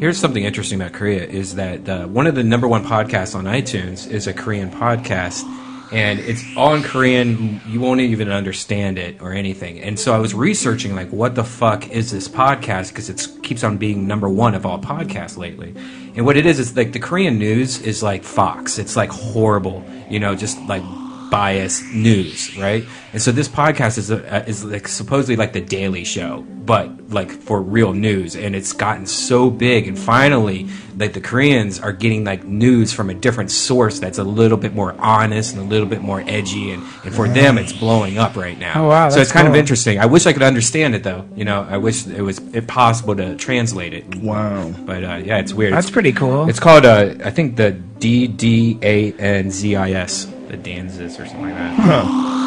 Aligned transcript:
Here's 0.00 0.18
something 0.18 0.42
interesting 0.42 0.80
about 0.80 0.92
Korea 0.92 1.24
is 1.24 1.54
that 1.54 1.88
uh, 1.88 2.06
one 2.08 2.26
of 2.26 2.34
the 2.34 2.42
number 2.42 2.66
one 2.66 2.84
podcasts 2.84 3.36
on 3.36 3.44
iTunes 3.44 4.10
is 4.10 4.26
a 4.26 4.32
Korean 4.32 4.72
podcast, 4.72 5.44
and 5.92 6.18
it's 6.18 6.42
all 6.56 6.74
in 6.74 6.82
Korean. 6.82 7.60
You 7.68 7.78
won't 7.78 8.00
even 8.00 8.28
understand 8.28 8.98
it 8.98 9.22
or 9.22 9.32
anything. 9.32 9.80
And 9.82 10.00
so 10.00 10.14
I 10.14 10.18
was 10.18 10.34
researching 10.34 10.96
like, 10.96 11.10
what 11.10 11.36
the 11.36 11.44
fuck 11.44 11.88
is 11.90 12.10
this 12.10 12.26
podcast? 12.26 12.88
Because 12.88 13.08
it 13.08 13.24
keeps 13.44 13.62
on 13.62 13.76
being 13.76 14.08
number 14.08 14.28
one 14.28 14.56
of 14.56 14.66
all 14.66 14.80
podcasts 14.80 15.36
lately. 15.36 15.74
And 16.16 16.26
what 16.26 16.36
it 16.36 16.44
is 16.44 16.58
is 16.58 16.76
like 16.76 16.92
the 16.92 16.98
Korean 16.98 17.38
news 17.38 17.80
is 17.82 18.02
like 18.02 18.24
Fox. 18.24 18.80
It's 18.80 18.96
like 18.96 19.10
horrible, 19.10 19.84
you 20.10 20.18
know, 20.18 20.34
just 20.34 20.58
like 20.66 20.82
biased 21.30 21.84
news, 21.92 22.56
right? 22.56 22.84
And 23.12 23.22
so 23.22 23.32
this 23.32 23.48
podcast 23.48 23.98
is 23.98 24.10
a, 24.10 24.46
is 24.48 24.64
like 24.64 24.86
supposedly 24.88 25.36
like 25.36 25.52
the 25.52 25.60
Daily 25.60 26.04
Show, 26.04 26.42
but 26.42 27.10
like 27.10 27.30
for 27.30 27.60
real 27.62 27.92
news, 27.94 28.36
and 28.36 28.54
it's 28.54 28.72
gotten 28.72 29.06
so 29.06 29.48
big, 29.50 29.88
and 29.88 29.98
finally, 29.98 30.68
like 30.98 31.14
the 31.14 31.20
Koreans 31.20 31.80
are 31.80 31.92
getting 31.92 32.24
like 32.24 32.44
news 32.44 32.92
from 32.92 33.08
a 33.08 33.14
different 33.14 33.50
source 33.50 33.98
that's 33.98 34.18
a 34.18 34.24
little 34.24 34.58
bit 34.58 34.74
more 34.74 34.92
honest 34.98 35.54
and 35.54 35.62
a 35.62 35.64
little 35.64 35.86
bit 35.86 36.02
more 36.02 36.20
edgy, 36.26 36.70
and, 36.72 36.82
and 37.04 37.14
for 37.14 37.28
them, 37.28 37.56
it's 37.56 37.72
blowing 37.72 38.18
up 38.18 38.36
right 38.36 38.58
now. 38.58 38.84
Oh, 38.84 38.88
wow, 38.88 39.08
So 39.08 39.20
it's 39.20 39.32
kind 39.32 39.48
of 39.48 39.54
interesting. 39.54 39.98
I 39.98 40.06
wish 40.06 40.26
I 40.26 40.32
could 40.34 40.42
understand 40.42 40.94
it 40.94 41.02
though. 41.02 41.26
You 41.34 41.44
know, 41.46 41.66
I 41.68 41.78
wish 41.78 42.06
it 42.06 42.20
was 42.22 42.38
it 42.54 42.66
possible 42.66 43.16
to 43.16 43.36
translate 43.36 43.94
it. 43.94 44.14
Wow. 44.16 44.70
But 44.84 45.02
uh, 45.04 45.20
yeah, 45.24 45.38
it's 45.38 45.54
weird. 45.54 45.72
That's 45.72 45.86
It's- 45.86 45.92
pretty 45.92 46.12
cool. 46.12 46.48
It's 46.48 46.60
called 46.60 46.84
uh, 46.84 47.14
I 47.24 47.30
think 47.30 47.56
the 47.56 47.70
D 47.72 48.26
D 48.28 48.78
A 48.82 49.12
N 49.12 49.50
Z 49.50 49.74
I 49.76 49.92
S, 49.92 50.26
the 50.48 50.56
Danzis 50.56 51.20
or 51.20 51.26
something 51.26 51.42
like 51.42 51.54
that. 51.54 52.38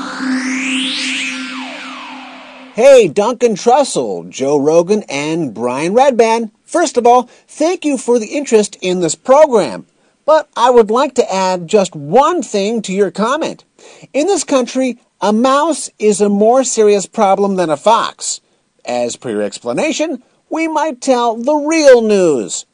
Hey, 2.74 3.08
Duncan 3.08 3.56
Trussell, 3.56 4.30
Joe 4.30 4.58
Rogan, 4.58 5.04
and 5.10 5.54
Brian 5.54 5.94
Redband. 5.94 6.52
First 6.64 6.98
of 6.98 7.06
all, 7.06 7.24
thank 7.48 7.86
you 7.86 7.98
for 7.98 8.18
the 8.18 8.28
interest 8.28 8.78
in 8.82 9.02
this 9.02 9.14
program. 9.14 9.86
But 10.26 10.50
I 10.56 10.70
would 10.70 10.90
like 10.90 11.14
to 11.16 11.34
add 11.34 11.68
just 11.68 11.96
one 11.96 12.42
thing 12.42 12.82
to 12.84 12.94
your 12.94 13.12
comment. 13.12 13.66
In 14.14 14.28
this 14.28 14.44
country, 14.44 15.00
a 15.20 15.34
mouse 15.34 15.90
is 16.00 16.22
a 16.22 16.30
more 16.30 16.64
serious 16.64 17.06
problem 17.06 17.56
than 17.56 17.70
a 17.70 17.78
fox. 17.78 18.40
As 18.86 19.16
per 19.16 19.32
your 19.32 19.42
explanation, 19.42 20.24
we 20.50 20.68
might 20.68 21.02
tell 21.02 21.36
the 21.36 21.56
real 21.56 22.02
news. 22.02 22.66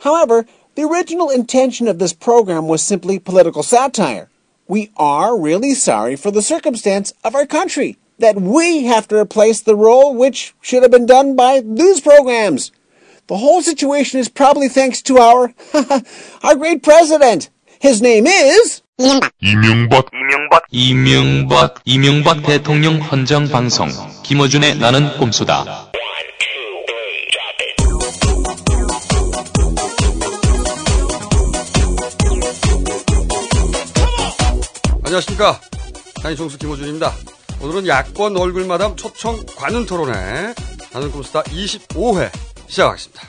However, 0.00 0.46
the 0.74 0.82
original 0.82 1.30
intention 1.30 1.88
of 1.88 1.98
this 1.98 2.12
program 2.12 2.68
was 2.68 2.82
simply 2.82 3.18
political 3.18 3.62
satire. 3.62 4.28
We 4.67 4.91
are 4.97 5.37
really 5.37 5.73
sorry 5.73 6.15
for 6.15 6.31
the 6.31 6.41
circumstance 6.41 7.13
of 7.23 7.35
our 7.35 7.45
country 7.45 7.97
that 8.19 8.41
we 8.41 8.85
have 8.85 9.07
to 9.09 9.17
replace 9.17 9.61
the 9.61 9.75
role 9.75 10.15
which 10.15 10.55
should 10.61 10.83
have 10.83 10.91
been 10.91 11.05
done 11.05 11.35
by 11.35 11.59
news 11.59 11.99
programs. 11.99 12.71
The 13.27 13.37
whole 13.37 13.61
situation 13.61 14.19
is 14.19 14.29
probably 14.29 14.69
thanks 14.69 15.01
to 15.03 15.17
our 15.17 15.53
our 16.43 16.55
great 16.55 16.83
president. 16.83 17.49
His 17.79 18.01
name 18.01 18.27
is 18.27 18.81
이명박 19.41 20.05
이명박 20.71 21.81
이명박 21.85 22.43
대통령 22.43 22.99
헌정 22.99 23.47
방송 23.49 23.89
김어준의 24.23 24.77
나는 24.77 25.17
꼼수다. 25.17 25.91
안녕하십니까. 35.08 35.58
단이총수 36.22 36.58
김호준입니다. 36.58 37.14
오늘은 37.62 37.86
야권 37.86 38.36
얼굴마담 38.36 38.94
초청 38.94 39.42
관훈 39.56 39.86
토론회 39.86 40.54
나는 40.92 41.10
꼼수다 41.10 41.44
25회 41.44 42.30
시작하겠습니다. 42.66 43.22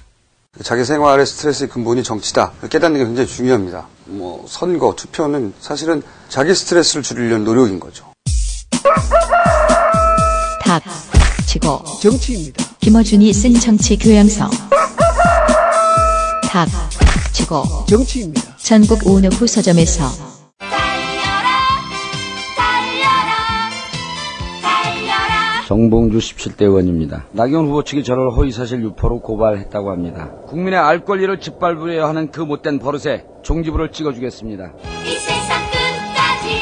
자기 0.61 0.83
생활의 0.83 1.25
스트레스의 1.25 1.69
근본이 1.69 2.03
정치다. 2.03 2.52
깨닫는 2.70 2.99
게 2.99 3.05
굉장히 3.05 3.30
중요합니다. 3.30 3.87
뭐 4.08 4.45
선거, 4.49 4.93
투표는 4.93 5.53
사실은 5.61 6.03
자기 6.27 6.53
스트레스를 6.53 7.02
줄이려는 7.02 7.45
노력인 7.45 7.80
거죠. 7.80 8.11
닥치고 10.61 11.86
정치입니다. 12.02 12.65
김어준이 12.82 13.32
쓴 13.32 13.53
정치 13.58 13.98
교양서 13.98 14.49
닥치고 16.43 17.86
정치입니다. 17.87 18.58
전국 18.58 19.08
on-off 19.08 19.47
서점에서 19.48 20.28
정봉주 25.69 26.17
17대 26.17 26.63
의원입니다. 26.63 27.25
나경원 27.31 27.67
후보 27.67 27.83
측이 27.83 28.03
저를 28.03 28.31
허위사실 28.31 28.81
유포로 28.81 29.19
고발했다고 29.19 29.91
합니다. 29.91 30.31
국민의 30.47 30.80
알 30.80 31.05
권리를 31.05 31.39
짓밟으려 31.39 32.07
하는 32.07 32.31
그 32.31 32.41
못된 32.41 32.80
버릇에 32.80 33.25
종지부를 33.43 33.91
찍어주겠습니다. 33.91 34.73
이 35.05 35.09
세상 35.09 35.61
끝까지 35.69 36.59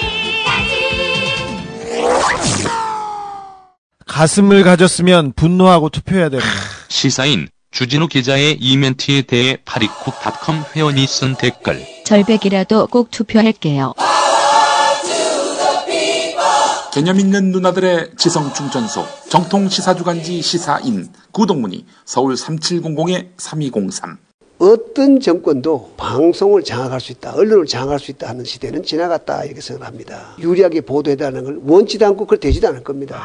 가슴을 4.06 4.64
가졌으면 4.64 5.32
분노하고 5.38 5.88
투표해야 5.88 6.28
됩니다. 6.28 6.52
시사인 6.90 7.48
주진우 7.72 8.10
기자의 8.10 8.58
이 8.60 8.76
멘트에 8.76 9.22
대해 9.22 9.56
파리쿡닷컴 9.64 10.66
회원이 10.76 11.08
쓴 11.08 11.36
댓글. 11.36 11.80
절백이라도 12.04 12.88
꼭 12.88 13.10
투표할게요. 13.10 13.94
개념 16.98 17.20
있는 17.20 17.52
누나들의 17.52 18.14
지성 18.18 18.52
충전소 18.56 19.06
정통 19.30 19.70
시사주간지 19.70 20.42
시사인 20.42 21.10
구동문이 21.32 21.86
서울 22.06 22.34
3700-3203 22.34 24.18
어떤 24.58 25.20
정권도 25.20 25.94
방송을 25.96 26.64
장악할 26.64 27.00
수 27.00 27.12
있다, 27.12 27.36
언론을 27.36 27.68
장악할 27.68 28.00
수 28.00 28.10
있다 28.10 28.30
하는 28.30 28.44
시대는 28.44 28.82
지나갔다 28.82 29.44
이렇게 29.44 29.62
생각합니다. 29.62 30.34
유리하게 30.40 30.82
보도해달라는 30.82 31.44
걸 31.44 31.60
원치도 31.62 32.04
않고 32.04 32.26
그걸 32.26 32.40
되지도 32.40 32.68
않을 32.70 32.84
겁니다. 32.84 33.24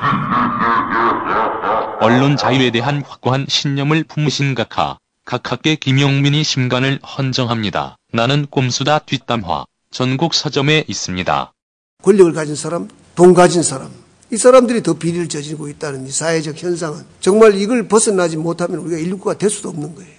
언론 2.03 2.37
자유에 2.37 2.73
대한 2.73 3.01
확고한 3.01 3.47
신념을 3.49 4.05
품으신 4.05 4.55
각하. 4.55 4.99
각하께 5.25 5.77
김용민이 5.77 6.45
심간을 6.45 6.99
헌정합니다. 6.99 7.97
나는 8.13 8.45
꼼수다 8.51 8.99
뒷담화. 8.99 9.65
전국 9.91 10.35
서점에 10.35 10.85
있습니다. 10.87 11.55
권력을 12.03 12.33
가진 12.35 12.55
사람, 12.57 12.89
돈 13.15 13.35
가진 13.35 13.63
사람, 13.63 13.91
이 14.31 14.37
사람들이 14.37 14.83
더 14.83 14.95
비리를 14.95 15.29
저지르고 15.29 15.69
있다는 15.69 16.07
이 16.07 16.11
사회적 16.11 16.63
현상은 16.63 17.05
정말 17.21 17.55
이걸 17.55 17.87
벗어나지 17.87 18.37
못하면 18.37 18.79
우리가 18.81 18.99
인류가 18.99 19.35
될 19.35 19.51
수도 19.51 19.69
없는 19.69 19.95
거예요. 19.95 20.13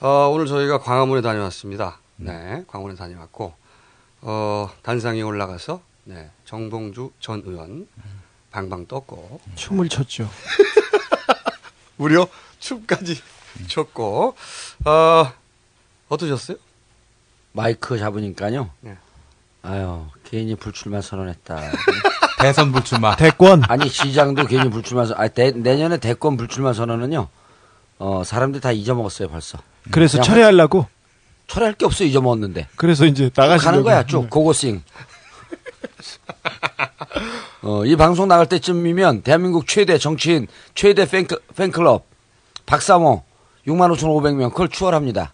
어, 0.00 0.28
오늘 0.32 0.46
저희가 0.46 0.78
광화문에 0.78 1.20
다녀왔습니다. 1.22 1.98
네, 2.16 2.64
광화문에 2.66 2.96
다녀왔고, 2.96 3.52
어, 4.22 4.70
단상에 4.82 5.22
올라가서, 5.22 5.80
네, 6.04 6.30
정봉주 6.44 7.12
전 7.20 7.42
의원 7.44 7.86
방방 8.50 8.86
떴고, 8.86 9.40
춤을 9.56 9.88
췄죠. 9.88 10.28
무려 11.96 12.26
춤까지 12.58 13.20
췄고, 13.68 14.34
어, 14.86 15.32
어떠셨어요? 16.08 16.56
마이크 17.52 17.98
잡으니까요. 17.98 18.70
네. 18.80 18.96
아유, 19.62 20.06
괜히 20.24 20.54
불출마 20.54 21.02
선언했다. 21.02 21.60
대선 22.40 22.72
불출마. 22.72 23.16
대권. 23.16 23.62
아니, 23.68 23.88
시장도 23.90 24.46
괜히 24.46 24.70
불출마 24.70 25.04
선, 25.04 25.18
아, 25.18 25.28
대- 25.28 25.50
내년에 25.50 25.98
대권 25.98 26.38
불출마 26.38 26.72
선언은요, 26.72 27.28
어, 27.98 28.24
사람들 28.24 28.60
다 28.62 28.72
잊어먹었어요, 28.72 29.28
벌써. 29.28 29.58
그래서 29.90 30.20
철회하려고. 30.20 30.86
철회할 31.46 31.74
게 31.74 31.84
없어, 31.84 32.04
잊어먹었는데. 32.04 32.68
그래서 32.76 33.04
이제 33.06 33.28
쭉 33.28 33.32
나가시려고. 33.40 33.64
가는 33.64 33.82
거야, 33.82 34.06
쭉. 34.06 34.30
고고싱. 34.30 34.82
어, 37.62 37.84
이 37.84 37.96
방송 37.96 38.28
나갈 38.28 38.46
때쯤이면 38.46 39.22
대한민국 39.22 39.66
최대 39.66 39.98
정치인, 39.98 40.46
최대 40.74 41.08
팬클, 41.08 41.38
팬클럽, 41.56 42.06
박사모, 42.66 43.24
65,500명 43.66 44.50
그걸 44.50 44.68
추월합니다. 44.68 45.32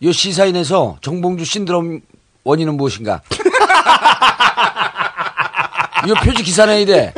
이 0.00 0.12
시사인에서 0.12 0.98
정봉주 1.00 1.44
신드롬 1.44 2.00
원인은 2.42 2.76
무엇인가? 2.76 3.22
이거 6.06 6.14
표지 6.20 6.42
기사 6.42 6.66
내야 6.66 6.84
돼. 6.84 7.14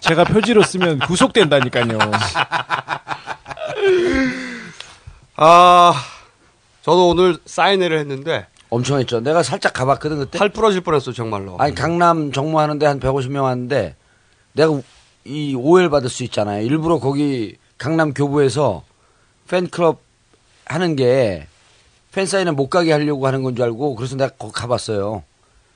제가 0.00 0.24
표지로 0.24 0.62
쓰면 0.62 1.00
구속된다니까요. 1.00 1.98
아, 5.42 5.94
저도 6.82 7.08
오늘 7.08 7.38
사인회를 7.46 7.98
했는데 7.98 8.46
엄청 8.68 8.98
했죠. 8.98 9.20
내가 9.20 9.42
살짝 9.42 9.72
가봤거든 9.72 10.18
그때. 10.18 10.38
팔 10.38 10.50
부러질 10.50 10.82
뻔했어 10.82 11.12
정말로. 11.12 11.56
아니 11.58 11.74
강남 11.74 12.30
정모하는데 12.30 12.84
한 12.84 13.00
150명 13.00 13.42
왔는데 13.44 13.96
내가 14.52 14.80
이 15.24 15.54
오해를 15.54 15.88
받을 15.88 16.10
수 16.10 16.24
있잖아요. 16.24 16.62
일부러 16.66 16.98
거기 16.98 17.56
강남 17.78 18.12
교부에서 18.12 18.82
팬클럽 19.48 20.00
하는 20.66 20.94
게 20.94 21.46
팬사인회 22.12 22.50
못 22.52 22.68
가게 22.68 22.92
하려고 22.92 23.26
하는 23.26 23.42
건 23.42 23.54
줄 23.56 23.64
알고 23.64 23.94
그래서 23.94 24.16
내가 24.16 24.30
거기 24.38 24.52
가봤어요. 24.52 25.22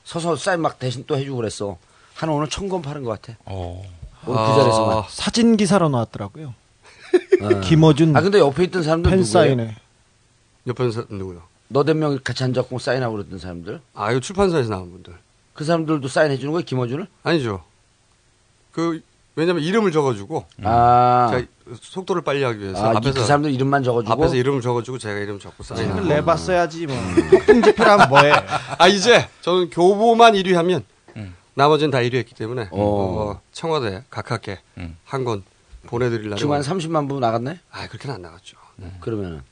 서서 0.05 0.37
사인 0.37 0.61
막 0.61 0.79
대신 0.79 1.05
또 1.07 1.17
해주고 1.17 1.37
그랬어. 1.39 1.79
한 2.15 2.29
오늘 2.29 2.49
천 2.51 2.69
권 2.69 2.83
파는 2.83 3.03
것 3.03 3.21
같아. 3.23 3.39
어. 3.47 3.83
오늘 4.27 4.47
그 4.47 4.55
자리에서만. 4.59 4.99
아, 4.99 5.05
사진 5.09 5.57
기사로 5.57 5.89
나왔더라고요. 5.89 6.53
어. 7.53 7.61
김어준 7.61 8.17
아 8.17 8.21
근데 8.21 8.39
옆에 8.39 8.65
있던 8.65 8.83
사람들 8.83 9.11
팬 9.11 9.21
누구예요? 9.21 9.33
사인회. 9.47 9.77
옆에 10.67 10.91
사 10.91 11.05
누구요? 11.09 11.43
너댓 11.69 11.95
명 11.95 12.19
같이 12.23 12.45
앉았고 12.45 12.79
사인하고 12.79 13.17
그랬던 13.17 13.39
사람들. 13.39 13.81
아, 13.95 14.11
이거 14.11 14.21
출판사에서 14.21 14.71
나온 14.71 14.91
분들. 14.93 15.15
그 15.55 15.65
사람들도 15.65 16.07
사인해 16.09 16.37
주는 16.39 16.53
거예요, 16.53 16.65
김어준을? 16.65 17.07
아니죠. 17.23 17.63
그 18.73 19.01
왜냐면 19.37 19.63
이름을 19.63 19.91
적어주고 19.93 20.45
아, 20.63 21.29
제가 21.33 21.47
속도를 21.81 22.23
빨리 22.23 22.43
하기 22.45 22.61
위해서 22.61 22.85
아, 22.89 22.93
이- 22.93 22.97
앞에서 22.97 23.15
그 23.21 23.25
사람들 23.27 23.51
이름만 23.53 23.83
적어주고. 23.83 24.13
앞에서 24.13 24.37
이름을 24.37 24.61
적어주고 24.63 24.99
제가 24.99 25.19
이름 25.19 25.39
적고 25.41 25.63
사인하고. 25.65 26.03
책을 26.03 26.09
내봤어야지 26.17 26.87
뭐. 26.87 26.97
집회라면 27.65 28.09
뭐해. 28.09 28.33
아 28.79 28.87
이제 28.89 29.29
저는 29.41 29.71
교보만 29.71 30.35
1위 30.35 30.53
하면 30.55 30.85
나머지는 31.55 31.91
다 31.91 31.99
1위 31.99 32.15
했기 32.15 32.35
때문에 32.35 32.69
어. 32.73 32.81
어, 33.37 33.41
청와대 33.53 34.03
각하께 34.11 34.59
음. 34.79 34.97
한권 35.05 35.45
보내드리려고. 35.87 36.37
지금 36.37 36.53
한 36.53 36.61
30만 36.63 37.09
부 37.09 37.21
나갔네? 37.21 37.61
아 37.71 37.87
그렇게는 37.89 38.17
안 38.17 38.23
나갔죠. 38.23 38.57
그러면은. 39.01 39.43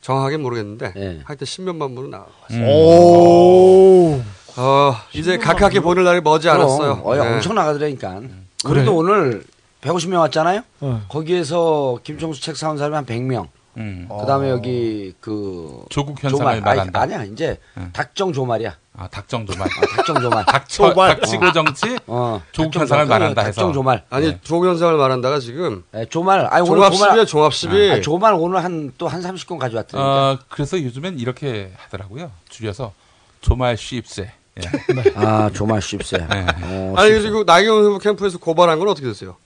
정확하게 0.00 0.36
모르겠는데 0.36 0.92
예. 0.96 1.20
하여튼 1.24 1.46
10몇만 1.46 1.94
부는 1.96 2.10
나갔어요. 2.10 2.34
음. 2.50 2.62
오. 2.68 4.22
어, 4.56 4.94
이제 5.14 5.38
각하께 5.38 5.80
보낼 5.80 6.04
날이 6.04 6.20
머지 6.20 6.48
않았어요. 6.48 7.00
어, 7.02 7.14
네. 7.16 7.20
엄청 7.20 7.54
나가더라니까. 7.54 8.20
그래? 8.20 8.30
우리도 8.66 8.94
오늘 8.94 9.44
150명 9.80 10.20
왔잖아요? 10.20 10.62
어. 10.80 11.02
거기에서 11.08 11.98
김청수 12.04 12.42
책 12.42 12.56
사온 12.56 12.76
사람이 12.76 12.94
한 12.94 13.06
100명. 13.06 13.48
음. 13.76 14.08
그 14.08 14.26
다음에 14.26 14.50
여기 14.50 15.12
그. 15.20 15.84
조국 15.90 16.22
현상을 16.22 16.38
조말. 16.38 16.60
말한다. 16.60 17.00
아니, 17.00 17.14
아니 17.14 17.28
야, 17.28 17.32
이제 17.32 17.58
응. 17.76 17.90
닥정 17.92 18.32
조말이야. 18.32 18.76
아, 18.96 19.08
닥정 19.08 19.44
조말. 19.44 19.66
아, 19.68 19.96
닥정 19.96 20.20
조말. 20.20 20.44
닥쳐, 20.46 20.88
조말. 20.92 21.16
닥치고 21.16 21.52
정치, 21.52 21.98
어. 22.06 22.40
조국 22.52 22.70
닥정 22.72 22.80
현상을. 22.82 23.06
말한다 23.06 23.42
해서. 23.42 23.60
닥정 23.60 23.72
조말. 23.72 24.04
아니 24.10 24.28
네. 24.28 24.38
조현상을 24.42 24.96
말한다가 24.96 25.40
지금 25.40 25.82
네, 25.92 26.06
조말. 26.06 26.46
아니, 26.50 26.62
오늘 26.68 26.76
종합 26.82 26.92
조말. 26.92 27.10
10이야 27.18 27.26
종합 27.26 27.52
10이. 27.52 27.90
아, 27.92 28.00
조말 28.00 28.34
오늘 28.34 28.62
한, 28.62 28.92
또 28.96 29.08
한 29.08 29.20
30건 29.20 29.58
가져왔더니까. 29.58 30.30
어, 30.32 30.38
그래서 30.48 30.80
요즘엔 30.80 31.18
이렇게 31.18 31.72
하더라고요. 31.76 32.30
줄여서 32.48 32.92
조말 33.40 33.76
쉽세. 33.76 34.30
예. 34.62 35.10
아, 35.16 35.50
조말 35.52 35.82
쉽세. 35.82 36.18
네. 36.18 36.46
어, 36.62 36.94
아니. 36.96 37.10
그리고 37.10 37.42
나경원 37.42 37.84
후보 37.86 37.98
캠프에서 37.98 38.38
고발한 38.38 38.78
건 38.78 38.86
어떻게 38.88 39.08
됐어요? 39.08 39.36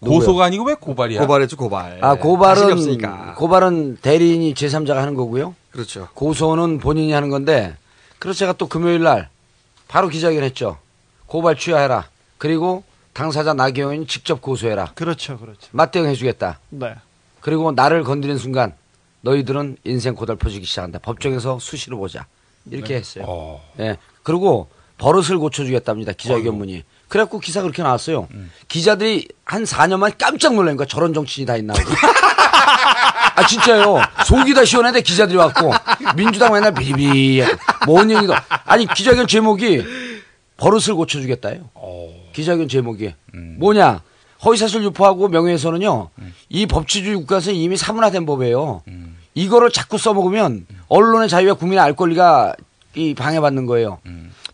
고소가 0.00 0.44
아니고 0.46 0.64
왜 0.64 0.74
고발이야? 0.74 1.20
고발했죠 1.20 1.56
고발. 1.56 1.98
아, 2.02 2.14
고발은, 2.14 2.72
없으니까. 2.72 3.34
고발은 3.36 3.98
대리인이 4.00 4.54
제3자가 4.54 4.94
하는 4.94 5.14
거고요. 5.14 5.54
그렇죠. 5.70 6.08
고소는 6.14 6.78
본인이 6.78 7.12
하는 7.12 7.28
건데, 7.28 7.76
그래서 8.18 8.38
제가 8.38 8.54
또 8.54 8.66
금요일 8.66 9.02
날 9.02 9.28
바로 9.88 10.08
기자회견 10.08 10.42
했죠. 10.42 10.78
고발 11.26 11.56
취하해라. 11.56 12.08
그리고 12.38 12.82
당사자 13.12 13.52
나경원이 13.52 14.06
직접 14.06 14.40
고소해라. 14.40 14.92
그렇죠, 14.94 15.38
그렇죠. 15.38 15.68
맞대응 15.72 16.06
해 16.06 16.14
주겠다. 16.14 16.58
네. 16.70 16.94
그리고 17.40 17.72
나를 17.72 18.02
건드린 18.04 18.38
순간 18.38 18.74
너희들은 19.22 19.76
인생 19.84 20.14
고달퍼지기 20.14 20.64
시작한다. 20.64 20.98
법정에서 21.00 21.58
수시로 21.58 21.98
보자. 21.98 22.26
이렇게 22.70 22.94
했어요. 22.94 23.24
어. 23.28 23.62
예. 23.78 23.96
그리고 24.22 24.68
버릇을 24.98 25.38
고쳐주겠답니다. 25.38 26.12
기자회견문이. 26.12 26.84
그래갖고 27.10 27.40
기사 27.40 27.60
그렇게 27.60 27.82
나왔어요. 27.82 28.28
기자들이 28.68 29.26
한 29.44 29.64
4년만 29.64 30.14
깜짝 30.16 30.54
놀란 30.54 30.76
거야. 30.76 30.86
저런 30.86 31.12
정치인이 31.12 31.44
다 31.44 31.56
있나. 31.56 31.74
아, 33.34 33.46
진짜요. 33.46 34.00
속이 34.26 34.54
다 34.54 34.64
시원한데 34.64 35.02
기자들이 35.02 35.36
왔고, 35.36 35.72
민주당 36.16 36.52
맨날 36.52 36.72
비리비, 36.72 37.42
뭔 37.86 38.10
얘기도. 38.10 38.34
아니, 38.64 38.86
기자회견 38.86 39.26
제목이 39.26 39.82
버릇을 40.56 40.94
고쳐주겠다요. 40.94 41.68
기자회견 42.32 42.68
제목이. 42.68 43.14
뭐냐. 43.58 44.02
허위사실 44.44 44.82
유포하고 44.84 45.28
명예훼손은요, 45.28 46.10
이 46.48 46.66
법치주의 46.66 47.16
국가에서 47.16 47.50
이미 47.50 47.76
사문화된 47.76 48.24
법이에요. 48.24 48.82
이거를 49.34 49.70
자꾸 49.70 49.98
써먹으면 49.98 50.66
언론의 50.88 51.28
자유와 51.28 51.54
국민의 51.54 51.82
알 51.82 51.94
권리가 51.94 52.54
이 52.94 53.14
방해받는 53.14 53.66
거예요. 53.66 53.98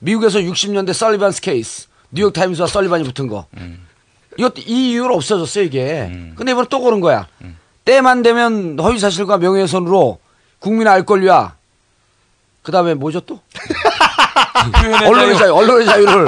미국에서 0.01 0.39
60년대 0.41 0.93
설리반스 0.93 1.41
케이스, 1.41 1.87
뉴욕 2.11 2.33
타임스와 2.33 2.67
설리반이 2.69 3.05
붙은 3.05 3.27
거. 3.29 3.47
이것 4.39 4.55
이 4.59 4.91
이유로 4.93 5.15
없어졌어요 5.15 5.65
이게. 5.65 6.09
근데 6.37 6.53
이번에 6.53 6.67
또 6.71 6.81
그런 6.81 7.01
거야. 7.01 7.27
때만 7.85 8.23
되면 8.23 8.79
허위 8.81 8.99
사실과 8.99 9.39
명예훼손으로 9.39 10.19
국민의 10.59 10.93
알 10.93 11.05
권리와 11.07 11.55
그 12.63 12.73
다음에 12.73 12.95
뭐죠 12.95 13.21
또? 13.21 13.41
언론의 15.07 15.39
자유. 15.39 15.55
언론의 15.55 15.87
자유를 15.87 16.27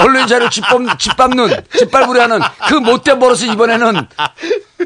언론의 0.00 0.26
자유를 0.26 0.50
짓밟, 0.50 0.98
짓밟는 0.98 1.48
짓밟으려는 1.78 2.40
그 2.68 2.74
못된 2.74 3.18
버릇을 3.18 3.48
이번에는 3.52 4.06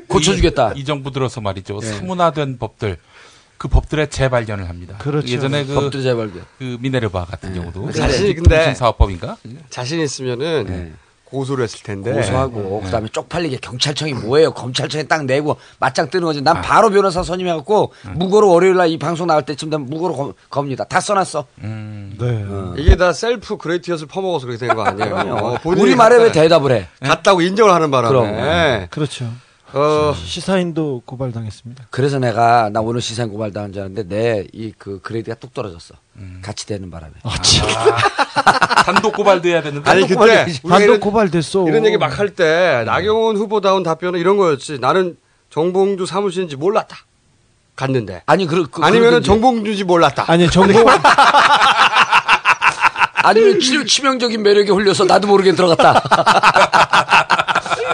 고쳐주겠다. 0.08 0.72
이, 0.76 0.80
이 0.80 0.84
정부 0.84 1.10
들어서 1.10 1.40
말이죠. 1.40 1.80
사문화된 1.80 2.58
법들. 2.58 2.98
그 3.58 3.68
법들의 3.68 4.10
재발견을 4.10 4.68
합니다. 4.68 4.96
그렇죠. 4.98 5.28
예전에 5.28 5.64
그, 5.64 5.74
법들 5.74 6.02
재발견. 6.02 6.42
그 6.58 6.76
미네르바 6.80 7.24
같은 7.24 7.54
경우도 7.54 7.90
사실 7.92 8.34
근데- 8.34 8.56
통신사업법인가? 8.56 9.36
자신 9.70 10.00
있으면은 10.00 10.66
네. 10.68 10.92
고소를 11.24 11.64
했을 11.64 11.82
텐데. 11.82 12.12
고소하고 12.12 12.82
그다음에 12.82 13.08
쪽팔리게 13.08 13.56
경찰청이 13.60 14.14
뭐예요? 14.14 14.52
검찰청에 14.52 15.04
딱 15.04 15.24
내고 15.24 15.56
맞짱 15.80 16.08
뜨는 16.08 16.24
거지. 16.24 16.40
난 16.40 16.60
바로 16.62 16.88
변호사 16.90 17.22
선임해 17.24 17.52
갖고 17.52 17.92
무고로 18.14 18.48
월요일 18.48 18.76
날 18.76 18.88
이 18.90 18.96
방송 18.98 19.26
나갈 19.26 19.44
때쯤 19.44 19.68
되면 19.70 19.86
무고로 19.90 20.14
거- 20.14 20.34
겁니다. 20.48 20.84
다 20.84 21.00
써놨어. 21.00 21.46
네. 21.60 22.44
이게 22.78 22.94
다 22.96 23.12
셀프 23.12 23.56
그레이티엇을 23.56 24.06
퍼먹어서 24.06 24.46
그렇게 24.46 24.66
된 24.66 24.76
거 24.76 24.84
아니에요? 24.84 25.14
어, 25.34 25.58
본인이 25.62 25.82
우리 25.82 25.96
말에 25.96 26.16
왜 26.18 26.30
대답을 26.30 26.70
해? 26.72 26.88
갔다고 27.00 27.40
인정을 27.40 27.72
하는 27.74 27.90
바람에. 27.90 28.08
그럼. 28.08 28.86
그렇죠. 28.90 29.28
어, 29.72 30.14
시사인도 30.24 31.02
고발당했습니다. 31.04 31.86
그래서 31.90 32.18
내가 32.18 32.70
나 32.70 32.80
오늘 32.80 33.00
시상 33.00 33.28
고발 33.30 33.52
당한 33.52 33.72
줄 33.72 33.82
알았는데 33.82 34.08
내 34.14 34.46
이 34.52 34.72
그 34.78 35.00
그레이드가 35.02 35.34
뚝 35.36 35.52
떨어졌어. 35.52 35.94
같이 36.42 36.66
되는 36.66 36.90
바람에. 36.90 37.12
단독 38.84 39.14
고발도 39.14 39.48
해야 39.48 39.60
되는데. 39.62 39.90
아니 39.90 40.02
단독 40.06 40.20
그때 40.20 40.46
단독 40.68 41.00
고발됐어. 41.00 41.66
이런 41.68 41.84
얘기 41.84 41.96
막 41.98 42.18
할 42.18 42.30
때 42.34 42.84
나경원 42.86 43.36
후보다운 43.36 43.82
답변은 43.82 44.18
이런 44.20 44.36
거였지. 44.36 44.78
나는 44.78 45.16
정봉주 45.50 46.06
사무실인지 46.06 46.56
몰랐다. 46.56 46.96
갔는데. 47.74 48.22
아니 48.26 48.46
그, 48.46 48.66
그 48.70 48.82
아니면은. 48.82 49.22
정봉주인지 49.22 49.84
몰랐다. 49.84 50.24
아니 50.30 50.48
정보 50.48 50.72
아니면 53.22 53.58
치, 53.60 53.84
치명적인 53.84 54.40
매력에 54.42 54.70
홀려서 54.70 55.04
나도 55.04 55.26
모르게 55.26 55.52
들어갔다. 55.52 56.00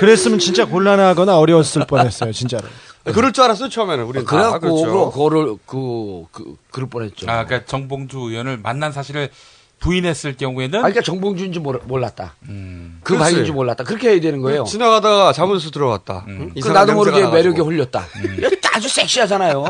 그랬으면 0.02 0.40
진짜 0.40 0.64
곤란하거나 0.64 1.38
어려웠을 1.38 1.86
뻔했어요, 1.86 2.32
진짜로. 2.32 2.66
그럴 3.04 3.32
줄 3.32 3.44
알았어요 3.44 3.68
처음에는 3.68 4.04
우리는. 4.04 4.26
다. 4.26 4.30
그래갖고 4.30 4.82
그렇죠. 4.82 5.10
그거를 5.12 5.54
그, 5.64 6.24
그 6.32 6.56
그럴 6.72 6.88
뻔했죠. 6.88 7.30
아, 7.30 7.44
그러니까 7.44 7.66
정봉주 7.66 8.18
의원을 8.18 8.58
만난 8.58 8.90
사실을 8.90 9.30
부인했을 9.78 10.36
경우에는 10.36 10.78
아, 10.78 10.82
그러니까 10.82 11.02
정봉주인지 11.02 11.60
몰, 11.60 11.80
몰랐다. 11.84 12.34
음, 12.48 12.98
그. 13.04 13.16
방인지 13.16 13.52
몰랐다. 13.52 13.84
그렇게 13.84 14.10
해야 14.10 14.20
되는 14.20 14.40
거예요. 14.40 14.64
지나가다가 14.64 15.32
잘못해서 15.32 15.70
들어갔다. 15.70 16.24
음. 16.26 16.52
응? 16.56 16.60
그 16.60 16.68
나도 16.68 16.94
모르게. 16.94 17.24
매력에 17.26 17.60
홀렸다. 17.60 18.04
이거 18.38 18.48
아주 18.74 18.88
섹시하잖아요. 18.88 19.64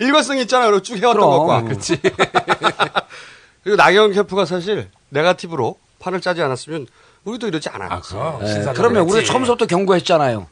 일관성 0.00 0.38
있잖아요. 0.38 0.80
쭉 0.82 0.96
해왔던 0.96 1.12
그럼. 1.14 1.30
것과. 1.30 1.62
그렇지. 1.62 2.00
그리고 3.62 3.76
나경원 3.76 4.12
캠프가 4.12 4.44
사실 4.44 4.90
네가티브로 5.10 5.76
판을 6.00 6.20
짜지 6.20 6.42
않았으면 6.42 6.86
우리도 7.24 7.48
이러지 7.48 7.68
아. 7.68 8.00
그럼. 8.00 8.38
예, 8.42 8.46
신사도 8.46 8.76
그러면. 8.76 9.02
우리가 9.08 9.24
처음부터 9.24 9.66
경고했잖아요. 9.66 10.46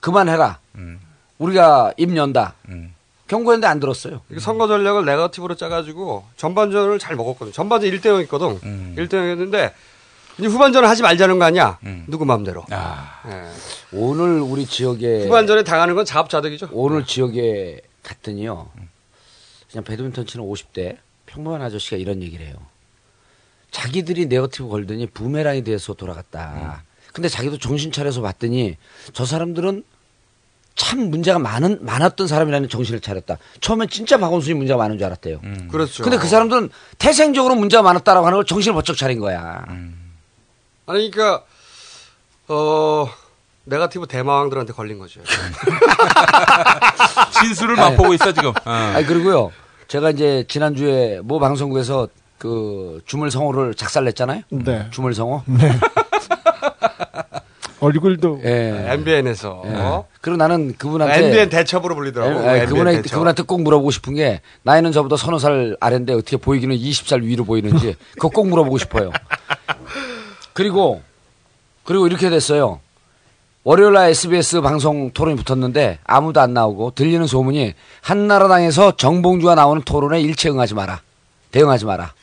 그만해라. 0.00 0.58
음. 0.76 1.00
우리가 1.38 1.92
입 1.96 2.14
연다. 2.16 2.54
음. 2.68 2.94
경고했는데 3.28 3.66
안 3.66 3.80
들었어요. 3.80 4.20
이게 4.30 4.40
선거 4.40 4.68
전략을 4.68 5.04
네거티브로 5.04 5.54
짜가지고 5.56 6.24
전반전을 6.36 6.98
잘 6.98 7.16
먹었거든요. 7.16 7.52
전반전 7.52 7.90
1대0 7.90 8.20
했거든. 8.22 8.58
음. 8.64 8.94
1대0 8.98 9.30
했는데 9.30 9.72
이제 10.38 10.46
후반전을 10.48 10.88
하지 10.88 11.02
말자는 11.02 11.38
거 11.38 11.44
아니야? 11.44 11.78
음. 11.84 12.04
누구 12.08 12.24
마음대로. 12.24 12.64
아, 12.70 13.20
예. 13.28 13.48
오늘 13.92 14.40
우리 14.40 14.66
지역에 14.66 15.24
후반전에 15.24 15.62
당하는 15.64 15.94
건 15.94 16.04
자업자득이죠. 16.04 16.68
오늘 16.72 17.04
지역에 17.04 17.80
갔더니요. 18.02 18.70
그냥 19.70 19.84
배드민턴 19.84 20.26
치는 20.26 20.44
50대 20.46 20.98
평범한 21.26 21.62
아저씨가 21.62 21.96
이런 21.96 22.22
얘기를 22.22 22.44
해요. 22.46 22.56
자기들이 23.72 24.26
네거티브 24.26 24.68
걸더니 24.68 25.06
부메랑이 25.08 25.64
돼서 25.64 25.94
돌아갔다. 25.94 26.84
근데 27.12 27.28
자기도 27.28 27.58
정신 27.58 27.90
차려서 27.90 28.22
봤더니 28.22 28.76
저 29.12 29.26
사람들은 29.26 29.82
참 30.74 31.10
문제가 31.10 31.38
많은 31.38 31.84
많았던 31.84 32.26
사람이라는 32.26 32.68
정신을 32.68 33.00
차렸다. 33.00 33.36
처음엔 33.60 33.88
진짜 33.88 34.16
박원순이 34.18 34.54
문제가 34.54 34.78
많은 34.78 34.96
줄 34.96 35.06
알았대요. 35.06 35.40
음. 35.42 35.68
그렇죠. 35.70 36.02
근데 36.02 36.16
그 36.16 36.26
사람들은 36.26 36.70
태생적으로 36.98 37.56
문제가 37.56 37.82
많았다라고 37.82 38.26
하는 38.26 38.38
걸 38.38 38.46
정신을 38.46 38.74
번쩍 38.74 38.96
차린 38.96 39.18
거야. 39.18 39.64
아니, 40.86 41.10
그러니까, 41.10 41.44
어, 42.48 43.08
네가티브 43.64 44.06
대마왕들한테 44.06 44.72
걸린 44.72 44.98
거죠. 44.98 45.20
진수를 47.40 47.76
맛보고 47.76 48.14
있어 48.14 48.32
지금. 48.32 48.50
어. 48.50 48.70
아니 48.70 49.06
그리고요. 49.06 49.52
제가 49.88 50.10
이제 50.10 50.44
지난주에 50.48 51.20
모 51.22 51.38
방송국에서 51.38 52.08
그 52.42 53.00
주물성어를 53.06 53.74
작살냈잖아요. 53.74 54.42
네. 54.50 54.88
주물성어. 54.90 55.44
얼굴도 57.78 58.40
예. 58.42 58.86
MBN에서. 58.94 59.62
예. 59.64 60.02
그리고 60.20 60.38
나는 60.38 60.74
그분한테 60.76 61.24
MBN 61.24 61.48
대첩으로 61.50 61.94
불리더라고. 61.94 62.32
예, 62.32 62.34
예, 62.34 62.48
MBN 62.48 62.66
그분한테, 62.66 63.02
대첩. 63.02 63.14
그분한테 63.14 63.42
꼭 63.44 63.62
물어보고 63.62 63.92
싶은 63.92 64.14
게 64.14 64.40
나이는 64.64 64.90
저보다 64.90 65.16
서너 65.16 65.38
살 65.38 65.76
아래인데 65.78 66.14
어떻게 66.14 66.36
보이기는 66.36 66.76
20살 66.76 67.22
위로 67.22 67.44
보이는지 67.44 67.94
그거 68.14 68.28
꼭 68.28 68.48
물어보고 68.48 68.78
싶어요. 68.78 69.12
그리고 70.52 71.00
그리고 71.84 72.08
이렇게 72.08 72.28
됐어요. 72.28 72.80
월요일 73.62 73.92
날 73.92 74.10
SBS 74.10 74.62
방송 74.62 75.12
토론이 75.12 75.40
붙었는데 75.40 76.00
아무도 76.02 76.40
안 76.40 76.54
나오고 76.54 76.90
들리는 76.96 77.24
소문이 77.24 77.74
한나라당에서 78.00 78.96
정봉주가 78.96 79.54
나오는 79.54 79.80
토론에 79.82 80.20
일체 80.20 80.50
응하지 80.50 80.74
마라. 80.74 81.02
대응하지 81.52 81.84
마라. 81.84 82.14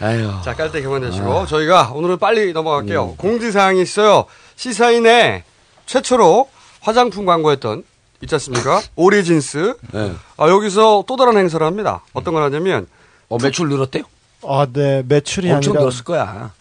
아유. 0.00 0.30
자, 0.44 0.54
깔때 0.54 0.80
그만 0.82 1.02
내시고. 1.02 1.40
아. 1.40 1.46
저희가 1.46 1.90
오늘은 1.92 2.18
빨리 2.18 2.52
넘어갈게요. 2.52 3.10
음. 3.10 3.16
공지사항이 3.16 3.80
있어요. 3.82 4.24
시사인에 4.56 5.44
최초로 5.86 6.48
화장품 6.80 7.26
광고했던, 7.26 7.84
있지 8.22 8.34
않습니까? 8.34 8.80
오리진스. 8.96 9.74
네. 9.92 10.12
아, 10.38 10.48
여기서 10.48 11.04
또 11.06 11.16
다른 11.16 11.36
행사를 11.36 11.64
합니다. 11.64 12.02
어떤 12.12 12.34
걸 12.34 12.42
하냐면, 12.44 12.86
어, 13.28 13.36
매출 13.42 13.68
늘었대요? 13.68 14.04
아, 14.42 14.66
네 14.72 15.02
매출이 15.06 15.50
엄청 15.52 15.72
아니라 15.72 15.82
늘었을 15.82 16.04
거야. 16.04 16.52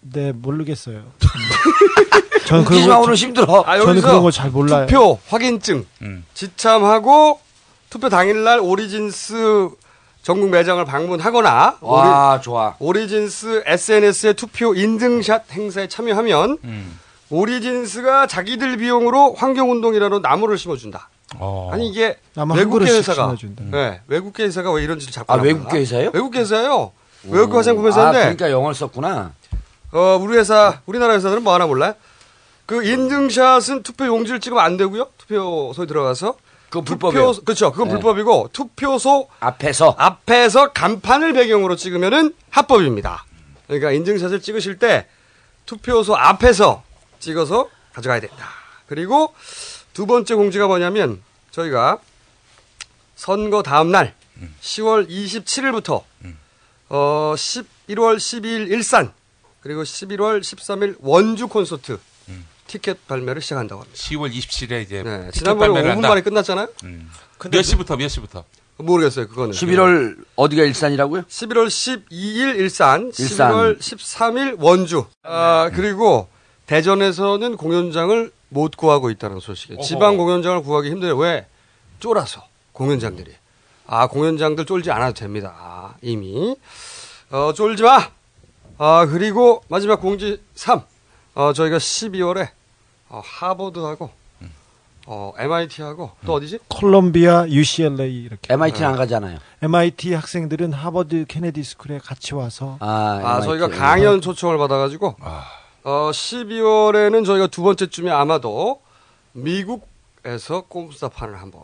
네 0.00 0.30
모르겠어요. 0.32 1.02
저는 2.46 2.64
그런 2.64 2.86
거 2.86 3.00
오늘 3.00 3.16
힘들어. 3.16 3.64
아, 3.66 3.76
저는 3.76 3.88
여기서 3.90 4.06
그런 4.06 4.22
거 4.22 4.30
잘 4.30 4.50
몰라요. 4.50 4.86
투표 4.86 5.18
확인증 5.26 5.84
음. 6.02 6.24
지참하고 6.34 7.40
투표 7.90 8.08
당일날 8.08 8.60
오리진스 8.60 9.70
전국 10.26 10.50
매장을 10.50 10.84
방문하거나 10.84 11.76
와, 11.82 12.40
좋아. 12.40 12.74
오리, 12.80 12.98
오리진스 12.98 13.62
SNS의 13.64 14.34
투표 14.34 14.74
인증샷 14.74 15.52
행사에 15.52 15.86
참여하면 15.86 16.58
음. 16.64 16.98
오리진스가 17.30 18.26
자기들 18.26 18.78
비용으로 18.78 19.34
환경운동이라는 19.34 20.22
나무를 20.22 20.58
심어준다. 20.58 21.10
어. 21.36 21.70
아니 21.72 21.88
이게 21.88 22.18
외국계 22.34 22.86
회사가 22.86 23.22
심어준다. 23.22 23.64
네, 23.70 24.00
외국계 24.08 24.42
회사가 24.46 24.72
왜 24.72 24.82
이런 24.82 24.98
짓을 24.98 25.12
자꾸 25.12 25.32
아, 25.32 25.36
외국계? 25.36 25.78
회사예요? 25.78 26.10
외국계 26.12 26.40
회사예요. 26.40 26.90
외국 27.28 27.54
화장품 27.54 27.84
아, 27.84 27.88
회사인데 27.90 28.18
그러니까 28.18 28.50
영어를 28.50 28.74
썼구나. 28.74 29.30
어, 29.92 30.18
우리 30.20 30.36
회사, 30.36 30.80
우리나라 30.86 31.14
회사들은 31.14 31.44
뭐 31.44 31.54
하나 31.54 31.68
몰라요? 31.68 31.94
그 32.66 32.82
인증샷은 32.82 33.84
투표 33.84 34.06
용지를 34.06 34.40
찍으면 34.40 34.64
안 34.64 34.76
되고요. 34.76 35.06
투표소에 35.18 35.86
들어가서. 35.86 36.34
그거 36.76 36.84
불법이에요. 36.84 37.32
투표, 37.32 37.44
그렇죠. 37.44 37.72
그건 37.72 37.88
네. 37.88 37.94
불법이고 37.94 38.50
투표소 38.52 39.28
앞에서 39.40 39.94
앞에서 39.98 40.72
간판을 40.72 41.32
배경으로 41.32 41.76
찍으면은 41.76 42.34
합법입니다. 42.50 43.24
그러니까 43.66 43.92
인증샷을 43.92 44.40
찍으실 44.40 44.78
때 44.78 45.06
투표소 45.64 46.16
앞에서 46.16 46.82
찍어서 47.18 47.68
가져가야 47.92 48.20
된다. 48.20 48.48
그리고 48.86 49.34
두 49.92 50.06
번째 50.06 50.34
공지가 50.34 50.66
뭐냐면 50.66 51.22
저희가 51.50 51.98
선거 53.14 53.62
다음 53.62 53.90
날 53.90 54.14
10월 54.60 55.08
27일부터 55.08 56.02
어 56.88 57.34
11월 57.36 58.16
12일 58.16 58.70
일산 58.70 59.12
그리고 59.60 59.82
11월 59.82 60.40
13일 60.40 60.96
원주 61.00 61.48
콘서트 61.48 61.98
티켓 62.66 63.06
발매를 63.06 63.40
시작한다고 63.42 63.82
합니다. 63.82 63.98
10월 63.98 64.32
27일에 64.32 64.82
이제 64.82 65.02
네, 65.02 65.18
티켓 65.26 65.32
지난번에 65.32 65.68
발매를 65.72 65.90
5분 65.90 65.94
한다. 65.94 66.08
만에 66.08 66.20
끝났잖아요. 66.22 66.68
음. 66.84 67.10
몇 67.50 67.62
시부터 67.62 67.96
몇 67.96 68.08
시부터? 68.08 68.44
모르겠어요. 68.78 69.28
그거는. 69.28 69.52
11월 69.52 70.16
어디가 70.36 70.62
일산이라고요? 70.64 71.22
11월 71.22 71.66
12일 71.68 72.56
일산, 72.56 73.10
일산. 73.18 73.52
11월 73.52 73.78
13일 73.78 74.56
원주. 74.60 75.06
아, 75.22 75.70
그리고 75.74 76.28
대전에서는 76.66 77.56
공연장을 77.56 78.30
못 78.48 78.76
구하고 78.76 79.10
있다는 79.10 79.40
소식이에요. 79.40 79.78
어허. 79.78 79.86
지방 79.86 80.16
공연장을 80.16 80.62
구하기 80.62 80.90
힘들어요. 80.90 81.16
왜? 81.16 81.46
쫄아서 82.00 82.44
공연장들이. 82.72 83.32
아, 83.86 84.08
공연장들 84.08 84.66
쫄지 84.66 84.90
않아도 84.90 85.14
됩니다. 85.14 85.54
아, 85.58 85.94
이미. 86.02 86.54
어, 87.30 87.52
쫄지 87.54 87.82
마! 87.82 88.10
아, 88.78 89.06
그리고 89.06 89.62
마지막 89.68 90.00
공지 90.00 90.40
3. 90.54 90.82
어, 91.36 91.52
저희가 91.52 91.76
12월에 91.76 92.48
어, 93.10 93.20
하버드하고 93.24 94.10
어, 95.08 95.32
MIT하고 95.38 96.10
또 96.24 96.32
어디지? 96.32 96.58
콜롬비아, 96.66 97.46
UCLA 97.46 98.24
이렇게. 98.24 98.52
MIT는 98.52 98.88
안 98.88 98.96
가잖아요. 98.96 99.38
MIT 99.62 100.14
학생들은 100.14 100.72
하버드 100.72 101.26
케네디 101.28 101.62
스쿨에 101.62 101.98
같이 101.98 102.34
와서 102.34 102.76
아, 102.80 103.20
아, 103.22 103.36
MIT. 103.38 103.46
저희가 103.46 103.68
강연 103.68 104.20
초청을 104.20 104.58
받아가지고, 104.58 105.14
아. 105.20 105.44
어, 105.84 106.10
12월에는 106.10 107.24
저희가 107.24 107.46
두 107.46 107.62
번째쯤에 107.62 108.10
아마도 108.10 108.82
미국에서 109.32 110.62
꼼수다판을 110.66 111.40
한번. 111.40 111.62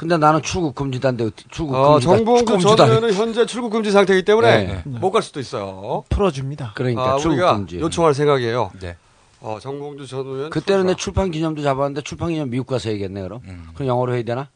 근데 0.00 0.16
나는 0.16 0.40
출국 0.40 0.74
금지단데 0.76 1.28
출국 1.50 1.74
어, 1.74 1.92
금지다. 1.92 2.16
출국 2.16 2.44
금지다. 2.46 2.76
전 2.76 2.88
의원은 2.88 3.12
현재 3.12 3.44
출국 3.44 3.68
금지 3.68 3.90
상태이기 3.90 4.24
때문에 4.24 4.64
네. 4.64 4.82
못갈 4.86 5.22
수도 5.22 5.40
있어요. 5.40 6.04
풀어줍니다. 6.08 6.72
그러니까 6.74 7.02
아, 7.02 7.16
출국 7.18 7.34
우리가 7.34 7.54
금지. 7.54 7.78
요청할 7.80 8.14
생각이에요. 8.14 8.70
네. 8.80 8.96
어, 9.40 9.58
정봉주 9.60 10.06
전 10.06 10.26
의원. 10.26 10.48
그때는 10.48 10.86
내. 10.86 10.94
출판 10.94 11.30
기념도 11.30 11.62
잡았는데 11.62 12.00
출판 12.00 12.30
기념 12.30 12.48
미국 12.48 12.66
가서 12.66 12.88
해야겠네 12.88 13.20
그럼. 13.20 13.42
음. 13.44 13.68
그럼 13.74 13.88
영어로 13.88 14.14
해야 14.14 14.22
되나? 14.22 14.48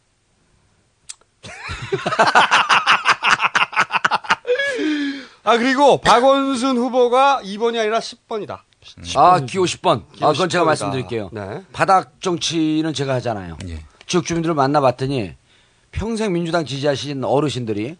아, 5.44 5.58
그리고 5.58 6.00
박원순 6.00 6.78
후보가 6.78 7.42
2번이 7.44 7.78
아니라 7.78 7.98
10번이다. 7.98 8.60
아 9.14 9.40
기호 9.40 9.64
10번. 9.64 10.04
아 10.22 10.32
그건 10.32 10.48
제가 10.48 10.64
말씀드릴게요. 10.64 11.28
네. 11.32 11.62
바닥 11.74 12.18
정치는 12.22 12.94
제가 12.94 13.12
하잖아요. 13.16 13.58
예. 13.68 13.84
지역 14.06 14.24
주민들을 14.24 14.54
만나봤더니 14.54 15.34
평생 15.92 16.32
민주당 16.32 16.64
지지하신 16.64 17.24
어르신들이 17.24 17.96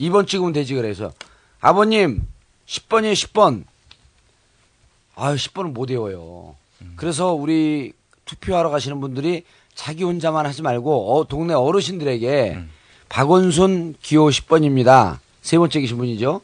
2번 0.00 0.26
찍으면 0.26 0.52
되지 0.52 0.74
그래서 0.74 1.12
아버님 1.60 2.22
10번이에요 2.66 3.12
10번. 3.12 3.64
아유 5.14 5.36
10번은 5.36 5.72
못 5.72 5.90
외워요. 5.90 6.54
그래서 6.96 7.32
우리 7.32 7.92
투표하러 8.24 8.70
가시는 8.70 9.00
분들이 9.00 9.44
자기 9.74 10.04
혼자만 10.04 10.46
하지 10.46 10.62
말고 10.62 11.14
어, 11.16 11.24
동네 11.28 11.54
어르신들에게 11.54 12.58
박원순 13.08 13.94
기호 14.02 14.28
10번입니다. 14.28 15.18
세 15.42 15.58
번째 15.58 15.80
계신 15.80 15.96
분이죠. 15.96 16.40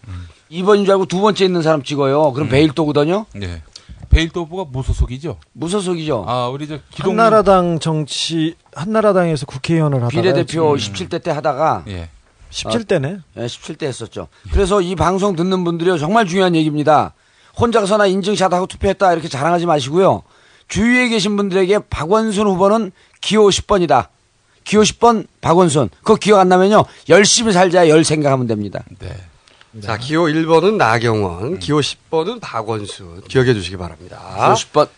2번인 0.50 0.84
줄 0.84 0.92
알고 0.92 1.06
두 1.06 1.20
번째 1.20 1.44
있는 1.44 1.62
사람 1.62 1.82
찍어요. 1.82 2.32
그럼 2.32 2.48
베일도거든요. 2.48 3.26
네. 3.34 3.62
베일도브가 4.12 4.66
무소속이죠. 4.70 5.38
무소속이죠. 5.52 6.24
아 6.28 6.48
우리 6.48 6.68
저 6.68 6.78
기동 6.90 7.12
한나라당 7.12 7.78
정치 7.78 8.54
한나라당에서 8.74 9.46
국회의원을 9.46 10.02
하다가 10.04 10.10
비례대표 10.10 10.74
17대 10.74 11.22
때 11.22 11.30
하다가 11.30 11.84
예. 11.88 12.10
17대네. 12.50 13.22
예, 13.38 13.46
17대 13.46 13.84
했었죠. 13.84 14.28
그래서 14.52 14.82
이 14.82 14.94
방송 14.94 15.34
듣는 15.34 15.64
분들이 15.64 15.98
정말 15.98 16.26
중요한 16.26 16.54
얘기입니다. 16.54 17.14
혼자서나 17.58 18.06
인증샷하고 18.06 18.66
투표했다 18.66 19.12
이렇게 19.14 19.28
자랑하지 19.28 19.64
마시고요. 19.64 20.22
주위에 20.68 21.08
계신 21.08 21.36
분들에게 21.36 21.78
박원순 21.90 22.46
후보는 22.46 22.92
기호 23.22 23.48
10번이다. 23.48 24.08
기호 24.64 24.82
10번 24.82 25.26
박원순. 25.40 25.88
그거 25.98 26.16
기억 26.16 26.38
안 26.38 26.48
나면요. 26.48 26.84
열심히 27.08 27.52
살자 27.52 27.88
열 27.88 28.04
생각하면 28.04 28.46
됩니다. 28.46 28.82
네. 28.98 29.08
자, 29.80 29.96
기호 29.96 30.24
1번은 30.24 30.76
나경원, 30.76 31.58
기호 31.58 31.78
10번은 31.80 32.40
박원순. 32.42 33.22
기억해 33.22 33.54
주시기 33.54 33.78
바랍니다. 33.78 34.18
기호 34.36 34.54
10번. 34.54 34.88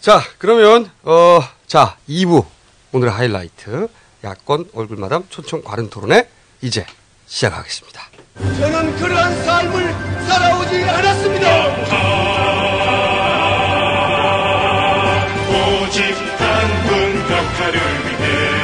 자, 0.00 0.22
그러면 0.38 0.90
어, 1.02 1.40
자, 1.66 1.96
2부 2.08 2.46
오늘의 2.92 3.12
하이라이트 3.12 3.88
야권 4.22 4.70
얼굴마담 4.74 5.24
초청 5.28 5.62
과른 5.62 5.90
토론회 5.90 6.28
이제 6.62 6.86
시작하겠습니다. 7.26 8.00
저는 8.58 8.96
그러한 8.96 9.44
삶을 9.44 9.92
살아오지 10.28 10.84
않았습니다. 10.84 11.64
오직 15.84 16.14
단군 16.38 17.28
격파를 17.28 17.80
위해 17.80 18.63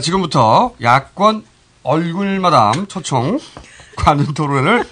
지금부터 0.00 0.72
야권 0.80 1.44
얼굴마담 1.86 2.88
초청 2.88 3.38
관훈 3.94 4.34
토론회를 4.34 4.84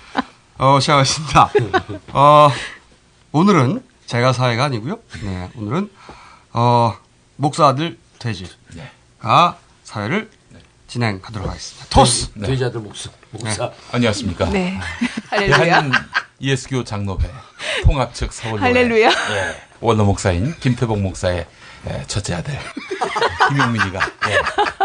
어, 0.58 0.78
시작하겠습니다. 0.78 1.50
어, 2.12 2.48
오늘은 3.32 3.82
제가 4.06 4.32
사회가 4.32 4.64
아니고요. 4.66 5.00
네, 5.24 5.50
오늘은 5.56 5.90
어, 6.52 6.96
목사들 7.34 7.98
돼지가 8.20 9.58
사회를 9.82 10.30
진행하도록 10.86 11.48
하겠습니다. 11.48 11.86
토스. 11.90 12.30
네. 12.34 12.46
돼지아들 12.46 12.78
목사. 12.78 13.10
목사. 13.32 13.72
안녕하십니까. 13.90 14.48
네. 14.50 14.78
할렐루야. 15.30 15.58
대한 15.64 15.92
예수교 16.40 16.84
장로회 16.84 17.28
통합 17.82 18.14
측 18.14 18.32
서울 18.32 18.60
할렐루야. 18.60 19.08
예, 19.08 19.62
원로 19.80 20.04
목사인 20.04 20.54
김태복 20.60 21.00
목사의 21.00 21.48
예, 21.88 22.04
첫째 22.06 22.34
아들 22.34 22.58
김용민이가 23.48 24.00
예, 24.28 24.42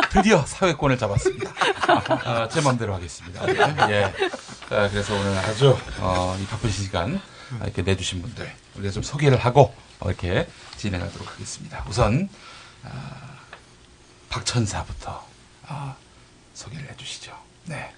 드디어 0.09 0.45
사회권을 0.45 0.97
잡았습니다. 0.97 1.51
아, 2.25 2.47
제 2.49 2.61
마음대로 2.61 2.93
하겠습니다. 2.93 3.47
예. 3.91 4.03
아, 4.69 4.89
그래서 4.89 5.15
오늘 5.15 5.37
아주 5.37 5.77
어, 5.99 6.37
이 6.41 6.45
바쁜 6.45 6.69
시간 6.69 7.21
아, 7.59 7.63
이렇게 7.63 7.81
내주신 7.81 8.21
분들 8.21 8.51
우리가 8.75 8.91
좀 8.91 9.01
소개를 9.03 9.37
하고 9.37 9.73
어, 9.99 10.09
이렇게 10.09 10.47
진행하도록 10.77 11.31
하겠습니다. 11.31 11.85
우선 11.87 12.29
아, 12.83 12.89
박천사부터 14.29 15.25
아, 15.67 15.95
소개를 16.53 16.89
해주시죠. 16.91 17.31
네. 17.65 17.93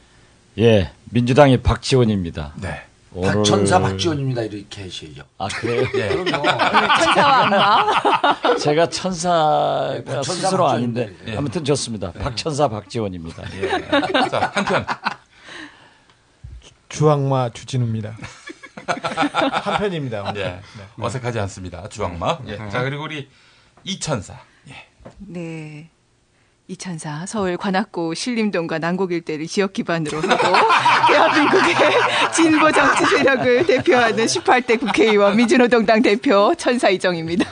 예, 0.60 0.91
민주당의 1.05 1.63
박지원입니다. 1.63 2.53
네. 2.58 2.86
오늘- 3.13 3.34
박천사 3.36 3.80
박지원입니다. 3.80 4.41
이렇게 4.44 4.84
하시죠. 4.84 5.24
아, 5.38 5.48
그래요? 5.48 5.86
예. 5.96 6.08
그럼요. 6.10 6.32
천사와 7.03 7.44
악마. 7.44 8.56
제가 8.58 8.89
천사가 8.89 9.94
네, 9.96 10.03
박천사 10.03 10.34
스스로. 10.48 10.68
아닌데 10.68 11.13
예. 11.27 11.36
아무튼 11.38 11.63
좋습니다. 11.65 12.12
박천사 12.13 12.68
박지원입니다. 12.70 13.44
예. 13.62 13.70
자, 14.30 14.51
한편 14.53 14.86
주악마 16.89 17.50
주진우입니다. 17.51 18.15
한편입니다. 19.63 20.34
예. 20.38 20.62
어색하지 21.00 21.39
않습니다. 21.41 21.88
주악마. 21.89 22.39
예. 22.48 22.58
자, 22.70 22.82
그리고 22.84 23.03
우리 23.03 23.30
이천사. 23.84 24.36
네. 25.18 25.89
이천사 26.72 27.25
서울 27.25 27.58
관악구 27.58 28.16
신림동과 28.16 28.80
난곡 28.80 29.12
일대를 29.12 29.46
지역 29.46 29.74
기반으로 29.74 30.22
하고 30.22 30.56
대한민국의 31.12 31.75
진보 32.34 32.72
정치 32.72 33.06
세력을 33.08 33.65
대표하는 33.65 34.26
18대 34.26 34.80
국회의원 34.80 35.36
민주노동당 35.36 36.02
대표 36.02 36.56
천사 36.58 36.88
이정입니다. 36.88 37.45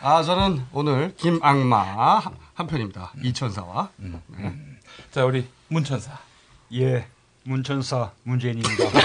아, 0.00 0.22
저는 0.24 0.64
오늘 0.72 1.14
김악마 1.16 2.20
한 2.54 2.66
편입니다. 2.66 3.12
이천사와. 3.22 3.90
네. 3.98 4.20
자, 5.12 5.24
우리 5.24 5.46
문천사. 5.68 6.10
예, 6.74 7.06
문천사 7.44 8.10
문재인입니다. 8.24 8.84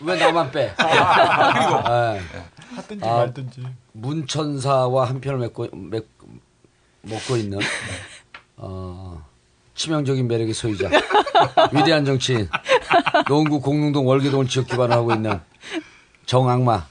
왜 0.00 0.16
나만 0.16 0.50
빼? 0.50 0.74
그리고 0.76 1.82
예. 1.90 2.22
하든지 2.76 3.04
아, 3.04 3.16
말든지. 3.16 3.66
문천사와 3.92 5.08
한 5.08 5.20
편을 5.20 5.38
맺고 5.38 5.68
맺, 5.72 6.06
먹고 7.08 7.36
있는 7.36 7.58
어, 8.56 9.24
치명적인 9.74 10.26
매력의 10.26 10.54
소유자. 10.54 10.90
위대한 11.72 12.04
정치인. 12.04 12.48
노원구 13.28 13.60
공릉동 13.60 14.06
월계동을 14.06 14.48
지역 14.48 14.66
기반으로 14.66 15.00
하고 15.00 15.12
있는 15.12 15.40
정악마 16.26 16.86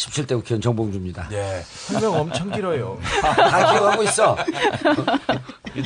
17대 0.00 0.34
국회의원 0.36 0.60
정봉주입니다. 0.62 1.28
예. 1.32 1.62
설명 1.64 2.14
엄청 2.20 2.50
길어요. 2.50 2.98
다 3.22 3.72
기억하고 3.72 4.02
있어. 4.04 4.36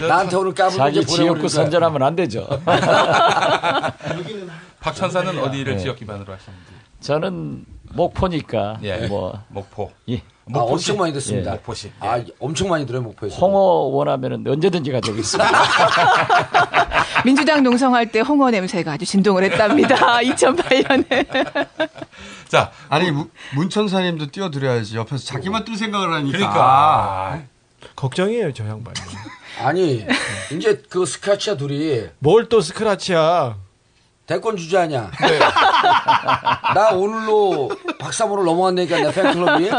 나한테 0.09 0.37
오늘 0.37 0.55
까불고 0.55 0.89
이제 0.91 1.05
지역구. 1.05 1.49
선전하면 1.49 2.03
안 2.03 2.15
되죠. 2.15 2.47
박천사는 4.81 5.39
어디를 5.43 5.77
네. 5.77 5.83
지역 5.83 5.97
기반으로 5.97 6.33
하시는지. 6.33 6.65
저는 7.01 7.65
목포니까 7.93 8.79
예. 8.83 9.07
뭐 9.09 9.39
목포. 9.49 9.91
예. 10.09 10.23
아, 10.53 10.59
엄청 10.59 10.99
많이 10.99 11.13
듣습니다. 11.15 11.53
예. 11.53 11.55
목포시. 11.57 11.91
아, 12.01 12.23
엄청 12.39 12.69
많이 12.69 12.87
들어요, 12.87 13.03
목포에서. 13.03 13.37
홍어 13.37 13.59
원하면은 13.59 14.45
언제든지 14.47 14.93
가져오겠습니다. 14.93 15.51
민주당 17.25 17.63
농성할 17.63 18.11
때 18.13 18.21
홍어 18.21 18.51
냄새가 18.51 18.93
아주 18.93 19.05
진동을 19.07 19.45
했답니다. 19.45 20.19
2008년에. 20.23 21.67
자, 22.49 22.71
아니 22.89 23.11
문- 23.11 23.31
문천사님도 23.55 24.31
띄워드려야지 24.31 24.97
옆에서 24.97 25.25
자기만 25.25 25.65
뜰 25.65 25.77
생각을 25.77 26.13
하니까. 26.13 26.39
그러니까. 26.39 27.43
걱정이에요, 27.97 28.53
저 28.53 28.65
양반이. 28.67 28.97
아니, 29.63 30.07
이제 30.53 30.83
그 30.89 31.07
스크라치야 31.07 31.57
둘이 31.57 32.07
뭘 32.19 32.49
또 32.49 32.61
스크라치야. 32.61 33.57
대권 34.27 34.57
주자냐? 34.57 35.11
나 36.75 36.91
오늘로 36.93 37.71
박사모를 37.99 38.45
넘어갔다니까 38.45 38.97
내 39.01 39.13
팬클럽이. 39.13 39.71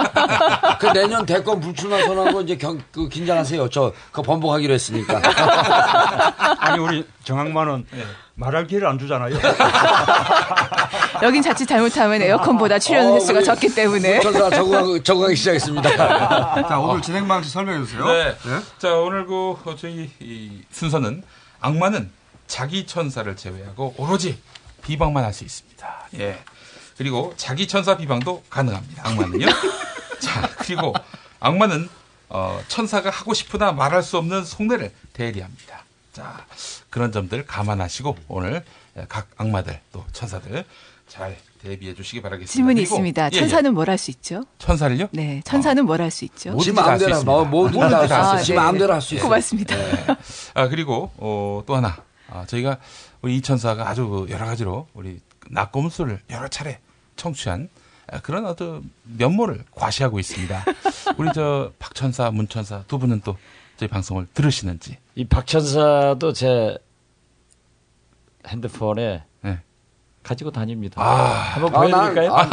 그 0.80 0.86
내년 0.94 1.26
대권 1.26 1.60
불출마 1.60 2.00
선언하고 2.02 2.42
이제 2.42 2.56
경, 2.56 2.80
그 2.92 3.10
긴장하세요. 3.10 3.70
저 3.70 3.92
그 4.12 4.22
번복하기로 4.22 4.74
했으니까. 4.74 5.20
아니 6.60 6.80
우리 6.80 7.06
정학만은 7.24 7.86
말할 8.36 8.68
기회를 8.68 8.88
안 8.88 9.00
주잖아요. 9.00 9.36
여긴 11.24 11.42
자칫 11.42 11.66
잘못하면 11.66 12.22
에어컨보다 12.22 12.78
출연 12.80 13.08
어, 13.08 13.16
횟수가 13.16 13.40
우리 13.40 13.46
적기 13.46 13.74
때문에. 13.74 14.20
문천사 14.20 14.50
적응하기, 14.50 15.04
적응하기 15.04 15.36
시작했습니다. 15.36 16.68
자 16.68 16.80
오늘 16.80 17.02
진행 17.02 17.28
방식 17.28 17.52
설명해 17.52 17.80
주세요. 17.86 18.06
네. 18.06 18.36
자, 18.78 18.94
오늘 18.96 19.26
그 19.26 19.56
어, 19.66 19.76
저희 19.76 20.10
이 20.20 20.62
순서는 20.72 21.24
악마는 21.62 22.12
자기 22.48 22.86
천사를 22.86 23.36
제외하고 23.36 23.96
오로지 23.98 24.40
비방만 24.84 25.24
할 25.24 25.34
수 25.34 25.44
있습니다. 25.44 26.10
예. 26.20 26.40
그리고 26.98 27.34
자기 27.36 27.68
천사 27.68 27.98
비방도 27.98 28.44
가능합니다. 28.50 29.08
악마는요. 29.10 29.48
자, 30.22 30.50
그리고 30.60 30.94
악마는 31.40 31.90
어, 32.30 32.62
천사가 32.68 33.10
하고 33.10 33.34
싶으나 33.34 33.72
말할 33.72 34.02
수 34.04 34.18
없는 34.18 34.46
속내를 34.46 34.92
대리합니다. 35.14 35.84
자, 36.14 36.46
그런 36.90 37.12
점들 37.12 37.46
감안하시고 37.46 38.16
오늘 38.30 38.64
각 39.10 39.28
악마들 39.38 39.80
또 39.92 40.06
천사들 40.14 40.64
잘 41.10 41.38
대비해 41.62 41.94
주시기 41.94 42.22
바라겠습니다. 42.22 42.52
질문이 42.54 42.76
그리고- 42.82 42.96
있습니다. 42.96 43.24
예, 43.26 43.30
예. 43.34 43.40
천사는 43.40 43.74
뭘할 43.74 43.98
수 43.98 44.12
있죠? 44.12 44.46
천사를요? 44.60 45.08
네, 45.12 45.42
천사는 45.44 45.84
뭘할 45.86 46.10
수 46.12 46.24
있죠? 46.26 46.58
지 46.60 46.72
마음대로 46.72 47.24
뭐, 47.24 47.44
뭐든 47.44 47.80
뭐든지 47.80 48.08
다다할수수 48.08 48.36
있어요. 48.36 48.44
지 48.44 48.54
마음대로 48.54 48.94
할 48.94 49.02
수 49.02 49.16
있어요. 49.16 49.26
고맙습니다. 49.28 49.76
아 50.54 50.68
그리고 50.70 51.12
어, 51.18 51.64
또 51.66 51.76
하나 51.76 51.98
아, 52.30 52.46
저희가 52.48 52.78
우리 53.22 53.36
이천사가 53.38 53.88
아주 53.88 54.08
그 54.08 54.28
여러 54.30 54.46
가지로 54.46 54.88
우리 54.94 55.20
낙검수를 55.50 56.20
여러 56.32 56.48
차례 56.48 56.80
청취한 57.16 57.70
아, 58.12 58.20
그런 58.22 58.46
어떤 58.46 58.90
면모를 59.04 59.64
과시하고 59.72 60.20
있습니다. 60.20 60.66
우리 61.18 61.30
저 61.34 61.72
박천사, 61.80 62.32
문천사 62.32 62.84
두 62.88 63.00
분은 63.00 63.22
또 63.24 63.38
저희 63.78 63.90
방송을 63.90 64.28
들으시는지. 64.34 64.98
이 65.16 65.26
박천사도 65.26 66.34
제 66.34 66.78
핸드폰에 68.48 69.24
네. 69.42 69.60
가지고 70.24 70.52
다닙니다. 70.52 71.02
아. 71.02 71.54
한번 71.54 71.74
아, 71.76 71.80
보여드릴까요? 71.80 72.36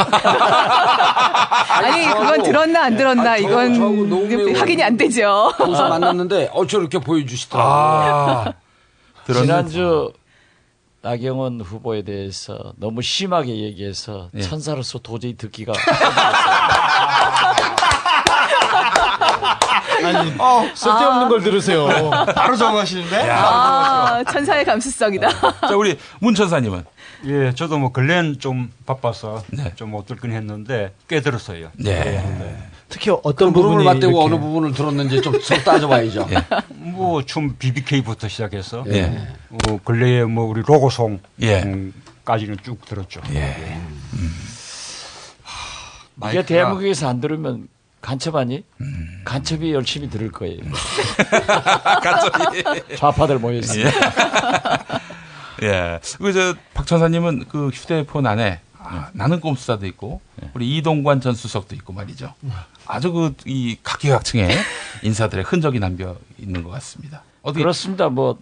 아 1.73 1.81
니, 1.97 2.05
그건 2.07 2.43
들었나 2.43 2.83
안 2.85 2.95
들었나 2.97 3.37
저하고- 3.37 4.11
이건 4.11 4.55
확인이 4.55 4.83
안 4.83 4.97
되죠. 4.97 5.51
거기서 5.57 5.89
만났는데 5.89 6.49
어 6.51 6.65
저렇게 6.67 6.99
보여주시더라고요. 6.99 7.73
아, 7.73 8.53
지. 9.27 9.33
지난주 9.33 10.11
나경원 11.01 11.61
후보에 11.61 12.01
대해서 12.03 12.73
너무 12.77 13.01
심하게 13.01 13.57
얘기해서 13.57 14.29
예. 14.35 14.41
천사로서 14.41 14.99
도저히 14.99 15.35
듣기가 15.35 15.73
아니, 20.03 20.31
쓸데없는 20.75 21.29
걸 21.29 21.41
들으세요. 21.43 21.87
바로 22.35 22.55
정하시는데? 22.57 23.29
아, 23.29 24.23
천사의 24.23 24.65
감수성이다. 24.65 25.29
자, 25.61 25.75
우리 25.75 25.97
문 26.19 26.35
천사님은 26.35 26.83
예, 27.25 27.53
저도 27.53 27.77
뭐 27.79 27.91
근래는 27.91 28.39
좀 28.39 28.71
바빠서 28.85 29.43
좀못 29.75 30.05
들긴 30.05 30.33
했는데 30.33 30.93
꽤 31.07 31.21
들었어요. 31.21 31.69
네. 31.75 32.21
특히 32.93 33.09
어떤 33.23 33.51
부분이 33.53 33.83
맞대고 33.83 34.05
이렇게- 34.11 34.23
어느 34.35 34.39
부분을 34.39 34.71
들었는지 34.71 35.19
좀 35.23 35.33
따져봐야죠. 35.65 36.27
뭐춤 36.69 37.55
BBK부터 37.57 38.27
시작해서 38.27 38.83
예. 38.89 39.29
어, 39.49 39.79
근래에 39.83 40.23
뭐 40.25 40.45
우리 40.45 40.61
로고송 40.61 41.19
예. 41.41 41.63
음, 41.63 41.91
까지는 42.23 42.57
쭉 42.63 42.85
들었죠. 42.85 43.21
예. 43.33 43.79
이게 46.29 46.45
대한민국에서 46.45 47.09
안 47.09 47.19
들으면 47.19 47.67
간첩하니? 48.01 48.63
간첩이 49.25 49.73
열심히 49.73 50.07
들을 50.09 50.31
거예요. 50.31 50.59
간첩이. 52.03 52.95
좌파들 52.95 53.39
모여 53.39 53.57
있어요. 53.57 53.87
예. 55.63 55.99
그저 56.19 56.53
박천사님은 56.75 57.45
그 57.49 57.69
휴대폰 57.69 58.27
안에 58.27 58.59
아, 58.83 59.09
나는 59.13 59.39
꼼수사도 59.39 59.85
있고 59.87 60.21
우리 60.53 60.77
이동관 60.77 61.21
전 61.21 61.33
수석도 61.35 61.75
있고 61.75 61.93
말이죠. 61.93 62.33
아주 62.85 63.11
그 63.13 63.33
이 63.45 63.77
각계각층의 63.83 64.49
인사들의 65.03 65.43
흔적이 65.45 65.79
남겨 65.79 66.15
있는 66.37 66.63
것 66.63 66.69
같습니다. 66.71 67.21
어떻게 67.41 67.61
그렇습니다. 67.61 68.09
뭐 68.09 68.37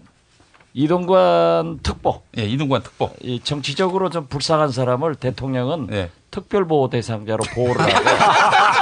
이동관 0.73 1.79
특보. 1.83 2.21
예, 2.37 2.43
이동관 2.45 2.81
특보. 2.83 3.11
이 3.21 3.39
정치적으로 3.43 4.09
좀 4.09 4.27
불쌍한 4.27 4.71
사람을 4.71 5.15
대통령은 5.15 5.89
예. 5.91 6.09
특별보호 6.31 6.89
대상자로 6.89 7.43
보호를 7.53 7.81
하고 7.81 8.05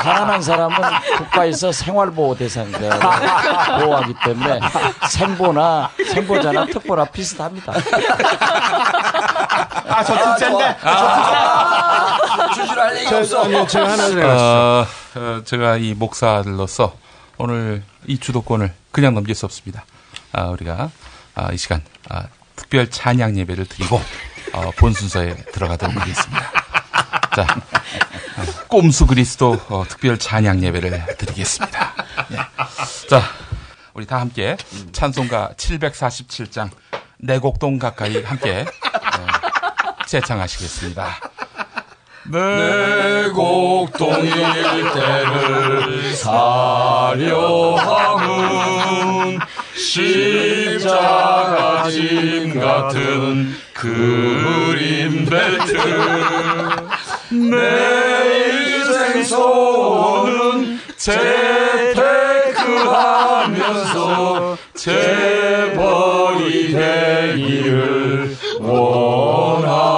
가난한 0.00 0.42
사람은 0.42 0.76
국가에서 1.18 1.72
생활보호 1.72 2.34
대상자로 2.36 2.98
보호하기 3.80 4.14
때문에 4.24 4.60
생보나 5.10 5.90
생보자나 6.12 6.66
특보나 6.66 7.04
비슷합니다. 7.06 7.72
아, 9.70 10.02
저 10.04 10.36
진짜인데? 10.36 10.76
주시할 12.54 12.96
얘기 12.96 13.08
저, 13.08 13.18
없어. 13.18 13.44
아니요, 13.44 13.66
제가 13.66 13.92
하나 13.92 14.08
좀 14.08 14.22
어, 14.22 14.86
어, 15.16 15.42
제가 15.44 15.76
이 15.76 15.94
목사들로서 15.94 16.96
오늘 17.38 17.82
이 18.06 18.18
주도권을 18.18 18.72
그냥 18.90 19.14
넘길 19.14 19.34
수 19.34 19.46
없습니다. 19.46 19.84
아, 20.32 20.44
우리가 20.46 20.90
아, 21.34 21.52
이 21.52 21.56
시간 21.56 21.82
아, 22.08 22.24
특별 22.56 22.90
찬양 22.90 23.36
예배를 23.38 23.66
드리고 23.66 24.00
어, 24.52 24.70
본 24.76 24.92
순서에 24.92 25.34
들어가도록 25.52 25.96
하겠습니다. 25.96 26.52
자, 27.34 27.42
어, 27.42 28.66
꼼수 28.68 29.06
그리스도 29.06 29.58
어, 29.68 29.84
특별 29.88 30.18
찬양 30.18 30.62
예배를 30.62 31.16
드리겠습니다. 31.16 31.94
예. 32.32 32.36
자, 33.08 33.22
우리 33.94 34.06
다 34.06 34.18
함께 34.20 34.56
찬송가 34.92 35.50
747장 35.56 36.70
내곡동 37.18 37.78
가까이 37.78 38.22
함께 38.22 38.64
어, 38.64 39.49
재창하시겠습니다. 40.10 41.20
내 42.32 43.30
곡동 43.32 44.10
일대를 44.26 46.12
사려 46.14 47.76
함은 47.76 49.38
십자가 49.76 51.08
짐 51.88 52.58
같은 52.58 53.54
그림 53.72 55.26
벨트 55.26 55.76
내 57.30 58.66
인생 58.66 59.22
소원은 59.22 60.80
재테크하면서 60.96 61.70
재 64.74 65.69
벌이 66.40 66.72
되기를 66.72 68.36
원합니다. 68.60 69.90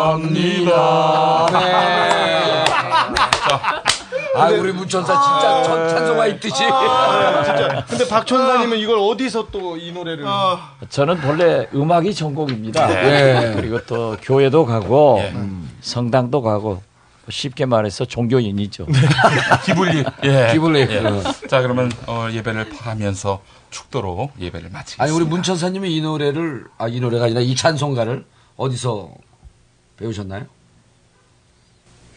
아, 4.34 4.46
우리 4.48 4.72
문천사 4.72 5.12
진짜 5.20 5.62
전 5.62 5.88
찬송가 5.88 6.26
있듯이. 6.28 6.64
아, 6.64 7.42
진짜. 7.44 7.84
근데 7.88 8.08
박천사님은 8.08 8.78
이걸 8.78 8.98
어디서 8.98 9.48
또 9.52 9.76
이 9.76 9.92
노래를. 9.92 10.24
저는 10.88 11.18
본래 11.20 11.66
음악이 11.74 12.14
전공입니다. 12.14 12.86
네. 12.88 13.52
그리고 13.56 13.78
또 13.86 14.16
교회도 14.22 14.64
가고 14.66 15.18
음, 15.34 15.70
성당도 15.80 16.42
가고 16.42 16.82
쉽게 17.30 17.66
말해서 17.66 18.04
종교인이죠. 18.04 18.86
기블리. 19.64 20.04
예. 20.24 20.48
기블리. 20.52 20.80
예. 20.90 20.98
어. 20.98 21.22
자, 21.48 21.60
그러면 21.62 21.90
어, 22.06 22.28
예배를 22.32 22.72
하면서 22.78 23.42
축도로 23.70 24.32
예배를 24.40 24.70
마치겠습니다. 24.70 25.02
아니 25.04 25.12
우리 25.12 25.24
문천사님이 25.24 25.96
이 25.96 26.00
노래를 26.02 26.64
아 26.78 26.88
이 26.88 27.00
노래가 27.00 27.26
아니라 27.26 27.40
이 27.40 27.54
찬송가를 27.54 28.24
어디서 28.56 29.10
배우셨나요? 29.98 30.46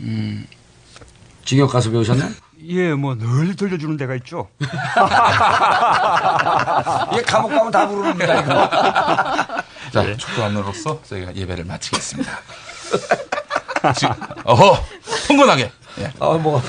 음. 0.01 0.45
징역 1.45 1.67
가서 1.71 1.91
배우셨나요? 1.91 2.31
예, 2.67 2.93
뭐 2.93 3.15
늘 3.15 3.55
들려주는 3.55 3.95
데가 3.97 4.15
있죠. 4.15 4.47
이게 7.13 7.21
감옥 7.23 7.49
가면 7.49 7.71
다 7.71 7.87
부릅니다 7.87 8.41
이거. 8.41 8.67
자, 9.91 10.17
축도함으로써 10.17 10.99
저희가 11.03 11.35
예배를 11.35 11.63
마치겠습니다. 11.65 12.31
지, 13.93 14.05
어허, 14.43 14.83
흥건하게. 15.27 15.71
예. 15.99 16.11
아, 16.19 16.33
뭐. 16.33 16.61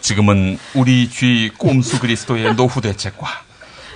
지금은 0.00 0.58
우리 0.74 1.08
쥐 1.08 1.50
꼼수 1.56 2.00
그리스도의 2.00 2.56
노후 2.56 2.80
대책과 2.80 3.26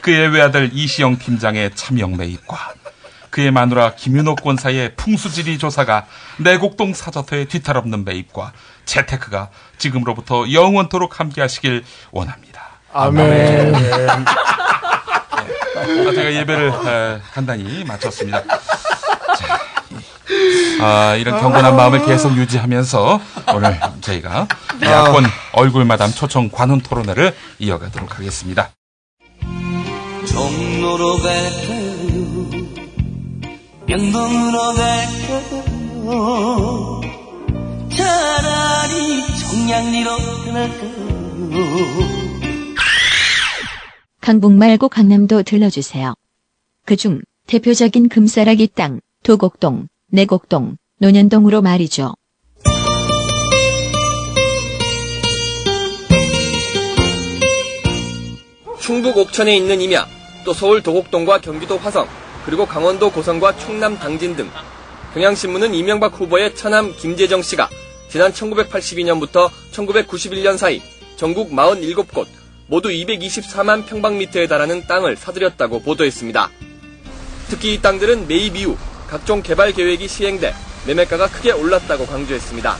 그의 0.03 0.29
외아들 0.29 0.71
이시영 0.73 1.19
팀장의 1.19 1.73
차명 1.75 2.17
매입과 2.17 2.75
그의 3.31 3.51
마누라 3.51 3.95
김윤옥 3.95 4.43
권사의 4.43 4.95
풍수지리 4.97 5.59
조사가 5.59 6.07
내곡동 6.39 6.95
사저터의 6.95 7.47
뒤탈없는 7.47 8.05
매입과 8.05 8.53
재테크가 8.85 9.51
지금으로부터 9.77 10.51
영원토록 10.51 11.21
함께하시길 11.21 11.85
원합니다. 12.11 12.63
아멘. 12.93 13.75
아, 13.75 14.25
제가 16.15 16.33
예배를 16.33 16.73
에, 16.87 17.21
간단히 17.33 17.85
마쳤습니다. 17.85 18.43
자, 20.79 20.85
아, 20.85 21.17
이런 21.17 21.41
경건한 21.41 21.75
마음을 21.77 22.05
계속 22.05 22.37
유지하면서 22.37 23.21
오늘 23.55 23.81
저희가 24.01 24.47
야권 24.83 25.25
얼굴 25.53 25.85
마담 25.85 26.11
초청 26.11 26.51
관훈 26.51 26.81
토론회를 26.81 27.35
이어가도록 27.59 28.19
하겠습니다. 28.19 28.71
종로로 30.29 31.19
갈까요? 31.19 32.69
명동으로 33.87 34.59
갈까요? 34.75 35.81
차라리 37.91 39.27
청량리로 39.39 40.17
갈까요? 40.53 41.09
강북 44.21 44.53
말고 44.53 44.91
강남도 44.91 45.43
들러주세요. 45.43 46.15
그중 46.85 47.23
대표적인 47.47 48.11
금싸라기 48.11 48.69
땅, 48.75 49.01
도곡동, 49.23 49.89
내곡동, 50.11 50.79
논현동으로 51.01 51.61
말이죠. 51.61 52.15
충북 58.81 59.19
옥천에 59.19 59.55
있는 59.55 59.83
임야, 59.83 60.07
또 60.47 60.55
서울 60.55 60.83
도곡동과 60.83 61.43
경기도 61.43 61.77
화성, 61.77 62.09
그리고 62.47 62.65
강원도 62.65 63.13
고성과 63.13 63.59
충남 63.59 63.99
당진 63.99 64.35
등 64.35 64.49
경향신문은 65.13 65.75
이명박 65.75 66.19
후보의 66.19 66.55
처남 66.55 66.95
김재정 66.97 67.43
씨가 67.43 67.69
지난 68.09 68.33
1982년부터 68.33 69.51
1991년 69.73 70.57
사이 70.57 70.81
전국 71.17 71.51
47곳 71.51 72.27
모두 72.67 72.89
224만 72.89 73.85
평방미터에 73.85 74.47
달하는 74.47 74.87
땅을 74.87 75.17
사들였다고 75.17 75.83
보도했습니다. 75.83 76.51
특히 77.51 77.75
이 77.75 77.83
땅들은 77.83 78.27
매입 78.27 78.57
이후 78.57 78.79
각종 79.09 79.43
개발 79.43 79.73
계획이 79.73 80.07
시행돼 80.07 80.55
매매가가 80.87 81.29
크게 81.29 81.53
올랐다고 81.53 82.07
강조했습니다. 82.07 82.77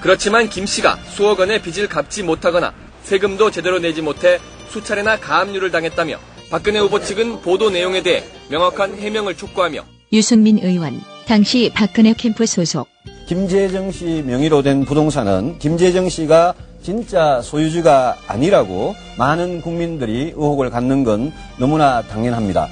그렇지만 0.00 0.48
김 0.48 0.66
씨가 0.66 0.98
수억 1.08 1.40
원의 1.40 1.62
빚을 1.62 1.88
갚지 1.88 2.22
못하거나 2.22 2.72
세금도 3.02 3.50
제대로 3.50 3.78
내지 3.78 4.02
못해 4.02 4.38
수차례나 4.68 5.18
가압류를 5.18 5.70
당했다며 5.70 6.18
박근혜 6.50 6.78
후보 6.78 7.00
측은 7.00 7.42
보도 7.42 7.70
내용에 7.70 8.02
대해 8.02 8.24
명확한 8.50 8.98
해명을 8.98 9.36
촉구하며 9.36 9.82
유승민 10.12 10.58
의원, 10.58 11.00
당시 11.26 11.70
박근혜 11.74 12.14
캠프 12.14 12.46
소속. 12.46 12.88
김재정 13.26 13.92
씨 13.92 14.22
명의로 14.26 14.62
된 14.62 14.84
부동산은 14.84 15.58
김재정 15.58 16.08
씨가 16.08 16.54
진짜 16.82 17.42
소유주가 17.42 18.16
아니라고 18.26 18.94
많은 19.18 19.60
국민들이 19.60 20.32
의혹을 20.34 20.70
갖는 20.70 21.04
건 21.04 21.32
너무나 21.58 22.00
당연합니다. 22.02 22.68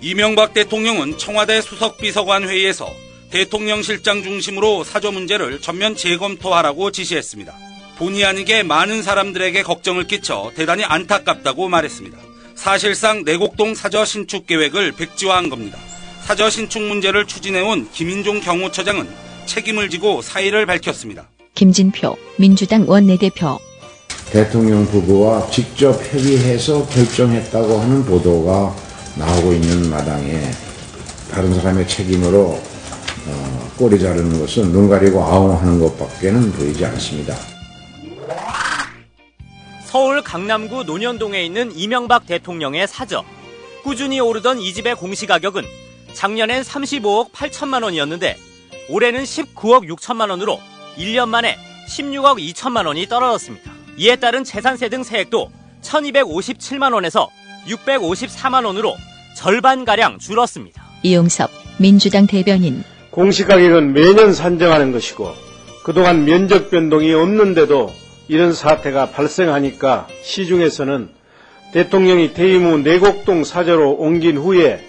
이명박 0.00 0.52
대통령은 0.52 1.16
청와대 1.16 1.62
수석비서관 1.62 2.44
회의에서 2.46 2.92
대통령실장 3.30 4.22
중심으로 4.22 4.84
사저 4.84 5.10
문제를 5.10 5.60
전면 5.60 5.96
재검토하라고 5.96 6.90
지시했습니다. 6.90 7.54
본의 7.98 8.24
아니게 8.26 8.62
많은 8.62 9.02
사람들에게 9.02 9.62
걱정을 9.62 10.06
끼쳐 10.06 10.52
대단히 10.54 10.84
안타깝다고 10.84 11.68
말했습니다. 11.68 12.18
사실상 12.54 13.24
내곡동 13.24 13.74
사저 13.74 14.04
신축 14.04 14.46
계획을 14.46 14.92
백지화한 14.92 15.48
겁니다. 15.48 15.78
사저 16.24 16.50
신축 16.50 16.82
문제를 16.82 17.26
추진해온 17.26 17.88
김인종 17.92 18.40
경호처장은 18.40 19.08
책임을 19.46 19.88
지고 19.88 20.20
사의를 20.20 20.66
밝혔습니다. 20.66 21.28
김진표 21.54 22.16
민주당 22.36 22.84
원내대표 22.86 23.58
대통령 24.30 24.84
부부와 24.86 25.48
직접 25.50 25.92
협의해서 26.12 26.86
결정했다고 26.88 27.78
하는 27.78 28.04
보도가 28.04 28.85
나오고 29.16 29.52
있는 29.54 29.90
마당에 29.90 30.50
다른 31.30 31.54
사람의 31.54 31.88
책임으로 31.88 32.60
어, 33.28 33.72
꼬리 33.76 33.98
자르는 33.98 34.38
것은 34.38 34.72
눈 34.72 34.88
가리고 34.88 35.22
아웅하는 35.22 35.80
것밖에는 35.80 36.52
보이지 36.52 36.84
않습니다. 36.84 37.34
서울 39.84 40.22
강남구 40.22 40.84
논현동에 40.84 41.44
있는 41.44 41.72
이명박 41.74 42.26
대통령의 42.26 42.86
사저. 42.86 43.24
꾸준히 43.82 44.20
오르던 44.20 44.60
이 44.60 44.74
집의 44.74 44.96
공시가격은 44.96 45.64
작년엔 46.12 46.62
35억 46.62 47.32
8천만 47.32 47.84
원이었는데 47.84 48.36
올해는 48.88 49.22
19억 49.22 49.88
6천만 49.88 50.30
원으로 50.30 50.60
1년 50.98 51.28
만에 51.28 51.56
16억 51.88 52.38
2천만 52.52 52.86
원이 52.86 53.06
떨어졌습니다. 53.06 53.72
이에 53.96 54.16
따른 54.16 54.44
재산세 54.44 54.88
등 54.88 55.02
세액도 55.02 55.50
1257만 55.82 56.92
원에서 56.92 57.30
654만 57.68 58.64
원으로 58.64 58.96
절반 59.34 59.84
가량 59.84 60.18
줄었습니다. 60.18 60.82
이용섭 61.02 61.50
민주당 61.78 62.26
대변인 62.26 62.82
공시가격은 63.10 63.92
매년 63.92 64.32
산정하는 64.32 64.92
것이고 64.92 65.34
그동안 65.84 66.24
면적 66.24 66.70
변동이 66.70 67.12
없는데도 67.12 67.92
이런 68.28 68.52
사태가 68.52 69.10
발생하니까 69.10 70.08
시중에서는 70.22 71.08
대통령이 71.72 72.32
퇴임 72.34 72.64
후 72.64 72.78
내곡동 72.78 73.44
사저로 73.44 73.92
옮긴 73.92 74.36
후에 74.36 74.80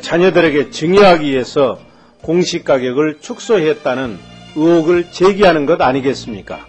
자녀들에게 0.00 0.70
증여하기 0.70 1.30
위해서 1.30 1.78
공시가격을 2.22 3.18
축소했다는 3.20 4.18
의혹을 4.56 5.10
제기하는 5.10 5.66
것 5.66 5.80
아니겠습니까? 5.80 6.66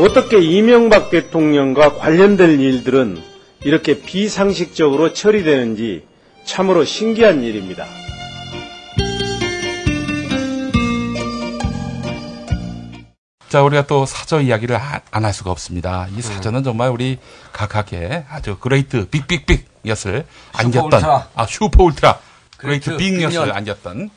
어떻게 0.00 0.40
이명박 0.40 1.10
대통령과 1.10 1.96
관련된 1.96 2.58
일들은 2.60 3.22
이렇게 3.64 4.00
비상식적으로 4.00 5.12
처리되는지 5.12 6.04
참으로 6.44 6.84
신기한 6.84 7.42
일입니다. 7.42 7.86
자, 13.48 13.62
우리가 13.64 13.86
또 13.86 14.06
사저 14.06 14.40
이야기를 14.40 14.76
안 15.10 15.24
할 15.24 15.32
수가 15.34 15.50
없습니다. 15.50 16.06
이 16.16 16.22
사저는 16.22 16.62
정말 16.62 16.90
우리 16.90 17.18
각하의 17.52 18.24
아주 18.30 18.56
great 18.58 19.08
big 19.08 19.27
big 19.27 19.47
big 19.47 19.66
엿을 19.86 20.24
안겼던 20.52 20.84
울트라. 21.00 21.28
아 21.34 21.46
super 21.46 21.82
ultra 21.84 22.18
great 22.56 22.96
big 22.96 23.20
엿을. 23.20 23.52
안겼던 23.52 24.10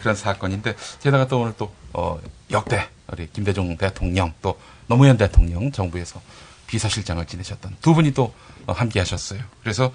그런 0.00 0.14
사건인데 0.14 0.74
게다가 1.02 1.26
또 1.26 1.40
오늘 1.40 1.54
또 1.56 1.72
어, 1.94 2.20
역대 2.50 2.86
우리 3.12 3.28
김대중 3.30 3.76
대통령 3.76 4.32
또 4.42 4.58
노무현 4.86 5.16
대통령 5.16 5.70
정부에서 5.72 6.20
비서실장을 6.66 7.24
지내셨던 7.26 7.76
두 7.80 7.94
분이 7.94 8.12
또 8.14 8.32
어, 8.66 8.72
함께 8.72 8.98
하셨어요. 9.00 9.40
그래서 9.62 9.92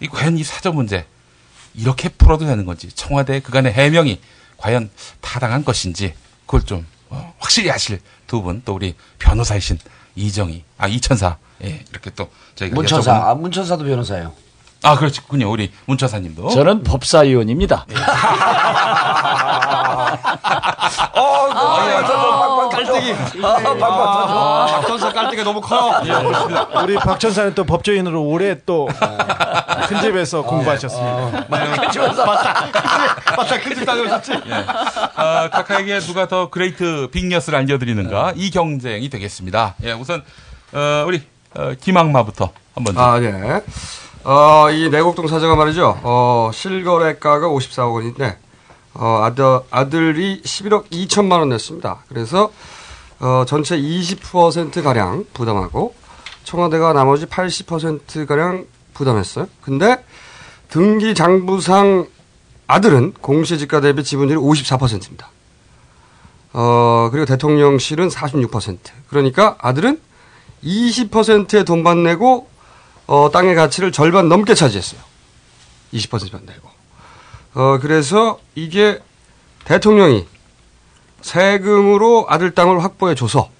이 0.00 0.08
과연 0.08 0.36
이 0.38 0.42
사저 0.44 0.72
문제 0.72 1.06
이렇게 1.74 2.08
풀어도 2.08 2.46
되는 2.46 2.64
건지 2.64 2.88
청와대 2.92 3.40
그간의 3.40 3.72
해명이 3.72 4.20
과연 4.56 4.90
타당한 5.20 5.64
것인지 5.64 6.14
그걸 6.46 6.62
좀 6.62 6.86
어, 7.08 7.34
확실히 7.38 7.70
아실 7.70 8.00
두 8.26 8.42
분 8.42 8.62
또 8.64 8.74
우리 8.74 8.94
변호사이신 9.18 9.78
이정희 10.16 10.64
아 10.78 10.86
이천사 10.88 11.36
예 11.62 11.84
이렇게 11.90 12.10
또 12.10 12.30
저희가 12.56 12.74
문천사, 12.74 13.12
여쭤보는- 13.12 13.24
아, 13.24 13.34
문천사도 13.34 13.84
변호사예요. 13.84 14.32
아 14.82 14.96
그렇군요 14.96 15.50
우리 15.50 15.70
문천사님도 15.86 16.48
저는 16.50 16.82
법사위원입니다. 16.84 17.86
깔때기. 22.70 23.14
아, 23.42 24.66
박전사 24.70 25.12
깔때기 25.12 25.42
너무 25.44 25.60
커요. 25.60 26.00
우리 26.82 26.94
박 26.96 27.18
천사는 27.20 27.54
또 27.54 27.64
법조인으로 27.64 28.22
오래 28.22 28.56
또 28.64 28.88
큰 29.90 30.00
집에서 30.00 30.42
공부하셨습니다. 30.42 31.46
맞다. 32.24 32.70
맞다. 33.36 33.60
큰집 33.60 33.84
다녀오셨지. 33.84 34.32
예. 34.46 34.64
아, 35.16 35.48
가카에게 35.50 35.98
누가 36.00 36.28
더 36.28 36.48
great 36.48 37.08
big엿을 37.10 37.58
알려드리는가 37.58 38.34
이 38.36 38.50
경쟁이 38.50 39.08
되겠습니다. 39.10 39.74
예, 39.82 39.92
우선 39.92 40.22
어, 40.72 41.04
우리 41.06 41.22
어, 41.56 41.72
김학마부터 41.80 42.50
한번 42.74 42.94
좀. 42.94 43.02
아, 43.02 43.18
네. 43.18 43.60
어, 44.22 44.70
이 44.70 44.88
내곡동 44.90 45.26
사저가 45.26 45.56
말이죠. 45.56 45.98
어, 46.04 46.50
실거래가가 46.54 47.48
54억 47.48 47.94
원인데, 47.94 48.36
어, 48.94 49.20
아들, 49.22 49.60
아들이 49.70 50.42
11억 50.42 50.90
2천만 50.90 51.38
원 51.38 51.50
냈습니다. 51.50 52.04
그래서, 52.08 52.52
어, 53.20 53.44
전체 53.46 53.76
20%가량 53.76 55.26
부담하고, 55.32 55.94
청와대가 56.44 56.92
나머지 56.92 57.26
80%가량 57.26 58.66
부담했어요. 58.94 59.48
근데, 59.62 60.04
등기 60.68 61.14
장부상 61.14 62.06
아들은 62.66 63.14
공시지가 63.20 63.80
대비 63.80 64.04
지분율이 64.04 64.38
54%입니다. 64.38 65.30
어, 66.52 67.08
그리고 67.10 67.26
대통령실은 67.26 68.08
46%. 68.08 68.78
그러니까 69.08 69.56
아들은 69.60 70.00
20%의 70.64 71.64
돈만 71.64 72.02
내고 72.02 72.48
어, 73.06 73.30
땅의 73.32 73.54
가치를 73.56 73.92
절반 73.92 74.28
넘게 74.28 74.54
차지했어요. 74.54 75.00
20%만 75.92 76.42
내고. 76.46 76.70
어, 77.54 77.78
그래서 77.80 78.38
이게 78.54 78.98
대통령이 79.64 80.26
세금으로 81.20 82.26
아들 82.28 82.54
땅을 82.54 82.82
확보해 82.82 83.14
줘서 83.14 83.50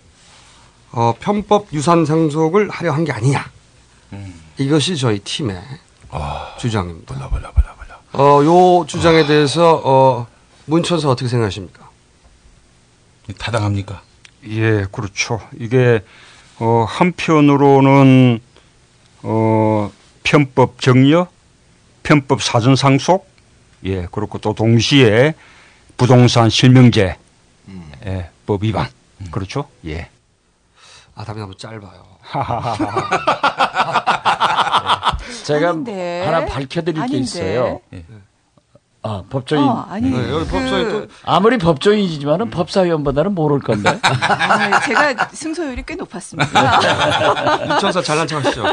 어, 0.93 1.15
편법 1.21 1.73
유산 1.73 2.05
상속을 2.05 2.71
하려 2.71 2.93
한 2.93 3.05
게 3.05 3.13
아니냐. 3.13 3.51
이것이 4.59 4.97
저희 4.97 5.19
팀의 5.21 5.61
주장입니다. 6.59 7.15
어, 8.13 8.43
요 8.45 8.85
주장에 8.87 9.27
대해서 9.27 9.81
어, 9.85 10.27
문천사 10.67 11.09
어떻게 11.09 11.29
생각하십니까? 11.29 11.89
타당합니까? 13.39 14.03
예, 14.49 14.87
그렇죠. 14.91 15.41
이게 15.59 16.03
어, 16.59 16.85
한편으로는 16.89 18.41
어, 19.23 19.93
편법 20.25 20.81
정여, 20.81 21.29
편법 22.03 22.43
사전 22.43 22.75
상속, 22.75 23.30
예, 23.85 24.07
그렇고 24.11 24.39
또 24.39 24.53
동시에 24.55 25.35
부동산 25.97 26.49
실명제 26.51 27.17
예, 28.07 28.31
법 28.47 28.63
위반. 28.63 28.89
그렇죠? 29.31 29.69
예. 29.87 30.09
아, 31.15 31.25
답이 31.25 31.39
너무 31.41 31.55
짧아요. 31.57 32.07
제가 35.45 35.71
아닌데. 35.71 36.23
하나 36.25 36.47
밝혀드릴 36.47 36.95
게 36.95 37.01
아닌데. 37.03 37.19
있어요. 37.19 37.81
아, 39.03 39.23
법조인. 39.31 39.63
어, 39.63 39.87
아니, 39.89 40.11
네, 40.11 40.31
여기 40.31 40.45
그- 40.45 40.51
법조인 40.51 40.89
또- 40.91 41.07
아무리 41.25 41.57
법조인이지만은 41.59 42.51
법사위원보다는 42.51 43.35
모를 43.35 43.59
건데. 43.61 43.99
아, 44.05 44.81
제가 44.81 45.29
승소율이 45.33 45.85
꽤 45.87 45.95
높았습니다. 45.95 46.51
문천사 47.67 48.03
잘난 48.03 48.27
척 48.27 48.45
하시죠. 48.45 48.65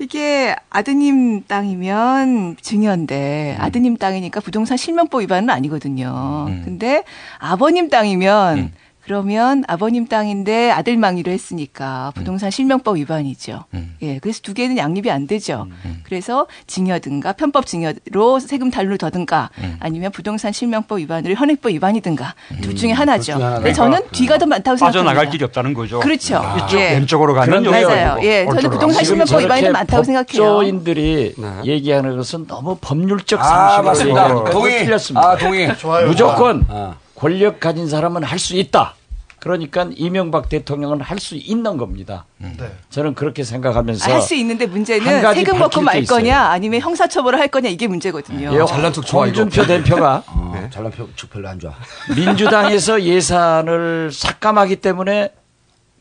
이게 0.00 0.56
아드님 0.70 1.44
땅이면 1.46 2.56
증여인데 2.62 3.56
아드님 3.58 3.98
땅이니까 3.98 4.40
부동산 4.40 4.78
실명법 4.78 5.20
위반은 5.20 5.50
아니거든요. 5.50 6.46
근데 6.64 7.04
아버님 7.38 7.90
땅이면 7.90 8.72
그러면 9.04 9.64
아버님 9.66 10.06
땅인데 10.06 10.70
아들 10.70 10.96
망의로 10.96 11.32
했으니까 11.32 12.12
부동산 12.14 12.50
실명법 12.50 12.96
위반이죠. 12.96 13.64
예, 14.02 14.18
그래서 14.18 14.40
두 14.42 14.54
개는 14.54 14.76
양립이 14.76 15.10
안 15.10 15.26
되죠. 15.26 15.66
그래서 16.04 16.46
증여든가 16.66 17.32
편법 17.32 17.66
증여로 17.66 18.38
세금 18.40 18.70
달로 18.70 18.96
더든가 18.96 19.50
아니면 19.80 20.12
부동산 20.12 20.52
실명법 20.52 20.98
위반으로 20.98 21.34
현행법 21.34 21.72
위반이든가 21.72 22.34
둘 22.62 22.76
중에 22.76 22.92
하나죠. 22.92 23.38
근데 23.38 23.72
저는 23.72 24.00
뒤가 24.12 24.38
더 24.38 24.46
많다고 24.46 24.76
생각합니다. 24.76 25.02
빠져나갈 25.04 25.30
길이 25.30 25.44
없다는 25.44 25.74
거죠. 25.74 26.00
그렇죠. 26.00 26.42
이쪽 26.58 26.78
예. 26.78 26.92
왼쪽으로 26.92 27.34
가면 27.34 27.62
그런데요. 27.64 27.88
맞아요. 27.88 28.18
예, 28.22 28.44
저는 28.46 28.70
부동산 28.70 29.04
실명법 29.04 29.40
위반이 29.40 29.62
더 29.62 29.70
많다고 29.72 30.04
생각해요. 30.04 30.52
법조인들이 30.54 31.34
얘기하는 31.64 32.16
것은 32.16 32.46
너무 32.46 32.76
법률적 32.80 33.40
아, 33.40 33.44
상식으로 33.44 33.82
맞습니다. 33.84 34.20
얘기하는 34.22 34.44
거 34.44 34.50
동의. 34.50 34.84
틀렸습니다. 34.84 35.28
아, 35.30 35.36
동의. 35.36 35.78
좋아요. 35.78 36.06
무조건 36.06 36.64
아. 36.68 36.94
권력 37.20 37.60
가진 37.60 37.86
사람은 37.86 38.24
할 38.24 38.38
수 38.38 38.56
있다. 38.56 38.94
그러니까 39.40 39.88
이명박 39.94 40.48
대통령은 40.48 41.00
할 41.02 41.18
수 41.18 41.34
있는 41.36 41.76
겁니다. 41.76 42.24
네. 42.38 42.54
저는 42.90 43.14
그렇게 43.14 43.42
생각하면서 43.44 44.10
할 44.10 44.20
수 44.22 44.34
있는데 44.34 44.64
한 44.64 44.72
문제는 44.72 45.34
세금 45.34 45.58
먹고 45.58 45.80
말게 45.82 46.00
있어요. 46.00 46.18
거냐 46.18 46.40
아니면 46.46 46.80
형사처벌을 46.80 47.38
할 47.38 47.48
거냐 47.48 47.68
이게 47.68 47.86
문제거든요. 47.86 48.52
예, 48.54 48.58
홍준표 48.58 49.66
대표가 49.66 50.22
어, 50.26 50.68
잘난 50.72 50.92
표, 50.92 51.08
저 51.16 51.26
별로 51.28 51.48
안 51.48 51.58
좋아. 51.58 51.72
민주당에서 52.14 53.02
예산을 53.02 54.10
삭감하기 54.12 54.76
때문에 54.76 55.32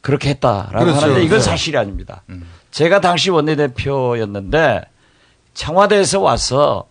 그렇게 0.02 0.30
했다라고 0.30 0.80
그렇죠. 0.86 1.02
하는데 1.02 1.24
이건 1.24 1.38
네. 1.40 1.44
사실이 1.44 1.78
아닙니다. 1.78 2.24
제가 2.72 3.02
당시 3.02 3.30
원내대표였는데 3.30 4.82
청와대에서 5.54 6.20
와서 6.22 6.88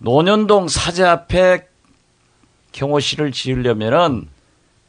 노년동 0.00 0.68
사제 0.68 1.04
앞에 1.04 1.68
경호실을 2.74 3.32
지으려면은 3.32 4.28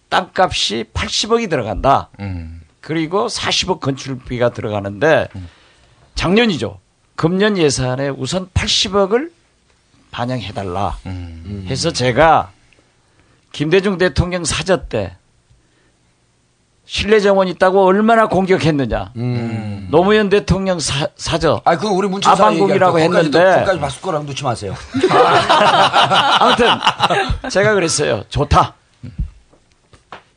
땅값이 0.10 0.86
80억이 0.94 1.50
들어간다. 1.50 2.10
그리고 2.82 3.28
40억 3.28 3.80
건축비가 3.80 4.50
들어가는데 4.52 5.30
작년이죠. 6.16 6.80
금년 7.16 7.58
예산에 7.58 8.10
우선 8.10 8.50
80억을 8.50 9.32
반영해달라. 10.12 10.98
해서 11.68 11.92
제가 11.92 12.52
김대중 13.52 13.98
대통령 13.98 14.44
사저 14.44 14.88
때 14.88 15.16
신뢰 16.86 17.20
정원 17.20 17.48
있다고 17.48 17.84
얼마나 17.86 18.28
공격했느냐. 18.28 19.14
노무현 19.90 20.30
대통령 20.30 20.80
사, 20.80 21.08
사저. 21.16 21.62
아, 21.66 21.76
그거 21.78 21.92
우리 21.92 22.08
문천사 22.08 22.46
아방궁이라고 22.46 23.00
했는데. 23.00 23.40
거기까지 23.40 23.80
봤을 23.80 24.02
거랑 24.02 24.26
놓지 24.26 24.44
마세요. 24.44 24.76
아무튼 26.40 26.68
제가 27.50 27.74
그랬어요. 27.74 28.24
좋다. 28.30 28.76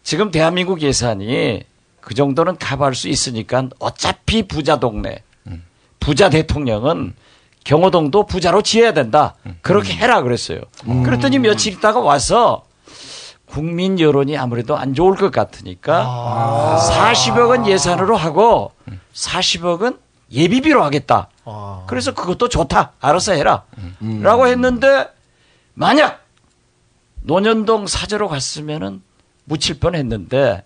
지금 0.02 0.30
대한민국 0.30 0.80
예산이 0.80 1.64
그 2.00 2.14
정도는 2.14 2.56
커버할 2.58 2.94
수 2.94 3.08
있으니까 3.08 3.64
어차피 3.78 4.42
부자 4.48 4.80
동네, 4.80 5.22
부자 6.00 6.30
대통령은 6.30 7.14
경호동도 7.64 8.24
부자로 8.24 8.62
지어야 8.62 8.92
된다. 8.94 9.34
그렇게 9.60 9.92
해라 9.92 10.22
그랬어요. 10.22 10.60
그랬더니 11.04 11.38
며칠 11.38 11.74
있다가 11.74 12.00
와서 12.00 12.62
국민 13.50 13.98
여론이 13.98 14.36
아무래도 14.36 14.76
안 14.76 14.94
좋을 14.94 15.16
것 15.16 15.30
같으니까 15.32 16.78
40억은 16.90 17.66
예산으로 17.66 18.16
하고 18.16 18.72
40억은 19.14 19.98
예비비로 20.30 20.82
하겠다. 20.84 21.28
그래서 21.86 22.12
그것도 22.14 22.48
좋다. 22.48 22.92
알아서 23.00 23.32
해라. 23.32 23.64
라고 24.22 24.46
했는데 24.46 25.08
만약 25.74 26.24
노년동 27.22 27.86
사저로 27.86 28.28
갔으면은 28.28 29.02
묻힐 29.44 29.80
뻔 29.80 29.94
했는데 29.94 30.64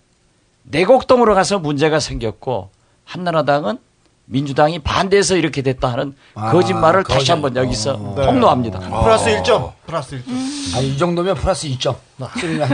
내곡동으로 0.64 1.34
가서 1.34 1.58
문제가 1.58 2.00
생겼고 2.00 2.70
한나라당은 3.04 3.78
민주당이 4.26 4.78
반대해서 4.80 5.36
이렇게 5.36 5.62
됐다 5.62 5.92
하는 5.92 6.14
아, 6.34 6.52
거짓말을 6.52 7.04
다시 7.04 7.18
거짓. 7.18 7.32
한번 7.32 7.56
여기서 7.56 7.94
어. 7.94 8.14
폭로합니다. 8.14 8.78
플러스 8.78 9.26
1점. 9.30 9.72
플러스 9.86 10.22
1점. 10.22 10.76
아니, 10.76 10.88
이 10.94 10.98
정도면 10.98 11.34
플러스 11.36 11.68
2점. 11.68 11.96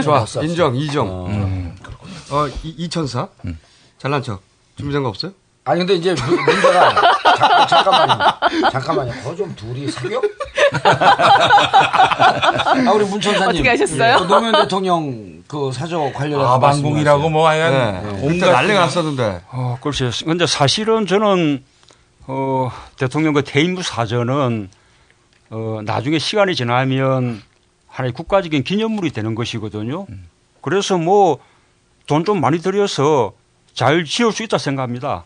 좋아. 0.03 0.25
인정, 0.43 0.73
2점. 0.73 1.07
어, 2.31 2.47
이, 2.63 2.69
이천사? 2.77 3.27
잘난 3.97 4.21
척. 4.23 4.41
준비된 4.77 5.03
거 5.03 5.09
없어요? 5.09 5.31
아니 5.69 5.79
근데 5.79 5.93
이제 5.93 6.15
문- 6.15 6.43
문제가 6.45 6.93
잠, 7.37 7.67
잠깐만요. 7.67 8.69
잠깐만요. 8.71 9.11
그거 9.13 9.35
좀 9.35 9.55
둘이 9.55 9.87
사겨? 9.91 10.19
아 12.87 12.91
우리 12.93 13.05
문천사님 13.05 13.49
어떻게 13.49 13.69
하셨어요? 13.69 14.17
그 14.17 14.23
노무현 14.23 14.51
대통령 14.63 15.43
그 15.47 15.71
사저 15.71 16.11
관련해서 16.13 16.55
아방궁이라고 16.55 17.29
뭐 17.29 17.47
하여간 17.47 17.71
네. 18.03 18.09
온갖 18.23 18.33
그때 18.47 18.51
난리가 18.51 18.79
났었는데. 18.79 19.41
어, 19.51 19.77
글쎄요. 19.81 20.09
근데 20.25 20.47
사실은 20.47 21.05
저는 21.05 21.63
어, 22.25 22.71
대통령 22.97 23.33
그 23.33 23.43
퇴임부 23.43 23.83
사전은 23.83 24.69
어, 25.51 25.81
나중에 25.85 26.17
시간이 26.17 26.55
지나면 26.55 27.43
하나의 27.87 28.11
국가적인 28.13 28.63
기념물이 28.63 29.11
되는 29.11 29.35
것이거든요. 29.35 30.07
그래서 30.61 30.97
뭐 30.97 31.37
돈 32.07 32.25
좀 32.25 32.41
많이 32.41 32.57
들여서 32.57 33.33
잘 33.75 34.03
지을 34.03 34.31
수 34.31 34.41
있다 34.41 34.57
생각합니다. 34.57 35.25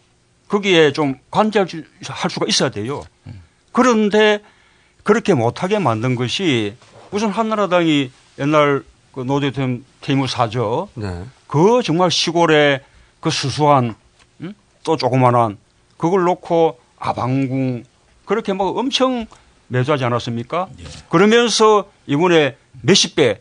거기에 0.54 0.92
좀 0.94 1.16
관대할 1.32 1.68
수- 1.68 1.82
할 2.10 2.30
수가 2.30 2.46
있어야 2.48 2.70
돼요. 2.70 3.04
그런데 3.72 4.40
그렇게 5.02 5.34
못하게 5.34 5.80
만든 5.80 6.14
것이 6.16 6.76
우선 7.12 7.32
한나라당이 7.32 8.12
옛날 8.40 8.84
그 9.14 9.24
노 9.24 9.40
대통령 9.40 9.84
퇴임 10.02 10.22
후 10.22 10.28
사저 10.28 10.90
네. 10.96 11.24
그 11.48 11.82
정말 11.84 12.10
시골에 12.12 12.82
그 13.20 13.30
수수한 13.32 13.96
응? 14.42 14.54
또 14.84 14.96
조그만한 14.98 15.58
그걸 15.98 16.24
놓고 16.24 16.80
아방궁 17.00 17.84
그렇게 18.26 18.54
뭐 18.54 18.72
엄청 18.80 19.26
매도하지 19.68 20.04
않았습니까? 20.06 20.68
그러면서 21.10 21.86
이번에 22.08 22.58
몇십 22.82 23.16
배의 23.16 23.40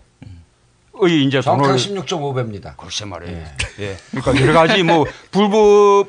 이제 1.27 1.41
돈을 1.41 1.75
16.5배입니다. 1.77 2.77
글쎄 2.77 3.05
말이에요. 3.05 3.45
예. 3.81 3.97
그러니까 4.11 4.41
여러 4.47 4.53
가지 4.55 4.83
뭐 4.83 5.05
불법 5.31 6.09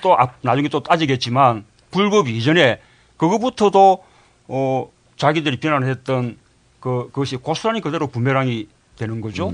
또 0.00 0.16
앞- 0.16 0.36
나중에 0.42 0.68
또 0.68 0.82
따지겠지만 0.82 1.64
불법 1.90 2.28
이전에 2.28 2.80
그거부터도 3.16 4.02
어 4.48 4.90
자기들이 5.16 5.58
비난했던 5.60 6.38
그 6.80 7.06
그것이 7.12 7.36
고스란히 7.36 7.80
그대로 7.80 8.06
부메랑이 8.06 8.68
되는 8.96 9.20
거죠. 9.20 9.52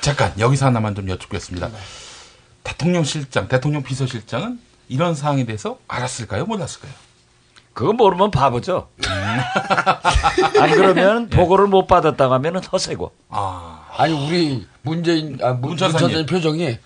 잠깐 0.00 0.32
여기서 0.38 0.66
하나만 0.66 0.94
좀 0.94 1.08
여쭙겠습니다. 1.08 1.70
대통령 2.64 3.04
실장, 3.04 3.48
대통령 3.48 3.82
비서실장은 3.82 4.60
이런 4.88 5.14
사항에 5.14 5.44
대해서 5.44 5.78
알았을까요, 5.88 6.46
몰랐을까요? 6.46 6.92
그거 7.72 7.92
모르면 7.92 8.30
바보죠. 8.30 8.88
안 10.60 10.70
그러면 10.72 11.28
보고를 11.28 11.66
못 11.68 11.86
받았다고 11.86 12.34
하면 12.34 12.62
허세고. 12.64 13.12
아니 13.30 14.12
우리 14.26 14.66
문재인 14.82 15.38
아, 15.42 15.52
문- 15.52 15.70
문천사님. 15.70 15.92
문천사님 16.06 16.26
표정이 16.26 16.78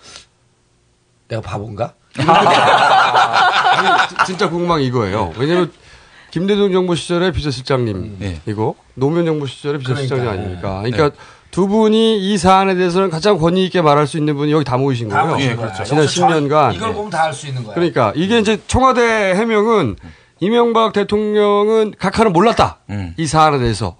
내가 1.29 1.41
바본가? 1.41 1.93
아니, 2.17 4.07
지- 4.09 4.15
진짜 4.25 4.49
궁금한 4.49 4.79
게 4.79 4.85
이거예요. 4.85 5.33
왜냐면 5.37 5.71
김대중 6.31 6.71
정부 6.71 6.95
시절에 6.95 7.31
비서실장님이고 7.31 8.75
노무현 8.95 9.25
정부 9.25 9.47
시절에 9.47 9.77
비서실장이 9.79 10.21
그러니까, 10.21 10.41
아닙니까? 10.41 10.81
네. 10.83 10.91
그러니까 10.91 11.17
두 11.51 11.67
분이 11.67 12.19
이 12.19 12.37
사안에 12.37 12.73
대해서는 12.75 13.11
가장 13.11 13.37
권위 13.37 13.63
있게 13.65 13.81
말할 13.81 14.07
수 14.07 14.17
있는 14.17 14.35
분이 14.35 14.51
여기 14.51 14.63
다 14.65 14.77
모이신 14.77 15.09
다 15.09 15.21
거예요. 15.21 15.35
모이신 15.35 15.55
거야. 15.57 15.73
지난 15.83 16.03
여기서 16.03 16.21
저- 16.21 16.27
10년간. 16.27 16.75
이걸 16.75 16.93
보면 16.93 17.09
다 17.11 17.25
알 17.25 17.33
수 17.33 17.47
있는 17.47 17.63
거야. 17.63 17.75
그러니까 17.75 18.11
이게 18.15 18.39
이제 18.39 18.59
청와대 18.67 19.01
해명은 19.35 19.95
이명박 20.39 20.93
대통령은 20.93 21.93
각하는 21.99 22.33
몰랐다. 22.33 22.79
이 23.17 23.27
사안에 23.27 23.59
대해서. 23.59 23.95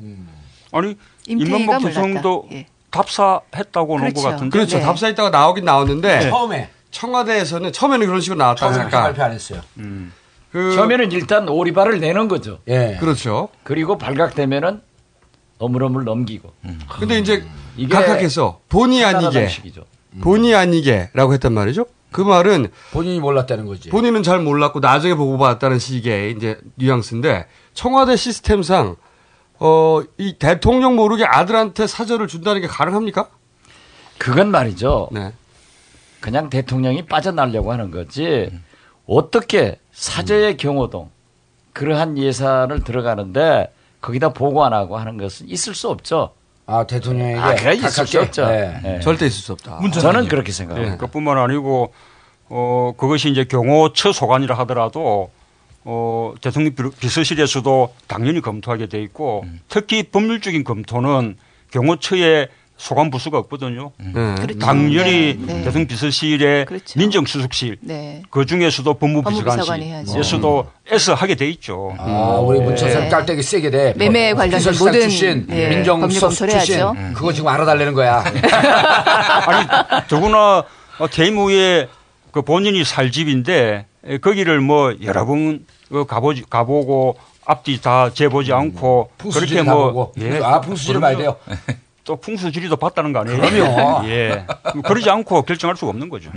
아니 0.72 0.96
임태희가 1.28 1.58
이명박. 1.58 1.84
대통령도 1.88 2.48
예. 2.54 2.66
답사했다고 2.90 3.98
나온 4.00 4.14
것 4.14 4.22
그렇죠. 4.22 4.30
같은데. 4.30 4.50
그렇죠. 4.58 4.78
네. 4.80 4.84
답사했다가 4.84 5.30
나오긴 5.30 5.66
나왔는데 5.66 6.20
네. 6.20 6.30
처음에 6.30 6.70
청와대에서는 6.94 7.74
처음에는 7.74 8.06
그런 8.08 8.22
식으로 8.22 8.38
나왔다고 8.38 8.74
잠깐. 8.74 9.04
발표 9.04 9.24
안 9.24 9.32
했어요. 9.34 9.62
그 10.52 10.76
처음에는 10.76 11.12
일단 11.12 11.50
오리발을 11.50 12.00
내는 12.00 12.28
거죠. 12.28 12.60
예. 12.68 12.96
그렇죠. 13.00 13.50
그리고 13.64 13.98
발각되면은 13.98 14.82
어물어물 15.58 16.04
넘기고. 16.06 16.54
근데 17.00 17.18
이제 17.20 17.44
각하께서 17.90 18.60
본의 18.70 19.04
아니게 19.04 19.26
하나당식이죠. 19.26 19.84
본의 20.22 20.56
아니게라고 20.56 21.34
했단 21.34 21.54
말이죠. 21.54 21.86
그 22.12 22.22
말은 22.22 22.68
본인이 22.92 23.20
몰랐다는 23.20 23.66
거지. 23.66 23.90
본인은 23.90 24.22
잘 24.22 24.40
몰랐고 24.40 24.80
나중에 24.80 25.16
보고 25.16 25.40
받았다는 25.40 25.80
식의 25.80 26.32
이제 26.34 26.60
뉘앙스인데 26.76 27.48
청와대 27.74 28.16
시스템상 28.16 28.96
어 29.60 30.04
이 30.20 30.36
대통령 30.38 30.96
모르게 30.96 31.26
아들한테 31.26 31.88
사절을 31.88 32.28
준다는 32.28 32.62
게 32.62 32.68
가능합니까? 32.68 33.30
그건 34.20 34.52
말이죠. 34.52 35.10
네. 35.12 35.34
그냥 36.24 36.50
대통령이 36.50 37.06
빠져나려고 37.06 37.74
하는 37.74 37.92
거지. 37.92 38.50
어떻게 39.06 39.78
사저의 39.92 40.56
경호동 40.56 41.10
그러한 41.74 42.18
예산을 42.18 42.86
들어가는데 42.86 43.74
거기다 44.00 44.30
보고 44.30 44.64
안 44.64 44.72
하고 44.72 44.98
하는 44.98 45.18
것은 45.18 45.50
있을 45.50 45.76
수 45.76 45.90
없죠. 45.90 46.32
아 46.66 46.86
대통령에게 46.88 47.40
아, 47.40 47.56
그래 47.56 47.74
있을 47.76 48.08
수? 48.08 48.22
없죠. 48.22 48.48
네. 48.48 48.80
예. 48.86 49.00
절대 49.02 49.26
있을 49.26 49.42
수 49.42 49.52
없다. 49.52 49.82
저는 50.00 50.30
그렇게 50.30 50.54
생각합니다. 50.54 50.94
예, 50.94 50.98
그뿐만 50.98 51.38
아니고 51.38 51.94
어 52.48 52.94
그것이 52.96 53.30
이제 53.30 53.44
경호처 53.44 54.14
소관이라 54.14 54.58
하더라도 54.60 55.30
어 55.84 56.34
대통령 56.40 56.74
비- 56.74 56.98
비서실에서도 57.02 57.94
당연히 58.08 58.40
검토하게 58.40 58.88
돼 58.88 59.02
있고 59.04 59.44
특히 59.68 60.04
법률적인 60.04 60.64
검토는 60.64 61.36
경호처의 61.72 62.48
소관 62.84 63.10
부수가 63.12 63.38
없거든요. 63.38 63.94
그렇죠. 64.14 64.60
당연히 64.60 65.38
네, 65.40 65.54
네. 65.54 65.64
대통령 65.64 65.88
비서실에 65.88 66.66
그렇죠. 66.66 67.00
민정수석실 67.00 67.78
네. 67.80 68.24
그 68.30 68.46
중에서도 68.46 68.94
법무비서관이 68.96 69.86
해야죠. 69.86 70.12
법무비서관실에서도 70.12 71.16
하게 71.16 71.36
돼 71.36 71.50
있죠. 71.52 71.96
아, 71.98 72.42
우리 72.44 72.60
문천선 72.60 73.04
네. 73.04 73.10
깔때기 73.10 73.42
세게 73.42 73.72
돼. 73.72 73.94
매매에 73.96 74.34
관련된 74.34 74.60
비서실장 74.60 74.86
모든, 74.86 75.02
출신, 75.02 75.48
예, 75.52 75.70
민정수석 75.70 76.34
출신. 76.34 76.76
해야죠. 76.76 76.94
그거 77.14 77.32
지금 77.32 77.48
알아달라는 77.48 77.94
거야. 77.94 78.22
아니 79.48 79.68
더구나 80.10 80.66
어, 81.00 81.10
퇴임 81.10 81.38
후에 81.38 81.88
그 82.32 82.42
본인이 82.42 82.84
살 82.84 83.12
집인데 83.12 83.86
에, 84.06 84.18
거기를 84.18 84.60
뭐 84.60 84.94
여러 85.04 85.26
번 85.26 85.66
어, 85.90 86.04
가보지 86.04 86.44
가보고 86.50 87.16
앞뒤 87.46 87.80
다 87.80 88.10
재보지 88.14 88.52
않고 88.52 89.10
음. 89.24 89.32
그렇게 89.32 89.64
다뭐 89.64 89.92
보고. 89.94 90.14
아, 90.44 90.60
풍수지리 90.60 91.00
봐야 91.00 91.16
돼요. 91.16 91.38
또 92.04 92.16
풍수 92.18 92.52
지리도 92.52 92.76
봤다는 92.76 93.14
거 93.14 93.20
아니에요? 93.20 93.40
그럼요. 93.42 94.08
예. 94.10 94.46
그러지 94.84 95.10
않고 95.10 95.44
결정할 95.44 95.76
수가 95.78 95.90
없는 95.92 96.10
거죠. 96.10 96.32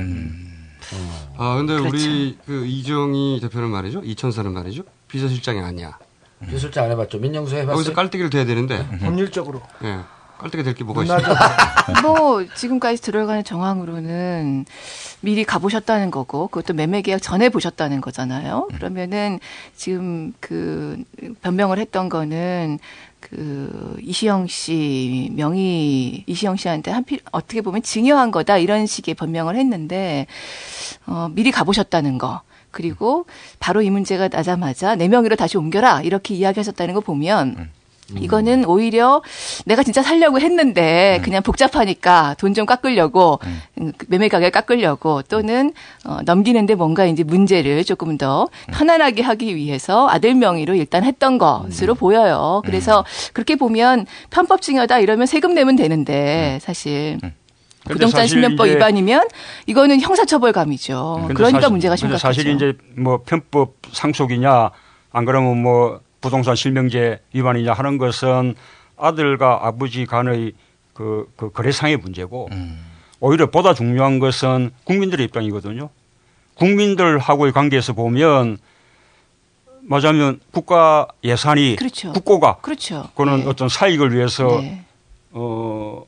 아, 1.36 1.56
근데 1.56 1.74
그렇죠. 1.74 1.88
우리 1.88 2.38
그 2.46 2.64
이정희 2.66 3.40
대표는 3.42 3.68
말이죠. 3.70 4.02
이천사는 4.04 4.50
말이죠. 4.52 4.82
비서실장이 5.08 5.60
아니야. 5.60 5.98
비서실장 6.44 6.84
안 6.84 6.90
해봤죠. 6.92 7.18
민정수 7.18 7.54
해봤어요. 7.56 7.74
여기서 7.74 7.92
깔때기를 7.94 8.30
대야 8.30 8.44
되는데. 8.44 8.86
법률적으로. 9.00 9.60
예. 9.84 9.98
깔때기 10.38 10.64
될 10.64 10.74
게 10.74 10.84
뭐가 10.84 11.02
문화적- 11.02 11.20
있어? 11.22 12.02
뭐 12.06 12.44
지금까지 12.54 13.00
들어가는 13.00 13.42
정황으로는 13.42 14.66
미리 15.22 15.44
가보셨다는 15.44 16.10
거고 16.10 16.48
그것도 16.48 16.74
매매 16.74 17.00
계약 17.00 17.22
전에 17.22 17.48
보셨다는 17.48 18.02
거잖아요. 18.02 18.68
그러면은 18.74 19.40
지금 19.74 20.34
그 20.38 21.02
변명을 21.42 21.78
했던 21.78 22.10
거는 22.10 22.78
그 23.30 23.96
이시영 24.02 24.46
씨 24.46 25.30
명의 25.32 26.22
이시영 26.26 26.56
씨한테 26.56 26.92
한필 26.92 27.20
어떻게 27.32 27.60
보면 27.60 27.82
증여한 27.82 28.30
거다 28.30 28.58
이런 28.58 28.86
식의 28.86 29.14
변명을 29.14 29.56
했는데 29.56 30.26
어 31.06 31.28
미리 31.32 31.50
가보셨다는 31.50 32.18
거. 32.18 32.42
그리고 32.70 33.26
바로 33.58 33.80
이 33.80 33.90
문제가 33.90 34.28
나자마자 34.28 34.94
내 34.96 35.08
명의로 35.08 35.34
다시 35.34 35.56
옮겨라 35.56 36.02
이렇게 36.02 36.34
이야기하셨다는 36.34 36.94
거 36.94 37.00
보면 37.00 37.70
이거는 38.14 38.64
오히려 38.66 39.20
내가 39.64 39.82
진짜 39.82 40.00
살려고 40.02 40.38
했는데 40.40 41.20
그냥 41.24 41.42
복잡하니까 41.42 42.34
돈 42.38 42.54
좀 42.54 42.64
깎으려고 42.64 43.40
음, 43.78 43.92
그 43.98 44.06
매매 44.08 44.28
가격 44.28 44.52
깎으려고 44.52 45.22
또는 45.22 45.72
어, 46.04 46.18
넘기는데 46.24 46.74
뭔가 46.76 47.04
이제 47.04 47.22
문제를 47.24 47.84
조금 47.84 48.16
더 48.16 48.48
편안하게 48.72 49.22
하기 49.22 49.54
위해서 49.56 50.08
아들 50.08 50.34
명의로 50.34 50.74
일단 50.76 51.02
했던 51.04 51.36
것으로 51.38 51.94
보여요. 51.96 52.62
그래서 52.64 53.04
그렇게 53.32 53.56
보면 53.56 54.06
편법 54.30 54.62
증여다 54.62 55.00
이러면 55.00 55.26
세금 55.26 55.52
내면 55.54 55.74
되는데 55.76 56.58
사실 56.62 57.18
부동산 57.84 58.24
이제- 58.24 58.36
위반이면 58.76 59.28
이거는 59.66 60.00
형사처벌감이죠. 60.00 61.26
그러니까 61.28 61.50
사실- 61.60 61.70
문제가 61.70 61.96
심각하죠. 61.96 62.22
사실 62.22 62.46
이제 62.54 62.72
뭐 62.96 63.20
편법 63.26 63.74
상속이냐 63.92 64.70
안 65.12 65.24
그러면 65.24 65.60
뭐 65.62 66.00
부동산 66.26 66.56
실명제 66.56 67.20
위반이냐 67.32 67.72
하는 67.72 67.98
것은 67.98 68.56
아들과 68.96 69.60
아버지 69.62 70.06
간의 70.06 70.54
그, 70.92 71.30
그 71.36 71.52
거래상의 71.52 71.98
문제고 71.98 72.50
오히려 73.20 73.48
보다 73.48 73.74
중요한 73.74 74.18
것은 74.18 74.72
국민들의 74.84 75.24
입장이거든요. 75.26 75.88
국민들하고의 76.54 77.52
관계에서 77.52 77.92
보면 77.92 78.58
맞아면 79.82 80.40
국가 80.50 81.06
예산이 81.22 81.76
그렇죠. 81.76 82.12
국고가 82.12 82.56
그렇죠. 82.56 83.04
그거는 83.10 83.44
네. 83.44 83.46
어떤 83.46 83.68
사익을 83.68 84.12
위해서 84.12 84.60
네. 84.60 84.84
어 85.30 86.04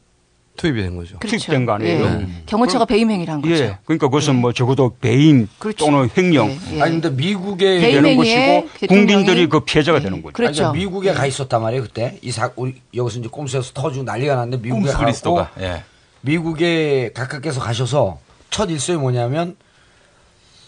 투입이 0.59 0.83
된 0.83 0.97
거죠. 0.97 1.19
그렇죠. 1.19 1.39
투입된 1.39 1.65
거 1.65 1.73
아니에요? 1.73 2.05
예. 2.05 2.27
경호처가 2.47 2.85
배임 2.85 3.11
행위를 3.11 3.33
한 3.33 3.41
거죠. 3.41 3.55
예. 3.55 3.79
그러니까 3.85 4.09
그것은 4.09 4.35
뭐 4.35 4.53
적어도 4.53 4.95
배임 5.01 5.49
그렇죠. 5.59 5.87
또는 5.87 6.11
횡령 6.15 6.59
예. 6.73 6.83
아니 6.83 7.01
근데 7.01 7.11
미국에 7.11 7.81
되는 7.81 8.17
것이고 8.17 8.69
국민들이 8.89 9.49
그 9.49 9.61
피해자가 9.61 10.01
되는 10.01 10.21
거죠. 10.21 10.35
그렇죠. 10.35 10.49
아니, 10.49 10.57
그러니까 10.59 10.79
미국에 10.79 11.13
가 11.13 11.25
있었단 11.25 11.63
말이에요 11.63 11.83
그때 11.85 12.19
이사 12.21 12.51
여기서 12.95 13.21
이제 13.21 13.29
꼼수에서 13.29 13.73
터지고 13.73 14.05
난리가 14.05 14.35
났는데 14.35 14.63
미국에 14.63 14.91
가고 14.91 15.05
그리스도가, 15.05 15.53
예. 15.61 15.85
미국에 16.21 17.13
각각께서 17.15 17.61
가셔서 17.61 18.19
첫 18.51 18.69
일성이 18.69 18.99
뭐냐면 18.99 19.57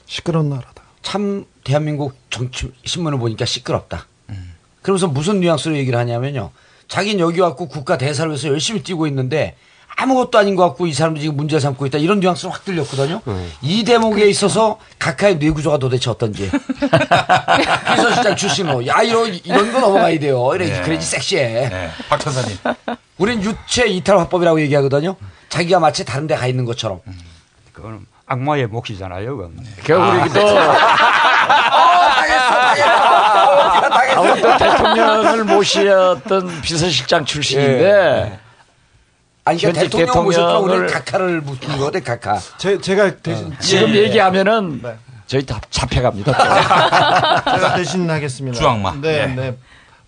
시끄러운 0.07 0.49
나라다. 0.49 0.83
참 1.03 1.45
대한민국 1.65 2.15
정치 2.31 2.71
신문을 2.85 3.19
보니까 3.19 3.45
시끄럽다. 3.45 4.07
그러면서 4.83 5.09
무슨 5.09 5.41
뉘앙스로 5.41 5.77
얘기를 5.77 5.99
하냐면요. 5.99 6.53
자기는 6.89 7.21
여기 7.21 7.41
왔고 7.41 7.69
국가 7.69 7.99
대사를 7.99 8.31
위해서 8.31 8.49
열심히 8.49 8.83
뛰고 8.83 9.07
있는데 9.09 9.57
아무것도 10.03 10.39
아닌 10.39 10.57
것 10.57 10.65
같고 10.69 10.87
이 10.87 10.93
사람들이 10.95 11.23
지금 11.23 11.37
문제 11.37 11.61
삼고 11.61 11.85
있다 11.87 11.99
이런 11.99 12.21
뉘앙스로 12.21 12.51
확 12.51 12.65
들렸거든요. 12.65 13.21
이 13.61 13.85
대목에 13.85 14.27
있어서 14.29 14.79
각하의 14.99 15.37
뇌구조가 15.37 15.79
도대체 15.79 16.09
어떤지. 16.11 16.51
비서실장 17.95 18.37
출신으로 18.37 18.87
야 18.87 19.03
이런 19.03 19.35
이런 19.45 19.73
거 19.73 19.81
넘어가야 19.81 20.19
돼요. 20.19 20.51
이래 20.55 20.67
네. 20.67 20.81
그래야지 20.83 21.07
섹시해. 21.07 21.69
네. 21.69 21.91
박 22.09 22.19
천사님. 22.21 22.57
우린 23.19 23.43
유체 23.43 23.87
이탈 23.87 24.19
화법이라고 24.19 24.61
얘기하거든요. 24.63 25.17
자기가 25.51 25.81
마치 25.81 26.05
다른 26.05 26.27
데 26.27 26.35
가 26.37 26.47
있는 26.47 26.65
것처럼. 26.65 27.01
그거는 27.73 28.07
악마의 28.27 28.69
몫이잖아요. 28.69 29.37
그건. 29.37 29.59
결국 29.85 30.33
또 30.33 30.59
아무튼 34.17 34.57
대통령을 34.57 35.45
모시었던 35.45 36.61
비서실장 36.63 37.25
출신인데 37.25 38.39
아니 39.51 39.59
그러니까 39.59 39.83
현재 39.83 39.99
대통령 39.99 40.25
모셨고 40.25 40.53
대통령을 40.53 40.87
각하를 40.87 41.41
묻는 41.41 41.61
거거든 41.61 42.05
각하. 42.05 42.39
제, 42.59 42.81
제가 42.81 43.17
대신 43.17 43.53
지금 43.59 43.89
예, 43.89 43.95
예. 43.95 44.03
얘기하면은 44.05 44.83
저희 45.27 45.45
다 45.45 45.61
잡혀갑니다. 45.71 46.33
제가 47.45 47.75
대신 47.77 48.09
하겠습니다. 48.09 48.59
주악마. 48.59 48.95
네, 49.01 49.27
네. 49.27 49.35
네. 49.35 49.57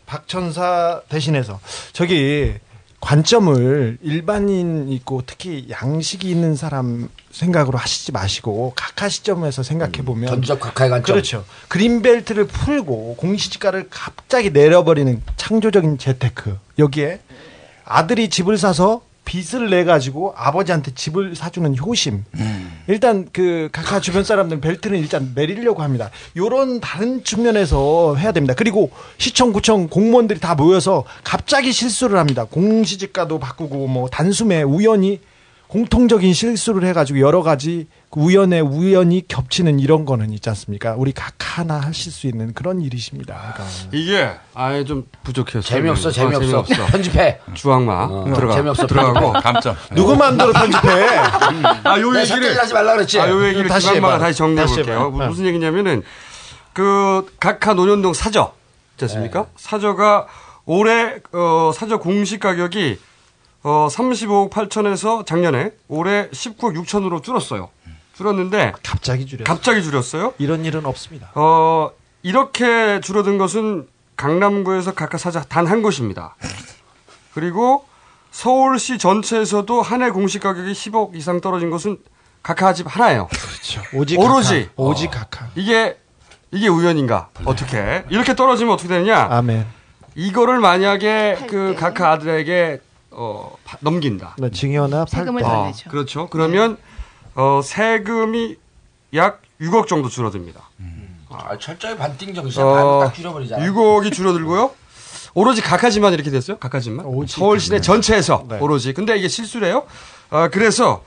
박천사 0.06 1.02
대신해서 1.08 1.58
저기 1.92 2.54
관점을 3.00 3.98
일반인 4.00 4.88
있고 4.90 5.22
특히 5.26 5.66
양식이 5.70 6.30
있는 6.30 6.54
사람 6.54 7.08
생각으로 7.32 7.78
하시지 7.78 8.12
마시고 8.12 8.74
각하 8.76 9.08
시점에서 9.08 9.64
생각해 9.64 10.04
보면 10.04 10.28
전적 10.28 10.60
각하의 10.60 10.90
관점. 10.90 11.14
그렇죠. 11.14 11.44
그린벨트를 11.66 12.46
풀고 12.46 13.16
공시지가를 13.16 13.88
갑자기 13.90 14.50
내려버리는 14.50 15.20
창조적인 15.36 15.98
재테크 15.98 16.56
여기에 16.78 17.20
아들이 17.84 18.28
집을 18.28 18.56
사서 18.56 19.02
빚을 19.32 19.70
내 19.70 19.84
가지고 19.84 20.34
아버지한테 20.36 20.92
집을 20.94 21.34
사주는 21.34 21.78
효심. 21.78 22.24
일단 22.86 23.26
그 23.32 23.70
각하 23.72 23.98
주변 23.98 24.24
사람들 24.24 24.60
벨트는 24.60 24.98
일단 24.98 25.32
내리려고 25.34 25.82
합니다. 25.82 26.10
요런 26.36 26.80
다른 26.80 27.24
측면에서 27.24 28.16
해야 28.16 28.32
됩니다. 28.32 28.52
그리고 28.54 28.90
시청 29.16 29.54
구청 29.54 29.88
공무원들이 29.88 30.38
다 30.38 30.54
모여서 30.54 31.04
갑자기 31.24 31.72
실수를 31.72 32.18
합니다. 32.18 32.44
공시지가도 32.44 33.38
바꾸고 33.38 33.86
뭐 33.86 34.08
단숨에 34.10 34.64
우연히 34.64 35.18
공통적인 35.72 36.34
실수를 36.34 36.86
해가지고 36.88 37.20
여러 37.20 37.42
가지 37.42 37.86
그 38.10 38.20
우연에 38.20 38.60
우연히 38.60 39.26
겹치는 39.26 39.80
이런 39.80 40.04
거는 40.04 40.30
있지 40.34 40.50
않습니까? 40.50 40.94
우리 40.98 41.12
각 41.12 41.32
하나 41.38 41.80
하실 41.80 42.12
수 42.12 42.26
있는 42.26 42.52
그런 42.52 42.82
일이십니다. 42.82 43.54
그러니까. 43.54 43.64
이게 43.90 44.30
아예 44.52 44.84
좀 44.84 45.06
부족해요. 45.22 45.62
재미없어, 45.62 46.10
설명이. 46.10 46.44
재미없어. 46.44 46.84
편집해. 46.92 47.38
주악마 47.54 48.04
어, 48.04 48.32
들어가 48.34 48.54
재미없어, 48.54 48.86
들어가고 48.86 49.32
편집해. 49.32 49.40
감점. 49.40 49.76
누구 49.94 50.14
마음대로 50.14 50.52
편집해? 50.52 50.88
아요 51.84 52.12
내 52.12 52.20
얘기를 52.20 52.58
하지 52.58 52.74
말라 52.74 52.92
그랬지. 52.92 53.18
아, 53.18 53.30
요 53.30 53.42
얘기를 53.46 53.66
다시 53.66 53.86
주악마가 53.86 54.14
해봐. 54.16 54.24
다시 54.26 54.36
정리해 54.36 54.66
볼게요. 54.66 55.10
무슨 55.10 55.46
얘기냐면은 55.46 56.02
그 56.74 57.34
각하 57.40 57.72
논현동 57.72 58.12
사저 58.12 58.52
있지 58.92 59.06
않습니까? 59.06 59.46
사저가 59.56 60.26
올해 60.66 61.14
어 61.32 61.72
사저 61.74 61.96
공시 61.96 62.38
가격이 62.38 62.98
어 63.62 63.88
35억 63.90 64.50
8천에서 64.50 65.24
작년에 65.24 65.72
올해 65.88 66.28
19억 66.30 66.76
6천으로 66.84 67.22
줄었어요. 67.22 67.68
줄었는데 68.16 68.72
갑자기 68.82 69.24
줄였어요. 69.26 69.44
갑자기 69.44 69.82
줄였어요. 69.82 70.34
이런 70.38 70.64
일은 70.64 70.84
없습니다. 70.84 71.30
어, 71.34 71.90
이렇게 72.22 73.00
줄어든 73.00 73.38
것은 73.38 73.86
강남구에서 74.16 74.94
각각 74.94 75.18
사자 75.18 75.42
단 75.42 75.66
한 75.66 75.82
곳입니다. 75.82 76.36
그리고 77.34 77.86
서울시 78.30 78.98
전체에서도 78.98 79.80
한 79.82 80.02
해 80.02 80.10
공시 80.10 80.38
가격이 80.38 80.72
10억 80.72 81.14
이상 81.16 81.40
떨어진 81.40 81.70
것은 81.70 81.98
각하 82.42 82.72
집 82.74 82.86
하나예요. 82.92 83.28
그렇죠. 83.28 83.82
오직 83.94 84.18
오로지 84.18 84.68
각하. 84.76 84.88
오직 84.88 85.10
각하. 85.10 85.46
이게 85.54 85.96
이게 86.50 86.68
우연인가? 86.68 87.28
어떻게 87.44 88.04
이렇게 88.10 88.34
떨어지면 88.34 88.74
어떻게 88.74 88.88
되느냐? 88.88 89.28
아멘. 89.30 89.64
이거를 90.14 90.58
만약에 90.58 91.46
그 91.48 91.74
각하 91.78 92.10
아들에게 92.12 92.80
어, 93.12 93.54
파- 93.64 93.78
넘긴다. 93.80 94.36
네, 94.38 94.50
증여나 94.50 95.04
팔 95.04 95.20
세금을 95.20 95.42
때. 95.42 95.48
더 95.48 95.60
어, 95.62 95.66
내죠. 95.66 95.90
그렇죠. 95.90 96.28
그러면 96.28 96.76
어, 97.34 97.60
세금이 97.62 98.56
약 99.14 99.42
6억 99.60 99.86
정도 99.86 100.08
줄어듭니다. 100.08 100.60
아, 101.30 101.56
철저히 101.58 101.96
반띵 101.96 102.34
정신. 102.34 102.62
어, 102.62 103.00
딱 103.04 103.14
줄여버리잖아. 103.14 103.64
6억이 103.66 104.12
줄어들고요. 104.12 104.70
오로지 105.34 105.62
각하지만 105.62 106.12
이렇게 106.12 106.30
됐어요. 106.30 106.58
각하지만 106.58 107.06
서울 107.26 107.58
시내 107.58 107.80
전체에서 107.80 108.44
네. 108.48 108.58
오로지. 108.58 108.92
근데 108.92 109.16
이게 109.16 109.28
실수래요. 109.28 109.86
아, 110.28 110.48
그래서 110.48 111.04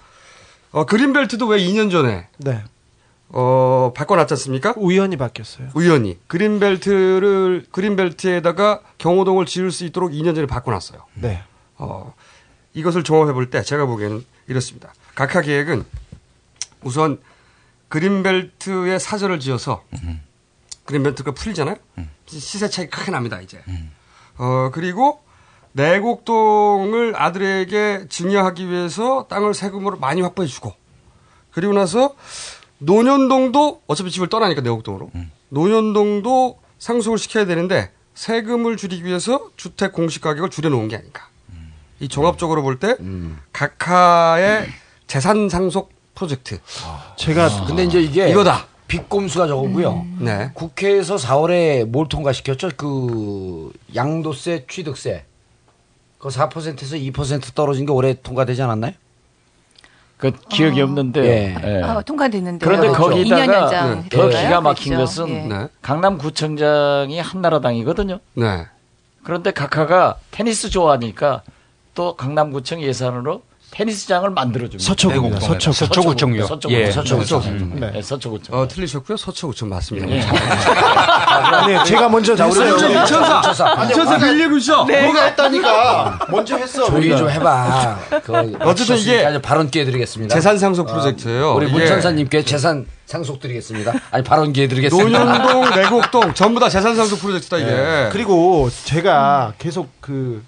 어, 0.72 0.86
그린벨트도 0.86 1.46
왜 1.48 1.60
2년 1.60 1.92
전에 1.92 2.28
네. 2.38 2.64
어, 3.30 3.92
바꿔놨지 3.96 4.34
않습니까? 4.34 4.74
우연히 4.78 5.16
바뀌었어요. 5.18 5.70
우연히 5.76 6.18
그린벨트를 6.28 7.66
그린벨트에다가 7.72 8.82
경호동을 8.98 9.46
지을 9.46 9.72
수 9.72 9.86
있도록 9.86 10.12
2년 10.12 10.34
전에 10.36 10.48
바꿔놨어요. 10.48 11.02
네. 11.16 11.44
어, 11.78 12.14
이것을 12.74 13.04
종합해 13.04 13.34
볼 13.34 13.50
때 13.50 13.62
제가 13.64 13.86
보기에는 13.86 14.26
이렇습니다. 14.48 14.94
각하 15.16 15.42
계획은 15.42 15.86
우선 16.84 17.20
그린벨트에 17.90 19.00
사절을 19.00 19.40
지어서 19.40 19.84
그린벨트가 20.86 21.32
풀리잖아요. 21.32 21.76
시세 22.28 22.70
차이 22.70 22.88
크게 22.90 23.12
납니다 23.12 23.40
이제. 23.42 23.62
어 24.38 24.70
그리고 24.74 25.22
내곡동을 25.72 27.14
아들에게 27.16 28.08
증여하기 28.10 28.70
위해서 28.70 29.28
땅을 29.30 29.54
세금으로 29.54 29.98
많이 29.98 30.22
확보해주고 30.22 30.74
그리고 31.52 31.74
나서 31.74 32.16
노년동도 32.80 33.82
어차피 33.88 34.12
집을 34.12 34.28
떠나니까 34.30 34.62
내곡동으로 34.62 35.12
노년동도 35.50 36.60
상속을 36.80 37.18
시켜야 37.18 37.46
되는데 37.46 37.92
세금을 38.14 38.78
줄이기 38.78 39.06
위해서 39.06 39.50
주택 39.56 39.94
공시 39.94 40.20
가격을 40.22 40.50
줄여놓은 40.50 40.88
게 40.90 40.98
아닌가. 40.98 41.30
이 42.00 42.08
종합적으로 42.08 42.62
볼 42.62 42.80
때 42.80 42.96
각하의 43.54 44.68
재산 45.08 45.50
상속 45.50 45.92
프로젝트. 46.14 46.60
제가 47.18 47.66
근데 47.68 47.84
이제 47.84 48.02
이게 48.02 48.30
이거다. 48.30 48.66
빚꼼수가 48.88 49.48
저거고요. 49.48 50.06
네. 50.20 50.52
국회에서 50.54 51.16
4월에 51.16 51.86
뭘 51.86 52.08
통과시켰죠? 52.08 52.70
그 52.78 53.72
양도세, 53.96 54.66
취득세. 54.70 55.26
그 56.20 56.30
4%에서 56.30 56.96
2% 56.96 57.54
떨어진 57.56 57.86
게 57.86 57.92
올해 57.92 58.14
통과되지 58.14 58.62
않았나요? 58.62 58.94
그 60.18 60.32
기억이 60.50 60.82
없는데. 60.82 61.22
예. 61.26 61.56
예. 61.64 61.82
아, 61.84 62.02
통과됐는데. 62.02 62.66
그런데 62.66 62.88
그렇죠. 62.90 63.10
2년 63.10 63.30
거기다가 63.38 63.62
연장 63.64 64.10
더? 64.10 64.30
기가 64.30 64.62
막힌 64.62 64.94
그렇죠. 64.94 65.24
것은 65.24 65.36
예. 65.36 65.48
네. 65.48 65.68
강남구청장이 65.82 67.20
한나라당이거든요. 67.20 68.20
네. 68.36 68.66
그런데 69.24 69.52
각하가 69.52 70.18
테니스 70.32 70.70
좋아하니까 70.70 71.42
또 71.96 72.16
강남구청 72.16 72.82
예산으로 72.82 73.42
테니스장을 73.72 74.30
만들어줍니다. 74.30 74.84
서초구입니다. 74.84 75.40
내곡동에다. 75.40 75.54
서초구. 75.54 75.76
서초구청요. 75.76 76.36
예. 76.70 76.82
예. 76.82 76.92
서초구청. 76.92 77.42
서초구청. 77.42 77.80
네. 77.80 78.02
서초구청. 78.02 78.58
어, 78.58 78.68
틀리셨고요. 78.68 79.18
서초구청 79.18 79.70
맞습니다. 79.70 80.10
예. 80.12 80.22
아니, 80.22 81.86
제가 81.86 82.08
먼저 82.08 82.36
자, 82.36 82.46
우리 82.46 82.60
했어요. 82.62 83.04
이천사. 83.04 83.40
이천사. 83.40 83.86
이천사 83.86 84.18
밀리고 84.20 84.58
있어. 84.58 84.86
내가 84.86 85.26
했다니까. 85.26 86.20
먼저 86.30 86.56
했어. 86.56 86.86
조용히 86.86 87.08
우리가. 87.08 87.18
좀 87.18 87.30
해봐. 87.30 88.00
그 88.24 88.58
어쨌든 88.62 88.98
이게 88.98 89.42
발언 89.42 89.70
기회 89.70 89.84
드리겠습니다. 89.84 90.36
재산 90.36 90.58
상속 90.58 90.88
프로젝트예요. 90.88 91.56
우리 91.56 91.66
이게 91.68 91.78
문천사님께 91.78 92.44
재산 92.46 92.86
상속 93.06 93.40
드리겠습니다. 93.42 93.94
아니 94.12 94.24
발언 94.24 94.54
기회 94.54 94.68
드리겠습니다. 94.68 95.20
노년동, 95.24 95.76
내곡동 95.76 96.34
전부 96.34 96.60
다 96.60 96.70
재산 96.70 96.96
상속 96.96 97.20
프로젝트다 97.20 97.58
이게. 97.58 97.72
네. 97.72 98.10
그리고 98.12 98.70
제가 98.86 99.54
계속 99.58 99.90
그 100.00 100.44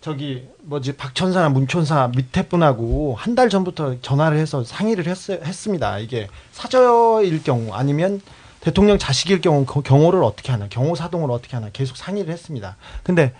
저기 0.00 0.44
뭐지 0.66 0.96
박천사나 0.96 1.48
문천사 1.50 2.08
밑에 2.14 2.48
분하고 2.48 3.16
한 3.18 3.34
달 3.34 3.48
전부터 3.48 4.00
전화를 4.00 4.38
해서 4.38 4.64
상의를 4.64 5.06
했, 5.06 5.30
했습니다. 5.30 5.98
이게 5.98 6.28
사저일 6.52 7.42
경우 7.42 7.72
아니면 7.72 8.20
대통령 8.60 8.98
자식일 8.98 9.40
경우 9.40 9.66
그 9.66 9.82
경호를 9.82 10.22
어떻게 10.22 10.52
하나 10.52 10.68
경호 10.68 10.94
사동을 10.94 11.30
어떻게 11.30 11.56
하나 11.56 11.68
계속 11.72 11.96
상의를 11.96 12.32
했습니다. 12.32 12.76
근데 13.02 13.34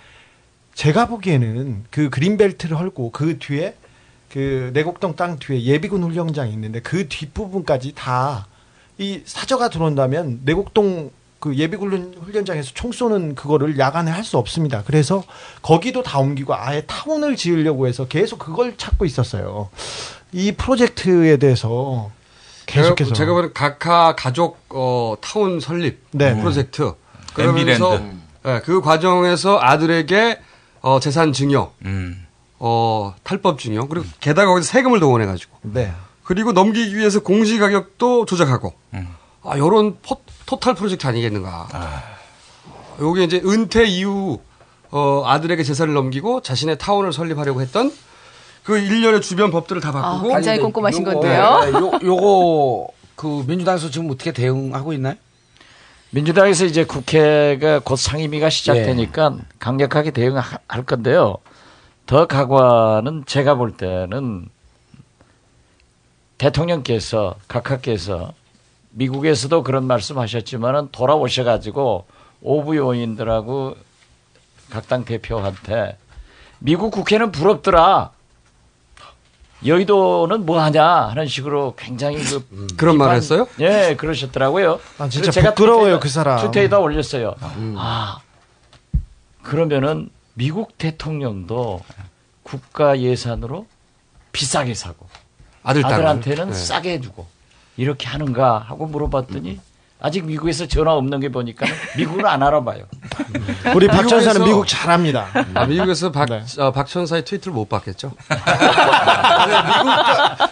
제가 0.74 1.06
보기에는 1.06 1.84
그 1.90 2.10
그린벨트를 2.10 2.78
헐고 2.78 3.12
그 3.12 3.38
뒤에 3.38 3.74
그 4.30 4.70
내곡동 4.74 5.14
땅 5.16 5.38
뒤에 5.38 5.62
예비군 5.62 6.02
훈련장이 6.02 6.52
있는데 6.52 6.80
그 6.80 7.08
뒷부분까지 7.08 7.92
다 7.94 8.46
이 8.98 9.22
사저가 9.24 9.70
들어온다면 9.70 10.42
내곡동 10.44 11.10
그 11.44 11.54
예비군 11.56 12.14
훈련장에서 12.24 12.70
총 12.72 12.90
쏘는 12.90 13.34
그거를 13.34 13.78
야간에 13.78 14.10
할 14.10 14.24
수 14.24 14.38
없습니다. 14.38 14.82
그래서 14.86 15.22
거기도 15.60 16.02
다 16.02 16.18
옮기고 16.18 16.54
아예 16.54 16.82
타운을 16.86 17.36
지으려고 17.36 17.86
해서 17.86 18.06
계속 18.08 18.38
그걸 18.38 18.78
찾고 18.78 19.04
있었어요. 19.04 19.68
이 20.32 20.52
프로젝트에 20.52 21.36
대해서 21.36 22.10
계속해서 22.64 23.10
제가, 23.10 23.14
제가 23.14 23.32
보는 23.34 23.52
각하 23.52 24.14
가족 24.16 24.64
어, 24.70 25.16
타운 25.20 25.60
설립 25.60 26.00
네. 26.12 26.34
프로젝트. 26.40 26.94
그러면서 27.34 28.00
예, 28.46 28.62
그 28.64 28.80
과정에서 28.80 29.58
아들에게 29.60 30.40
어, 30.80 30.98
재산 31.00 31.34
증여, 31.34 31.72
음. 31.84 32.26
어, 32.58 33.14
탈법 33.22 33.58
증여 33.58 33.88
그리고 33.88 34.06
게다가 34.20 34.48
거기서 34.48 34.66
세금을 34.72 34.98
동원해 34.98 35.26
가지고 35.26 35.58
네. 35.60 35.92
그리고 36.22 36.52
넘기기 36.52 36.96
위해서 36.96 37.20
공시 37.20 37.58
가격도 37.58 38.24
조작하고 38.24 38.72
음. 38.94 39.08
아 39.44 39.58
요런 39.58 39.98
포, 40.02 40.16
토탈 40.46 40.74
프로젝트 40.74 41.06
아니겠는가. 41.06 41.68
요게 43.00 43.24
이제 43.24 43.42
은퇴 43.44 43.84
이후 43.84 44.40
어, 44.90 45.22
아들에게 45.26 45.62
재산을 45.62 45.94
넘기고 45.94 46.40
자신의 46.40 46.78
타운을 46.78 47.12
설립하려고 47.12 47.60
했던 47.60 47.92
그 48.62 48.78
일련의 48.78 49.20
주변 49.20 49.50
법들을 49.50 49.82
다 49.82 49.92
바꾸고 49.92 50.32
아, 50.32 50.36
굉장히 50.36 50.60
꼼꼼하신 50.60 51.02
요거, 51.02 51.12
건데요. 51.20 51.60
네, 51.64 51.72
요, 51.72 51.92
요거 52.02 52.88
그 53.16 53.44
민주당에서 53.46 53.90
지금 53.90 54.10
어떻게 54.10 54.32
대응하고 54.32 54.92
있나요? 54.92 55.14
민주당에서 56.10 56.64
이제 56.64 56.84
국회가 56.84 57.80
곧 57.80 57.96
상임위가 57.96 58.48
시작되니까 58.48 59.36
강력하게 59.58 60.12
대응할 60.12 60.84
건데요. 60.86 61.38
더 62.06 62.26
가관은 62.26 63.24
제가 63.26 63.56
볼 63.56 63.76
때는 63.76 64.48
대통령께서 66.38 67.34
각하께서 67.48 68.32
미국에서도 68.96 69.62
그런 69.62 69.84
말씀 69.86 70.18
하셨지만은 70.18 70.88
돌아오셔가지고 70.92 72.06
오부 72.42 72.76
요인들하고 72.76 73.76
각 74.70 74.88
당 74.88 75.04
대표한테 75.04 75.98
미국 76.58 76.90
국회는 76.90 77.30
부럽더라. 77.32 78.10
여의도는 79.64 80.44
뭐 80.44 80.60
하냐 80.60 80.84
하는 80.84 81.26
식으로 81.26 81.74
굉장히 81.76 82.22
그 82.22 82.66
그런 82.76 82.98
말을 82.98 83.16
했어요? 83.16 83.46
예, 83.60 83.94
그러셨더라고요. 83.96 84.78
아, 84.98 85.08
진짜 85.08 85.30
그래서 85.30 85.50
부끄러워요, 85.54 85.96
트위터에다- 85.98 86.00
그 86.00 86.08
사람. 86.08 86.38
트위터에다 86.40 86.78
올렸어요. 86.80 87.34
아, 87.76 88.18
그러면은 89.42 90.10
미국 90.34 90.76
대통령도 90.76 91.82
국가 92.42 92.98
예산으로 93.00 93.66
비싸게 94.32 94.74
사고 94.74 95.06
아들. 95.62 95.84
아들한테는 95.86 96.48
네. 96.50 96.52
싸게 96.54 96.92
해 96.94 97.00
주고 97.00 97.26
이렇게 97.76 98.06
하는가 98.06 98.58
하고 98.58 98.86
물어봤더니 98.86 99.60
아직 100.00 100.26
미국에서 100.26 100.66
전화 100.66 100.92
없는 100.92 101.20
게 101.20 101.30
보니까 101.30 101.64
미국은 101.96 102.26
안 102.26 102.42
알아봐요. 102.42 102.84
우리 103.74 103.86
박천사는 103.86 104.44
미국 104.44 104.66
잘합니다. 104.66 105.28
아, 105.54 105.64
미국에서 105.64 106.12
박, 106.12 106.26
네. 106.28 106.42
어, 106.58 106.72
박천사의 106.72 107.24
트위터를 107.24 107.54
못 107.54 107.68
봤겠죠. 107.70 108.12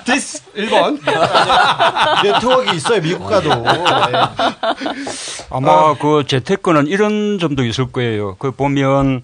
디스 0.06 0.42
1번. 0.54 0.98
네트워크 2.22 2.74
있어요 2.74 3.02
미국 3.02 3.28
가도. 3.28 3.50
네. 3.50 3.72
아마 5.50 5.94
그 5.98 6.24
재테크는 6.26 6.86
이런 6.86 7.38
점도 7.38 7.62
있을 7.64 7.92
거예요. 7.92 8.36
그 8.36 8.52
보면 8.52 9.22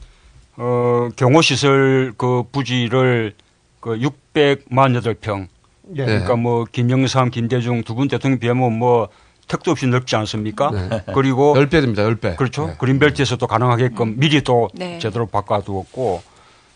어 0.59 1.09
경호 1.17 1.41
시설 1.41 2.13
그 2.19 2.43
부지를 2.53 3.35
그 3.81 3.99
648평. 4.35 5.49
예. 5.97 6.05
그러니까 6.05 6.37
뭐 6.37 6.65
김영삼, 6.71 7.31
김대중 7.31 7.83
두 7.83 7.95
분 7.95 8.09
대통령 8.09 8.39
비하면 8.39 8.73
뭐 8.79 9.09
택도 9.49 9.71
없이 9.71 9.87
넓지 9.87 10.15
않습니까? 10.17 10.71
네. 10.71 11.03
그리고 11.15 11.55
10배 11.55 11.71
됩니다. 11.71 12.03
10배. 12.03 12.37
그렇죠. 12.37 12.67
네. 12.67 12.75
그린벨트에서 12.79 13.37
도 13.37 13.47
가능하게끔 13.47 14.19
미리 14.19 14.43
또 14.43 14.69
네. 14.75 14.99
제대로 14.99 15.27
바꿔두었고 15.27 16.23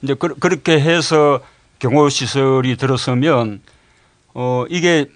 이제 0.02 0.14
그, 0.14 0.34
그렇게 0.36 0.80
해서 0.80 1.40
경호 1.78 2.08
시설이 2.08 2.76
들어서면 2.76 3.60
어 4.34 4.64
이게 4.70 5.06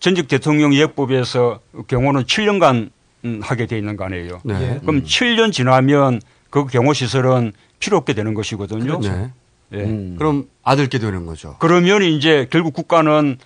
전직 0.00 0.26
대통령 0.26 0.74
예법에서 0.74 1.60
경호는 1.86 2.24
7년간 2.24 2.90
음, 3.24 3.40
하게 3.42 3.66
돼 3.66 3.78
있는 3.78 3.96
거 3.96 4.04
아니에요. 4.04 4.40
네. 4.42 4.54
예. 4.60 4.78
그럼 4.80 5.04
7년 5.04 5.52
지나면 5.52 6.20
그 6.50 6.66
경호 6.66 6.92
시설은 6.92 7.52
필요 7.78 7.96
없게 7.98 8.12
되는 8.14 8.34
것이거든요. 8.34 8.98
네. 9.00 9.30
예. 9.72 10.14
그럼 10.18 10.48
아들께 10.62 10.98
되는 10.98 11.26
거죠. 11.26 11.56
그러면 11.58 12.02
이제 12.02 12.46
결국 12.50 12.74
국가는 12.74 13.38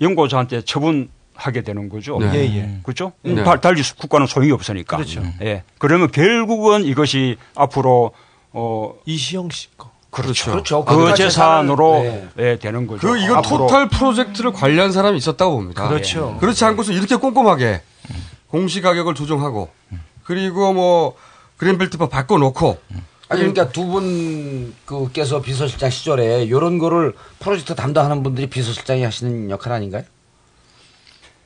연구자한테 0.00 0.62
처분하게 0.62 1.62
되는 1.64 1.88
거죠. 1.88 2.18
네. 2.18 2.30
예, 2.34 2.56
예. 2.56 2.78
그렇죠? 2.82 3.12
네. 3.22 3.42
달- 3.44 3.60
달리 3.60 3.82
국가는 3.96 4.26
소용이 4.26 4.52
없으니까. 4.52 4.96
그렇죠. 4.96 5.22
예. 5.42 5.62
그러면 5.78 6.10
결국은 6.10 6.84
이것이 6.84 7.36
앞으로 7.54 8.12
어 8.52 8.94
이시영 9.06 9.50
씨 9.50 9.68
거. 9.76 9.90
그렇죠. 10.10 10.52
그렇죠. 10.52 10.84
그 10.84 11.12
재산으로 11.16 12.02
재산을, 12.04 12.28
예, 12.38 12.58
되는 12.58 12.86
거죠. 12.86 13.00
그 13.08 13.18
이거 13.18 13.34
앞으로 13.36 13.58
토탈 13.66 13.88
프로젝트를 13.88 14.52
관리한 14.52 14.92
사람이 14.92 15.16
있었다고 15.18 15.56
봅니다. 15.56 15.88
그렇죠. 15.88 16.36
그렇지 16.38 16.64
않고서 16.64 16.92
이렇게 16.92 17.16
꼼꼼하게 17.16 17.82
공시 18.48 18.80
가격을 18.80 19.14
조정하고 19.14 19.70
그리고 20.22 20.72
뭐 20.72 21.16
그린벨트법 21.56 22.10
바꿔 22.10 22.38
놓고 22.38 22.78
아니 23.28 23.40
그러니까 23.40 23.68
두분 23.70 24.74
그께서 24.84 25.40
비서실장 25.40 25.90
시절에 25.90 26.44
이런 26.44 26.78
거를 26.78 27.14
프로젝트 27.38 27.74
담당하는 27.74 28.22
분들이 28.22 28.48
비서실장이 28.48 29.02
하시는 29.02 29.50
역할 29.50 29.72
아닌가요? 29.72 30.02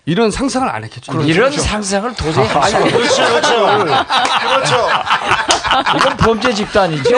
이런 0.05 0.31
상상을 0.31 0.67
안 0.67 0.85
했겠죠. 0.85 1.21
이런 1.23 1.53
상상을 1.53 2.15
도저히 2.15 2.47
할 2.47 2.63
아니, 2.63 2.71
수가 2.71 2.85
없어요. 2.85 2.99
그렇죠, 2.99 3.27
그렇죠. 3.27 3.87
그렇죠. 4.49 4.89
이건 5.99 6.17
범죄 6.17 6.55
집단이죠. 6.55 7.11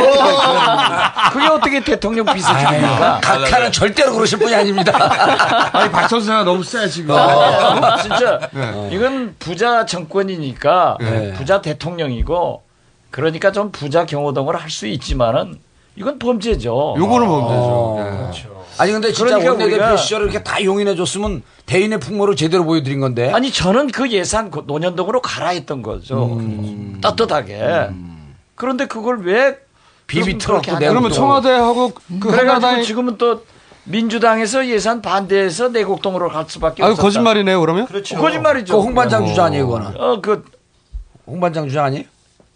그게 1.32 1.46
어떻게 1.46 1.80
대통령 1.84 2.26
비서실장입니까? 2.26 3.20
각하는 3.22 3.70
절대로 3.70 4.12
그러실 4.14 4.40
분이 4.40 4.52
아닙니다. 4.52 5.70
아니 5.72 5.88
박천사가 5.90 6.42
너무 6.42 6.64
세 6.64 6.88
지금. 6.88 7.14
어, 7.14 7.96
진짜 8.02 8.40
네. 8.52 8.88
이건 8.92 9.36
부자 9.38 9.86
정권이니까 9.86 10.96
네. 11.00 11.32
부자 11.34 11.62
대통령이고 11.62 12.64
그러니까 13.10 13.52
좀 13.52 13.70
부자 13.72 14.06
경호동을 14.06 14.56
할 14.56 14.70
수 14.70 14.86
있지만은 14.86 15.58
이건 15.96 16.18
범죄죠. 16.18 16.94
요거는 16.96 17.26
범죄죠. 17.26 17.60
어. 17.60 18.30
네. 18.32 18.50
아니 18.78 18.92
근데 18.92 19.12
진짜 19.12 19.36
그러니까 19.38 19.52
원내대표 19.64 19.96
시절을 19.96 20.26
이렇게 20.30 20.42
다 20.42 20.62
용인해 20.64 20.94
줬으면 20.94 21.42
대인의 21.66 22.00
풍모를 22.00 22.36
제대로 22.36 22.64
보여드린 22.64 23.00
건데. 23.00 23.30
아니 23.32 23.50
저는 23.52 23.88
그 23.88 24.10
예산 24.10 24.50
그 24.50 24.62
노년동으로 24.66 25.20
가라 25.20 25.48
했던 25.50 25.82
거죠. 25.82 26.36
음. 26.36 26.98
떳떳하게. 27.02 27.88
그런데 28.54 28.86
그걸 28.86 29.20
왜 29.22 29.58
비비 30.06 30.38
틀었고. 30.38 30.76
그러면 30.78 31.10
청와대하고 31.12 31.92
그 31.94 32.18
그래가지고 32.20 32.38
한나라당이 32.38 32.84
지금은 32.84 33.18
또 33.18 33.44
민주당에서 33.84 34.66
예산 34.68 35.02
반대해서 35.02 35.68
내곡동으로 35.68 36.28
갈 36.28 36.44
수밖에 36.48 36.82
아 36.82 36.86
없었다. 36.86 37.02
거짓말이네요 37.02 37.60
그러면? 37.60 37.86
그렇죠. 37.86 38.16
거짓말이죠. 38.16 38.76
그 38.76 38.82
홍반장 38.82 39.26
주자 39.26 39.44
아니에요, 39.44 39.66
그거는? 39.66 40.00
어, 40.00 40.20
그 40.20 40.44
홍반장 41.26 41.68
주자 41.68 41.84
아니에요? 41.84 42.04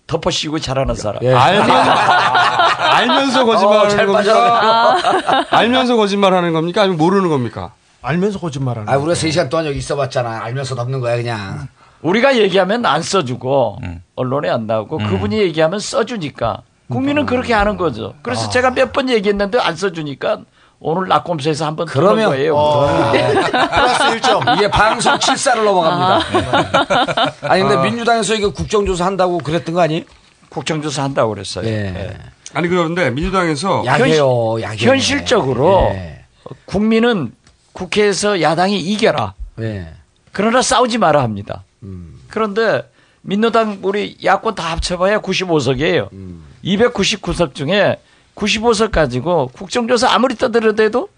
덮어씌우고 0.06 0.58
잘하는 0.58 0.94
사람. 0.94 1.22
예. 1.22 1.32
알면 1.32 1.70
알면서 1.70 3.42
어, 3.42 3.44
거짓말하는 3.46 3.90
잘 3.90 4.06
겁니까? 4.06 5.46
알면서 5.50 5.96
거짓말하는 5.96 6.52
겁니까? 6.52 6.82
아니면 6.82 6.98
모르는 6.98 7.28
겁니까? 7.28 7.72
알면서 8.02 8.38
거짓말하는. 8.38 8.88
아, 8.88 8.96
우리가 8.98 9.14
3 9.14 9.30
시간 9.30 9.48
동안 9.48 9.66
여기 9.66 9.78
있어봤잖아. 9.78 10.42
알면서 10.44 10.74
덮는 10.74 11.00
거야, 11.00 11.16
그냥. 11.16 11.68
우리가 12.02 12.36
얘기하면 12.36 12.84
안 12.84 13.00
써주고 13.00 13.78
음. 13.82 14.02
언론에 14.14 14.50
안 14.50 14.66
나오고 14.66 14.98
그분이 14.98 15.38
얘기하면 15.38 15.80
써주니까 15.80 16.58
국민은 16.90 17.24
그렇게 17.24 17.54
하는 17.54 17.78
거죠. 17.78 18.12
아. 18.14 18.20
그래서 18.22 18.50
제가 18.50 18.72
몇 18.72 18.92
번 18.92 19.08
얘기했는데 19.08 19.58
안 19.58 19.74
써주니까 19.74 20.40
오늘 20.80 21.08
낙검수에서 21.08 21.66
한번 21.66 21.86
그러면- 21.86 22.30
거예요. 22.30 22.56
어. 22.56 23.12
플러스 23.12 24.20
1점. 24.20 24.56
이게 24.56 24.68
방송 24.70 25.14
7사를 25.14 25.64
넘어갑니다. 25.64 27.38
아니, 27.42 27.62
근데 27.62 27.82
민주당에서 27.82 28.34
이거 28.34 28.50
국정조사 28.52 29.04
한다고 29.06 29.38
그랬던 29.38 29.74
거 29.74 29.80
아니에요? 29.80 30.02
국정조사 30.50 31.02
한다고 31.02 31.30
그랬어요. 31.34 31.66
예. 31.66 32.16
아니 32.52 32.68
그런데 32.68 33.10
민주당에서 33.10 33.82
약해요, 33.86 34.60
약해. 34.62 34.86
현실적으로 34.86 35.88
예. 35.94 36.24
국민은 36.66 37.32
국회에서 37.72 38.40
야당이 38.40 38.78
이겨라. 38.78 39.34
예. 39.60 39.88
그러나 40.30 40.62
싸우지 40.62 40.98
마라 40.98 41.22
합니다. 41.22 41.64
음. 41.82 42.20
그런데 42.28 42.82
민노당 43.22 43.78
우리 43.82 44.16
야권 44.22 44.54
다 44.54 44.70
합쳐봐야 44.72 45.18
95석이에요. 45.20 46.12
음. 46.12 46.44
299석 46.64 47.54
중에 47.54 47.96
95석 48.36 48.90
가지고 48.90 49.48
국정조사 49.52 50.12
아무리 50.12 50.34
떠들어대도 50.36 51.08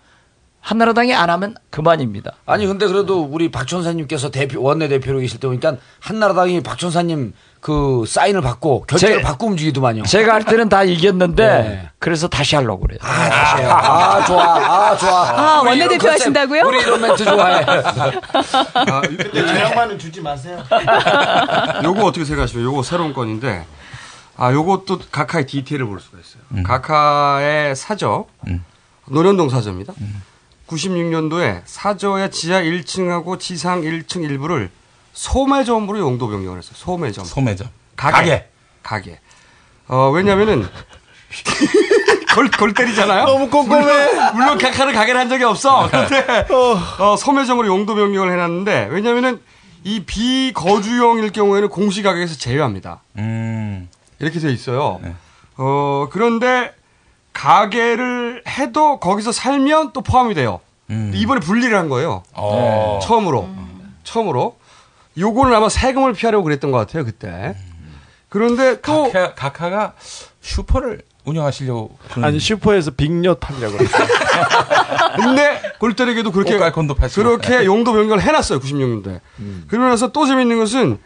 한나라당이 0.60 1.14
안 1.14 1.30
하면 1.30 1.54
그만입니다. 1.70 2.32
아니 2.44 2.66
근데 2.66 2.86
그래도 2.88 3.22
우리 3.22 3.52
박천사님께서 3.52 4.30
대표 4.32 4.60
원내 4.62 4.88
대표로 4.88 5.20
계실 5.20 5.38
때 5.38 5.46
보니까 5.46 5.76
한나라당이 6.00 6.60
박천사님 6.64 7.34
그 7.60 8.04
사인을 8.06 8.40
받고 8.42 8.82
결재를 8.88 9.18
제- 9.18 9.22
받고 9.22 9.46
움직이더만요. 9.46 10.02
제가 10.04 10.34
할 10.34 10.44
때는 10.44 10.68
다 10.68 10.82
이겼는데 10.82 11.46
네. 11.46 11.88
그래서 12.00 12.26
다시 12.26 12.56
하려고 12.56 12.80
그래요. 12.80 12.98
아, 13.00 13.28
다시 13.30 13.62
해요. 13.62 13.70
아, 13.70 14.24
좋아. 14.24 14.44
아, 14.90 14.96
좋아. 14.96 15.30
아, 15.30 15.58
원내 15.62 15.84
대표 15.88 15.94
이런 15.94 15.98
컨셉, 15.98 16.12
하신다고요? 16.20 16.62
우리 16.66 16.80
이런 16.80 17.00
멘트 17.00 17.24
좋아해. 17.24 17.64
아, 17.64 19.00
근데 19.02 19.46
저 19.46 19.56
양반은 19.60 19.98
주지 20.00 20.20
마세요. 20.20 20.62
요거 21.84 22.04
어떻게 22.06 22.24
생각하시면 22.24 22.64
요거 22.64 22.82
새로운 22.82 23.12
건인데 23.12 23.64
아 24.36 24.52
요것도 24.52 25.00
각하의 25.10 25.46
디테일을 25.46 25.86
볼 25.86 26.00
수가 26.00 26.18
있어요. 26.18 26.62
각하의 26.62 27.74
사저 27.76 28.26
노련동 29.06 29.48
사저입니다. 29.48 29.94
96년도에 30.68 31.62
사저의 31.64 32.30
지하 32.30 32.60
1층하고 32.60 33.38
지상 33.38 33.82
1층 33.82 34.24
일부를 34.24 34.70
소매점으로 35.12 35.98
용도 35.98 36.28
변경을 36.28 36.58
했어요. 36.58 36.74
소매점. 36.74 37.24
소매점. 37.24 37.68
가게. 37.96 38.16
가게. 38.16 38.48
가게. 38.82 39.20
어, 39.88 40.10
왜냐면은 40.10 40.66
골, 42.34 42.50
골 42.50 42.74
때리잖아요. 42.74 43.24
너무 43.24 43.48
꼼꼼해. 43.48 44.32
물론 44.34 44.58
각하는 44.58 44.92
가게를 44.92 45.18
한 45.18 45.28
적이 45.28 45.44
없어. 45.44 45.88
그런데 45.90 46.46
어, 46.98 47.16
소매점으로 47.16 47.66
용도 47.68 47.94
변경을 47.94 48.30
해놨는데 48.32 48.88
왜냐면은 48.90 49.40
이 49.84 50.04
비거주용일 50.04 51.30
경우에는 51.30 51.68
공시가격에서 51.68 52.36
제외합니다. 52.36 53.00
음. 53.16 53.88
이렇게 54.18 54.38
돼 54.40 54.50
있어요. 54.52 55.00
네. 55.02 55.14
어, 55.56 56.08
그런데 56.10 56.72
가게를 57.32 58.42
해도 58.48 58.98
거기서 58.98 59.32
살면 59.32 59.92
또 59.92 60.00
포함이 60.00 60.34
돼요. 60.34 60.60
음. 60.90 61.12
이번에 61.14 61.40
분리를 61.40 61.76
한 61.76 61.88
거예요. 61.88 62.22
어. 62.34 63.00
처음으로. 63.02 63.48
처음으로. 64.04 64.56
요거는 65.18 65.54
아마 65.54 65.68
세금을 65.68 66.12
피하려고 66.12 66.44
그랬던 66.44 66.70
것 66.70 66.78
같아요, 66.78 67.04
그때. 67.04 67.56
그런데 68.28 68.80
또 68.80 69.10
각하, 69.10 69.34
각하가 69.34 69.94
슈퍼를 70.40 71.02
운영하시려고 71.24 71.96
그런- 72.12 72.24
아니 72.24 72.38
슈퍼에서 72.38 72.92
빅엿 72.92 73.40
팔려고 73.40 73.76
그랬어요. 73.78 74.06
근데 75.16 75.60
골때리게도 75.80 76.30
그렇게 76.32 76.58
팔수 76.94 77.16
그렇게 77.22 77.64
용도 77.64 77.92
변경을 77.92 78.22
해놨어요 78.22 78.60
96년대. 78.60 79.20
그러고 79.68 79.88
나서 79.88 80.12
또 80.12 80.26
재밌는 80.26 80.58
것은 80.58 80.98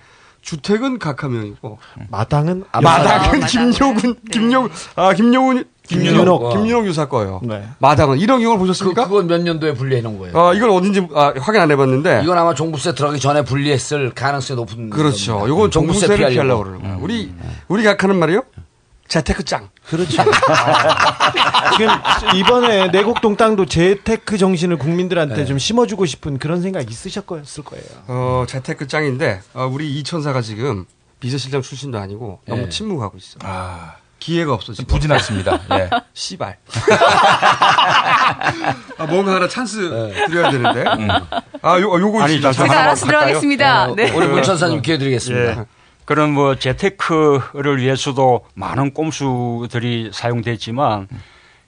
주택은 0.42 0.98
각하명이고 0.98 1.78
마당은 2.10 2.64
아, 2.72 2.80
마당은 2.80 3.40
마당. 3.40 3.46
김용훈 3.72 4.16
김용 4.30 4.68
아 4.96 5.12
김용훈 5.12 5.64
김윤옥. 5.86 6.52
김윤옥 6.52 6.86
유사 6.86 7.08
거예요. 7.08 7.40
네. 7.42 7.64
마당은 7.80 8.18
이런 8.18 8.38
경우를 8.40 8.58
그, 8.60 8.66
보셨습니까? 8.66 9.08
그 9.08 9.10
건 9.10 9.26
몇 9.26 9.42
년도에 9.42 9.74
분리해 9.74 10.00
놓은 10.02 10.18
거예요? 10.20 10.36
어 10.38 10.54
이건 10.54 10.70
어딘지 10.70 11.06
아, 11.14 11.32
확인 11.40 11.60
안 11.60 11.70
해봤는데. 11.70 12.20
이건 12.22 12.38
아마 12.38 12.54
종부세 12.54 12.94
들어가기 12.94 13.18
전에 13.20 13.42
분리했을 13.42 14.10
가능성이 14.14 14.56
높은 14.56 14.88
그렇죠. 14.90 15.44
이건 15.48 15.70
종부세 15.70 16.06
종부세를 16.06 16.16
피하려고 16.16 16.32
피하려고. 16.34 16.62
그러는 16.64 16.82
거예요. 16.82 16.98
우리 17.02 17.32
우리 17.68 17.82
각하는 17.82 18.16
말이요. 18.18 18.42
재테크 19.10 19.44
짱. 19.44 19.68
그렇죠. 19.88 20.22
지금 21.72 21.90
이번에 22.36 22.88
내곡동 22.92 23.36
땅도 23.36 23.66
재테크 23.66 24.38
정신을 24.38 24.78
국민들한테 24.78 25.34
네. 25.34 25.44
좀 25.44 25.58
심어주고 25.58 26.06
싶은 26.06 26.38
그런 26.38 26.62
생각 26.62 26.88
있으셨을 26.88 27.64
거예요. 27.64 27.84
어 28.06 28.44
재테크 28.48 28.86
짱인데 28.86 29.40
어, 29.54 29.66
우리 29.66 29.98
이 29.98 30.04
천사가 30.04 30.42
지금 30.42 30.86
비서실장 31.18 31.60
출신도 31.60 31.98
아니고 31.98 32.38
너무 32.46 32.62
예. 32.62 32.68
침묵하고 32.68 33.18
있어. 33.18 33.40
아, 33.42 33.94
기회가 34.20 34.54
없어 34.54 34.72
지금. 34.72 34.86
부진했습니다. 34.86 35.60
예. 35.74 35.90
씨발. 36.14 36.58
아, 38.96 39.06
뭔가 39.06 39.34
하나 39.34 39.48
찬스 39.48 40.12
드려야 40.28 40.50
되는데. 40.52 40.84
아, 41.62 41.80
요, 41.80 42.00
요거 42.00 42.22
아니, 42.22 42.40
제가 42.40 42.80
알아서? 42.82 43.06
들어가겠습니다. 43.06 43.94
네. 43.96 44.12
우리 44.12 44.28
문천사님 44.28 44.82
기회 44.82 44.98
드리겠습니다. 44.98 45.50
예. 45.62 45.79
그런 46.10 46.32
뭐 46.32 46.56
재테크를 46.56 47.78
위해서도 47.78 48.44
많은 48.54 48.94
꼼수들이 48.94 50.10
사용됐지만 50.12 51.06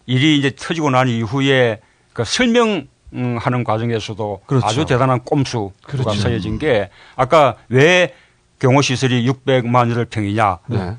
일이 0.07 0.37
이제 0.37 0.51
터지고 0.51 0.91
난 0.91 1.07
이후에 1.07 1.79
그 2.13 2.25
설명 2.25 2.89
하는 3.13 3.63
과정에서도 3.63 4.41
그렇죠. 4.45 4.67
아주 4.67 4.85
대단한 4.85 5.23
꼼수가 5.23 5.71
그렇죠. 5.87 6.13
서여진 6.15 6.59
게 6.59 6.91
아까 7.15 7.55
왜 7.69 8.17
경호 8.59 8.83
시설이 8.83 9.25
600만 9.31 10.11
평이냐. 10.11 10.59
네. 10.67 10.97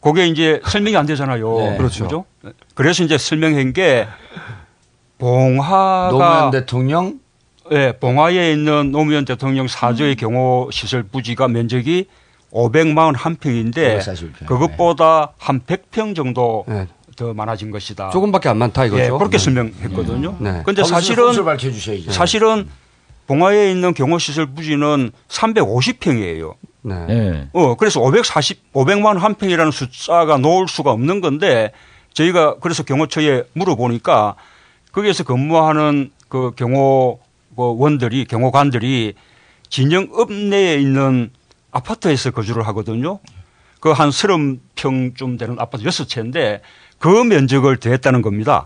그게 0.00 0.26
이제 0.26 0.60
설명이 0.64 0.96
안 0.96 1.06
되잖아요. 1.06 1.56
네. 1.58 1.76
그렇죠. 1.76 2.02
그죠? 2.02 2.24
그래서 2.74 3.04
이제 3.04 3.16
설명한 3.16 3.72
게 3.72 4.08
봉화가 5.18 6.08
노무현 6.10 6.50
대통령 6.50 7.20
예, 7.70 7.92
봉화에 8.00 8.50
있는 8.50 8.90
노무현 8.90 9.24
대통령 9.24 9.68
사저의 9.68 10.16
경호 10.16 10.70
시설 10.72 11.04
부지가 11.04 11.46
면적이 11.46 12.08
541평인데 12.54 13.98
541평. 13.98 14.46
그것보다 14.46 15.32
한 15.38 15.60
100평 15.60 16.14
정도 16.14 16.64
네. 16.68 16.86
더 17.16 17.34
많아진 17.34 17.70
것이다. 17.70 18.10
조금밖에 18.10 18.48
안 18.48 18.58
많다 18.58 18.86
이거죠. 18.86 19.02
예, 19.02 19.08
그렇게 19.08 19.36
네. 19.36 19.38
설명했거든요. 19.38 20.36
네. 20.40 20.62
근데 20.64 20.82
거기서 20.82 20.84
사실은. 20.84 21.32
사실은 22.10 22.68
봉화에 23.26 23.70
있는 23.70 23.94
경호 23.94 24.18
시설 24.18 24.46
부지는 24.46 25.10
350평이에요. 25.28 26.54
네. 26.82 27.06
예. 27.08 27.48
어, 27.52 27.74
그래서 27.76 28.00
540, 28.00 28.72
500만 28.72 29.18
한 29.18 29.34
평이라는 29.34 29.72
숫자가 29.72 30.36
놓을 30.36 30.68
수가 30.68 30.90
없는 30.90 31.20
건데 31.20 31.72
저희가 32.12 32.56
그래서 32.60 32.82
경호처에 32.82 33.44
물어보니까 33.54 34.34
거기에서 34.92 35.24
근무하는 35.24 36.10
그 36.28 36.52
경호원들이, 36.56 38.26
경호관들이 38.26 39.14
진영 39.70 40.08
읍 40.18 40.32
내에 40.32 40.76
있는 40.76 41.30
아파트에서 41.74 42.30
거주를 42.30 42.66
하거든요. 42.68 43.18
그 43.80 43.92
한 43.92 44.10
서른 44.10 44.60
평쯤 44.76 45.36
되는 45.36 45.56
아파트 45.58 45.84
여섯 45.84 46.08
채인데 46.08 46.62
그 46.98 47.06
면적을 47.08 47.76
더했다는 47.76 48.22
겁니다. 48.22 48.64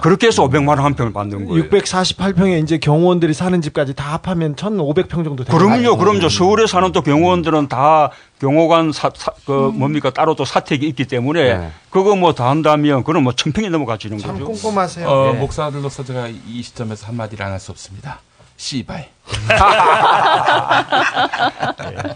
그렇게 0.00 0.28
해서 0.28 0.46
500만 0.48 0.68
원 0.68 0.78
한 0.78 0.94
평을 0.94 1.12
받는 1.12 1.46
거예요. 1.46 1.64
648평에 1.68 2.62
이제 2.62 2.78
경호원들이 2.78 3.34
사는 3.34 3.60
집까지 3.60 3.94
다 3.94 4.12
합하면 4.12 4.54
1,500평 4.54 5.24
정도 5.24 5.42
되는 5.42 5.58
그럼요. 5.58 5.96
그럼요. 5.96 6.28
서울에 6.28 6.68
사는 6.68 6.92
또 6.92 7.02
경호원들은 7.02 7.66
다 7.66 8.10
경호관 8.40 8.92
사, 8.92 9.10
사- 9.16 9.32
그 9.44 9.72
뭡니까 9.74 10.10
따로 10.10 10.36
또 10.36 10.44
사택이 10.44 10.86
있기 10.86 11.06
때문에 11.06 11.72
그거 11.90 12.14
뭐 12.14 12.32
다 12.32 12.48
한다면 12.48 13.02
그럼 13.02 13.24
뭐 13.24 13.32
천평이 13.32 13.70
넘어가지는 13.70 14.18
거죠. 14.18 14.44
꼼꼼하세요. 14.44 15.08
어, 15.08 15.32
네. 15.32 15.40
목사들로서 15.40 16.04
제가 16.04 16.28
이 16.28 16.62
시점에서 16.62 17.08
한마디를 17.08 17.44
안 17.44 17.50
할 17.50 17.58
수 17.58 17.72
없습니다. 17.72 18.20
씨발. 18.58 19.08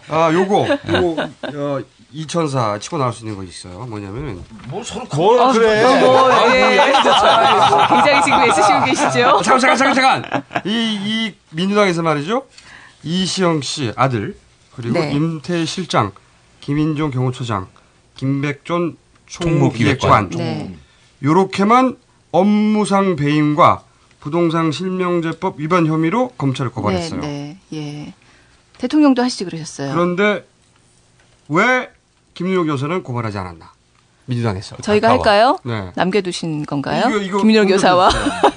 아, 0.09 0.31
요거, 0.33 0.67
요거, 0.89 1.23
어, 1.55 1.81
이천사 2.13 2.79
치고 2.79 2.99
나올 2.99 3.13
수 3.13 3.25
있는 3.25 3.37
거 3.37 3.45
있어요. 3.45 3.87
뭐냐면. 3.87 4.45
뭘 4.67 4.85
서로 4.85 5.07
뭘 5.15 5.39
어, 5.39 5.53
그래. 5.53 5.85
어, 5.85 6.01
뭐, 6.01 6.31
아, 6.31 6.55
예. 6.55 6.93
진짜. 6.93 7.17
아, 7.17 7.89
굉장히 7.89 8.23
지금 8.23 8.43
애쓰시고 8.43 8.85
계시죠? 8.85 9.43
잠깐, 9.43 9.61
잠깐, 9.61 9.77
잠깐, 9.77 9.95
잠깐. 9.95 10.43
이, 10.67 10.99
이 11.01 11.35
민주당에서 11.51 12.03
말이죠. 12.03 12.45
이시영 13.05 13.63
씨 13.63 13.93
아들, 13.97 14.37
그리고 14.75 14.99
네. 14.99 15.13
임태 15.13 15.65
실장, 15.65 16.11
김인종 16.61 17.13
경호처장, 17.13 17.69
김백존 18.17 18.97
총무기획관. 19.27 20.31
네. 20.31 20.75
요렇게만 21.23 21.97
업무상 22.33 23.15
배임과 23.15 23.85
부동산 24.23 24.71
실명제법 24.71 25.59
위반 25.59 25.85
혐의로 25.85 26.29
검찰을 26.39 26.71
고발했어요. 26.71 27.21
네, 27.21 27.59
네, 27.71 27.77
예. 27.77 28.15
대통령도 28.79 29.21
하시지 29.21 29.45
그러셨어요. 29.45 29.93
그런데 29.93 30.47
왜 31.49 31.91
김윤호 32.35 32.65
교사는 32.67 33.03
고발하지 33.03 33.39
않았나? 33.39 33.73
민주당에서. 34.27 34.77
저희가 34.77 35.09
할까요? 35.09 35.59
네. 35.65 35.91
남겨두신 35.97 36.67
건가요? 36.67 37.09
이거, 37.09 37.19
이거 37.19 37.39
김민호 37.39 37.67
교사와 37.67 38.11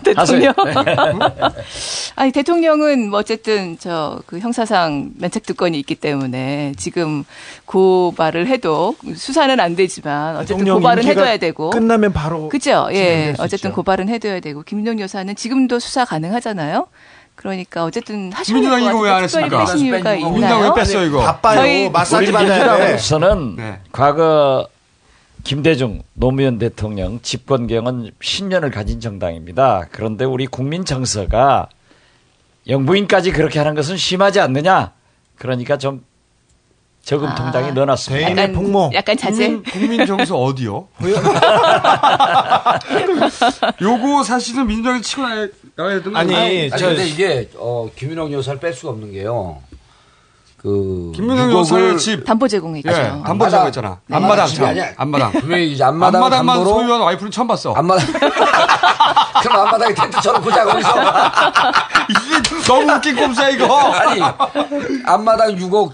대통령. 0.06 0.53
하세요. 0.58 1.53
아니 2.16 2.32
대통령은 2.32 3.10
뭐 3.10 3.20
어쨌든 3.20 3.78
저 3.80 4.06
그 4.26 4.39
형사상 4.39 5.12
면책특권이 5.18 5.78
있기 5.80 5.95
때문에 5.95 6.74
지금 6.78 7.24
고발을 7.66 8.47
해도 8.47 8.95
수사는 9.16 9.60
안 9.60 9.76
되지만 9.76 10.38
어쨌든 10.38 10.66
고발은 10.66 11.03
해둬야 11.03 11.38
되고. 11.38 11.70
끝나면 11.70 12.14
바로 12.14 12.49
그죠? 12.49 12.88
예. 12.91 13.34
어쨌든 13.39 13.70
있죠. 13.70 13.76
고발은 13.76 14.10
해둬야 14.10 14.39
되고 14.39 14.64
김민호 14.64 14.99
여사는 15.01 15.36
지금도 15.36 15.80
수사 15.80 16.06
가능하잖아요. 16.06 16.88
그러니까 17.36 17.84
어쨌든 17.84 18.32
하시는 18.32 18.62
민주당 18.62 18.82
것 18.82 18.89
이거 18.89 18.99
왜안 18.99 19.22
같아요. 19.22 19.28
특별히 19.28 19.62
했습니까? 19.64 19.72
빼신 19.72 19.86
이유가 19.86 20.14
있나요? 20.16 20.32
민주당 20.34 20.62
왜 20.62 20.70
뺐어요, 20.76 21.06
이거? 21.06 21.20
바빠요. 21.22 21.56
저희 21.60 21.89
마사지 21.89 22.32
받아야 22.32 22.47
돼. 22.47 22.56
민주당으로서는 22.93 23.56
네. 23.58 23.80
과거 23.91 24.68
김대중 25.46 26.02
노무현 26.16 26.58
대통령 26.58 27.22
집권 27.22 27.68
경은 27.68 28.12
10년을 28.20 28.74
가진 28.74 29.00
정당입니다. 29.00 29.88
그런데 29.91 30.26
우리 30.26 30.48
국민 30.48 30.84
정서가 30.86 31.70
영부인까지 32.68 33.32
그렇게 33.32 33.60
하는 33.60 33.76
것은 33.76 33.96
심하지 33.96 34.39
않느냐? 34.39 34.93
그러니까 35.38 35.78
좀 35.78 36.04
저금 37.04 37.28
아. 37.28 37.36
통장에 37.36 37.72
넣어놨습니다. 37.74 38.32
약간, 38.32 38.56
약간 38.96 39.16
자제. 39.16 39.46
국민, 39.50 39.64
국민 39.64 40.06
정서 40.08 40.36
어디요? 40.36 40.88
요거 43.80 44.24
사실은 44.24 44.66
민주당이 44.66 45.04
치고 45.04 45.22
나야, 45.22 45.48
되는 46.02 46.16
아니, 46.16 46.34
거예요. 46.34 46.74
아니 46.74 46.82
근데 46.82 47.08
이게 47.08 47.50
어, 47.58 47.88
김윤영 47.96 48.34
여사를 48.34 48.60
뺄 48.60 48.74
수가 48.74 48.93
없는 48.93 49.12
게요. 49.12 49.62
그 50.66 51.11
유곡을- 51.16 51.59
여사의 51.59 51.97
집. 51.99 52.26
담보 52.26 52.47
제공했죠. 52.47 52.89
예, 52.91 53.13
담보 53.24 53.47
제공 53.49 53.68
했잖아. 53.68 53.99
앞마당 54.11 54.47
집이 54.47 54.57
참. 54.59 54.70
아니야. 54.70 54.89
앞마당. 54.97 55.32
분명히 55.39 55.72
이제 55.72 55.84
앞마당 55.84 56.24
앞마당만 56.24 56.57
담보로 56.57 56.80
소유한 56.80 57.01
와이프는 57.01 57.30
처음 57.32 57.47
봤어. 57.47 57.74
앞마당. 57.74 58.05
그럼 59.43 59.59
앞마당에 59.68 59.93
텐트 59.93 60.20
쳐놓고 60.22 60.51
자 60.51 60.66
거기서. 60.66 60.89
이게 62.09 62.63
너무 62.68 62.91
웃긴 62.93 63.16
꼼수야 63.16 63.49
이거. 63.49 63.78
아니 63.91 64.22
앞마당 65.05 65.55
6억 65.55 65.91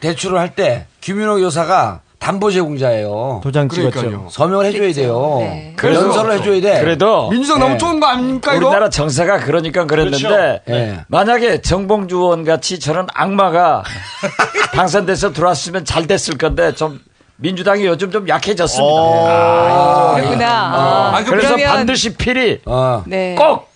대출을 0.00 0.38
할 0.38 0.54
때 0.54 0.86
김윤호 1.00 1.40
여사가 1.42 2.00
담보 2.22 2.52
제공자예요. 2.52 3.40
도장 3.42 3.66
그러니까요. 3.66 4.28
서명을 4.30 4.66
해줘야 4.66 4.92
돼요. 4.92 5.38
네. 5.40 5.72
그래서 5.76 6.06
연설을 6.06 6.38
해줘야 6.38 6.60
돼. 6.60 6.80
그래도 6.80 7.28
민주당 7.30 7.58
너무 7.58 7.72
네. 7.72 7.78
좋은 7.78 7.98
거 7.98 8.06
아닙니까 8.06 8.54
이거? 8.54 8.66
우리나라 8.68 8.88
정사가 8.88 9.38
그러니까 9.40 9.86
그랬는데 9.86 10.28
그렇죠. 10.28 10.60
예. 10.70 11.00
만약에 11.08 11.62
정봉주 11.62 12.16
의원 12.16 12.44
같이 12.44 12.78
저런 12.78 13.08
악마가 13.12 13.82
당선돼서 14.72 15.32
들어왔으면 15.32 15.84
잘 15.84 16.06
됐을 16.06 16.38
건데 16.38 16.72
좀 16.76 17.00
민주당이 17.38 17.84
요즘 17.86 18.12
좀 18.12 18.28
약해졌습니다. 18.28 18.86
아, 18.94 20.14
그렇구나. 20.14 20.46
아, 20.48 21.12
아, 21.16 21.24
그래서 21.24 21.56
그러면- 21.56 21.70
반드시 21.74 22.14
필히 22.14 22.60
어. 22.66 23.02
네. 23.04 23.34
꼭 23.34 23.68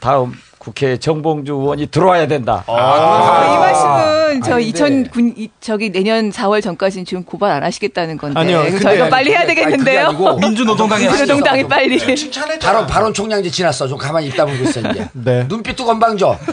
다음 0.00 0.32
국회에 0.62 0.96
정봉주 0.96 1.52
의원이 1.54 1.88
들어와야 1.88 2.28
된다. 2.28 2.62
아, 2.68 3.52
이 3.52 3.58
말씀은 3.58 4.42
저 4.42 4.54
아니, 4.54 4.68
2009 4.68 5.20
이- 5.36 5.50
저기 5.60 5.90
내년 5.90 6.30
4월 6.30 6.62
전까지는 6.62 7.04
지금 7.04 7.24
고발 7.24 7.50
안 7.50 7.64
하시겠다는 7.64 8.16
건데 8.16 8.38
아니요, 8.38 8.62
근데- 8.62 8.78
저희가 8.78 9.08
빨리 9.08 9.30
해야 9.30 9.40
아니, 9.40 9.48
되겠는데요. 9.48 10.06
아니고 10.10 10.36
민주노동당이 10.38 11.04
민주노동당이 11.08 11.66
빨리. 11.66 11.98
발언 12.60 12.86
발언 12.86 13.12
총량제 13.12 13.50
지났어. 13.50 13.88
좀 13.88 13.98
가만히 13.98 14.28
있다 14.28 14.46
보고 14.46 14.56
있어 14.62 14.78
이제. 14.78 15.08
네. 15.14 15.42
눈빛도 15.48 15.84
건방져. 15.84 16.38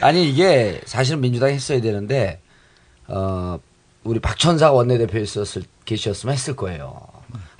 아니 0.00 0.26
이게 0.26 0.80
사실은 0.86 1.20
민주당이 1.20 1.52
했어야 1.52 1.82
되는데 1.82 2.40
어 3.08 3.58
우리 4.04 4.20
박천사 4.20 4.72
원내대표 4.72 5.18
있었을 5.18 5.64
계셨으면 5.84 6.32
했을 6.32 6.56
거예요. 6.56 6.98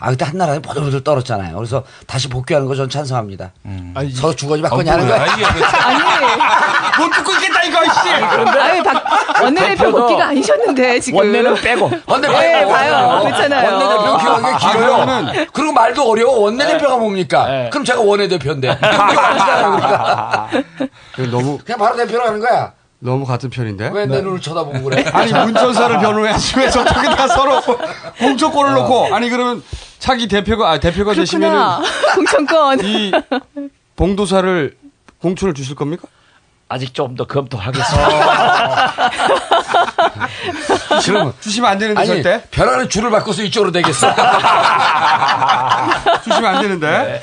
아 0.03 0.09
그때 0.11 0.25
한나라에 0.25 0.59
보들보들 0.61 1.05
떨었잖아요. 1.05 1.55
그래서 1.57 1.85
다시 2.07 2.29
복귀하는 2.29 2.67
거 2.67 2.75
전 2.75 2.89
찬성합니다. 2.89 3.53
아니, 3.95 4.11
서로 4.11 4.35
주거지 4.35 4.63
받거니 4.63 4.89
어, 4.89 4.93
하는 4.95 5.07
거야. 5.07 5.23
아니, 5.23 5.43
못 6.99 7.11
듣고 7.17 7.33
있겠다 7.33 7.63
이거 7.65 7.79
씨. 7.85 8.09
아니 8.11 8.83
박 8.83 9.43
원내대표 9.43 9.91
복귀가 9.91 10.29
아니셨는데 10.29 11.01
지금. 11.01 11.19
원내는 11.19 11.55
빼고 11.57 11.91
원내대표 12.07 12.41
네, 12.41 12.65
봐요. 12.67 13.21
그렇잖아요. 13.25 13.73
원내대표 13.73 14.17
기억이 14.19 14.59
길어요. 14.59 14.97
그러면은- 15.07 15.49
그리고 15.53 15.73
말도 15.73 16.11
어려워. 16.11 16.39
원내대표가 16.41 16.97
뭡니까? 16.97 17.47
네. 17.47 17.69
그럼 17.71 17.85
제가 17.85 18.01
원내대표인데. 18.01 18.75
그게 18.77 18.87
아니잖아요. 18.87 19.71
그러니까. 19.71 20.49
너무 21.31 21.59
그냥 21.65 21.79
바로 21.79 21.97
대표로 21.97 22.25
하는 22.25 22.41
거야. 22.41 22.73
너무 23.01 23.25
같은 23.25 23.49
편인데. 23.51 23.91
왜 23.95 24.07
내 24.07 24.21
눈을 24.21 24.41
쳐다보고 24.41 24.83
그래? 24.85 25.05
아니 25.13 25.33
문전사를 25.33 25.99
변호해야지 26.01 26.59
왜 26.59 26.71
저쪽에 26.71 27.09
다 27.17 27.27
서로 27.29 27.61
공천권을 28.19 28.75
놓고 28.75 29.15
아니 29.15 29.29
그러면 29.31 29.63
차기 29.99 30.29
대표가 30.29 30.71
아 30.71 30.79
대표가 30.81 31.15
되시면은 31.15 31.57
그렇구나. 31.57 31.83
공천권. 32.15 32.81
이 32.85 33.13
봉도사를 33.97 34.77
공천을 35.21 35.55
주실 35.55 35.75
겁니까? 35.77 36.09
아직 36.69 36.95
좀 36.95 37.17
더 37.17 37.27
검토하겠습니다. 37.27 39.11
그러면 41.05 41.33
주시면 41.41 41.71
안 41.71 41.79
되는데 41.79 42.01
아니 42.01 42.07
절대 42.09 42.43
벼랑은 42.51 42.89
줄을 42.89 43.11
바꿔서 43.11 43.43
이쪽으로 43.43 43.73
되겠어. 43.73 44.15
주시면 46.25 46.45
안 46.55 46.63
되는데 46.63 47.23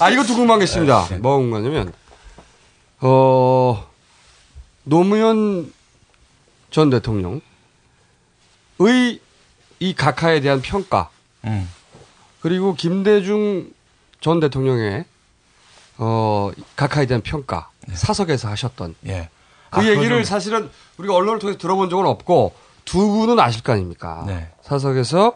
아 0.00 0.10
이것도 0.10 0.28
궁금한 0.34 0.58
게 0.58 0.64
있습니다. 0.64 1.06
뭐가 1.20 1.36
궁금하냐면 1.38 1.92
어 3.00 3.86
노무현 4.88 5.70
전 6.70 6.88
대통령의 6.90 7.42
이 9.80 9.94
각하에 9.94 10.40
대한 10.40 10.62
평가 10.62 11.10
음. 11.44 11.68
그리고 12.40 12.74
김대중 12.74 13.70
전 14.20 14.40
대통령의 14.40 15.04
어 15.98 16.50
각하에 16.74 17.06
대한 17.06 17.22
평가 17.22 17.70
사석에서 17.92 18.48
하셨던 18.48 18.94
예. 19.06 19.28
그 19.70 19.80
아, 19.80 19.84
얘기를 19.84 20.24
사실은 20.24 20.70
우리가 20.96 21.14
언론을 21.14 21.38
통해서 21.38 21.58
들어본 21.58 21.90
적은 21.90 22.06
없고 22.06 22.54
두 22.84 22.98
분은 22.98 23.38
아실 23.38 23.62
거 23.62 23.72
아닙니까? 23.72 24.24
네. 24.26 24.50
사석에서 24.62 25.34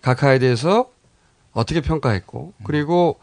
각하에 0.00 0.38
대해서 0.38 0.88
어떻게 1.52 1.82
평가했고 1.82 2.54
그리고 2.64 3.20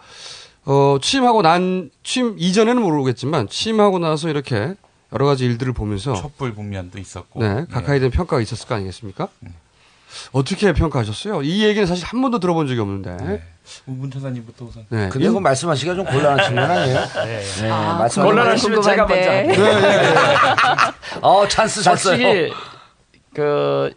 어 0.66 0.98
취임하고 1.02 1.42
난 1.42 1.90
취임 2.04 2.36
이전에는 2.38 2.82
모르겠지만 2.82 3.50
취임하고 3.50 3.98
나서 3.98 4.30
이렇게 4.30 4.76
여러 5.14 5.26
가지 5.26 5.46
일들을 5.46 5.74
보면서 5.74 6.14
촛불 6.14 6.54
분면도 6.54 6.98
있었고. 7.00 7.42
네, 7.42 7.66
각하에 7.72 8.00
대한 8.00 8.12
평가가 8.12 8.42
있었을 8.42 8.68
거 8.68 8.76
아니겠습니까? 8.76 9.28
어떻게 10.32 10.74
평가하셨어요? 10.74 11.42
이 11.42 11.64
얘기는 11.64 11.86
사실 11.88 12.06
한 12.06 12.22
번도 12.22 12.40
들어본 12.40 12.68
적이 12.68 12.82
없는데. 12.82 13.18
네. 13.18 13.44
문 13.86 14.12
천사님부터 14.12 14.66
우선. 14.66 14.86
네. 14.90 15.08
근데 15.10 15.28
그거 15.28 15.40
말씀하시기가 15.40 15.96
좀 15.96 16.06
곤란한 16.06 16.46
측면 16.46 16.72
아니에요? 16.72 17.00
네. 17.62 17.70
아, 17.72 17.98
말씀 18.00 18.24
곤란하시면 18.24 18.82
제가 18.82 19.06
먼저 19.06 19.30
궁금한데. 19.30 19.62
할게요. 19.64 20.94
어, 21.22 21.48
찬스 21.48 21.84
잤어요. 21.84 21.96
솔직히 22.18 22.54
그 23.34 23.94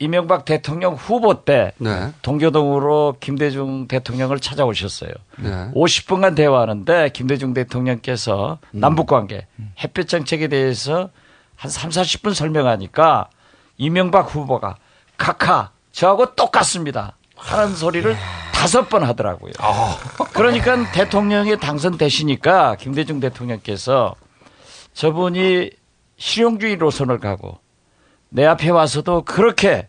이명박 0.00 0.44
대통령 0.44 0.94
후보 0.94 1.44
때 1.44 1.72
네. 1.78 2.12
동교동으로 2.22 3.16
김대중 3.18 3.88
대통령을 3.88 4.38
찾아오셨어요. 4.38 5.10
네. 5.38 5.70
50분간 5.74 6.36
대화하는데 6.36 7.10
김대중 7.10 7.52
대통령께서 7.52 8.58
남북 8.70 9.06
관계, 9.06 9.46
햇볕 9.82 10.06
정책에 10.08 10.46
대해서 10.48 11.10
한 11.56 11.70
3, 11.70 11.90
40분 11.90 12.34
설명하니까 12.34 13.28
이명박 13.76 14.32
후보가 14.34 14.76
카카 15.16 15.72
저하고 15.90 16.34
똑같습니다. 16.36 17.16
하는 17.36 17.74
소리를 17.74 18.16
다섯 18.52 18.88
번 18.88 19.02
하더라고요. 19.04 19.52
그러니까 20.32 20.90
대통령이 20.92 21.58
당선되시니까 21.58 22.76
김대중 22.76 23.20
대통령께서 23.20 24.14
저분이 24.92 25.70
실용주의 26.16 26.76
노선을 26.76 27.18
가고 27.18 27.58
내 28.30 28.44
앞에 28.44 28.70
와서도 28.70 29.22
그렇게 29.24 29.88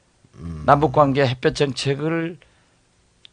남북관계 0.65 1.25
햇볕 1.27 1.55
정책을 1.55 2.37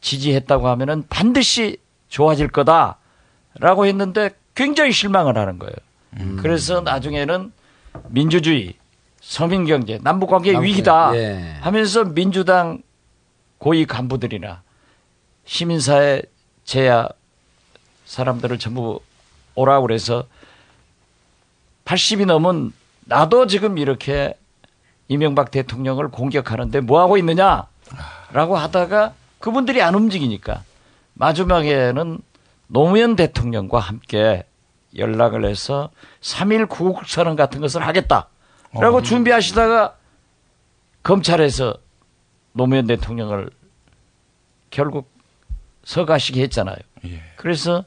지지했다고 0.00 0.68
하면은 0.68 1.04
반드시 1.08 1.78
좋아질 2.08 2.48
거다라고 2.48 3.86
했는데 3.86 4.30
굉장히 4.54 4.92
실망을 4.92 5.36
하는 5.38 5.58
거예요. 5.58 5.74
그래서 6.40 6.80
나중에는 6.80 7.52
민주주의, 8.08 8.74
서민경제, 9.20 10.00
남북관계 10.02 10.52
남북- 10.52 10.66
위기다 10.68 11.16
예. 11.16 11.56
하면서 11.60 12.04
민주당 12.04 12.82
고위 13.58 13.84
간부들이나 13.86 14.62
시민사회 15.44 16.22
제야 16.64 17.08
사람들을 18.06 18.58
전부 18.58 19.00
오라고 19.54 19.86
그래서 19.86 20.26
80이 21.84 22.26
넘은 22.26 22.72
나도 23.04 23.46
지금 23.46 23.78
이렇게 23.78 24.34
이명박 25.08 25.50
대통령을 25.50 26.08
공격하는데 26.08 26.80
뭐 26.80 27.00
하고 27.00 27.16
있느냐라고 27.16 28.56
하다가 28.56 29.14
그분들이 29.38 29.82
안 29.82 29.94
움직이니까 29.94 30.62
마지막에는 31.14 32.18
노무현 32.68 33.16
대통령과 33.16 33.78
함께 33.78 34.44
연락을 34.96 35.44
해서 35.44 35.90
3.1 36.20 36.68
구국 36.68 37.06
선언 37.06 37.36
같은 37.36 37.60
것을 37.60 37.86
하겠다라고 37.86 38.28
어. 38.72 39.02
준비하시다가 39.02 39.96
검찰에서 41.02 41.76
노무현 42.52 42.86
대통령을 42.86 43.50
결국 44.70 45.10
서가시게 45.84 46.42
했잖아요. 46.42 46.76
그래서 47.36 47.84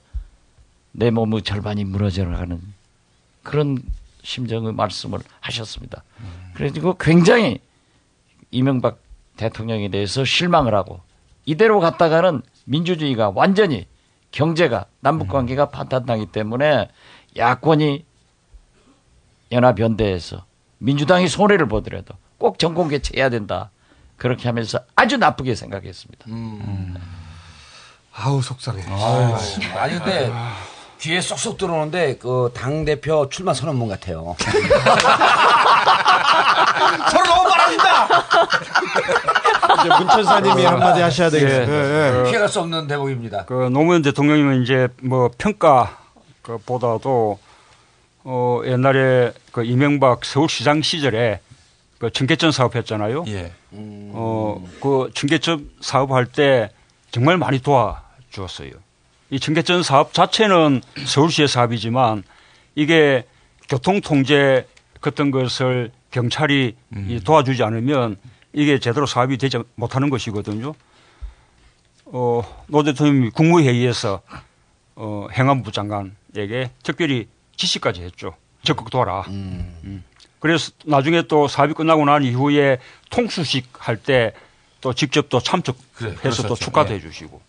내 0.92 1.12
몸의 1.12 1.42
절반이 1.42 1.84
무너져가는 1.84 2.62
그런 3.44 3.80
심정의 4.24 4.74
말씀을 4.74 5.20
하셨습니다. 5.40 6.04
그래가지고 6.54 6.98
굉장히 6.98 7.60
이명박 8.52 9.00
대통령에 9.38 9.90
대해서 9.90 10.26
실망을 10.26 10.74
하고 10.76 11.00
이대로 11.46 11.80
갔다가는 11.80 12.42
민주주의가 12.66 13.32
완전히 13.34 13.88
경제가 14.32 14.86
남북 15.00 15.30
관계가 15.30 15.70
파탄나기 15.70 16.28
때문에 16.28 16.90
야권이 17.38 18.06
연합연대에서 19.52 20.46
민주당이 20.80 21.28
손해를 21.28 21.68
보더라도 21.68 22.14
꼭 22.38 22.60
정권 22.60 22.90
개최해야 22.90 23.30
된다. 23.30 23.72
그렇게 24.18 24.48
하면서 24.48 24.80
아주 24.96 25.18
나쁘게 25.18 25.56
생각했습니다. 25.56 26.26
아우 28.14 28.42
속상해. 28.42 28.84
아니 29.78 29.94
근데 29.98 30.32
귀에 31.00 31.22
쏙쏙 31.22 31.58
들어오는데 31.58 32.18
그 32.18 32.50
당 32.54 32.84
대표 32.86 33.30
출마 33.30 33.54
선언문 33.54 33.88
같아요. 33.88 34.36
서로 37.12 37.26
너무 37.26 37.50
바랍니다. 37.50 38.08
이제 39.80 39.90
문천사님이 39.98 40.66
한마디 40.66 41.02
하셔야 41.02 41.30
되겠어요. 41.30 41.70
예, 41.70 42.20
예. 42.20 42.24
피해갈 42.30 42.50
수 42.50 42.60
없는 42.60 42.88
대목입니다. 42.88 43.46
그 43.46 43.70
노무현 43.72 44.02
대통령님은 44.02 44.64
이제 44.64 44.88
뭐 45.02 45.30
평가 45.38 45.98
보다도 46.66 47.40
어 48.24 48.62
옛날에 48.66 49.32
그 49.52 49.64
이명박 49.64 50.26
서울시장 50.26 50.82
시절에 50.82 51.40
그 52.00 52.12
청계천 52.12 52.52
사업했잖아요. 52.52 53.24
예. 53.28 53.54
어그 54.14 55.12
청계천 55.14 55.70
사업할 55.82 56.26
때 56.26 56.72
정말 57.12 57.38
많이 57.38 57.60
도와주었어요. 57.62 58.72
이 59.30 59.40
청계천 59.40 59.84
사업 59.84 60.14
자체는 60.14 60.82
서울시의 61.06 61.48
사업이지만 61.48 62.24
이게 62.76 63.26
교통 63.68 64.02
통제 64.02 64.68
같은 65.02 65.32
것을 65.32 65.92
경찰이 66.12 66.76
이 67.08 67.20
도와주지 67.24 67.64
않으면 67.64 68.18
이게 68.54 68.80
제대로 68.80 69.06
사업이 69.06 69.38
되지 69.38 69.60
못하는 69.76 70.10
것이거든요. 70.10 70.74
어, 72.06 72.64
노 72.68 72.84
대통령이 72.84 73.30
국무회의에서 73.30 74.22
어, 74.96 75.28
행안부 75.32 75.72
장관에게 75.72 76.72
특별히 76.84 77.28
지시까지 77.56 78.02
했죠. 78.02 78.36
적극 78.64 78.90
도와라. 78.90 79.22
음. 79.28 80.04
그래서 80.40 80.72
나중에 80.86 81.22
또 81.24 81.48
사업이 81.48 81.74
끝나고 81.74 82.06
난 82.06 82.24
이후에 82.24 82.80
통수식 83.10 83.68
할 83.78 83.98
때 83.98 84.34
또 84.82 84.94
직접 84.94 85.30
또 85.30 85.40
참석해서 85.40 85.84
또 86.00 86.16
그랬었죠. 86.16 86.56
축하도 86.56 86.94
예. 86.94 86.96
해주시고 86.98 87.42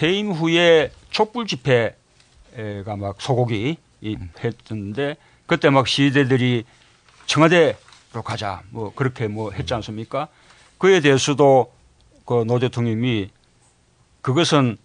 퇴임 0.00 0.32
후에 0.32 0.90
촛불 1.10 1.46
집회가 1.46 2.96
막 2.96 3.20
소고기 3.20 3.76
이 4.00 4.16
했는데 4.42 5.16
그때 5.44 5.68
막 5.68 5.86
시대들이 5.86 6.64
청와대로 7.26 8.22
가자 8.24 8.62
뭐 8.70 8.94
그렇게 8.94 9.28
뭐 9.28 9.50
했지 9.50 9.74
않습니까? 9.74 10.28
그에 10.78 11.00
대해서도 11.00 11.70
그 12.24 12.44
노 12.46 12.58
대통령이 12.58 13.28
그것은 14.22 14.78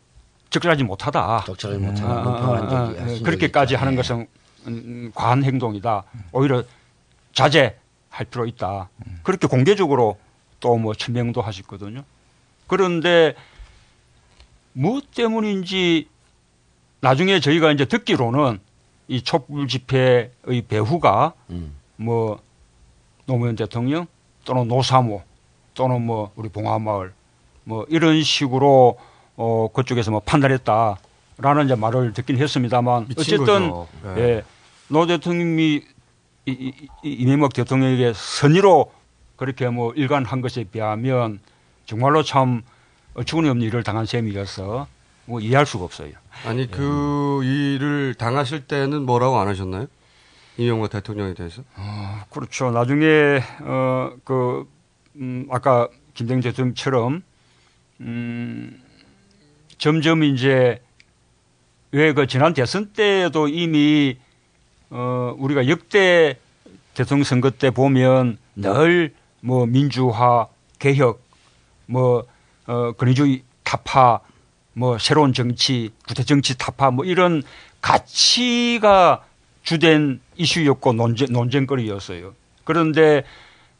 적절하지 0.49 0.83
못하다. 0.83 1.43
적절하지 1.45 1.79
못하다. 1.81 2.09
아, 2.09 2.17
아. 2.17 2.75
아, 2.75 2.89
아, 2.89 3.19
그렇게까지. 3.23 3.75
하는 3.75 3.93
예. 3.93 3.95
것은 3.95 4.27
음, 4.67 5.11
과한 5.15 5.45
행동이다. 5.45 6.03
오히려 6.33 6.61
자제할 7.33 8.25
필요 8.29 8.45
있다. 8.45 8.89
그렇게 9.23 9.47
공개적으로 9.47 10.19
또 10.59 10.75
뭐 10.77 10.93
천명도 10.93 11.41
하셨거든요. 11.41 12.03
그런데 12.67 13.33
무엇 14.77 15.09
때문인지 15.11 16.07
나중에 16.99 17.39
저희가 17.39 17.71
이제 17.71 17.85
듣기로는 17.85 18.59
이 19.07 19.21
촛불 19.21 19.67
집회의 19.69 20.31
배후가 20.67 21.33
뭐 21.95 22.39
노무현 23.25 23.55
대통령 23.55 24.05
또는 24.43 24.67
노사모 24.67 25.23
또는 25.75 26.01
뭐 26.05 26.31
우리 26.35 26.49
봉화마을 26.49 27.13
뭐 27.63 27.85
이런 27.89 28.21
식으로 28.21 28.97
어 29.37 29.67
그쪽에서 29.73 30.11
뭐 30.11 30.19
판단했다라는 30.19 31.65
이제 31.65 31.75
말을 31.75 32.13
듣긴 32.13 32.37
했습니다만 32.37 33.07
어쨌든. 33.21 33.69
네. 34.15 34.21
예, 34.21 34.43
노 34.89 35.05
대통령이 35.07 35.81
이, 36.47 36.51
이, 36.51 36.73
이- 37.03 37.13
이명박 37.13 37.53
대통령에게 37.53 38.11
선의로 38.13 38.91
그렇게 39.37 39.69
뭐 39.69 39.93
일관한 39.93 40.41
것에 40.41 40.63
비하면 40.65 41.39
정말로 41.85 42.23
참 42.23 42.61
어처구니 43.15 43.49
없는 43.49 43.65
일을 43.67 43.83
당한 43.83 44.05
셈이어서 44.05 44.87
뭐 45.25 45.39
이해할 45.39 45.65
수가 45.65 45.83
없어요. 45.85 46.11
아니 46.45 46.69
그 46.69 47.41
일을 47.43 48.13
당하실 48.15 48.67
때는 48.67 49.05
뭐라고 49.05 49.39
안 49.39 49.47
하셨나요? 49.47 49.87
이명박 50.57 50.89
대통령에 50.91 51.33
대해서? 51.33 51.63
그렇죠. 52.29 52.71
나중에 52.71 53.41
어그 53.61 54.69
음, 55.15 55.47
아까 55.49 55.87
김대중 56.13 56.41
대통령처럼 56.41 57.23
음, 58.01 58.81
점점 59.77 60.23
이제 60.23 60.81
왜 61.91 62.13
그 62.13 62.27
지난 62.27 62.53
대선 62.53 62.91
때도 62.93 63.47
이미 63.47 64.17
어 64.89 65.33
우리가 65.39 65.67
역대 65.67 66.37
대통령 66.93 67.23
선거 67.23 67.49
때 67.49 67.71
보면 67.71 68.37
늘 68.55 69.13
뭐 69.41 69.65
민주화 69.67 70.47
개혁 70.79 71.21
뭐 71.85 72.25
어, 72.67 72.91
권위주의 72.93 73.43
타파, 73.63 74.19
뭐 74.73 74.97
새로운 74.97 75.33
정치, 75.33 75.91
구태 76.07 76.23
정치 76.23 76.57
타파, 76.57 76.91
뭐 76.91 77.05
이런 77.05 77.43
가치가 77.81 79.23
주된 79.63 80.19
이슈였고 80.35 80.93
논쟁, 80.93 81.31
논쟁거리였어요. 81.31 82.33
그런데 82.63 83.23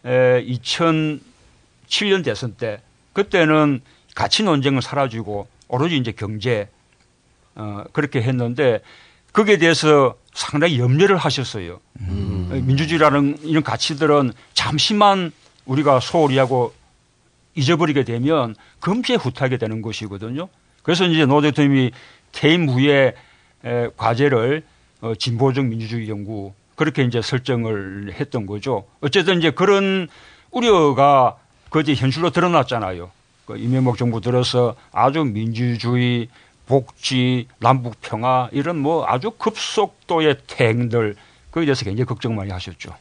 에, 0.06 0.46
2007년 0.46 2.24
대선 2.24 2.56
때 2.56 2.82
그때는 3.14 3.82
가치 4.14 4.44
논쟁은 4.44 4.82
사라지고 4.82 5.48
오로지 5.68 5.98
이제 5.98 6.12
경제 6.12 6.70
어, 7.56 7.84
그렇게 7.94 8.22
했는데 8.22 8.82
거기에 9.34 9.58
대해서 9.58 10.16
상당히 10.34 10.80
염려를 10.80 11.18
하셨어요. 11.18 11.80
민주주의라는 12.62 13.40
이런 13.44 13.64
가치들은 13.64 14.32
잠시만 14.54 15.32
우리가 15.66 16.00
소홀히 16.00 16.38
하고 16.38 16.74
잊어버리게 17.56 18.04
되면 18.04 18.56
금세 18.80 19.16
후퇴하게 19.16 19.58
되는 19.58 19.82
것이거든요. 19.82 20.50
그래서 20.84 21.06
이제 21.06 21.26
노 21.26 21.42
대통령이 21.42 21.92
퇴임 22.32 22.70
후에 22.70 23.16
에, 23.64 23.90
과제를 23.98 24.64
어, 25.02 25.14
진보적 25.16 25.66
민주주의 25.66 26.10
연구 26.10 26.54
그렇게 26.76 27.04
이제 27.04 27.22
설정을 27.22 28.14
했던 28.20 28.46
거죠. 28.46 28.86
어쨌든 29.02 29.40
이제 29.40 29.52
그런 29.52 30.08
우려가 30.52 31.38
거제 31.70 31.94
현실로 31.94 32.30
드러났잖아요. 32.30 33.12
그 33.46 33.58
이명박 33.58 33.98
정부 33.98 34.22
들어서 34.22 34.76
아주 34.92 35.24
민주주의, 35.24 36.30
복지, 36.68 37.48
남북 37.60 37.96
평화 38.02 38.50
이런 38.52 38.78
뭐 38.78 39.06
아주 39.08 39.32
급속도의 39.32 40.38
태행들 40.48 41.16
거기에 41.52 41.66
대해서 41.66 41.86
굉장히 41.86 42.06
걱정 42.06 42.36
많이 42.36 42.52
하셨죠. 42.52 42.96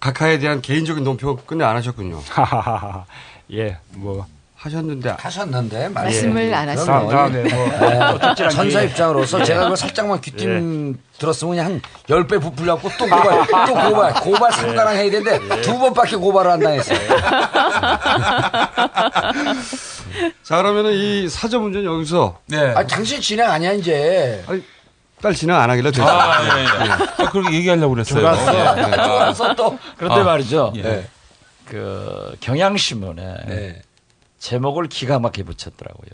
각하에 0.00 0.38
대한 0.38 0.60
개인적인 0.62 1.04
논평 1.04 1.36
끝내 1.46 1.64
안 1.64 1.76
하셨군요. 1.76 2.20
하하하. 2.28 3.04
예, 3.52 3.76
뭐 3.90 4.26
하셨는데 4.56 5.16
하셨는데 5.18 5.88
말씀을 5.88 6.52
안 6.52 6.68
하시고. 6.68 6.86
다음, 6.86 7.08
다음에 7.08 7.42
뭐 7.54 7.66
네. 7.68 7.98
어쨌든 7.98 8.50
천사 8.50 8.82
예. 8.82 8.86
입장으로서 8.86 9.42
제가 9.42 9.60
그걸 9.62 9.76
살짝만 9.76 10.20
귀띔 10.20 10.96
들었으면 11.18 11.54
그냥 11.54 11.66
한 11.66 11.82
10배 12.06 12.40
부풀려갖고 12.40 12.90
또 12.98 13.04
고발, 13.04 13.46
또 13.66 13.74
고발, 13.74 14.14
고발 14.14 14.52
상가랑 14.52 14.96
해야 14.96 15.10
되는데 15.10 15.62
두 15.62 15.78
번밖에 15.78 16.16
고발을 16.16 16.50
안 16.50 16.60
당했어요. 16.60 16.98
자, 20.42 20.56
그러면은 20.56 20.92
이 20.92 21.28
사저 21.28 21.58
문제는 21.58 21.86
여기서. 21.86 22.38
네. 22.46 22.72
아, 22.74 22.84
당신 22.86 23.20
진행 23.20 23.48
아니야, 23.48 23.72
이제. 23.72 24.42
아니, 24.46 24.62
빨리 25.22 25.34
진행 25.36 25.56
안 25.56 25.68
하길래 25.70 25.90
됐어. 25.90 26.06
아, 26.06 26.42
예, 26.42 26.62
예. 26.62 26.90
아, 26.90 27.30
그렇게 27.30 27.56
얘기하려고 27.56 27.94
그랬어요. 27.94 28.20
좋았어. 28.20 28.54
예, 28.54 28.82
예. 28.82 28.96
좋았어, 28.96 29.54
또. 29.54 29.78
그런데 29.96 30.20
아, 30.20 30.24
말이죠. 30.24 30.72
예. 30.76 30.82
네. 30.82 31.08
그 31.66 32.36
경향신문에 32.40 33.34
네. 33.46 33.82
제목을 34.38 34.88
기가 34.88 35.18
막히게 35.18 35.44
붙였더라고요. 35.44 36.10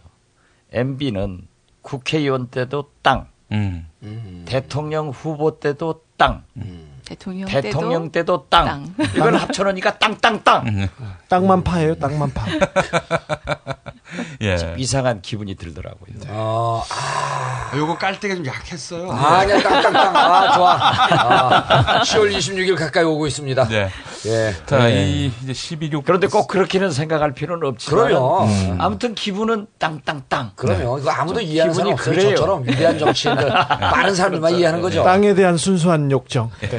MB는 0.72 1.46
국회의원 1.82 2.48
때도 2.48 2.90
땅, 3.02 3.28
음. 3.52 3.88
대통령 4.46 5.10
후보 5.10 5.58
때도 5.60 6.02
땅, 6.16 6.42
대통령, 7.04 7.48
대통령 7.48 8.10
때도 8.10 8.10
때도 8.10 8.46
땅. 8.50 8.94
이걸 9.14 9.36
합쳐놓으니까 9.36 9.98
땅 9.98 10.16
땅 10.18 10.42
땅. 10.42 10.88
땅만 11.28 11.62
파예요, 11.62 11.94
땅만 11.94 12.32
파. 12.34 12.44
예. 14.40 14.56
좀 14.56 14.74
이상한 14.78 15.20
기분이 15.20 15.54
들더라고요. 15.56 16.14
어, 16.28 16.82
아, 16.90 17.72
요거 17.76 17.98
깔 17.98 18.18
때가 18.20 18.34
좀 18.36 18.46
약했어요. 18.46 19.10
아, 19.10 19.44
그냥 19.44 19.62
땅땅땅. 19.62 20.16
아, 20.16 20.52
좋아. 20.54 20.78
아, 20.80 22.02
10월 22.06 22.36
26일 22.36 22.76
가까이 22.76 23.04
오고 23.04 23.26
있습니다. 23.26 23.68
네. 23.68 23.90
예. 24.26 24.54
자, 24.66 24.78
네. 24.78 25.06
이 25.10 25.32
이제 25.42 25.52
12.6. 25.52 26.02
그런데 26.04 26.26
꼭 26.26 26.46
그렇게는 26.48 26.90
생각할 26.90 27.32
필요는 27.32 27.66
없지만 27.68 28.06
그럼요. 28.08 28.44
음. 28.44 28.76
아무튼 28.80 29.14
기분은 29.14 29.66
땅땅땅. 29.78 30.52
그럼요. 30.56 30.98
이거 30.98 31.10
아무도 31.10 31.40
좀 31.40 31.48
이해하는 31.48 31.74
사람 31.74 31.90
기분이 31.90 31.92
없어요. 31.94 32.14
그래요. 32.14 32.36
저처럼 32.36 32.62
위대한 32.68 32.98
정치인들, 32.98 33.48
많은 33.48 34.14
사람들만 34.14 34.54
이해하는 34.54 34.80
거죠. 34.82 35.02
땅에 35.02 35.34
대한 35.34 35.56
순수한 35.56 36.10
욕정. 36.10 36.50
네. 36.60 36.78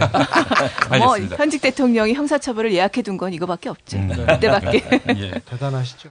뭐. 1.00 1.18
현직 1.38 1.62
대통령이 1.62 2.14
형사처벌을 2.14 2.74
예약해 2.74 3.02
둔 3.02 3.18
건 3.18 3.34
이거밖에 3.34 3.70
없죠. 3.70 3.98
그때밖에. 4.28 4.84
예. 5.18 5.32
대단하시죠. 5.50 6.10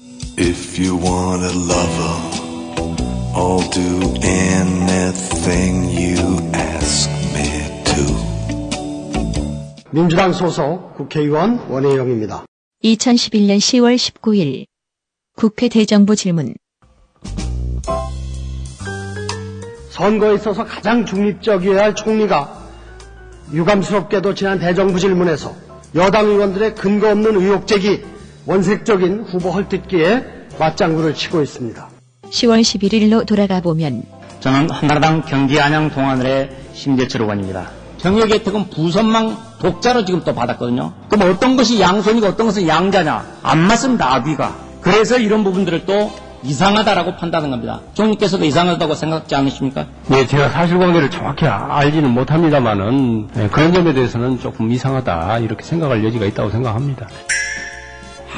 If 0.00 0.78
you 0.78 0.94
want 0.94 1.42
a 1.42 1.50
lover, 1.50 2.14
I'll 3.34 3.68
do 3.70 4.14
anything 4.22 5.90
you 5.90 6.38
ask 6.54 7.10
me 7.34 7.82
to. 7.84 8.04
민주당 9.90 10.32
소속 10.32 10.94
국회의원 10.96 11.58
원혜영입니다. 11.68 12.44
2011년 12.84 13.58
10월 13.58 13.96
19일 13.96 14.66
국회 15.36 15.68
대정부 15.68 16.14
질문 16.14 16.54
선거에 19.90 20.34
있어서 20.36 20.64
가장 20.64 21.04
중립적이어야 21.04 21.82
할 21.82 21.94
총리가 21.96 22.56
유감스럽게도 23.52 24.34
지난 24.34 24.60
대정부 24.60 25.00
질문에서 25.00 25.56
여당 25.96 26.26
의원들의 26.26 26.76
근거 26.76 27.10
없는 27.10 27.34
의혹 27.34 27.66
제기, 27.66 28.04
원색적인 28.48 29.26
후보 29.28 29.50
헐뜯기에 29.50 30.24
맞장구를 30.58 31.14
치고 31.14 31.42
있습니다. 31.42 31.86
10월 32.30 32.62
11일로 32.62 33.26
돌아가 33.26 33.60
보면 33.60 34.02
저는 34.40 34.70
한나라당 34.70 35.22
경기 35.22 35.60
안양 35.60 35.90
동안을의 35.90 36.48
심재철 36.72 37.22
의원입니다. 37.22 37.68
경력 37.98 38.30
혜택은 38.30 38.70
부선망 38.70 39.36
독자로 39.60 40.06
지금 40.06 40.22
또 40.24 40.34
받았거든요. 40.34 40.94
그럼 41.10 41.30
어떤 41.30 41.56
것이 41.56 41.78
양손이고 41.78 42.26
어떤 42.26 42.46
것은 42.46 42.66
양자냐? 42.66 43.26
안 43.42 43.58
맞습니다, 43.58 44.14
아비가. 44.14 44.56
그래서 44.80 45.18
이런 45.18 45.44
부분들을 45.44 45.84
또 45.84 46.10
이상하다라고 46.42 47.16
판단하는 47.16 47.50
겁니다. 47.50 47.80
총리께서도 47.92 48.46
이상하다고 48.46 48.94
생각지 48.94 49.34
않으십니까? 49.34 49.86
네, 50.06 50.26
제가 50.26 50.48
사실관계를 50.50 51.10
정확히 51.10 51.46
알지는 51.46 52.10
못합니다만은 52.10 53.28
네, 53.34 53.48
그런 53.48 53.74
점에 53.74 53.92
대해서는 53.92 54.38
조금 54.38 54.70
이상하다 54.70 55.40
이렇게 55.40 55.64
생각할 55.64 56.02
여지가 56.02 56.24
있다고 56.26 56.48
생각합니다. 56.50 57.08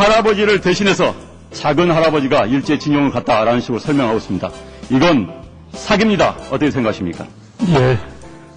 할아버지를 0.00 0.60
대신해서 0.60 1.14
작은 1.52 1.90
할아버지가 1.90 2.46
일제징용을 2.46 3.10
갔다라는 3.10 3.60
식으로 3.60 3.78
설명하고 3.78 4.18
있습니다. 4.18 4.50
이건 4.90 5.30
사기입니다. 5.72 6.36
어떻게 6.50 6.70
생각하십니까? 6.70 7.26
예, 7.68 7.98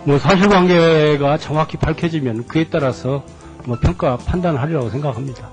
뭐 0.05 0.17
사실관계가 0.17 1.37
정확히 1.37 1.77
밝혀지면 1.77 2.47
그에 2.47 2.67
따라서 2.69 3.23
뭐 3.65 3.77
평가 3.79 4.17
판단하리라고 4.17 4.89
생각합니다. 4.89 5.49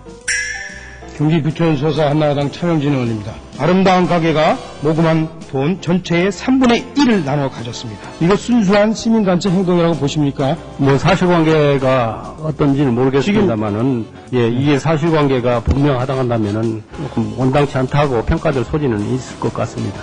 경기 1.17 1.43
부천 1.43 1.77
소사 1.77 2.09
한나라당 2.09 2.51
차영진 2.51 2.93
의원입니다. 2.93 3.35
아름다운 3.59 4.07
가게가 4.07 4.57
모금한 4.81 5.29
돈 5.51 5.81
전체의 5.83 6.31
3분의 6.31 6.95
1을 6.95 7.25
나눠 7.25 7.51
가졌습니다. 7.51 8.09
이거 8.21 8.37
순수한 8.37 8.95
시민단체 8.95 9.51
행동이라고 9.51 9.97
보십니까? 9.97 10.57
뭐 10.79 10.97
사실관계가 10.97 12.37
어떤지는 12.43 12.95
모르겠습니다만은 12.95 14.07
예, 14.33 14.49
이게 14.49 14.79
사실관계가 14.79 15.61
분명하다 15.61 16.17
한다면은 16.17 16.83
조금 16.97 17.35
원당치 17.39 17.77
않다고 17.77 18.23
평가될 18.25 18.65
소지는 18.65 19.15
있을 19.15 19.39
것 19.41 19.53
같습니다. 19.53 20.01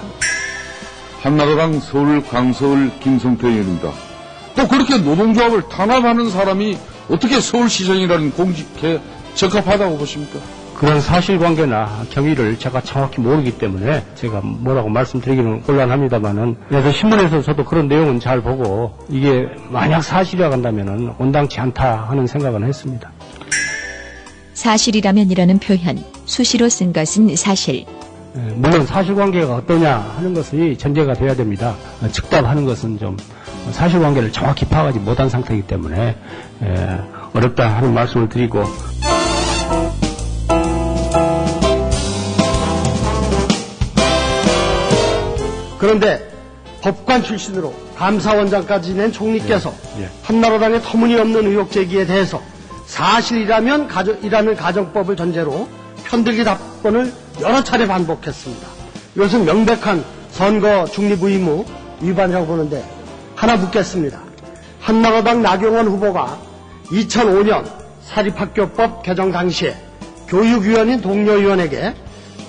한나라당 1.22 1.80
서울 1.80 2.24
강서울 2.24 2.91
김성태 2.99 3.47
의원입니다. 3.47 3.89
또 4.55 4.68
그렇게 4.68 4.97
노동조합을 4.97 5.70
탄압하는 5.70 6.30
사람이 6.30 6.78
어떻게 7.10 7.39
서울시장이라는 7.39 8.32
공직에 8.32 8.99
적합하다고 9.34 9.97
보십니까? 9.97 10.39
그런 10.78 11.01
사실관계나 11.01 12.05
경위를 12.11 12.59
제가 12.59 12.82
정확히 12.82 13.19
모르기 13.19 13.57
때문에 13.57 14.03
제가 14.13 14.41
뭐라고 14.43 14.89
말씀드리기는 14.89 15.63
곤란합니다만은 15.63 16.55
그래서 16.69 16.91
신문에서 16.91 17.41
저도 17.41 17.65
그런 17.65 17.88
내용은 17.88 18.19
잘 18.19 18.41
보고 18.41 18.95
이게 19.09 19.47
만약 19.69 20.01
사실이라 20.01 20.51
한다면은 20.51 21.15
온당치 21.17 21.59
않다 21.59 22.05
하는 22.07 22.28
생각은 22.28 22.63
했습니다. 22.63 23.11
사실이라면이라는 24.53 25.59
표현 25.59 26.03
수시로 26.25 26.69
쓴 26.69 26.93
것은 26.93 27.36
사실 27.36 27.86
예, 28.36 28.39
물론 28.53 28.86
사실관계가 28.86 29.55
어떠냐 29.55 29.97
하는 30.15 30.36
것이 30.36 30.75
전제가 30.78 31.13
돼야 31.13 31.36
됩니다. 31.36 31.73
어, 32.03 32.07
즉답하는 32.07 32.65
것은 32.65 32.99
좀 32.99 33.17
사실관계를 33.71 34.32
정확히 34.32 34.65
파악하지 34.65 34.99
못한 34.99 35.28
상태이기 35.28 35.65
때문에 35.65 36.15
예, 36.61 37.01
어렵다 37.34 37.67
하는 37.78 37.95
말씀을 37.95 38.30
드리고 38.30 38.63
그런데 45.78 46.30
법관 46.82 47.23
출신으로 47.23 47.73
감사원장까지 47.95 48.93
낸 48.93 49.11
총리께서 49.11 49.73
예. 49.99 50.09
한나라당의 50.23 50.82
터무니없는 50.84 51.47
의혹 51.47 51.71
제기에 51.71 52.05
대해서 52.05 52.41
사실이라면 52.86 53.88
가정, 53.88 54.17
이라는 54.21 54.55
가정법을 54.55 55.15
전제로 55.15 55.67
편들기 56.05 56.43
답변을 56.43 57.11
여러 57.41 57.63
차례 57.63 57.86
반복했습니다. 57.88 58.67
이것은 59.15 59.45
명백한 59.45 60.03
선거 60.32 60.86
중립 60.86 61.23
의무 61.23 61.65
위반이라고 62.01 62.45
보는데 62.45 62.84
하나 63.36 63.57
묻겠습니다. 63.57 64.19
한나라당 64.80 65.41
나경원 65.41 65.88
후보가 65.88 66.39
2005년 66.86 67.65
사립학교법 68.03 69.03
개정 69.03 69.32
당시에 69.32 69.75
교육위원인 70.28 71.01
동료위원에게 71.01 71.93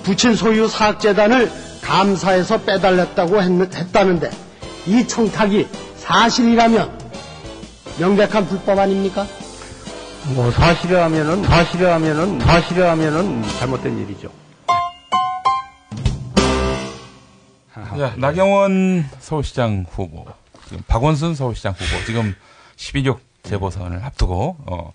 부친 0.03 0.35
소유 0.35 0.67
사학재단을 0.67 1.51
감사해서 1.81 2.61
빼달랬다고 2.61 3.41
했, 3.41 3.75
했다는데 3.75 4.31
이 4.87 5.07
청탁이 5.07 5.67
사실이라면 5.97 6.99
명백한 7.99 8.47
불법 8.47 8.79
아닙니까? 8.79 9.25
뭐 10.35 10.51
사실이라면은 10.51 11.43
사실이라면은 11.43 12.39
사실이라면은 12.41 13.43
잘못된 13.59 13.99
일이죠. 13.99 14.31
자, 17.73 18.13
나경원 18.17 19.09
서울시장 19.19 19.85
후보, 19.89 20.25
지금 20.67 20.83
박원순 20.87 21.35
서울시장 21.35 21.73
후보, 21.73 22.05
지금 22.05 22.35
12.6 22.77 23.19
재보선을 23.43 24.03
앞두고, 24.03 24.57
어, 24.67 24.93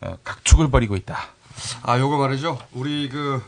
어, 0.00 0.16
각축을 0.22 0.70
벌이고 0.70 0.96
있다. 0.96 1.18
아, 1.82 1.98
요거 1.98 2.18
말이죠. 2.18 2.58
우리 2.72 3.08
그, 3.08 3.42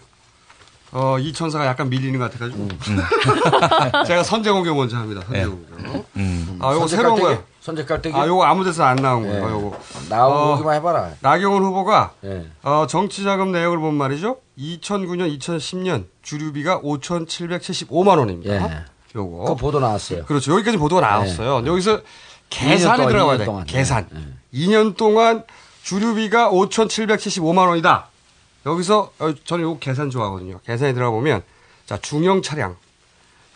어, 0.93 1.19
이 1.19 1.33
천사가 1.33 1.67
약간 1.67 1.89
밀리는 1.91 2.19
것 2.19 2.31
같아가지고. 2.31 2.63
음. 2.63 2.79
제가 4.07 4.23
선제공격 4.23 4.77
먼저 4.77 4.97
합니다. 4.97 5.23
네. 5.29 5.45
선제공격. 5.45 6.07
음. 6.17 6.59
아, 6.63 6.73
요거 6.73 6.87
새로운? 6.89 7.21
거예요. 7.21 7.43
선제 7.61 7.85
깔때기? 7.85 8.17
아, 8.17 8.27
요거 8.27 8.45
아무 8.45 8.65
데서 8.65 8.85
안 8.85 8.97
나온 8.97 9.25
예. 9.25 9.29
거예요. 9.41 9.51
요거. 9.51 9.81
나오기만 10.09 10.77
해봐라. 10.77 11.11
나경원 11.21 11.63
후보가 11.65 12.13
예. 12.25 12.47
어, 12.63 12.87
정치자금 12.89 13.51
내역을 13.53 13.79
본 13.79 13.95
말이죠. 13.95 14.37
2009년, 14.59 15.37
2010년 15.39 16.05
주류비가 16.23 16.81
5,775만 16.81 18.19
원입니다. 18.19 18.55
예. 18.55 18.85
요거. 19.17 19.39
그거 19.39 19.55
보도 19.57 19.81
나왔어요. 19.81 20.25
그렇죠. 20.27 20.53
여기까지 20.53 20.77
보도가 20.79 21.01
나왔어요. 21.01 21.57
근데 21.57 21.71
여기서 21.71 21.97
2년 21.97 22.03
계산에 22.51 22.97
동안, 22.99 23.09
들어가야 23.13 23.35
2년 23.37 23.39
돼. 23.39 23.45
동안. 23.45 23.67
계산. 23.67 24.07
예. 24.15 24.59
2년 24.67 24.97
동안 24.97 25.43
주류비가 25.83 26.51
5,775만 26.51 27.69
원이다. 27.69 28.09
여기서 28.67 29.13
어, 29.19 29.35
저는 29.45 29.65
요 29.65 29.79
계산 29.79 30.11
좋아하거든요. 30.11 30.61
계산에 30.65 30.93
들어가 30.93 31.13
보면 31.13 31.43
자 31.87 31.97
중형 31.99 32.43
차량 32.43 32.77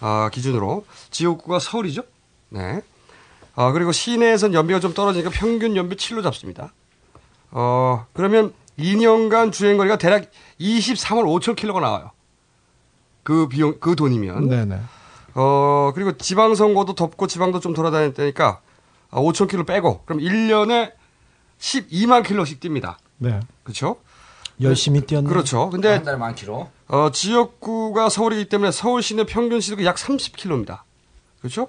어, 0.00 0.28
기준으로 0.32 0.86
지역구가 1.10 1.58
서울이죠. 1.58 2.02
네. 2.50 2.80
어, 3.56 3.72
그리고 3.72 3.92
시내에선 3.92 4.54
연비가 4.54 4.80
좀 4.80 4.94
떨어지니까 4.94 5.30
평균 5.30 5.76
연비 5.76 5.96
7로 5.96 6.22
잡습니다. 6.22 6.72
어, 7.50 8.06
그러면 8.12 8.54
2년간 8.78 9.52
주행 9.52 9.76
거리가 9.76 9.98
대략 9.98 10.30
23월 10.60 11.24
5천 11.24 11.56
킬로가 11.56 11.80
나와요. 11.80 12.12
그 13.24 13.48
비용, 13.48 13.78
그 13.80 13.96
돈이면. 13.96 14.48
네네. 14.48 14.80
어, 15.34 15.92
그리고 15.94 16.16
지방 16.16 16.54
선거도 16.54 16.94
덥고 16.94 17.26
지방도 17.26 17.60
좀 17.60 17.74
돌아다녔다니까 17.74 18.60
5천 19.10 19.50
킬로 19.50 19.64
빼고 19.64 20.04
그럼 20.04 20.22
1년에 20.22 20.92
12만 21.58 22.24
킬로씩 22.24 22.60
뜁니다. 22.60 22.96
네. 23.18 23.40
그렇죠? 23.64 23.96
열심히 24.62 25.00
뛰었네. 25.00 25.28
그렇죠. 25.28 25.70
근데 25.70 25.88
한 25.94 26.02
달에 26.02 26.16
만 26.16 26.34
킬로. 26.34 26.68
어, 26.88 27.10
지역구가 27.10 28.08
서울이기 28.08 28.48
때문에 28.48 28.70
서울 28.70 29.02
시내 29.02 29.24
평균 29.24 29.60
시속이 29.60 29.84
약 29.84 29.96
30km입니다. 29.96 30.80
그렇죠? 31.40 31.68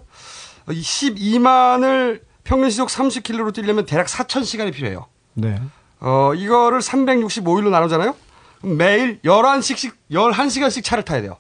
어, 0.68 0.72
이 0.72 0.82
12만을 0.82 2.22
평균 2.44 2.70
시속 2.70 2.90
30km로 2.90 3.54
뛰려면 3.54 3.86
대략 3.86 4.08
4,000시간이 4.08 4.74
필요해요. 4.74 5.06
네. 5.34 5.62
어, 6.00 6.34
이거를 6.36 6.80
365일로 6.80 7.70
나누잖아요? 7.70 8.16
매일 8.64 9.20
11시씩, 9.22 9.94
11시간씩 10.12 10.84
차를 10.84 11.04
타야 11.04 11.22
돼요. 11.22 11.38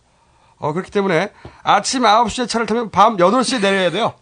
어, 0.57 0.73
그렇기 0.73 0.91
때문에 0.91 1.31
아침 1.63 2.03
9시에 2.03 2.47
차를 2.47 2.67
타면 2.67 2.91
밤 2.91 3.17
8시에 3.17 3.61
내려야 3.61 3.91
돼요. 3.91 4.13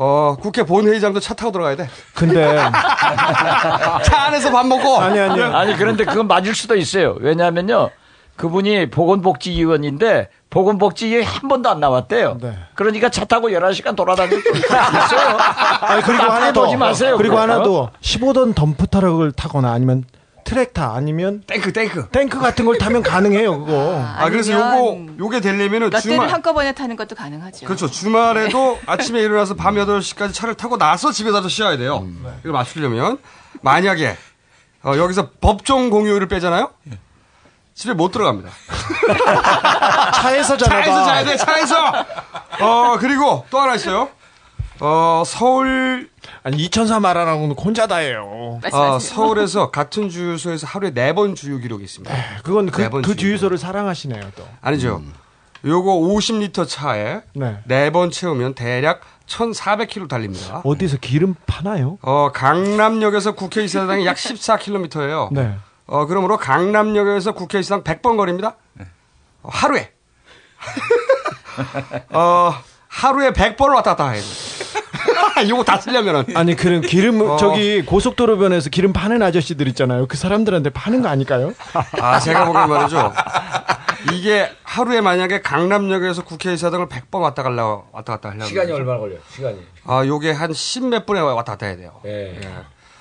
어, 0.00 0.36
국회 0.40 0.62
본회의장도 0.62 1.18
차 1.18 1.34
타고 1.34 1.50
들어가야 1.50 1.74
돼. 1.74 1.88
근데 2.14 2.56
차 4.04 4.22
안에서 4.26 4.52
밥 4.52 4.64
먹고. 4.64 4.96
아니 5.00 5.18
아니 5.18 5.42
아니 5.42 5.76
그런데 5.76 6.04
그건 6.04 6.28
맞을 6.28 6.54
수도 6.54 6.76
있어요. 6.76 7.16
왜냐하면요. 7.18 7.90
그분이 8.36 8.90
보건복지위원인데 8.90 10.28
보건복지위에 10.50 11.24
한 11.24 11.48
번도 11.48 11.68
안 11.68 11.80
나왔대요. 11.80 12.38
그러니까 12.76 13.08
차 13.08 13.24
타고 13.24 13.48
11시간 13.48 13.96
돌아다닐 13.96 14.40
수 14.40 14.48
있어요. 14.56 14.80
아니, 15.80 16.02
그리고 16.02 16.22
하나 16.22 16.52
더. 16.52 16.62
보지 16.62 16.76
마세요. 16.76 17.16
그리고 17.16 17.34
그거. 17.34 17.42
하나 17.42 17.62
더. 17.64 17.90
15돈 18.00 18.54
덤프 18.54 18.86
트럭을 18.86 19.32
타거나 19.32 19.72
아니면 19.72 20.04
트랙터 20.48 20.94
아니면 20.94 21.42
탱크 21.46 21.72
탱크 21.72 22.08
탱크 22.08 22.38
같은 22.38 22.64
걸 22.64 22.78
타면 22.78 23.02
가능해요 23.02 23.58
그거. 23.66 24.02
아, 24.02 24.30
그래서 24.30 24.52
요거, 24.52 25.14
요게 25.18 25.40
되려면은 25.40 25.90
몇 25.90 26.00
대를 26.00 26.16
주말. 26.16 26.28
한꺼번에 26.30 26.72
타는 26.72 26.96
것도 26.96 27.14
가능하죠. 27.14 27.66
그렇죠. 27.66 27.90
주말에도 27.90 28.78
아침에 28.86 29.20
일어나서 29.20 29.54
밤 29.54 29.74
8시까지 29.74 30.32
차를 30.32 30.54
타고 30.54 30.78
나서 30.78 31.12
집에 31.12 31.30
가서 31.30 31.48
쉬어야 31.48 31.76
돼요. 31.76 32.06
이걸 32.40 32.52
맞추려면. 32.52 33.18
만약에, 33.60 34.16
어, 34.84 34.92
여기서 34.96 35.30
법정 35.40 35.90
공휴일을 35.90 36.28
빼잖아요? 36.28 36.70
집에 37.74 37.92
못 37.92 38.10
들어갑니다. 38.10 38.50
차에서 40.14 40.56
자나 40.56 40.82
차에서 40.82 40.92
봐. 40.92 41.04
자야 41.04 41.24
돼, 41.24 41.36
차에서! 41.36 41.76
어, 42.60 42.96
그리고 42.98 43.44
또 43.50 43.60
하나 43.60 43.74
있어요. 43.74 44.08
어, 44.80 45.22
서울. 45.26 46.08
아니, 46.44 46.56
2004 46.58 47.00
말하라고는 47.00 47.56
혼자 47.56 47.86
다예요. 47.86 48.60
어, 48.72 48.98
서울에서 49.00 49.70
같은 49.70 50.08
주유소에서 50.08 50.66
하루에 50.66 50.90
네 50.92 51.12
번 51.12 51.34
주유 51.34 51.58
기록이 51.58 51.84
있습니다. 51.84 52.14
그건 52.44 52.70
그, 52.70 52.82
네번 52.82 53.02
그 53.02 53.16
주유. 53.16 53.30
주유소를 53.30 53.58
사랑하시네요 53.58 54.30
또. 54.36 54.46
아니죠. 54.60 55.02
요거 55.64 55.90
50리터 55.90 56.68
차에 56.68 57.22
네. 57.34 57.58
네번 57.64 58.12
채우면 58.12 58.54
대략 58.54 59.00
1,400km 59.26 60.08
달립니다. 60.08 60.60
어디서 60.64 60.98
기름 60.98 61.34
파나요? 61.46 61.98
어, 62.02 62.30
강남역에서 62.32 63.32
국회의사당이 63.32 64.06
약 64.06 64.16
14km예요. 64.16 65.32
네. 65.32 65.56
어, 65.86 66.06
그러므로 66.06 66.36
강남역에서 66.36 67.32
국회의사당 67.32 67.82
100번 67.82 68.16
거리입니다. 68.16 68.54
어, 69.42 69.48
하루에. 69.50 69.90
어, 72.10 72.54
하루에 72.86 73.30
100번을 73.32 73.74
왔다 73.74 73.96
갔다 73.96 74.10
해야 74.10 74.20
돼. 75.40 75.46
이거 75.46 75.62
다 75.64 75.78
쓰려면은. 75.78 76.24
아니 76.34 76.54
그럼 76.54 76.80
기름 76.80 77.20
어. 77.20 77.36
저기 77.36 77.82
고속도로변에서 77.82 78.70
기름 78.70 78.92
파는 78.92 79.22
아저씨들 79.22 79.68
있잖아요. 79.68 80.06
그 80.06 80.16
사람들한테 80.16 80.70
파는 80.70 81.02
거 81.02 81.08
아닐까요? 81.08 81.52
아, 82.00 82.18
제가 82.20 82.46
보기엔 82.46 82.68
말이죠. 82.68 83.12
이게 84.12 84.50
하루에 84.62 85.00
만약에 85.00 85.40
강남역에서 85.40 86.24
국회의사당을 86.24 86.86
100번 86.86 87.20
왔다 87.20 87.42
갈라 87.42 87.82
왔다 87.92 88.14
갔다 88.14 88.28
하려면 88.30 88.46
시간이 88.48 88.70
얼마나 88.72 88.98
걸려요? 88.98 89.18
시간이. 89.34 89.58
아, 89.84 90.04
요게 90.06 90.32
한 90.32 90.52
10몇 90.52 91.06
분에 91.06 91.20
왔다 91.20 91.52
갔다 91.52 91.66
해야 91.66 91.76
돼요. 91.76 92.00
예. 92.04 92.38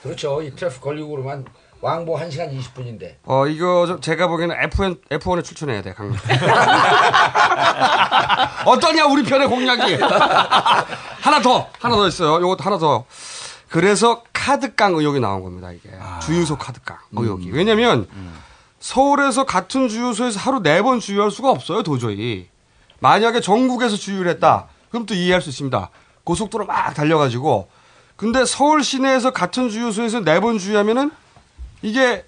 그렇죠. 0.03 0.41
이 0.41 0.51
트래픽 0.55 0.81
걸리고 0.81 1.09
그러면 1.09 1.45
왕복 1.81 2.19
1시간 2.19 2.51
20분인데. 2.57 3.15
어, 3.25 3.45
이거 3.47 3.85
좀 3.87 4.01
제가 4.01 4.27
보기에는 4.27 4.55
F1, 4.69 4.99
F1에 5.09 5.43
출전해야 5.43 5.81
돼, 5.83 5.93
강남. 5.93 6.17
어떠냐, 8.65 9.05
우리 9.05 9.23
편의 9.23 9.47
공약이. 9.47 9.95
하나 9.95 11.41
더, 11.41 11.67
하나 11.79 11.95
더 11.95 12.07
있어요. 12.07 12.41
요것도 12.41 12.63
하나 12.63 12.77
더. 12.77 13.05
그래서 13.69 14.23
카드깡 14.33 14.95
의혹이 14.95 15.19
나온 15.19 15.43
겁니다, 15.43 15.71
이게. 15.71 15.89
주유소 16.21 16.57
카드깡 16.57 16.97
의혹이. 17.13 17.51
왜냐면, 17.51 18.07
서울에서 18.79 19.45
같은 19.45 19.89
주유소에서 19.89 20.39
하루 20.39 20.61
네 20.61 20.81
번 20.81 20.99
주유할 20.99 21.31
수가 21.31 21.51
없어요, 21.51 21.83
도저히. 21.83 22.47
만약에 22.99 23.41
전국에서 23.41 23.95
주유를 23.95 24.31
했다, 24.31 24.67
그럼 24.89 25.05
또 25.05 25.13
이해할 25.13 25.41
수 25.41 25.49
있습니다. 25.49 25.89
고속도로 26.23 26.65
막 26.65 26.93
달려가지고. 26.93 27.69
근데 28.15 28.45
서울 28.45 28.83
시내에서 28.83 29.31
같은 29.31 29.69
주유소에서 29.69 30.21
네 30.21 30.39
번 30.39 30.57
주유하면은, 30.57 31.11
이게 31.81 32.25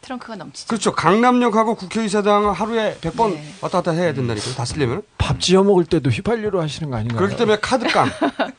트렁크가 0.00 0.36
넘치죠. 0.36 0.68
그렇죠. 0.68 0.92
강남역하고 0.94 1.74
국회의사당 1.74 2.50
하루에 2.50 2.96
100번 3.00 3.36
왔다 3.60 3.78
갔다 3.78 3.90
해야 3.92 4.12
된다니까요. 4.14 4.54
다 4.54 4.64
쓰려면. 4.64 5.02
밥 5.18 5.40
지어 5.40 5.62
먹을 5.64 5.84
때도 5.84 6.10
휘발유로 6.10 6.62
하시는 6.62 6.90
거 6.90 6.96
아닌가요? 6.96 7.18
그렇기 7.18 7.36
때문에 7.36 7.58
카드깡. 7.60 8.08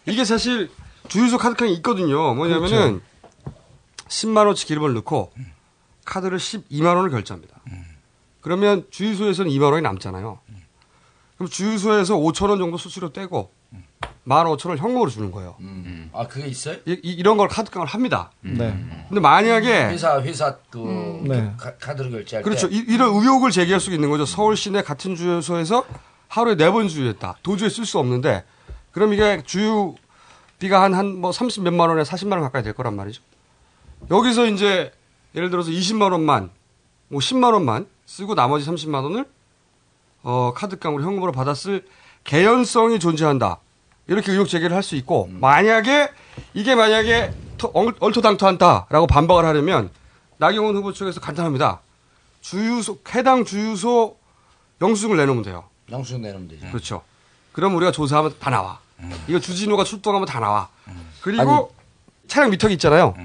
이게 0.05 0.25
사실 0.25 0.69
주유소 1.07 1.37
카드깡이 1.37 1.73
있거든요. 1.75 2.33
뭐냐면은 2.35 3.01
10만 4.07 4.45
원치 4.45 4.65
기름을 4.65 4.93
넣고 4.95 5.31
카드를 6.05 6.37
12만 6.37 6.95
원을 6.95 7.09
결제합니다. 7.09 7.61
그러면 8.41 8.85
주유소에서는 8.89 9.49
2만 9.51 9.71
원이 9.71 9.81
남잖아요. 9.81 10.39
그럼 11.37 11.49
주유소에서 11.49 12.15
5천 12.17 12.49
원 12.49 12.57
정도 12.59 12.77
수수료 12.77 13.13
떼고 13.13 13.51
1만 14.27 14.45
5천 14.45 14.67
원을 14.69 14.77
현금으로 14.81 15.09
주는 15.09 15.31
거예요. 15.31 15.55
아, 16.13 16.27
그게 16.27 16.47
있어요? 16.47 16.77
이, 16.85 17.23
런걸 17.23 17.47
카드깡을 17.47 17.87
합니다. 17.87 18.31
네. 18.41 18.77
근데 19.07 19.19
만약에 19.21 19.87
회사 19.89 20.21
회사 20.21 20.55
그 20.69 21.21
네. 21.23 21.51
카, 21.57 21.75
카드로 21.77 22.09
결제할 22.11 22.43
그렇죠. 22.43 22.69
때 22.69 22.75
이, 22.75 22.85
이런 22.87 23.09
의혹을 23.09 23.49
제기할 23.51 23.79
수 23.79 23.91
있는 23.91 24.09
거죠. 24.09 24.25
서울 24.25 24.55
시내 24.55 24.81
같은 24.83 25.15
주유소에서 25.15 25.85
하루에 26.27 26.55
네 26.55 26.69
번 26.71 26.87
주유했다. 26.87 27.37
도저히 27.41 27.69
쓸 27.71 27.85
수 27.85 27.97
없는데 27.99 28.43
그럼 28.91 29.13
이게 29.13 29.41
주유비가 29.45 30.81
한 30.83 30.93
한 30.93 31.19
뭐 31.21 31.31
30 31.31 31.63
몇만 31.63 31.89
원에 31.89 32.03
40만 32.03 32.33
원 32.33 32.41
가까이 32.41 32.61
될 32.61 32.73
거란 32.73 32.95
말이죠. 32.95 33.21
여기서 34.11 34.45
이제 34.45 34.91
예를 35.35 35.49
들어서 35.49 35.71
20만 35.71 36.11
원만 36.11 36.51
뭐 37.07 37.19
10만 37.19 37.53
원만 37.53 37.87
쓰고 38.05 38.35
나머지 38.35 38.69
30만 38.69 39.03
원을 39.03 39.25
어, 40.21 40.53
카드깡으로 40.55 41.03
현금으로 41.03 41.31
받았을 41.31 41.85
개연성이 42.25 42.99
존재한다. 42.99 43.59
이렇게 44.09 44.31
의혹 44.31 44.47
제기를 44.49 44.75
할 44.75 44.83
수 44.83 44.95
있고 44.95 45.27
만약에 45.31 46.09
이게 46.53 46.75
만약에 46.75 47.31
얼- 47.73 47.95
얼토당토한다라고 47.99 49.07
반박을 49.07 49.45
하려면 49.45 49.89
나경원 50.37 50.75
후보 50.75 50.93
측에서 50.93 51.19
간단합니다. 51.19 51.81
주유소 52.41 52.97
해당 53.13 53.43
주유소 53.45 54.17
영수증을 54.81 55.17
내놓으면 55.17 55.43
돼요. 55.43 55.65
영수증 55.91 56.21
내놓으면 56.21 56.47
되죠. 56.47 56.67
그렇죠. 56.69 57.01
그럼 57.51 57.75
우리가 57.75 57.91
조사하면 57.91 58.33
다 58.39 58.49
나와. 58.49 58.79
이거 59.27 59.39
주진우가 59.39 59.83
출동하면 59.83 60.25
다 60.27 60.39
나와. 60.39 60.69
그리고 61.21 61.73
차량 62.27 62.49
미터기 62.51 62.73
있잖아요. 62.75 63.15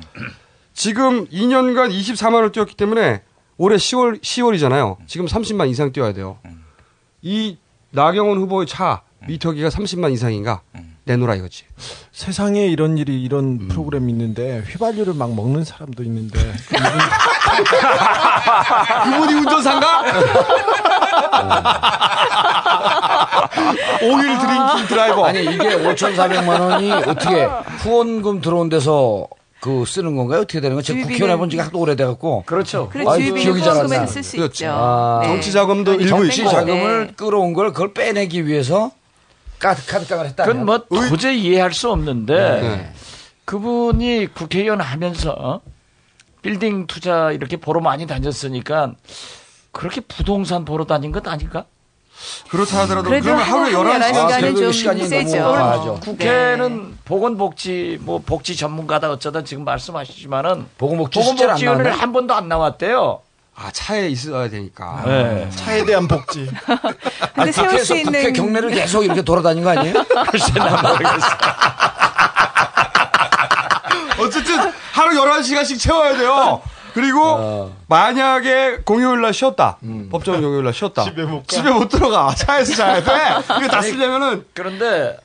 지금 0.72 1.26
2년간 1.28 1.90
24만 1.92 2.34
원 2.34 2.50
뛰었기 2.52 2.74
때문에 2.76 3.22
올해 3.56 3.76
10월 3.76 4.20
10월이잖아요. 4.20 4.96
지금 5.06 5.26
30만 5.26 5.68
이상 5.70 5.92
뛰어야 5.92 6.12
돼요. 6.12 6.38
이 7.22 7.56
나경원 7.90 8.38
후보의 8.38 8.66
차 8.66 9.02
미터기가 9.26 9.68
30만 9.68 10.12
이상인가 10.12 10.60
내놓으라 11.04 11.34
이거지. 11.36 11.64
세상에 12.12 12.66
이런 12.66 12.96
일이 12.98 13.22
이런 13.22 13.68
프로그램이 13.68 14.10
있는데 14.12 14.62
휘발유를 14.68 15.14
막 15.14 15.34
먹는 15.34 15.64
사람도 15.64 16.02
있는데 16.04 16.38
그분이 19.04 19.34
운전사인가? 19.34 20.02
oil 24.02 24.38
drinking 24.38 24.86
driver. 24.88 25.24
아니 25.26 25.40
이게 25.44 25.76
5,400만 25.76 26.60
원이 26.60 26.92
어떻게 26.92 27.44
후원금 27.82 28.40
들어온 28.40 28.68
데서 28.68 29.26
그 29.60 29.84
쓰는 29.86 30.14
건가요? 30.16 30.40
어떻게 30.40 30.60
되는 30.60 30.76
거예요? 30.76 30.82
제가 30.82 31.00
국회의원 31.02 31.30
해본 31.30 31.50
지가 31.50 31.64
하도 31.64 31.78
오래돼갖고. 31.80 32.42
그렇죠. 32.46 32.88
그래, 32.90 33.04
주유비는 33.04 33.60
후원금에도 33.62 34.06
쓸수 34.06 34.36
있죠. 34.44 34.66
아, 34.70 35.20
네. 35.22 35.28
정치 35.28 35.52
자금도 35.52 35.94
일부 35.94 36.08
정치. 36.08 36.44
자금을 36.44 37.12
끌어온 37.16 37.54
걸 37.54 37.72
그걸 37.72 37.94
빼내기 37.94 38.46
위해서 38.46 38.90
카드깡을 39.64 40.26
했다. 40.26 40.44
그건 40.44 40.64
뭐 40.66 40.78
도저히 41.08 41.42
이해할 41.42 41.72
수 41.72 41.90
없는데 41.90 42.34
네. 42.34 42.92
그분이 43.44 44.28
국회의원 44.34 44.80
하면서 44.80 45.60
빌딩 46.42 46.86
투자 46.86 47.32
이렇게 47.32 47.56
보러 47.56 47.80
많이 47.80 48.06
다녔으니까 48.06 48.92
그렇게 49.72 50.00
부동산 50.00 50.64
보러 50.64 50.84
다닌 50.84 51.10
것 51.12 51.26
아닌가? 51.26 51.64
그렇다 52.48 52.82
하더라도 52.82 53.08
그래도 53.08 53.24
그러면 53.24 53.44
하루에 53.44 53.74
하루 53.74 53.90
11시간 53.90 54.04
시간은 54.06 54.34
아, 54.34 54.38
그래도 54.38 54.60
좀 54.60 54.72
시간이 54.72 55.06
세죠. 55.06 55.36
너무 55.36 55.52
네. 55.52 55.58
과하죠. 55.62 56.00
국회는 56.00 56.98
보건복지 57.04 57.98
뭐 58.02 58.20
복지 58.24 58.56
전문가다 58.56 59.10
어쩌다 59.10 59.42
지금 59.42 59.64
말씀하시지만은 59.64 60.66
보건복지 60.78 61.20
숙제를 61.20 61.50
안 61.50 61.56
보건복지위원회 61.56 61.82
나왔네? 61.84 62.00
한 62.00 62.12
번도 62.12 62.34
안 62.34 62.48
나왔대요. 62.48 63.20
아 63.56 63.70
차에 63.70 64.08
있어야 64.08 64.48
되니까. 64.48 65.02
네. 65.06 65.48
차에 65.50 65.84
대한 65.84 66.08
복지. 66.08 66.50
근데 67.34 67.52
세울 67.52 67.78
수 67.78 67.96
있는 67.96 68.12
국회 68.12 68.32
경례를 68.32 68.70
계속 68.70 69.04
이렇게 69.04 69.22
돌아다닌 69.22 69.62
거 69.62 69.70
아니에요? 69.70 70.04
글쎄 70.30 70.52
난 70.54 70.82
모르겠어. 70.82 71.26
어쨌든 74.20 74.72
하루 74.92 75.20
11시간씩 75.20 75.78
채워야 75.78 76.16
돼요. 76.16 76.62
그리고 76.94 77.20
어. 77.24 77.76
만약에 77.88 78.78
공휴일 78.84 79.20
날 79.20 79.34
쉬었다. 79.34 79.78
음. 79.82 80.08
법정 80.10 80.40
공휴일 80.40 80.64
날 80.64 80.72
쉬었다. 80.72 81.02
집에 81.04 81.24
못 81.24 81.40
가. 81.40 81.46
집에 81.48 81.70
못 81.70 81.88
들어가. 81.88 82.32
차에서 82.34 82.74
자야 82.74 83.02
돼. 83.02 83.12
이거 83.58 83.68
다 83.68 83.82
쓰려면은 83.82 84.44
그런데 84.54 85.16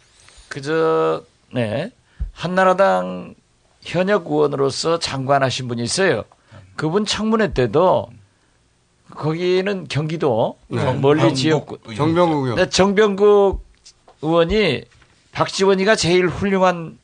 그저 0.49 1.23
네 1.53 1.91
한나라당 2.33 3.35
현역 3.83 4.25
의원으로서 4.27 4.99
장관하신 4.99 5.67
분이 5.67 5.81
있어요. 5.83 6.23
그분 6.75 7.05
청문회 7.05 7.53
때도 7.53 8.09
거기는 9.15 9.87
경기도 9.89 10.57
네. 10.67 10.93
멀리 10.93 11.33
지역구 11.33 11.77
정병국 11.95 12.43
의원. 12.43 12.55
네, 12.55 12.69
정병국 12.69 13.65
의원이 14.21 14.83
박지원이가 15.31 15.95
제일 15.95 16.27
훌륭한 16.27 16.97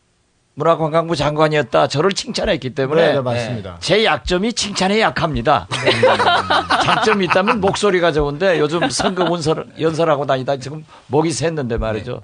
문화관광부 0.56 1.16
장관이었다. 1.16 1.88
저를 1.88 2.14
칭찬했기 2.14 2.74
때문에 2.76 3.08
네, 3.08 3.14
네, 3.14 3.22
맞습니다. 3.22 3.78
제 3.82 4.06
약점이 4.06 4.54
칭찬에 4.54 5.02
약합니다. 5.02 5.68
장점이 6.84 7.26
있다면 7.26 7.60
목소리가 7.60 8.14
좋은데 8.14 8.60
요즘 8.60 8.90
선거 8.90 9.26
운설, 9.26 9.68
연설하고 9.80 10.26
다니다 10.26 10.56
지금 10.58 10.86
목이 11.08 11.30
샜는데 11.30 11.78
말이죠. 11.78 12.22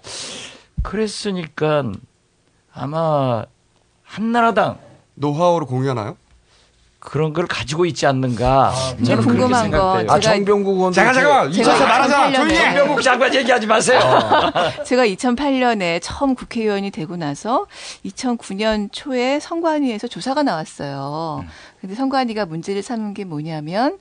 그랬으니까 0.82 1.84
아마 2.74 3.44
한나라당 4.03 4.78
노하우를 5.16 5.68
공유하나요? 5.68 6.16
그런 7.02 7.34
걸 7.34 7.48
가지고 7.48 7.86
있지 7.88 8.06
않는가. 8.06 8.72
저는 9.03 9.23
그렇게 9.23 9.23
궁금한 9.26 9.72
거 9.72 9.78
생각돼요. 9.98 10.11
아, 10.11 10.19
정병국 10.19 10.76
의원도 10.78 10.94
잠깐 10.94 11.14
잠깐 11.15 11.52
제가 11.52 11.61
이차사 11.61 11.86
말하자. 11.86 12.18
2008년에 12.30 12.36
조용히 12.36 12.53
해. 12.53 12.57
정병국 12.64 13.02
장관 13.02 13.34
얘기하지 13.36 13.68
마세요. 13.68 13.99
제가 14.86 15.06
2008년에 15.07 15.99
처음 16.03 16.36
국회의원이 16.36 16.91
되고 16.91 17.18
나서 17.18 17.65
2009년 18.06 18.90
초에 18.91 19.40
선관위에서 19.40 20.07
조사가 20.07 20.44
나왔어요. 20.44 21.44
근데 21.82 21.95
선관위가 21.95 22.45
문제를 22.45 22.84
삼은 22.84 23.16
게 23.16 23.26
뭐냐면 23.26 23.98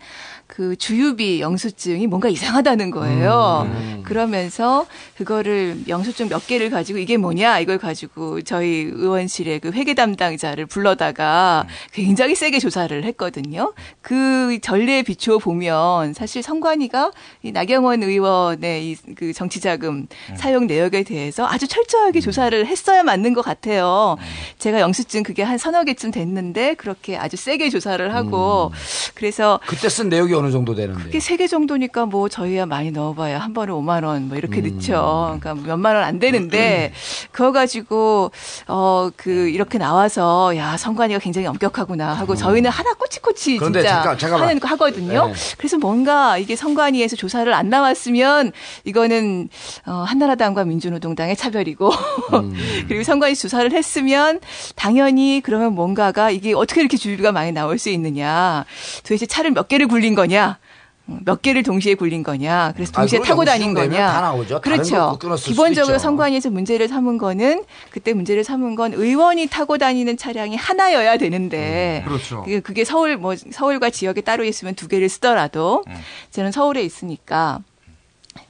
그 0.47 0.77
주유비 0.77 1.41
영수증이 1.41 2.07
뭔가 2.09 2.29
이상하다는 2.29 2.91
거예요. 2.91 3.67
그러면서 4.05 4.87
그거를 5.17 5.85
영수증 5.89 6.29
몇 6.29 6.47
개를 6.47 6.69
가지고 6.69 6.99
이게 6.99 7.17
뭐냐 7.17 7.59
이걸 7.61 7.79
가지고 7.79 8.43
저희 8.43 8.91
의원실의 8.93 9.61
그 9.61 9.71
회계 9.71 9.95
담당자를 9.95 10.67
불러다가 10.67 11.67
굉장히 11.93 12.35
세게 12.35 12.59
조사를 12.59 13.03
했거든요. 13.03 13.73
그 14.03 14.59
전례에 14.61 15.03
비추어 15.03 15.39
보면 15.39 16.13
사실 16.13 16.43
선관위가 16.43 17.13
이 17.43 17.53
나경원 17.53 18.03
의원의 18.03 18.91
이그 18.91 19.33
정치자금 19.33 20.07
사용 20.35 20.67
내역에 20.67 21.03
대해서 21.03 21.47
아주 21.47 21.67
철저하게 21.67 22.21
조사를 22.21 22.67
했어야 22.67 23.03
맞는 23.05 23.33
것 23.33 23.41
같아요. 23.41 24.19
제가 24.59 24.81
영수증 24.81 25.23
그게 25.23 25.43
한 25.43 25.57
서너 25.57 25.85
개쯤 25.85 26.11
됐는데 26.11 26.75
그렇게 26.75 27.17
아주 27.17 27.39
세게 27.39 27.70
조사를 27.71 28.15
하고 28.15 28.73
그래서 29.15 29.61
그때 29.67 29.89
쓴 29.89 30.09
내역이 30.09 30.35
어느 30.35 30.51
정도 30.51 30.75
되는데. 30.75 31.03
그게 31.05 31.21
세 31.21 31.37
개 31.37 31.47
정도니까 31.47 32.05
뭐 32.07 32.29
저희야 32.29 32.67
많이 32.67 32.91
넣어봐야 32.91 33.39
한 33.39 33.55
번에 33.55 33.73
5만 33.73 34.05
원 34.05 34.29
뭐 34.29 34.37
이렇게 34.37 34.61
넣죠. 34.61 35.39
그러니까 35.41 35.55
몇만 35.67 35.95
원 35.97 36.05
안 36.05 36.19
되는데 36.19 36.93
그거 37.33 37.53
가지고 37.53 38.31
어 38.69 39.11
그 39.17 39.49
이렇게 39.49 39.79
나와서 39.79 40.57
야 40.57 40.77
선관위가 40.77 41.21
굉장히 41.21 41.47
엄격하구나 41.47 42.13
하고 42.13 42.35
저희는 42.37 42.71
하나 42.71 42.93
꼬치꼬치 42.95 43.59
진짜 43.59 43.83
잠깐, 43.83 44.19
잠깐만. 44.19 44.49
하는 44.49 44.61
거 44.61 44.69
하거든요. 44.69 45.27
네. 45.29 45.33
그래서 45.59 45.79
뭔가 45.79 46.39
이게 46.39 46.57
선관위에서 46.57 47.17
조사를 47.17 47.53
안 47.53 47.69
나왔으면 47.71 48.53
이거는 48.85 49.49
어, 49.87 49.93
한나라당과 50.07 50.65
민주노동당의 50.65 51.37
차별이고 51.37 51.91
그리고 52.89 53.03
선관위 53.03 53.35
조사를 53.35 53.73
했으면 53.73 54.41
당연히 54.77 55.41
그러면 55.45 55.75
뭔가가 55.75 56.31
이게 56.31 56.55
어떻게 56.55 56.81
이렇게 56.81 56.97
주유비가 56.97 57.33
많이 57.33 57.53
나올 57.61 57.79
수 57.79 57.91
있느냐? 57.91 58.65
도대체 59.03 59.27
차를 59.27 59.51
몇 59.51 59.69
개를 59.69 59.87
굴린 59.87 60.15
거냐? 60.15 60.59
음, 61.09 61.21
몇 61.25 61.43
개를 61.43 61.63
동시에 61.63 61.95
굴린 61.95 62.23
거냐? 62.23 62.73
그래서 62.75 62.93
아, 62.95 63.01
동시에 63.03 63.19
그거 63.19 63.29
타고 63.29 63.45
다닌 63.45 63.75
거냐? 63.75 64.07
그렇죠. 64.61 65.19
기본적으로. 65.51 65.99
선관위에서 65.99 66.51
문제를 66.51 66.89
삼은 66.89 67.19
거는 67.19 67.65
그때 67.91 68.13
문제를 68.15 68.45
삼은 68.45 68.77
건 68.77 68.95
의원이 68.95 69.49
타고 69.49 69.77
다니는 69.77 70.17
차량이 70.17 70.57
하나여야 70.57 71.19
되는데 71.19 72.03
그렇죠. 72.07 72.45
그게, 72.63 72.85
서울 72.85 73.17
뭐 73.19 73.35
서울과 73.37 73.91
지역에 73.91 74.21
따로 74.23 74.45
있으면 74.45 74.75
두 74.75 74.89
개를 74.89 75.09
쓰더라도 75.09 75.85
저는 76.31 76.53
서울에 76.53 76.83
있으니까 76.83 77.61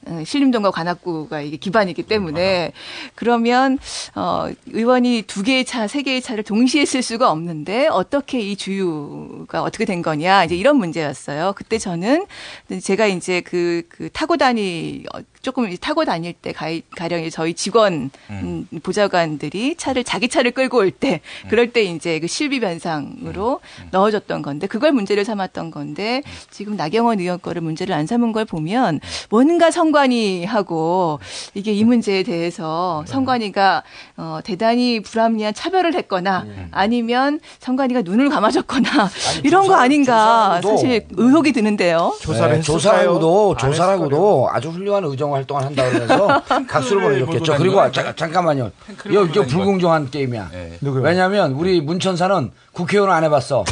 신림동과 0.25 0.71
관악구가 0.71 1.41
이게 1.41 1.57
기반이기 1.57 2.03
때문에 2.03 2.71
그러면 3.15 3.77
어 4.15 4.47
의원이 4.67 5.23
두 5.27 5.43
개의 5.43 5.65
차, 5.65 5.87
세 5.87 6.01
개의 6.01 6.21
차를 6.21 6.43
동시에 6.43 6.85
쓸 6.85 7.01
수가 7.01 7.31
없는데 7.31 7.87
어떻게 7.87 8.39
이 8.39 8.55
주유가 8.55 9.61
어떻게 9.61 9.85
된 9.85 10.01
거냐? 10.01 10.43
이제 10.45 10.55
이런 10.55 10.77
문제였어요. 10.77 11.53
그때 11.55 11.77
저는 11.77 12.25
제가 12.81 13.07
이제 13.07 13.41
그, 13.41 13.83
그 13.89 14.09
타고 14.11 14.37
다니 14.37 15.03
어, 15.13 15.19
조금 15.41 15.75
타고 15.77 16.05
다닐 16.05 16.33
때 16.33 16.51
가, 16.51 16.67
가령 16.95 17.29
저희 17.29 17.53
직원 17.53 18.11
음, 18.29 18.67
보좌관들이 18.83 19.75
차를 19.75 20.03
자기 20.03 20.27
차를 20.27 20.51
끌고 20.51 20.77
올 20.77 20.91
때 20.91 21.21
그럴 21.49 21.71
때 21.71 21.83
이제 21.83 22.19
그 22.19 22.27
실비 22.27 22.59
변상으로 22.59 23.61
넣어줬던 23.91 24.41
건데 24.41 24.67
그걸 24.67 24.91
문제를 24.91 25.23
삼았던 25.25 25.71
건데 25.71 26.21
지금 26.49 26.75
나경원 26.75 27.19
의원 27.19 27.41
거를 27.41 27.61
문제를 27.61 27.95
안 27.95 28.05
삼은 28.05 28.33
걸 28.33 28.45
보면 28.45 28.99
뭔가 29.29 29.71
선관위하고 29.91 31.19
이게 31.53 31.73
이 31.73 31.83
문제에 31.83 32.23
대해서 32.23 33.03
선관위가 33.07 33.83
어, 34.17 34.39
대단히 34.43 35.01
불합리한 35.01 35.53
차별을 35.53 35.93
했거나 35.95 36.45
아니면 36.71 37.39
선관위가 37.59 38.01
눈을 38.03 38.29
감아줬거나 38.29 38.89
이런 39.43 39.67
거 39.67 39.75
아닌가 39.75 40.59
조사하고도 40.61 40.77
사실 40.77 41.07
의혹이 41.17 41.51
드는데요. 41.51 42.13
조사를 42.21 42.55
네? 42.55 42.61
조사라고도 42.61 43.55
안 43.57 43.57
조사라고도 43.57 44.49
아주 44.51 44.69
훌륭한 44.69 45.03
의정 45.05 45.33
활동을 45.33 45.65
한다 45.65 45.89
그러면서 45.89 46.41
각수를 46.67 47.01
보내줬겠죠. 47.01 47.55
그리고 47.57 47.91
자, 47.91 48.13
잠깐만요. 48.15 48.71
이거, 49.09 49.25
이거 49.25 49.43
불공정한 49.43 50.09
게임이야. 50.09 50.49
누구요? 50.81 51.03
왜냐하면 51.03 51.51
우리 51.53 51.81
문천사는 51.81 52.51
국회의원 52.71 53.11
안 53.11 53.23
해봤어. 53.23 53.63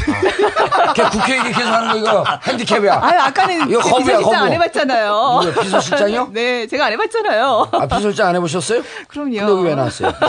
걔 0.94 1.04
국회의원 1.10 1.52
계속 1.52 1.62
하는 1.70 1.90
거 1.92 1.98
이거 1.98 2.24
핸디캡이야. 2.44 3.00
아유 3.02 3.20
아까는 3.20 3.70
이거 3.70 3.80
거부야, 3.82 4.18
비서실장 4.18 4.34
안 4.34 4.40
거부. 4.42 4.54
해봤잖아요. 4.54 5.40
누구요? 5.44 5.62
비서실장이요? 5.64 6.30
네, 6.34 6.68
제가 6.68 6.86
안 6.88 6.92
해봤잖아요. 6.94 7.68
아, 7.72 7.86
비서실장 7.88 8.28
안 8.30 8.36
해보셨어요? 8.36 8.82
그럼요. 9.08 9.30
근데 9.32 9.52
여기 9.52 9.64
왜 9.64 9.76
나왔어요? 9.76 10.12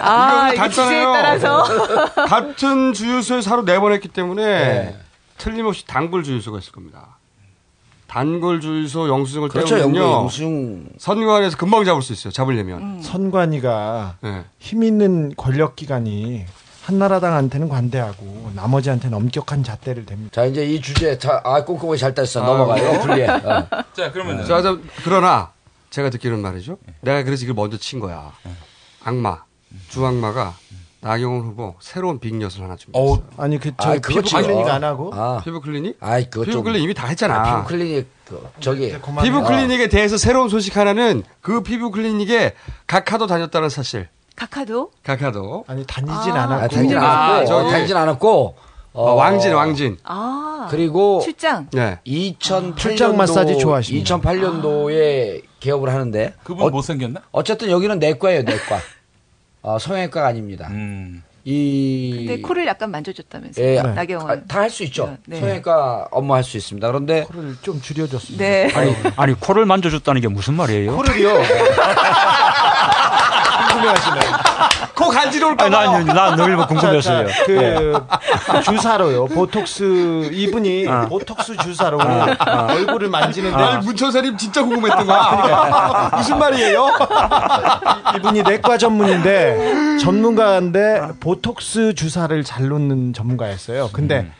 아, 0.00 0.50
주제에. 0.68 1.04
따라서. 1.04 1.64
같은 2.28 2.92
주유소에서 2.92 3.50
하루 3.50 3.64
네 3.64 3.78
번 3.78 3.92
했기 3.92 4.08
때문에 4.08 4.42
네. 4.44 4.96
틀림없이 5.38 5.86
단골 5.86 6.24
주유소가 6.24 6.58
있을 6.58 6.72
겁니다. 6.72 7.16
단골 8.08 8.60
주유소 8.60 9.08
영수증을 9.08 9.48
그렇죠. 9.50 9.76
떼우면요. 9.76 10.02
영수증. 10.02 10.88
선관에서 10.98 11.56
금방 11.56 11.84
잡을 11.84 12.02
수 12.02 12.12
있어요. 12.12 12.32
잡으려면. 12.32 12.78
음. 12.80 13.00
선관위가 13.02 14.14
네. 14.22 14.44
힘 14.58 14.82
있는 14.82 15.32
권력 15.36 15.76
기관이 15.76 16.44
한나라당한테는 16.88 17.68
관대하고 17.68 18.50
나머지한테는 18.54 19.16
엄격한 19.18 19.62
잣대를 19.62 20.06
댑니다. 20.06 20.32
자, 20.32 20.46
이제 20.46 20.64
이 20.64 20.80
주제, 20.80 21.18
자, 21.18 21.40
아, 21.44 21.62
꼼꼼하게 21.62 21.98
잘 21.98 22.14
땄어. 22.14 22.42
넘어가요. 22.42 23.00
분리해. 23.00 23.28
어. 23.28 23.66
자, 23.92 24.10
그러면 24.10 24.44
자, 24.46 24.62
자, 24.62 24.74
그러나 25.04 25.52
제가 25.90 26.08
듣기로는 26.08 26.42
말이죠. 26.42 26.78
내가 27.02 27.22
그래서 27.24 27.44
이걸 27.44 27.54
먼저 27.54 27.76
친 27.76 28.00
거야. 28.00 28.32
악마, 29.04 29.42
주악마가 29.90 30.56
나경원 31.00 31.42
후보 31.42 31.74
새로운 31.80 32.18
big엿을 32.20 32.62
하나 32.64 32.74
줍니다. 32.76 32.98
어, 32.98 33.22
아니 33.36 33.58
그저 33.58 33.74
아이, 33.90 34.00
그거 34.00 34.20
피부 34.22 34.42
클리닉 34.42 34.66
안 34.68 34.82
하고 34.82 35.12
아, 35.14 35.40
피부 35.44 35.60
클리닉? 35.60 35.98
아이, 36.00 36.24
그거 36.30 36.44
피부 36.44 36.52
좀. 36.52 36.64
클리닉 36.64 36.84
이미 36.84 36.94
다 36.94 37.06
했잖아. 37.06 37.34
아, 37.38 37.56
피부 37.64 37.68
클리닉, 37.68 38.08
그, 38.24 38.48
저기. 38.60 38.96
피부 39.22 39.42
클리닉에 39.44 39.88
대해서 39.88 40.16
새로운 40.16 40.48
소식 40.48 40.76
하나는 40.78 41.22
그 41.42 41.62
피부 41.62 41.90
클리닉에 41.90 42.54
각하도 42.86 43.26
다녔다는 43.26 43.68
사실. 43.68 44.08
카카도? 44.38 44.92
각하도. 45.02 45.64
아니 45.66 45.84
다니진 45.84 46.32
아, 46.32 46.44
않았고 46.44 46.64
아, 46.64 46.68
다니진 46.68 46.96
아, 46.98 47.00
않았고, 47.26 47.46
저기- 47.46 47.66
어, 47.66 47.70
다니진 47.72 47.96
않았고, 47.96 48.54
어, 48.92 49.02
어, 49.10 49.14
왕진, 49.14 49.52
왕진. 49.52 49.98
아. 50.04 50.68
그리고 50.70 51.20
출장. 51.22 51.66
네. 51.72 51.98
2008년도 52.06 52.76
출장 52.76 53.16
마사지 53.16 53.58
좋아하십니다. 53.58 54.16
2008년도에 54.18 55.42
개업을 55.58 55.88
하는데 55.92 56.34
그분 56.44 56.66
어, 56.66 56.70
못 56.70 56.82
생겼나? 56.82 57.20
어쨌든 57.32 57.70
여기는 57.70 57.98
내과예요, 57.98 58.42
내과. 58.42 58.78
어, 59.62 59.78
성형외과가 59.80 60.28
아닙니다. 60.28 60.68
음. 60.70 61.24
이 61.44 62.26
근데 62.26 62.42
코를 62.42 62.66
약간 62.66 62.90
만져줬다면서요. 62.90 63.64
예, 63.66 63.80
나경원. 63.80 64.46
다할 64.48 64.68
수 64.68 64.82
있죠. 64.84 65.16
네. 65.26 65.40
성형외과 65.40 66.08
업무 66.10 66.34
할 66.34 66.44
수 66.44 66.56
있습니다. 66.58 66.86
그런데 66.86 67.22
코를 67.24 67.56
좀 67.62 67.80
줄여줬습니다. 67.80 68.44
네. 68.44 68.70
아니, 68.74 68.94
아니 69.16 69.34
코를 69.34 69.64
만져줬다는 69.64 70.20
게 70.20 70.28
무슨 70.28 70.54
말이에요? 70.54 70.94
코를요. 70.94 71.30
궁금해하시네. 73.78 74.20
코 74.94 75.08
간지러울까 75.08 75.70
봐. 75.70 75.78
아니, 75.78 76.04
난늘 76.04 76.56
궁금했어요. 76.66 77.00
자, 77.00 77.26
자, 77.26 77.44
그 77.46 78.02
예. 78.56 78.60
주사로요. 78.62 79.26
보톡스 79.26 80.30
이분이 80.32 80.86
아. 80.88 81.06
보톡스 81.06 81.56
주사로 81.58 82.00
아, 82.00 82.26
아. 82.38 82.66
얼굴을 82.72 83.08
만지는데 83.08 83.62
아. 83.62 83.78
문천사님 83.78 84.36
진짜 84.36 84.62
궁금했던 84.62 85.06
거야. 85.06 86.10
무슨 86.16 86.38
말이에요? 86.38 86.86
이분이 88.16 88.42
내과 88.42 88.78
전문인데 88.78 89.98
전문가인데 90.00 91.08
보톡스 91.20 91.94
주사를 91.94 92.42
잘 92.44 92.68
놓는 92.68 93.12
전문가였어요. 93.12 93.90
근데 93.92 94.20
음. 94.20 94.32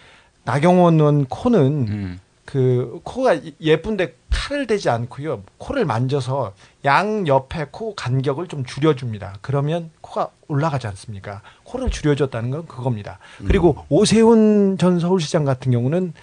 나경원 0.44 0.98
의원 0.98 1.24
코는 1.27 2.19
그 2.52 3.00
코가 3.04 3.36
예쁜데 3.60 4.16
칼을 4.30 4.66
대지 4.66 4.88
않고요. 4.88 5.42
코를 5.58 5.84
만져서 5.84 6.54
양 6.86 7.26
옆에 7.26 7.66
코 7.70 7.94
간격을 7.94 8.48
좀 8.48 8.64
줄여줍니다. 8.64 9.34
그러면 9.42 9.90
코가 10.00 10.30
올라가지 10.46 10.86
않습니까? 10.86 11.42
코를 11.64 11.90
줄여줬다는 11.90 12.48
건 12.50 12.66
그겁니다. 12.66 13.18
그리고 13.46 13.84
오세훈 13.90 14.78
전 14.78 14.98
서울시장 14.98 15.44
같은 15.44 15.72
경우는 15.72 16.14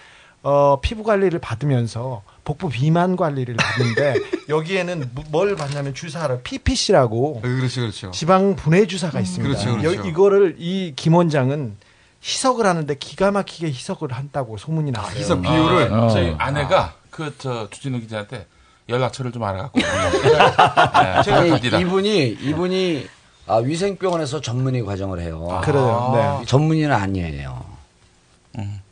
어, 0.42 0.80
피부 0.82 1.04
관리를 1.04 1.38
받으면서 1.38 2.24
복부 2.44 2.70
비만 2.70 3.16
관리를 3.16 3.56
받는데 3.56 4.16
여기에는 4.50 5.12
무- 5.14 5.24
뭘 5.30 5.56
받냐면 5.56 5.94
주사를 5.94 6.42
PPC라고 6.42 7.42
그렇죠, 7.42 7.82
그렇죠. 7.82 8.12
지방 8.12 8.56
분해 8.56 8.88
주사가 8.88 9.20
있습니다. 9.20 9.48
그렇죠, 9.60 9.78
그렇죠. 9.78 10.00
여- 10.00 10.04
이거를 10.10 10.56
이 10.58 10.94
김 10.96 11.14
원장은 11.14 11.78
희석을 12.26 12.66
하는데 12.66 12.96
기가 12.96 13.32
막히게 13.32 13.68
희석을 13.68 14.12
한다고 14.12 14.58
소문이 14.58 14.92
났어요. 14.92 15.12
아, 15.12 15.16
희석 15.16 15.42
비율을? 15.42 15.94
아, 15.94 16.10
저희 16.10 16.30
어. 16.32 16.36
아내가 16.40 16.94
그 17.12 17.32
저 17.38 17.70
주진우 17.70 18.00
기자한테 18.00 18.48
연락처를 18.90 19.32
좀 19.32 19.44
알아갖고 19.44 19.80
네, 19.80 21.22
제가. 21.24 21.80
이분이 21.80 22.28
이분이 22.42 23.08
아, 23.48 23.58
위생병원에서 23.58 24.42
전문의 24.42 24.84
과정을 24.84 25.20
해요. 25.22 25.48
아, 25.52 25.62
그래요? 25.62 26.40
네. 26.42 26.46
전문의는 26.46 26.92
아니에요. 26.92 27.64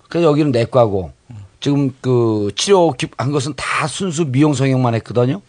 그래서 0.10 0.28
여기는 0.30 0.52
내과고 0.52 1.12
지금 1.60 1.96
그 2.02 2.52
치료 2.56 2.94
한 3.18 3.32
것은 3.32 3.54
다 3.56 3.88
순수 3.88 4.26
미용 4.26 4.54
성형만 4.54 4.94
했거든요. 4.96 5.42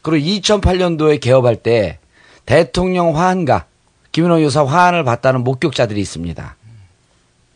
그리고 0.00 0.26
2008년도에 0.26 1.20
개업할 1.20 1.56
때 1.56 1.98
대통령 2.46 3.16
화환가 3.16 3.66
김인호 4.12 4.42
여사 4.42 4.64
화환을 4.64 5.04
봤다는 5.04 5.44
목격자들이 5.44 6.00
있습니다. 6.00 6.56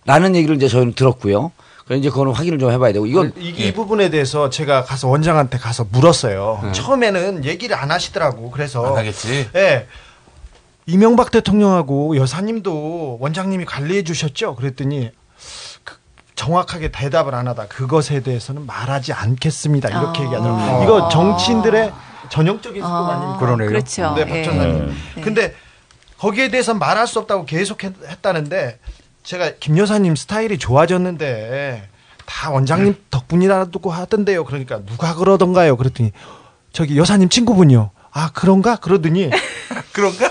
라는 0.04 0.34
얘기를 0.34 0.56
이제 0.56 0.68
저희는 0.68 0.94
들었고요. 0.94 1.52
그래서 1.84 2.00
이제 2.00 2.10
그거는 2.10 2.32
확인을 2.32 2.58
좀 2.58 2.70
해봐야 2.70 2.92
되고 2.92 3.06
이건 3.06 3.32
이, 3.38 3.48
이 3.48 3.72
부분에 3.72 4.10
대해서 4.10 4.50
제가 4.50 4.84
가서 4.84 5.08
원장한테 5.08 5.58
가서 5.58 5.86
물었어요. 5.90 6.70
처음에는 6.72 7.44
얘기를 7.44 7.76
안 7.76 7.90
하시더라고. 7.90 8.50
그래서 8.50 8.84
안 8.86 8.96
하겠지. 8.96 9.48
예. 9.54 9.86
이명박 10.86 11.30
대통령하고 11.30 12.16
여사님도 12.16 13.18
원장님이 13.20 13.64
관리해 13.64 14.02
주셨죠? 14.02 14.56
그랬더니 14.56 15.10
그 15.84 15.96
정확하게 16.34 16.90
대답을 16.90 17.34
안 17.34 17.46
하다. 17.48 17.66
그것에 17.66 18.20
대해서는 18.20 18.66
말하지 18.66 19.12
않겠습니다. 19.12 19.88
이렇게 19.88 20.22
아. 20.22 20.24
얘기하더라고요. 20.24 20.80
아. 20.80 20.84
이거 20.84 21.08
정치인들의 21.08 21.92
전형적인 22.30 22.82
수법 22.82 23.10
아닙니까? 23.10 23.38
그러네요. 23.38 23.68
그렇죠. 23.68 24.14
네, 24.14 24.24
박 24.24 24.36
예. 24.36 24.44
전사님. 24.44 24.94
네. 25.16 25.20
근데 25.20 25.54
거기에 26.18 26.48
대해서 26.48 26.74
말할 26.74 27.06
수 27.06 27.18
없다고 27.18 27.44
계속 27.44 27.82
했, 27.84 27.92
했다는데 28.08 28.78
제가 29.22 29.52
김 29.60 29.78
여사님 29.78 30.16
스타일이 30.16 30.58
좋아졌는데 30.58 31.88
다 32.26 32.50
원장님 32.50 32.96
덕분이라고 33.10 33.90
하던데요. 33.90 34.44
그러니까 34.44 34.80
누가 34.84 35.14
그러던가요? 35.14 35.76
그랬더니 35.76 36.12
저기 36.72 36.96
여사님 36.96 37.28
친구분이요. 37.28 37.90
아 38.12 38.30
그런가? 38.34 38.76
그러더니 38.76 39.30
그런가? 39.92 40.30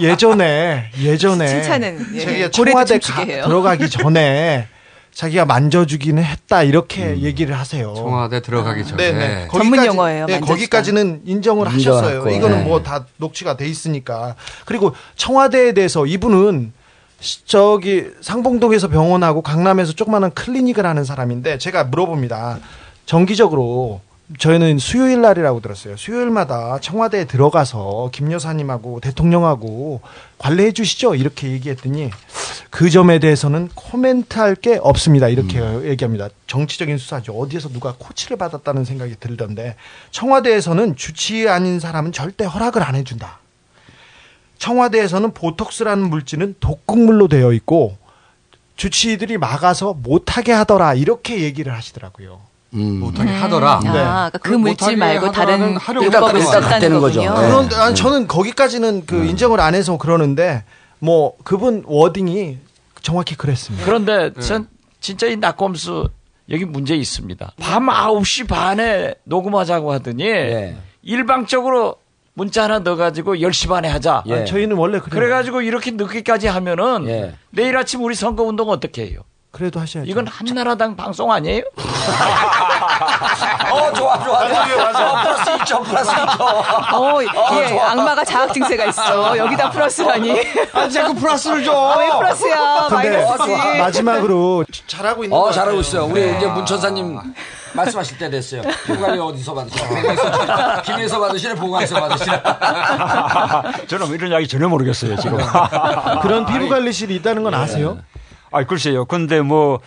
예전에 0.00 0.90
예전에 1.00 1.46
칭찬은, 1.46 2.06
예, 2.14 2.20
자기가 2.24 2.50
청와대 2.50 2.98
가-. 2.98 3.24
들어가기 3.24 3.88
전에 3.90 4.66
자기가 5.12 5.44
만져주기는 5.46 6.22
했다 6.22 6.64
이렇게 6.64 7.04
음. 7.10 7.18
얘기를 7.18 7.56
하세요. 7.56 7.94
청와대 7.94 8.42
들어가기 8.42 8.84
전에. 8.84 9.12
네네. 9.12 9.48
전문 9.52 9.78
거기까지- 9.78 9.86
용어예요, 9.86 10.26
네. 10.26 10.40
거기까지는 10.40 11.22
인정을 11.24 11.68
하셨어요. 11.72 12.28
이거는 12.30 12.58
네. 12.58 12.64
뭐다 12.64 13.06
녹취가 13.18 13.56
돼 13.56 13.66
있으니까. 13.68 14.34
그리고 14.64 14.94
청와대에 15.16 15.72
대해서 15.72 16.04
이분은 16.04 16.72
시- 16.72 16.83
저기 17.46 18.06
상봉동에서 18.20 18.88
병원하고 18.88 19.42
강남에서 19.42 19.92
조그마한 19.92 20.32
클리닉을 20.32 20.84
하는 20.84 21.04
사람인데 21.04 21.58
제가 21.58 21.84
물어봅니다. 21.84 22.58
정기적으로 23.06 24.00
저희는 24.38 24.78
수요일 24.78 25.20
날이라고 25.20 25.60
들었어요. 25.60 25.96
수요일마다 25.98 26.78
청와대에 26.80 27.26
들어가서 27.26 28.08
김 28.12 28.32
여사님하고 28.32 29.00
대통령하고 29.00 30.00
관리해 30.38 30.72
주시죠. 30.72 31.14
이렇게 31.14 31.50
얘기했더니 31.52 32.10
그 32.70 32.88
점에 32.90 33.18
대해서는 33.18 33.68
코멘트 33.74 34.38
할 34.38 34.54
게 34.56 34.78
없습니다. 34.82 35.28
이렇게 35.28 35.60
얘기합니다. 35.84 36.28
정치적인 36.46 36.96
수사죠. 36.96 37.32
어디에서 37.34 37.68
누가 37.68 37.94
코치를 37.98 38.38
받았다는 38.38 38.84
생각이 38.84 39.16
들던데 39.20 39.76
청와대에서는 40.10 40.96
주치 40.96 41.48
아닌 41.48 41.78
사람은 41.78 42.12
절대 42.12 42.44
허락을 42.44 42.82
안 42.82 42.94
해준다. 42.94 43.40
청와대에서는 44.64 45.32
보톡스라는 45.34 46.08
물질은 46.08 46.54
독극물로 46.58 47.28
되어 47.28 47.52
있고 47.52 47.98
주치의들이 48.76 49.36
막아서 49.36 49.92
못하게 49.92 50.52
하더라 50.52 50.94
이렇게 50.94 51.40
얘기를 51.40 51.74
하시더라고요. 51.74 52.40
못하게 52.70 53.30
하더라. 53.30 53.72
아, 53.84 54.30
그러니까 54.30 54.38
그 54.38 54.54
물질 54.54 54.96
말고 54.96 55.32
다른 55.32 55.76
요법을. 55.94 56.40
썼다는 56.40 56.98
거군요. 56.98 57.34
그런데 57.34 57.76
아니, 57.76 57.94
저는 57.94 58.26
거기까지는 58.26 59.04
그 59.04 59.26
인정을 59.26 59.60
안 59.60 59.74
해서 59.74 59.98
그러는데 59.98 60.64
뭐 60.98 61.34
그분 61.44 61.84
워딩이 61.86 62.58
정확히 63.02 63.36
그랬습니다. 63.36 63.84
그런데 63.84 64.32
전 64.40 64.66
진짜 64.98 65.26
이 65.26 65.36
낙검수 65.36 66.08
여기 66.50 66.64
문제 66.64 66.96
있습니다. 66.96 67.52
밤 67.60 67.86
9시 67.86 68.48
반에 68.48 69.14
녹음하자고 69.24 69.92
하더니 69.92 70.24
일방적으로 71.02 71.96
문자 72.36 72.64
하나 72.64 72.80
넣어가지고 72.80 73.36
10시 73.36 73.68
반에 73.68 73.88
하자. 73.88 74.24
아, 74.28 74.44
저희는 74.44 74.76
원래 74.76 74.98
그래요. 74.98 75.10
그래가지고 75.20 75.62
이렇게 75.62 75.92
늦게까지 75.92 76.48
하면은 76.48 77.32
내일 77.50 77.76
아침 77.76 78.02
우리 78.02 78.14
선거운동 78.16 78.70
어떻게 78.70 79.06
해요? 79.06 79.20
그래도 79.52 79.78
하셔야죠. 79.78 80.10
이건 80.10 80.26
한나라당 80.26 80.96
방송 80.96 81.30
아니에요? 81.30 81.62
어 83.70 83.92
좋아 83.92 84.18
좋아 84.24 84.48
좋아. 84.48 85.12
어, 85.12 85.22
플러스 85.22 85.44
2점 85.44 85.84
플러스 85.84 86.10
2점. 86.10 86.92
어, 86.92 87.22
예, 87.22 87.68
좋아. 87.68 87.90
악마가 87.92 88.24
자학 88.24 88.52
증세가 88.52 88.84
있어. 88.86 89.36
여기다 89.38 89.70
플러스라니. 89.70 90.40
아, 90.72 90.88
자꾸 90.88 91.14
플러스를 91.14 91.62
줘. 91.64 91.72
아, 91.72 91.98
왜 91.98 92.08
플러스야? 92.18 92.86
근데 92.88 93.10
마이너스지. 93.10 93.50
마- 93.56 93.74
마지막으로 93.84 94.64
잘하고 94.88 95.22
있는 95.22 95.36
어것 95.38 95.52
잘하고. 95.54 95.78
있어요. 95.80 96.04
우리 96.06 96.20
네. 96.20 96.36
이제 96.36 96.46
문천사님 96.48 97.20
말씀하실 97.74 98.18
때 98.18 98.30
됐어요. 98.30 98.62
휴가를 98.62 99.20
어디서 99.20 99.54
받으시나? 99.54 99.88
보건에서 99.88 100.82
김에서 100.82 101.20
받으시나? 101.20 101.54
보건에서 101.54 102.00
받으시나? 102.00 103.72
저는 103.88 104.08
이런 104.12 104.30
이야기 104.30 104.46
전혀 104.48 104.68
모르겠어요 104.68 105.16
지금. 105.16 105.38
그런 106.22 106.46
피부 106.46 106.68
관리실이 106.68 107.14
있다는 107.16 107.42
건 107.42 107.54
아세요? 107.54 107.98
아 108.52 108.64
글쎄요. 108.64 109.04
근데 109.04 109.40
뭐 109.40 109.80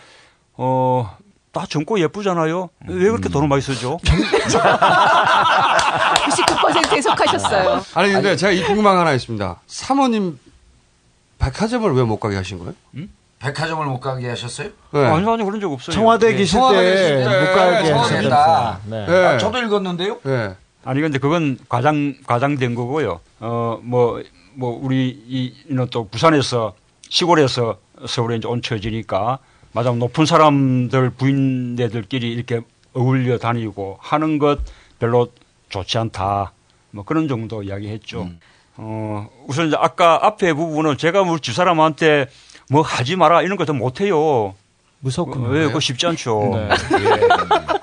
어. 0.56 1.16
다 1.54 1.66
젊고 1.68 2.00
예쁘잖아요. 2.02 2.70
왜 2.88 3.10
그렇게 3.10 3.30
돈을 3.30 3.48
많이 3.48 3.62
쓰죠? 3.64 3.98
99% 4.06 6.94
해석하셨어요. 6.94 7.82
아니 7.96 8.12
근데 8.12 8.36
제가 8.36 8.52
이 8.52 8.62
궁금한 8.64 8.94
거 8.96 9.00
하나 9.02 9.14
있습니다. 9.14 9.56
사모님 9.66 10.38
백화점을 11.40 11.92
왜 11.96 12.04
못 12.04 12.20
가게 12.20 12.36
하신 12.36 12.60
거예요? 12.60 12.74
백화점을 13.40 13.86
못 13.86 14.00
가게 14.00 14.30
하셨어요? 14.30 14.70
네. 14.92 15.06
아니요, 15.06 15.34
아니요, 15.34 15.46
그런 15.46 15.60
적 15.60 15.72
없어요. 15.72 15.94
청와대 15.94 16.32
네. 16.32 16.38
계실 16.38 16.54
청와대 16.54 16.84
때 16.84 16.92
계실 16.92 17.18
때못 17.18 17.56
가게 17.56 17.88
청와대 17.88 18.16
하셨다. 18.16 18.80
네. 18.86 19.06
네. 19.06 19.26
아, 19.26 19.38
저도 19.38 19.60
읽었는데요. 19.60 20.20
네. 20.24 20.56
아니 20.84 21.02
근데 21.02 21.20
그건 21.20 21.58
과장 21.68 22.16
과장된 22.26 22.74
거고요. 22.74 23.20
어뭐뭐 23.40 24.80
우리 24.82 25.54
이는 25.70 25.88
또 25.92 26.08
부산에서 26.08 26.74
시골에서 27.10 27.78
서울에 28.08 28.38
이제 28.38 28.48
온 28.48 28.62
처지니까 28.62 29.40
맞아 29.74 29.92
높은 29.92 30.26
사람들 30.26 31.10
부인네들끼리 31.12 32.32
이렇게 32.32 32.62
어울려 32.94 33.38
다니고 33.38 33.98
하는 34.02 34.40
것 34.40 34.60
별로 34.98 35.28
좋지 35.70 35.98
않다. 35.98 36.54
뭐 36.92 37.04
그런 37.04 37.28
정도 37.28 37.64
이야기했죠. 37.64 38.30
어 38.78 39.28
우선 39.48 39.68
이제 39.68 39.78
아까 39.78 40.26
앞에 40.26 40.54
부분은 40.54 40.98
제가 40.98 41.22
우리 41.22 41.42
집사람한테 41.42 42.30
뭐 42.70 42.82
하지 42.82 43.16
마라 43.16 43.42
이런 43.42 43.58
것도 43.58 43.74
못 43.74 44.02
해요. 44.02 44.54
무섭군요. 45.00 45.48
왜 45.50 45.68
그거 45.68 45.80
쉽지 45.80 46.08
않죠. 46.08 46.52
네. 46.54 46.70
예. 46.70 47.28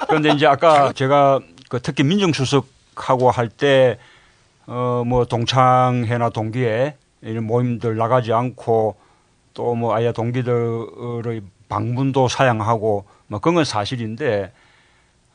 그런데 0.08 0.30
이제 0.30 0.46
아까 0.46 0.92
제가 0.92 1.40
그 1.68 1.80
특히 1.80 2.02
민정수석하고 2.04 3.30
할 3.30 3.48
때 3.48 3.98
어 4.66 5.04
뭐 5.04 5.26
동창회나 5.26 6.30
동기회 6.30 6.96
이런 7.22 7.44
모임들 7.44 7.96
나가지 7.96 8.32
않고 8.32 8.96
또 9.52 9.74
뭐 9.74 9.94
아예 9.94 10.10
동기들의 10.12 11.42
방문도 11.68 12.28
사양하고 12.28 13.04
뭐 13.26 13.38
그건 13.40 13.54
건 13.56 13.64
사실인데 13.64 14.52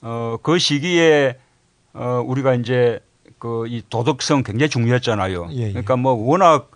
어, 0.01 0.37
그 0.41 0.57
시기에 0.59 1.37
어, 1.93 2.23
우리가 2.25 2.55
이제 2.55 2.99
그 3.37 3.65
이 3.67 3.81
도덕성 3.89 4.43
굉장히 4.43 4.69
중요했잖아요. 4.69 5.47
예, 5.51 5.57
예. 5.67 5.69
그러니까 5.69 5.95
뭐 5.95 6.13
워낙 6.13 6.71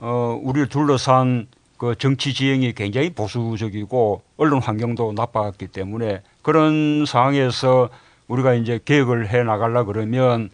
어, 0.00 0.38
우리를 0.42 0.68
둘러싼 0.68 1.46
그 1.78 1.94
정치 1.96 2.34
지형이 2.34 2.74
굉장히 2.74 3.10
보수적이고 3.10 4.22
언론 4.36 4.60
환경도 4.60 5.12
나빴기 5.16 5.68
때문에 5.68 6.22
그런 6.42 7.04
상황에서 7.06 7.88
우리가 8.26 8.54
이제 8.54 8.80
개혁을 8.84 9.28
해 9.28 9.44
나가려 9.44 9.84
그러면 9.84 10.50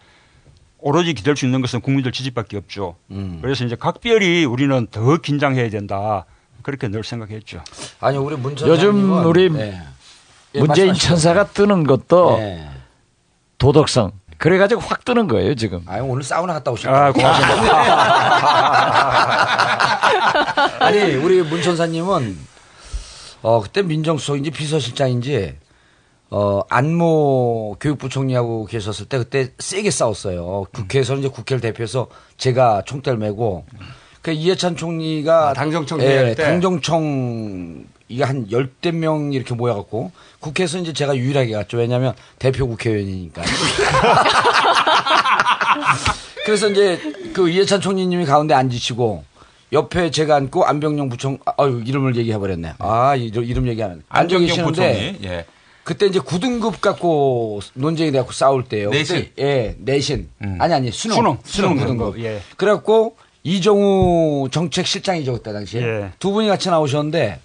오로지 0.78 1.14
기댈 1.14 1.34
수 1.34 1.46
있는 1.46 1.62
것은 1.62 1.80
국민들 1.80 2.12
지지밖에 2.12 2.58
없죠. 2.58 2.96
음. 3.10 3.38
그래서 3.40 3.64
이제 3.64 3.74
각별히 3.74 4.44
우리는 4.44 4.86
더 4.90 5.16
긴장해야 5.16 5.70
된다. 5.70 6.26
그렇게 6.62 6.88
늘 6.88 7.02
생각했죠. 7.02 7.62
아니 8.00 8.18
우리 8.18 8.36
문천 8.36 8.68
요즘 8.68 9.24
우리 9.26 9.50
네. 9.50 9.80
예, 10.54 10.58
문재인 10.58 10.88
말씀하시죠. 10.88 11.08
천사가 11.08 11.46
뜨는 11.48 11.84
것도 11.84 12.36
네. 12.38 12.68
도덕성. 13.56 14.12
그래가지고 14.36 14.82
확 14.82 15.06
뜨는 15.06 15.26
거예요 15.26 15.54
지금. 15.54 15.82
아 15.86 16.00
오늘 16.00 16.22
사우나 16.22 16.52
갔다 16.54 16.70
오신 16.70 16.90
아, 16.90 17.12
거예요? 17.12 17.32
아니 20.80 21.14
우리 21.16 21.42
문 21.42 21.62
천사님은 21.62 22.38
어 23.42 23.60
그때 23.60 23.82
민정수석인지 23.82 24.50
비서실장인지 24.50 25.56
어 26.30 26.62
안모 26.68 27.76
교육부 27.80 28.08
총리하고 28.08 28.66
계셨을 28.66 29.06
때 29.06 29.18
그때 29.18 29.50
세게 29.58 29.90
싸웠어요. 29.90 30.66
국회에서는 30.72 31.20
이제 31.20 31.28
국회를 31.28 31.60
대표해서 31.60 32.08
제가 32.36 32.82
총대를 32.86 33.18
메고 33.18 33.64
그 34.22 34.30
이해찬 34.32 34.76
총리가 34.76 35.52
당정청 35.52 36.00
예? 36.00 36.34
당정청 36.34 37.84
이게 38.08 38.24
한 38.24 38.50
열대 38.50 38.92
명 38.92 39.32
이렇게 39.32 39.54
모여갖고 39.54 40.12
국회에서 40.40 40.78
이제 40.78 40.92
제가 40.92 41.16
유일하게 41.16 41.52
갔죠. 41.52 41.76
왜냐하면 41.78 42.14
대표 42.38 42.66
국회의원이니까. 42.66 43.42
그래서 46.44 46.68
이제 46.68 47.00
그 47.32 47.48
이해찬 47.48 47.80
총리님이 47.80 48.26
가운데 48.26 48.54
앉으시고 48.54 49.24
옆에 49.74 50.10
제가 50.10 50.36
앉고 50.36 50.64
안병영 50.64 51.08
부총 51.08 51.38
아유 51.58 51.82
이름을 51.84 52.16
얘기해 52.16 52.38
버렸네. 52.38 52.74
아 52.78 53.16
이름, 53.16 53.66
얘기하면 53.66 54.02
계시는데 54.08 54.62
부총리. 54.64 55.18
예. 55.24 55.44
그때 55.82 56.06
이제 56.06 56.18
9등급 56.20 56.80
갖고 56.80 57.60
논쟁이 57.74 58.10
돼갖고 58.12 58.32
싸울 58.32 58.64
때요. 58.64 58.88
내신. 58.90 59.16
그때, 59.16 59.42
예, 59.42 59.76
내신. 59.78 60.30
음. 60.42 60.56
아니 60.60 60.72
아니 60.72 60.90
수능 60.90 61.16
수능, 61.16 61.38
수능 61.44 61.78
수능 61.78 61.96
9등급. 61.98 62.22
예. 62.22 62.40
그래갖고 62.56 63.16
이정우 63.42 64.48
정책실장이죠 64.50 65.34
그때 65.34 65.52
당시에 65.52 65.82
예. 65.82 66.12
두 66.18 66.30
분이 66.30 66.48
같이 66.48 66.70
나오셨는데 66.70 67.40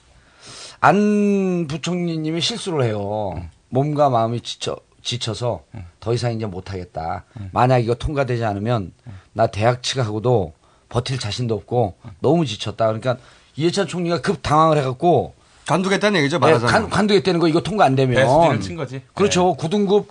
안 0.80 1.68
부총리님이 1.68 2.40
실수를 2.40 2.84
해요. 2.84 3.44
몸과 3.70 4.10
마음이 4.10 4.42
지쳐 4.42 4.78
지쳐서 5.02 5.64
더 6.00 6.14
이상 6.14 6.34
이제 6.34 6.46
못하겠다. 6.46 7.26
만약 7.52 7.80
이거 7.80 7.96
통과되지 7.96 8.46
않으면 8.46 8.94
나 9.34 9.48
대학 9.48 9.82
측하고도 9.82 10.54
버틸 10.90 11.20
자신도 11.20 11.56
없고 11.56 11.96
너무 12.20 12.46
지쳤다. 12.46 12.88
그러니까 12.88 13.18
이해찬 13.56 13.88
총리가 13.88 14.22
급 14.22 14.42
당황을 14.42 14.78
해갖고 14.78 15.34
관두겠다는 15.68 16.20
얘기죠, 16.22 16.38
네, 16.38 16.48
말하자면. 16.48 16.72
관, 16.72 16.90
관두겠다는 16.90 17.40
거 17.40 17.48
이거 17.48 17.62
통과 17.62 17.86
안 17.86 17.96
되면 17.96 18.16
배수진을 18.16 18.62
친 18.62 18.76
거지. 18.76 19.02
그렇죠. 19.14 19.56
9등급 19.56 20.06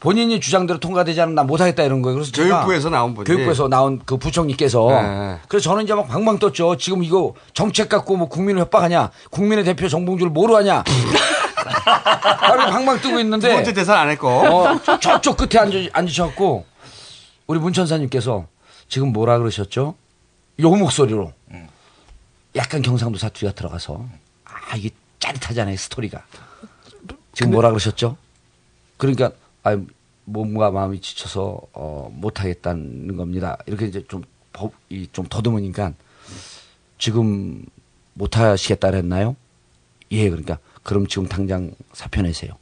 본인이 0.00 0.38
주장대로 0.40 0.80
통과되지 0.80 1.20
않으면 1.20 1.34
나 1.34 1.42
못하겠다 1.44 1.82
이런 1.82 2.02
거예요. 2.02 2.16
그래서 2.18 2.30
교육부에서 2.34 2.90
나온 2.90 3.14
분이. 3.14 3.26
교육부에서 3.26 3.68
나온 3.68 4.00
그 4.04 4.16
부총리께서 4.16 4.86
네. 4.90 5.38
그래서 5.48 5.64
저는 5.70 5.84
이제 5.84 5.94
막 5.94 6.08
방방 6.08 6.38
떴죠. 6.38 6.76
지금 6.76 7.02
이거 7.04 7.34
정책 7.54 7.88
갖고 7.88 8.16
뭐 8.16 8.28
국민을 8.28 8.60
협박하냐? 8.62 9.10
국민의 9.30 9.64
대표 9.64 9.88
정봉주를 9.88 10.30
뭐로 10.30 10.56
하냐? 10.56 10.84
바로 12.40 12.70
방방 12.70 13.00
뜨고 13.00 13.18
있는데 13.20 13.48
두 13.48 13.54
번째 13.54 13.72
대사는 13.72 14.00
안 14.00 14.10
했고. 14.10 14.28
어, 14.28 14.80
저쪽 15.00 15.36
끝에 15.36 15.58
앉아, 15.60 15.78
앉으셨고 15.92 16.64
우리 17.46 17.58
문천사님께서 17.58 18.46
지금 18.88 19.12
뭐라 19.12 19.38
그러셨죠? 19.38 19.94
요 20.60 20.70
목소리로 20.70 21.32
약간 22.56 22.82
경상도 22.82 23.18
사투리가 23.18 23.54
들어가서 23.54 24.06
아 24.44 24.76
이게 24.76 24.90
짜릿하잖아요 25.18 25.76
스토리가 25.76 26.24
지금 27.32 27.52
뭐라 27.52 27.70
그러셨죠? 27.70 28.16
그러니까 28.96 29.32
아 29.64 29.76
몸과 30.24 30.70
마음이 30.70 31.00
지쳐서 31.00 31.60
어, 31.72 32.08
못하겠다는 32.12 33.16
겁니다. 33.16 33.58
이렇게 33.66 33.86
이제 33.86 34.04
좀 34.08 34.22
법, 34.52 34.72
이, 34.88 35.08
좀 35.12 35.26
더듬으니까 35.28 35.92
지금 36.98 37.64
못하시겠다 38.14 38.90
그랬나요? 38.90 39.36
예, 40.12 40.28
그러니까 40.30 40.58
그럼 40.82 41.06
지금 41.06 41.26
당장 41.26 41.72
사표 41.92 42.22
내세요. 42.22 42.56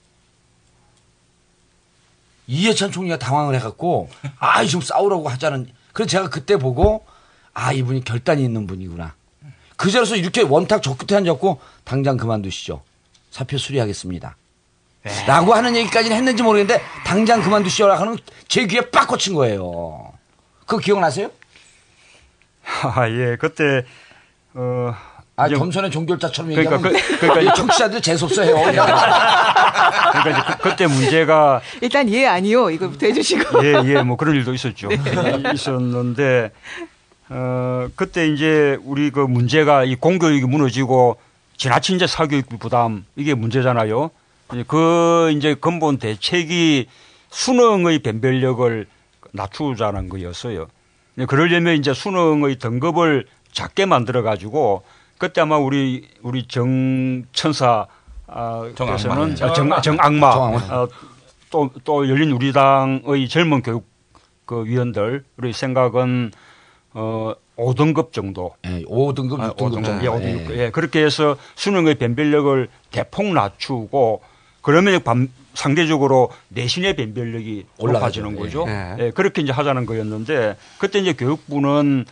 이해찬 2.46 2.90
총리가 2.90 3.18
당황을 3.18 3.54
해갖고 3.56 4.08
아 4.38 4.64
지금 4.64 4.80
싸우라고 4.80 5.28
하자는 5.28 5.68
그래서 5.92 6.08
제가 6.08 6.30
그때 6.30 6.56
보고 6.56 7.04
아 7.54 7.72
이분이 7.72 8.04
결단이 8.04 8.42
있는 8.42 8.66
분이구나. 8.66 9.14
그 9.76 9.90
자리에서 9.90 10.16
이렇게 10.16 10.42
원탁 10.42 10.82
저 10.82 10.96
끝에 10.96 11.16
앉았고 11.18 11.60
당장 11.84 12.16
그만두시죠. 12.16 12.82
사표 13.30 13.58
수리하겠습니다. 13.58 14.36
라고 15.26 15.52
하는 15.54 15.74
얘기까지는 15.74 16.16
했는지 16.16 16.42
모르겠는데 16.44 16.80
당장 17.04 17.42
그만두시오라고 17.42 18.00
하는 18.00 18.16
제 18.46 18.66
귀에 18.66 18.82
빡 18.90 19.08
꽂힌 19.08 19.34
거예요. 19.34 20.12
그거 20.60 20.78
기억나세요? 20.78 21.30
아, 22.94 23.08
예, 23.08 23.36
그때, 23.36 23.84
어. 24.54 24.94
아, 25.34 25.46
이제- 25.48 25.56
겸손의 25.56 25.90
종결자처럼 25.90 26.52
그러니까, 26.52 26.76
얘기하면 26.76 27.02
그, 27.02 27.18
그러니까, 27.18 27.52
이 27.52 27.54
청취자들 27.56 28.00
재수없어해요. 28.00 28.54
그러니까 28.62 30.30
이제 30.30 30.42
그, 30.46 30.58
그때 30.70 30.86
문제가 30.86 31.60
일단 31.80 32.08
예 32.10 32.26
아니요 32.26 32.70
이거부터 32.70 33.06
해주시고. 33.06 33.64
예, 33.64 33.82
예, 33.86 34.02
뭐 34.02 34.16
그런 34.16 34.36
일도 34.36 34.54
있었죠. 34.54 34.88
있었는데, 35.52 36.52
어, 37.34 37.88
그때 37.96 38.28
이제 38.28 38.78
우리 38.84 39.10
그 39.10 39.20
문제가 39.20 39.84
이 39.84 39.94
공교육이 39.94 40.44
무너지고 40.44 41.16
지나친 41.56 41.96
이제 41.96 42.06
사교육비 42.06 42.58
부담 42.58 43.06
이게 43.16 43.34
문제잖아요. 43.34 44.10
그 44.68 45.32
이제 45.34 45.54
근본 45.54 45.96
대책이 45.96 46.88
수능의 47.30 48.00
변별력을 48.00 48.86
낮추자는 49.32 50.10
거였어요. 50.10 50.66
그러려면 51.26 51.76
이제 51.76 51.94
수능의 51.94 52.56
등급을 52.58 53.26
작게 53.50 53.86
만들어 53.86 54.22
가지고 54.22 54.82
그때 55.16 55.40
아마 55.40 55.56
우리 55.56 56.08
우리 56.20 56.46
정천사 56.46 57.86
아, 58.26 58.70
정악마. 58.74 58.96
께서는 58.96 59.34
네. 59.34 59.44
아, 59.44 59.52
정, 59.52 59.68
정악마 59.68 59.80
정 59.80 59.96
악마. 60.00 60.26
어, 60.74 60.88
또, 61.50 61.70
또 61.84 62.08
열린 62.08 62.32
우리당의 62.32 63.28
젊은 63.28 63.62
교육 63.62 63.86
그 64.44 64.64
위원들의 64.64 65.52
생각은 65.52 66.32
어 66.94 67.34
5등급 67.56 68.12
정도. 68.12 68.54
예, 68.66 68.82
5등급, 68.84 69.40
아, 69.40 69.52
6등급 69.52 69.56
5등급, 69.56 69.84
정도. 69.84 70.04
예, 70.04 70.08
5등급. 70.08 70.56
예, 70.58 70.70
그렇게 70.70 71.04
해서 71.04 71.36
수능의 71.54 71.96
변별력을 71.96 72.68
대폭 72.90 73.32
낮추고 73.32 74.22
그러면 74.62 75.02
밤, 75.02 75.28
상대적으로 75.54 76.30
내신의 76.48 76.96
변별력이 76.96 77.66
올라가죠. 77.78 78.22
높아지는 78.22 78.36
거죠. 78.36 78.64
예. 78.68 78.96
예, 78.98 79.10
그렇게 79.10 79.42
이제 79.42 79.52
하자는 79.52 79.86
거였는데 79.86 80.56
그때 80.78 80.98
이제 80.98 81.12
교육부는 81.12 82.04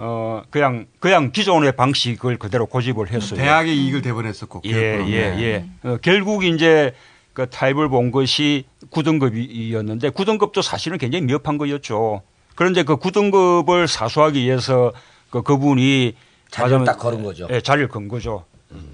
어 0.00 0.42
그냥 0.50 0.86
그냥 1.00 1.32
기존의 1.32 1.72
방식을 1.72 2.38
그대로 2.38 2.66
고집을 2.66 3.10
했어요. 3.10 3.38
대학의 3.40 3.76
이익을 3.76 4.02
대변했었고. 4.02 4.62
예. 4.66 4.70
예, 4.72 4.96
네. 4.96 5.42
예. 5.82 5.88
어, 5.88 5.98
결국 6.00 6.44
이제 6.44 6.94
그 7.32 7.48
타입을 7.50 7.88
본 7.88 8.10
것이 8.10 8.64
9등급이었는데 8.90 10.12
9등급도 10.12 10.62
사실은 10.62 10.98
굉장히 10.98 11.24
미흡한 11.26 11.58
거였죠. 11.58 12.22
그런데 12.58 12.82
그 12.82 12.96
9등급을 12.96 13.86
사수하기 13.86 14.42
위해서 14.42 14.90
그 15.30 15.42
그분이 15.42 16.16
자리를 16.50 16.84
딱 16.84 16.98
걸은 16.98 17.22
거죠. 17.22 17.46
예, 17.52 17.60
자리를 17.60 17.86
건 17.86 18.08
거죠. 18.08 18.46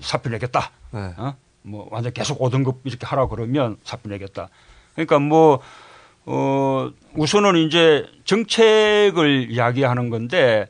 사표 0.03 0.29
내겠다. 0.29 0.71
네. 0.91 1.15
어? 1.17 1.35
뭐 1.63 1.89
완전 1.91 2.13
계속 2.13 2.39
5등급 2.41 2.81
이렇게 2.85 3.07
하라 3.07 3.27
그러면 3.27 3.79
사표 3.83 4.11
내겠다. 4.11 4.51
그러니까 4.93 5.19
뭐 5.19 5.61
어, 6.27 6.91
우선은 7.15 7.57
이제 7.57 8.05
정책을 8.27 9.51
이야기하는 9.51 10.11
건데 10.11 10.67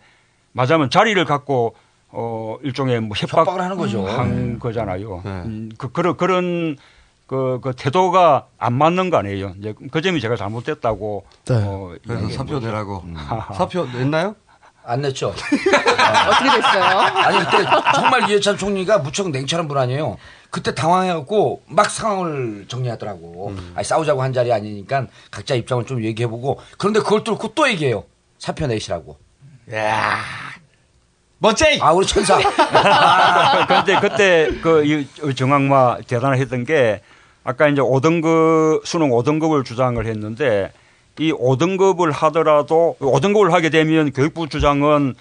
맞으면 0.53 0.89
자리를 0.89 1.25
갖고 1.25 1.75
어, 2.11 2.59
일종의 2.63 3.01
뭐 3.01 3.17
협박 3.17 3.41
협박을 3.41 3.61
하는 3.61 3.77
거죠. 3.77 4.07
한 4.07 4.61
거잖아요. 4.61 5.21
네. 5.25 5.31
음, 5.31 5.69
그, 5.77 5.91
그런, 5.91 6.17
그런 6.17 6.77
그, 7.27 7.59
그 7.63 7.73
태도가 7.75 8.49
안 8.59 8.75
맞는 8.75 9.11
거 9.11 9.17
아니에요. 9.17 9.55
이제 9.59 9.75
그 9.91 10.03
점이 10.03 10.21
제가 10.21 10.37
잘못됐다고. 10.37 11.25
네. 11.47 11.55
어, 11.57 11.95
그래서 12.07 12.29
사표. 12.31 12.61
내라고. 12.61 13.03
음. 13.05 13.17
사표 13.55 13.87
냈나요? 13.87 14.37
안 14.87 15.01
냈죠. 15.01 15.29
어떻게 15.33 16.51
됐어요? 16.61 16.99
아니 16.99 17.39
그때 17.39 17.65
정말 17.95 18.29
이해찬 18.29 18.59
총리가 18.59 18.99
무척 18.99 19.31
냉철한 19.31 19.67
분 19.67 19.79
아니에요. 19.79 20.19
그때 20.51 20.75
당황해갖고 20.75 21.63
막 21.67 21.91
상황을 21.91 22.67
정리하더라고. 22.69 23.49
음. 23.49 23.73
아니 23.75 23.85
싸우자고 23.85 24.23
한 24.23 24.35
자리 24.35 24.53
아니니까 24.53 25.07
각자 25.31 25.55
입장을 25.55 25.87
좀 25.87 26.05
얘기해보고 26.05 26.61
그런데 26.77 27.01
그걸 27.01 27.25
뚫고 27.25 27.55
또 27.55 27.69
얘기해요. 27.69 28.05
사표 28.39 28.67
내시라고. 28.67 29.17
야 29.73 30.19
멋쟁이. 31.39 31.81
아 31.81 31.93
우리 31.93 32.07
천사. 32.07 32.39
그런데 33.67 33.99
그때 34.01 34.51
그이 34.61 35.07
정악마 35.35 35.99
대단했던 36.07 36.65
게 36.65 37.01
아까 37.45 37.69
이제 37.69 37.81
5등급 37.81 38.85
수능 38.87 39.11
5등급을 39.11 39.65
주장을 39.65 40.05
했는데 40.05 40.73
이 41.19 41.31
5등급을 41.33 42.11
하더라도 42.11 42.97
5등급을 42.99 43.51
하게 43.51 43.71
되면 43.71 44.13
교육부 44.13 44.49
주장은 44.49 45.15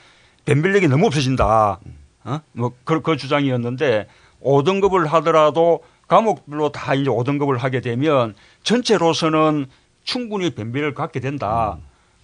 변별력이 0.45 0.87
너무 0.87 1.05
없어진다. 1.07 1.79
어? 2.23 2.39
뭐 2.53 2.71
그, 2.85 3.01
그 3.01 3.17
주장이었는데 3.17 4.07
5등급을 4.41 5.07
하더라도 5.07 5.83
과목별로 6.07 6.71
다 6.71 6.95
이제 6.95 7.09
5등급을 7.09 7.57
하게 7.57 7.81
되면 7.81 8.35
전체로서는 8.63 9.67
충분히 10.03 10.49
변별을 10.49 10.93
갖게 10.93 11.19
된다. 11.19 11.77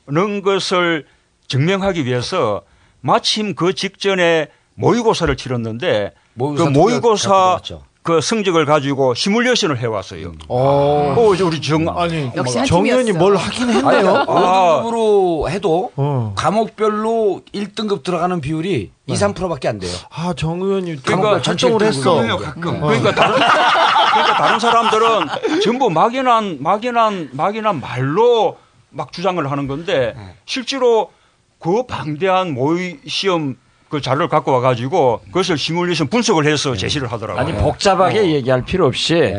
는 0.07 0.41
것을 0.41 1.05
증명하기 1.47 2.05
위해서 2.05 2.61
마침 3.01 3.53
그 3.53 3.73
직전에 3.73 4.47
모의고사를 4.75 5.35
치렀는데 5.35 6.13
모의고사 6.33 6.65
그 6.65 6.77
모의고사. 6.77 7.59
그 8.01 8.21
성적을 8.21 8.65
가지고 8.65 9.13
시뮬레이션을 9.13 9.77
해왔어요. 9.77 10.31
어. 10.47 11.15
어, 11.17 11.33
이제 11.33 11.43
우리 11.43 11.61
정 11.61 11.87
아니 11.99 12.31
역시 12.35 12.57
한 12.57 12.65
정의원이 12.65 13.05
팀이었어. 13.05 13.19
뭘 13.19 13.35
하긴 13.35 13.69
했네요. 13.69 13.87
아니, 13.89 14.03
5등급으로 14.07 15.49
해도 15.49 15.91
어. 15.95 16.33
과목별로 16.37 17.41
1등급 17.53 18.03
들어가는 18.03 18.39
비율이 18.41 18.91
2, 19.05 19.13
3%밖에 19.13 19.67
안 19.67 19.79
돼요. 19.79 19.91
아, 20.11 20.33
정 20.35 20.61
의원이 20.61 21.01
그러니까 21.03 21.41
결정을 21.41 21.81
했어. 21.83 22.37
가끔. 22.37 22.79
그러니까 22.79 23.13
다른 23.13 23.35
그러니까 23.35 24.37
다른 24.37 24.59
사람들은 24.59 25.61
전부 25.61 25.89
막연한 25.89 26.57
막연한 26.61 27.29
막연한 27.33 27.81
말로 27.81 28.57
막 28.91 29.11
주장을 29.11 29.49
하는 29.51 29.67
건데 29.67 30.15
실제로 30.45 31.11
그 31.59 31.85
방대한 31.85 32.53
모의 32.53 32.99
시험 33.07 33.57
그 33.89 34.01
자료를 34.01 34.27
갖고 34.29 34.51
와가지고 34.51 35.21
그것을 35.25 35.57
시뮬레이션 35.57 36.07
분석을 36.07 36.45
해서 36.45 36.75
제시를 36.75 37.11
하더라고요. 37.11 37.41
아니 37.41 37.53
복잡하게 37.53 38.31
얘기할 38.33 38.63
필요 38.63 38.85
없이 38.85 39.33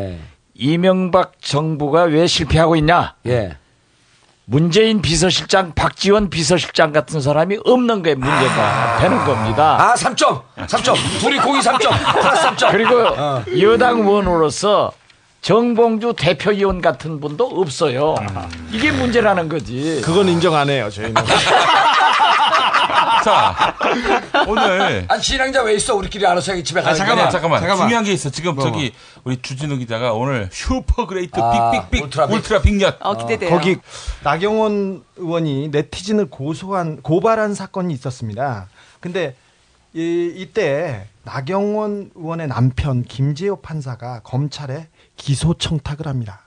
이명박 0.54 1.32
정부가 1.40 2.02
왜 2.02 2.26
실패하고 2.26 2.76
있냐? 2.76 3.14
예. 3.26 3.56
문재인 4.44 5.00
비서실장, 5.00 5.74
박지원 5.76 6.28
비서실장 6.28 6.92
같은 6.92 7.20
사람이 7.20 7.58
없는 7.64 8.02
게 8.02 8.16
문제가 8.16 8.98
되는 9.00 9.24
겁니다. 9.24 9.76
아, 9.80 9.94
3점! 9.94 10.42
3점! 10.56 10.96
둘이 11.20 11.38
공이 11.38 11.60
3점! 11.60 11.88
플러스 12.20 12.46
3점! 12.48 12.70
그리고 12.72 13.62
여당 13.62 14.00
의원으로서 14.00 14.90
정봉주 15.40 16.14
대표위원 16.18 16.80
같은 16.80 17.20
분도 17.20 17.46
없어요. 17.46 18.16
이게 18.72 18.90
문제라는 18.90 19.48
거지. 19.48 20.02
그건 20.04 20.28
인정 20.28 20.56
안 20.56 20.68
해요, 20.68 20.90
저희는. 20.90 21.14
자, 23.24 23.76
오늘. 24.46 25.04
아니, 25.08 25.22
진행자 25.22 25.62
왜 25.62 25.74
있어? 25.74 25.94
우리끼리 25.96 26.26
알아서 26.26 26.52
여기 26.52 26.64
집에 26.64 26.80
아, 26.80 26.84
가자. 26.84 26.96
잠깐만, 26.98 27.30
잠깐만, 27.30 27.60
잠깐만. 27.60 27.86
중요한 27.88 28.04
게 28.04 28.12
있어. 28.12 28.30
지금 28.30 28.54
뭐, 28.54 28.64
저기 28.64 28.92
우리 29.24 29.40
주진우 29.40 29.76
기자가 29.78 30.12
오늘 30.12 30.48
super 30.52 31.06
great 31.06 31.38
아, 31.40 31.70
big 31.70 31.81
big 31.81 31.93
big 31.93 32.04
ultra 32.04 32.26
ultra, 32.26 32.60
big. 32.62 32.70
big엿. 32.70 32.96
어, 33.00 33.16
기대돼요. 33.16 33.50
거기 33.50 33.76
나경원 34.24 35.04
의원이 35.16 35.68
네티즌을 35.68 36.30
고소한 36.30 37.00
고발한 37.02 37.54
사건이 37.54 37.92
있었습니다. 37.94 38.68
근데 39.00 39.34
이, 39.92 40.32
이때 40.36 41.06
나경원 41.24 42.12
의원의 42.14 42.48
남편 42.48 43.02
김재호 43.02 43.56
판사가 43.56 44.20
검찰에 44.22 44.88
기소 45.16 45.54
청탁을 45.54 46.06
합니다. 46.06 46.42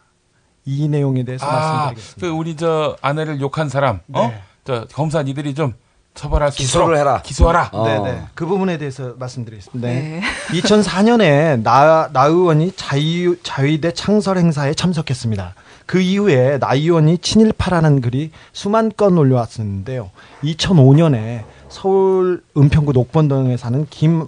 이 0.65 0.87
내용에 0.87 1.23
대해서 1.23 1.45
아, 1.45 1.51
말씀드리겠습니다. 1.91 2.27
그 2.27 2.33
우리 2.33 2.55
저 2.55 2.95
아내를 3.01 3.41
욕한 3.41 3.67
사람, 3.69 3.99
어? 4.13 4.27
네. 4.27 4.41
저 4.63 4.85
검사 4.93 5.21
니들이 5.21 5.53
좀 5.55 5.73
처벌할 6.13 6.51
수 6.51 6.57
기소를 6.59 6.85
있도록 6.85 6.99
해라. 6.99 7.21
기소하라. 7.23 7.71
네네. 7.71 8.21
그 8.35 8.45
부분에 8.45 8.77
대해서 8.77 9.13
말씀드리겠습니다. 9.17 9.87
네. 9.87 10.21
네. 10.21 10.59
2004년에 10.59 11.61
나, 11.63 12.09
나 12.11 12.25
의원이 12.25 12.73
자유, 12.75 13.35
자위대 13.41 13.93
창설 13.93 14.37
행사에 14.37 14.73
참석했습니다. 14.73 15.55
그 15.85 15.99
이후에 15.99 16.59
나 16.59 16.73
의원이 16.75 17.17
친일파라는 17.17 18.01
글이 18.01 18.31
수만 18.51 18.91
건 18.95 19.17
올려왔었는데요. 19.17 20.11
2005년에 20.43 21.43
서울 21.69 22.43
은평구 22.55 22.93
녹번동에 22.93 23.57
사는 23.57 23.85
김, 23.89 24.27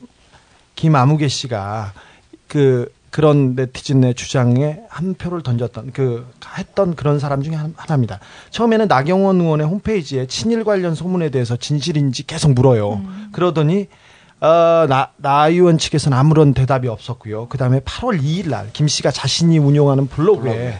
김아무개 0.76 1.28
씨가 1.28 1.94
그, 2.48 2.92
그런 3.16 3.56
네티즌의 3.56 4.14
주장에 4.16 4.80
한 4.90 5.14
표를 5.14 5.42
던졌던 5.42 5.92
그 5.94 6.30
했던 6.58 6.96
그런 6.98 7.18
사람 7.18 7.44
중에 7.44 7.56
한- 7.56 7.74
하나입니다. 7.78 8.20
처음에는 8.50 8.90
나경원 8.90 9.40
의원의 9.40 9.66
홈페이지에 9.68 10.26
친일 10.28 10.66
관련 10.66 10.96
소문에 10.96 11.30
대해서 11.30 11.56
진실인지 11.56 12.28
계속 12.28 12.52
물어요. 12.52 13.02
그러더니 13.32 13.88
어, 14.42 14.86
나, 14.90 15.12
나 15.16 15.48
의원 15.48 15.78
측에서는 15.78 16.18
아무런 16.18 16.54
대답이 16.54 16.90
없었고요. 16.90 17.48
그 17.48 17.58
다음에 17.58 17.80
8월 17.80 18.22
2일 18.22 18.50
날 18.50 18.68
김 18.74 18.90
씨가 18.90 19.12
자신이 19.12 19.60
운영하는 19.60 20.08
블로그에 20.08 20.78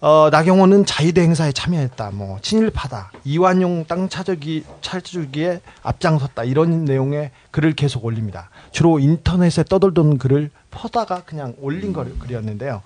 어, 0.00 0.28
나경원은 0.30 0.86
자유대 0.86 1.20
행사에 1.22 1.50
참여했다. 1.50 2.10
뭐 2.12 2.38
친일파다. 2.42 3.10
이완용 3.24 3.86
땅 3.88 4.08
차저기 4.08 4.62
차주기에 4.82 5.60
앞장섰다. 5.82 6.44
이런 6.44 6.84
내용의 6.84 7.32
글을 7.50 7.72
계속 7.72 8.04
올립니다. 8.04 8.50
주로 8.76 8.98
인터넷에 8.98 9.64
떠돌던 9.64 10.18
글을 10.18 10.50
퍼다가 10.70 11.24
그냥 11.24 11.54
올린 11.62 11.94
거 11.94 12.04
글이었는데요. 12.18 12.82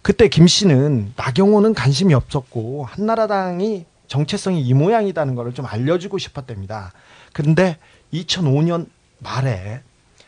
그때 0.00 0.28
김 0.28 0.46
씨는 0.46 1.12
나경원은 1.16 1.74
관심이 1.74 2.14
없었고 2.14 2.86
한나라당이 2.86 3.84
정체성이 4.06 4.62
이 4.62 4.72
모양이다는 4.72 5.34
것을 5.34 5.52
좀 5.52 5.66
알려주고 5.66 6.16
싶었답니다. 6.16 6.94
그런데 7.34 7.76
2005년 8.14 8.86
말에 9.18 9.82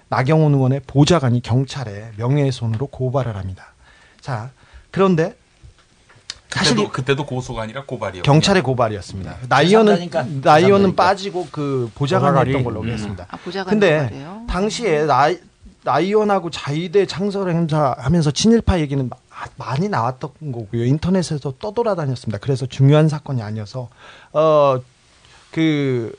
나경원 0.08 0.52
의원의 0.52 0.82
보좌관이 0.86 1.40
경찰에 1.40 2.10
명예훼손으로 2.18 2.88
고발을 2.88 3.36
합니다. 3.36 3.72
자, 4.20 4.50
그런데 4.90 5.34
사실 6.50 6.74
그때도, 6.76 6.92
그때도 6.92 7.26
고소가 7.26 7.62
아니라 7.62 7.84
고발이요. 7.84 8.22
경찰의 8.22 8.62
고발이었습니다. 8.62 9.36
나이언은 9.48 9.96
재산가니까. 9.96 10.50
나이언은 10.50 10.70
재산가니까. 10.90 11.02
빠지고 11.02 11.48
그 11.50 11.90
보좌관이. 11.94 12.50
했던 12.50 12.64
걸로 12.64 12.80
음. 12.80 12.88
했습니다. 12.88 13.26
아, 13.30 13.36
보좌관 13.36 13.70
근데 13.70 13.98
고발이에요? 14.04 14.42
당시에 14.48 15.04
나이 15.06 15.38
나이언하고 15.84 16.50
자위대 16.50 17.06
창설 17.06 17.50
행사 17.50 17.94
하면서 17.98 18.30
친일파 18.32 18.80
얘기는 18.80 19.08
마- 19.08 19.16
많이 19.56 19.88
나왔던 19.88 20.30
거고요. 20.52 20.84
인터넷에서 20.84 21.52
떠돌아다녔습니다. 21.60 22.38
그래서 22.38 22.66
중요한 22.66 23.08
사건이 23.08 23.42
아니어서 23.42 23.88
어 24.32 24.78
그 25.52 26.12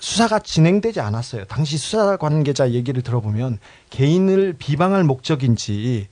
수사가 0.00 0.40
진행되지 0.40 1.00
않았어요. 1.00 1.44
당시 1.44 1.78
수사 1.78 2.16
관계자 2.18 2.72
얘기를 2.72 3.00
들어보면 3.02 3.58
개인을 3.90 4.54
비방할 4.58 5.04
목적인지 5.04 6.08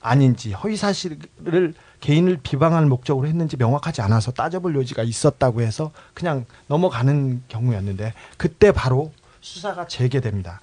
아닌지 0.00 0.52
허위 0.52 0.76
사실을 0.76 1.74
개인을 2.00 2.38
비방할 2.42 2.86
목적으로 2.86 3.26
했는지 3.28 3.56
명확하지 3.56 4.02
않아서 4.02 4.32
따져볼 4.32 4.76
여지가 4.76 5.02
있었다고 5.02 5.60
해서 5.62 5.90
그냥 6.14 6.46
넘어가는 6.66 7.42
경우였는데 7.48 8.14
그때 8.36 8.72
바로 8.72 9.12
수사가 9.40 9.86
재개됩니다. 9.86 10.60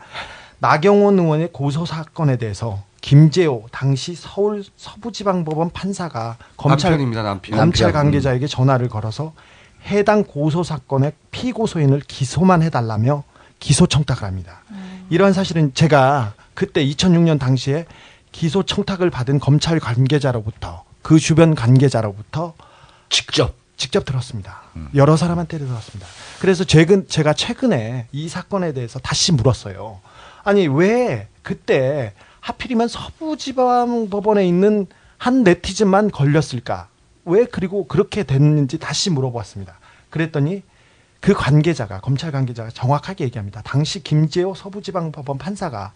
나경원 0.59 1.19
의원의 1.19 1.49
고소 1.51 1.85
사건에 1.85 2.37
대해서 2.37 2.83
김재호 3.01 3.67
당시 3.71 4.15
서울 4.15 4.63
서부지방법원 4.75 5.69
판사가 5.69 6.37
검찰 6.57 6.91
남편입니다, 6.91 7.23
남편. 7.23 7.57
검찰 7.57 7.87
남편. 7.87 8.03
관계자에게 8.03 8.47
전화를 8.47 8.89
걸어서 8.89 9.33
해당 9.85 10.23
고소 10.23 10.63
사건의 10.63 11.13
피고소인을 11.31 12.01
기소만 12.01 12.63
해달라며 12.63 13.23
기소 13.59 13.87
청탁을 13.87 14.23
합니다. 14.23 14.61
이러한 15.09 15.33
사실은 15.33 15.73
제가 15.73 16.33
그때 16.53 16.83
2006년 16.85 17.39
당시에 17.39 17.85
기소 18.31 18.63
청탁을 18.63 19.09
받은 19.09 19.39
검찰 19.39 19.79
관계자로부터 19.79 20.83
그 21.01 21.19
주변 21.19 21.55
관계자로부터 21.55 22.53
직접 23.09 23.55
직접 23.77 24.05
들었습니다. 24.05 24.63
여러 24.95 25.15
사람한테 25.15 25.59
들었습니다. 25.59 26.07
그래서 26.39 26.63
최근 26.63 27.07
제가 27.07 27.33
최근에 27.33 28.07
이 28.11 28.27
사건에 28.27 28.73
대해서 28.73 28.97
다시 28.99 29.31
물었어요. 29.31 29.99
아니 30.43 30.67
왜 30.67 31.27
그때 31.43 32.13
하필이면 32.41 32.87
서부지방법원에 32.87 34.47
있는 34.47 34.87
한 35.17 35.43
네티즌만 35.43 36.11
걸렸을까? 36.11 36.89
왜 37.25 37.45
그리고 37.45 37.87
그렇게 37.87 38.23
됐는지 38.23 38.79
다시 38.79 39.09
물어보았습니다. 39.09 39.77
그랬더니 40.09 40.63
그 41.19 41.33
관계자가 41.33 41.99
검찰 41.99 42.31
관계자가 42.31 42.69
정확하게 42.69 43.25
얘기합니다. 43.25 43.61
당시 43.63 44.03
김재호 44.03 44.55
서부지방법원 44.55 45.37
판사가 45.37 45.93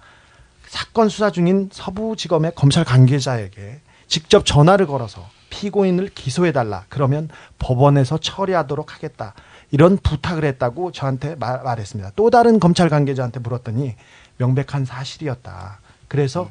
사건 0.68 1.10
수사 1.10 1.32
중인 1.32 1.69
서부지검의 1.72 2.53
검찰 2.56 2.84
관계자에게 2.84 3.80
직접 4.12 4.46
전화를 4.46 4.88
걸어서 4.88 5.26
피고인을 5.50 6.10
기소해달라. 6.14 6.84
그러면 6.90 7.30
법원에서 7.60 8.18
처리하도록 8.18 8.94
하겠다. 8.94 9.34
이런 9.72 9.98
부탁을 9.98 10.44
했다고 10.44 10.92
저한테 10.92 11.36
말, 11.36 11.64
말했습니다. 11.64 12.12
또 12.18 12.30
다른 12.30 12.60
검찰 12.60 12.90
관계자한테 12.90 13.40
물었더니 13.40 13.96
명백한 14.38 14.84
사실이었다. 14.84 15.80
그래서 16.10 16.50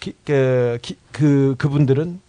기- 0.00 0.14
그, 0.24 0.78
기- 0.80 0.96
그 1.12 1.56
그분들은 1.58 2.22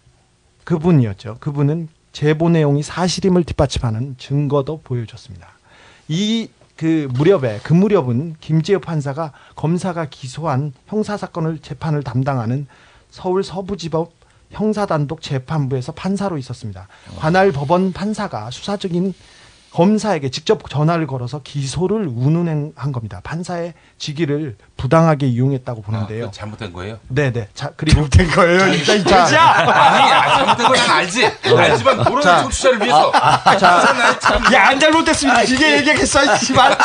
그분이었죠. 0.64 1.38
그분은 1.40 1.88
제보 2.12 2.50
내용이 2.50 2.82
사실임을 2.82 3.44
뒷받침하는 3.44 4.16
증거도 4.18 4.82
보여줬습니다. 4.84 5.48
이 6.08 6.48
그 6.76 7.08
무렵에 7.12 7.60
그 7.62 7.74
무렵은 7.74 8.36
김재엽 8.40 8.80
판사가 8.86 9.32
검사가 9.54 10.06
기소한 10.08 10.72
형사 10.86 11.18
사건을 11.18 11.58
재판을 11.58 12.02
담당하는 12.02 12.66
서울 13.10 13.44
서부지법 13.44 14.12
형사단독 14.50 15.22
재판부에서 15.22 15.92
판사로 15.92 16.38
있었습니다. 16.38 16.88
관할 17.18 17.52
법원 17.52 17.92
판사가 17.92 18.50
수사적인 18.50 19.14
검사에게 19.72 20.30
직접 20.30 20.68
전화를 20.68 21.06
걸어서 21.06 21.42
기소를 21.44 22.08
운운한 22.08 22.90
겁니다. 22.92 23.20
판사의 23.22 23.74
직위를 23.98 24.56
부당하게 24.76 25.28
이용했다고 25.28 25.82
보는데요. 25.82 26.26
아, 26.26 26.30
잘못된 26.32 26.72
거예요? 26.72 26.98
네네. 27.06 27.50
자 27.54 27.70
그리고 27.76 28.08
된 28.08 28.28
거예요. 28.32 28.58
진짜 28.84 28.96
진짜 28.98 29.40
아니 29.40 30.12
아, 30.12 30.34
잘못된 30.38 30.66
건난 30.66 30.90
알지. 30.90 31.24
알지만 31.56 31.96
모르는 31.98 32.22
자, 32.22 32.42
청취자를 32.42 32.80
위해서. 32.80 33.12
아, 33.14 33.56
자, 33.56 33.84
야, 34.52 34.68
안 34.70 34.80
잘못됐습니다. 34.80 35.42
이게 35.44 35.76
얘기했어, 35.78 36.36
씨발. 36.36 36.76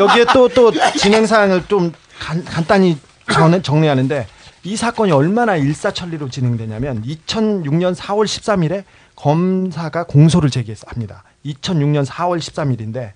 여기에 0.00 0.24
또 0.32 0.48
또 0.54 0.70
진행 0.96 1.26
사항을 1.26 1.64
좀 1.66 1.92
간, 2.20 2.44
간단히 2.44 2.96
전, 3.32 3.60
정리하는데 3.60 4.28
이 4.64 4.76
사건이 4.76 5.10
얼마나 5.10 5.56
일사천리로 5.56 6.28
진행되냐면 6.28 7.02
2006년 7.02 7.94
4월 7.96 8.24
13일에 8.26 8.84
검사가 9.16 10.04
공소를 10.04 10.50
제기합니다. 10.50 11.24
2006년 11.44 12.06
4월 12.06 12.38
13일인데 12.38 13.12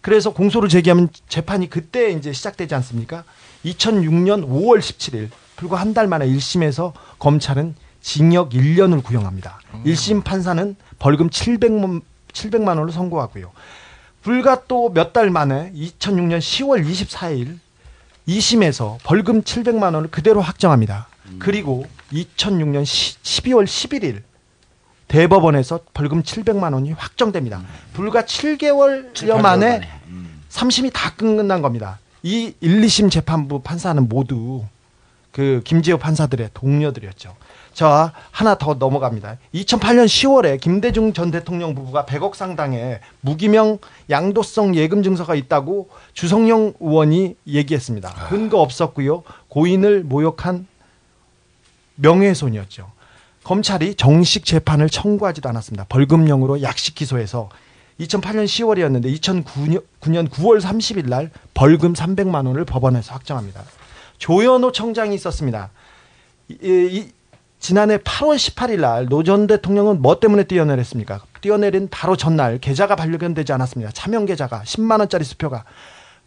그래서 0.00 0.30
공소를 0.32 0.68
제기하면 0.68 1.08
재판이 1.28 1.70
그때 1.70 2.10
이제 2.10 2.32
시작되지 2.32 2.74
않습니까? 2.76 3.24
2006년 3.64 4.46
5월 4.48 4.78
17일 4.80 5.28
불과 5.56 5.76
한 5.76 5.94
달 5.94 6.06
만에 6.06 6.26
1심에서 6.26 6.92
검찰은 7.18 7.74
징역 8.00 8.50
1년을 8.50 9.02
구형합니다. 9.02 9.60
1심 9.84 10.22
판사는 10.24 10.76
벌금 10.98 11.28
700만, 11.30 12.02
700만 12.32 12.78
원을 12.78 12.92
선고하고요. 12.92 13.50
불과 14.22 14.64
또 14.66 14.90
몇 14.92 15.12
달 15.12 15.30
만에 15.30 15.72
2006년 15.74 16.38
10월 16.38 16.84
24일 16.84 17.58
2심에서 18.28 18.98
벌금 19.02 19.42
700만 19.42 19.94
원을 19.94 20.10
그대로 20.10 20.40
확정합니다. 20.40 21.08
그리고 21.38 21.86
2006년 22.12 22.82
12월 22.82 23.64
11일 23.64 24.22
대법원에서 25.08 25.80
벌금 25.94 26.22
700만 26.22 26.74
원이 26.74 26.92
확정됩니다. 26.92 27.62
불과 27.94 28.22
7개월여 28.22 29.40
만에 29.40 29.88
3심이 30.50 30.92
다 30.92 31.14
끝난 31.14 31.62
겁니다. 31.62 31.98
이 32.22 32.52
1, 32.60 32.80
2심 32.82 33.10
재판부 33.10 33.60
판사는 33.60 34.06
모두 34.08 34.64
그 35.32 35.62
김재호 35.64 35.98
판사들의 35.98 36.50
동료들이었죠. 36.52 37.34
자, 37.78 38.12
하나 38.32 38.56
더 38.56 38.74
넘어갑니다. 38.74 39.36
2008년 39.54 40.06
10월에 40.06 40.60
김대중 40.60 41.12
전 41.12 41.30
대통령 41.30 41.76
부부가 41.76 42.04
100억 42.06 42.34
상당의 42.34 42.98
무기명 43.20 43.78
양도성 44.10 44.74
예금 44.74 45.04
증서가 45.04 45.36
있다고 45.36 45.88
주성영 46.12 46.74
의원이 46.80 47.36
얘기했습니다. 47.46 48.26
근거 48.30 48.60
없었고요. 48.60 49.22
고인을 49.46 50.02
모욕한 50.02 50.66
명예훼손이었죠. 51.94 52.90
검찰이 53.44 53.94
정식 53.94 54.44
재판을 54.44 54.90
청구하지도 54.90 55.48
않았습니다. 55.48 55.86
벌금형으로 55.88 56.62
약식 56.62 56.96
기소해서 56.96 57.48
2008년 58.00 58.46
10월이었는데 58.46 59.20
2009년 59.20 60.28
9월 60.28 60.60
30일 60.60 61.08
날 61.08 61.30
벌금 61.54 61.92
300만 61.92 62.44
원을 62.44 62.64
법원에서 62.64 63.14
확정합니다. 63.14 63.62
조현호 64.18 64.72
청장이 64.72 65.14
있었습니다. 65.14 65.70
이, 66.48 66.56
이, 66.62 67.17
지난해 67.60 67.98
8월 67.98 68.36
18일 68.36 68.80
날 68.80 69.06
노 69.08 69.22
전 69.24 69.46
대통령은 69.46 70.00
뭐 70.00 70.20
때문에 70.20 70.44
뛰어내렸습니까? 70.44 71.20
뛰어내린 71.40 71.88
바로 71.90 72.16
전날 72.16 72.58
계좌가 72.58 72.96
발견되지 72.96 73.52
않았습니다. 73.52 73.90
차명 73.92 74.26
계좌가 74.26 74.62
10만 74.64 74.98
원짜리 75.00 75.24
수표가 75.24 75.64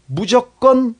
무조건 0.06 0.94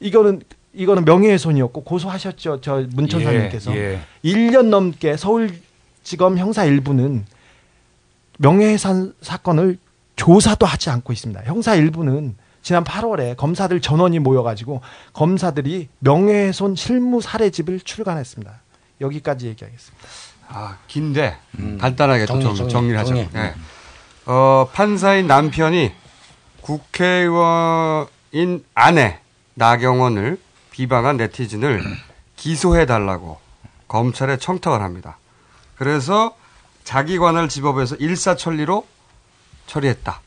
이거는 0.00 0.42
이거는 0.74 1.04
명예훼손이었고 1.04 1.84
고소하셨죠. 1.84 2.60
저 2.60 2.84
문천사님께서 2.90 3.74
예, 3.76 3.94
예. 3.94 4.00
1년 4.30 4.66
넘게 4.66 5.16
서울지검 5.16 6.36
형사 6.38 6.64
일부는 6.64 7.24
명예훼손 8.38 9.14
사건을 9.22 9.78
조사도 10.16 10.66
하지 10.66 10.90
않고 10.90 11.12
있습니다. 11.12 11.42
형사 11.44 11.74
일부는 11.74 12.36
지난 12.62 12.84
8월에 12.84 13.36
검사들 13.36 13.80
전원이 13.80 14.18
모여가지고 14.18 14.80
검사들이 15.12 15.88
명예훼손 16.00 16.74
실무 16.76 17.20
사례집을 17.22 17.80
출간했습니다. 17.80 18.60
여기까지 19.00 19.46
얘기하겠습니다. 19.48 20.08
아, 20.48 20.78
긴데 20.86 21.36
간단하게 21.80 22.26
좀 22.26 22.40
정리, 22.40 22.56
정, 22.56 22.56
정리, 22.56 22.72
정리 22.72 22.90
를 22.92 22.98
하죠. 23.00 23.14
정리. 23.14 23.28
네. 23.32 23.54
어, 24.26 24.68
판사인 24.72 25.26
남편이 25.26 25.92
국회의원인 26.60 28.64
아내 28.74 29.18
나경원을 29.54 30.40
비방한 30.70 31.16
네티즌을 31.16 31.82
기소해 32.36 32.86
달라고 32.86 33.40
검찰에 33.88 34.36
청탁을 34.36 34.82
합니다. 34.82 35.18
그래서 35.76 36.36
자기 36.84 37.18
관할 37.18 37.48
지법에서 37.48 37.96
일사천리로 37.96 38.86
처리했다. 39.66 40.20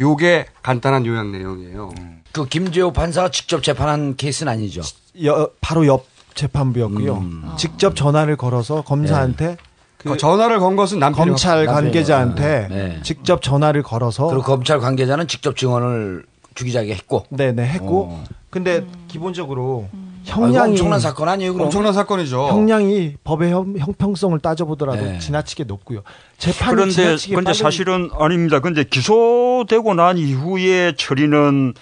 요게 0.00 0.46
간단한 0.62 1.06
요약 1.06 1.26
내용이에요. 1.28 1.92
그 2.32 2.46
김재호 2.46 2.92
판사가 2.92 3.30
직접 3.30 3.62
재판한 3.64 4.16
케이스는 4.16 4.52
아니죠. 4.52 4.82
여- 5.24 5.50
바로 5.60 5.86
옆 5.86 6.06
재판부였고요. 6.38 7.24
직접 7.56 7.96
전화를 7.96 8.36
걸어서 8.36 8.82
검사한테 8.82 9.56
그 9.96 10.12
어, 10.12 10.16
전화를 10.16 10.60
건 10.60 10.76
것은 10.76 11.00
남편이 11.00 11.30
검찰 11.30 11.66
관계자한테 11.66 12.68
네. 12.70 13.00
직접 13.02 13.42
전화를 13.42 13.82
걸어서 13.82 14.28
그리고 14.28 14.42
검찰 14.44 14.78
관계자는 14.78 15.26
직접 15.26 15.56
증언을 15.56 16.24
주기자에게 16.54 16.94
했고. 16.94 17.24
네네 17.30 17.64
했고 17.66 18.08
어. 18.12 18.24
근데 18.50 18.86
기본적으로 19.08 19.88
아, 19.92 19.98
형량이 20.24 20.54
이거 20.54 20.62
엄청난 20.70 21.00
사건 21.00 21.28
아니에요, 21.28 21.52
그럼? 21.54 21.66
엄청난 21.66 21.92
사건이죠. 21.92 22.46
형량이 22.48 23.16
법의 23.24 23.50
형, 23.50 23.74
형평성을 23.78 24.38
따져보더라도 24.38 25.02
네. 25.04 25.18
지나치게 25.18 25.64
높고요. 25.64 26.02
재판이 26.38 26.70
그런데 26.74 26.92
지나치게 26.92 27.34
근데 27.34 27.50
빠른- 27.50 27.58
사실은 27.58 28.10
아닙니다. 28.18 28.60
근데 28.60 28.84
기소되고 28.84 29.94
난 29.94 30.16
이후의 30.18 30.96
처리는 30.96 31.74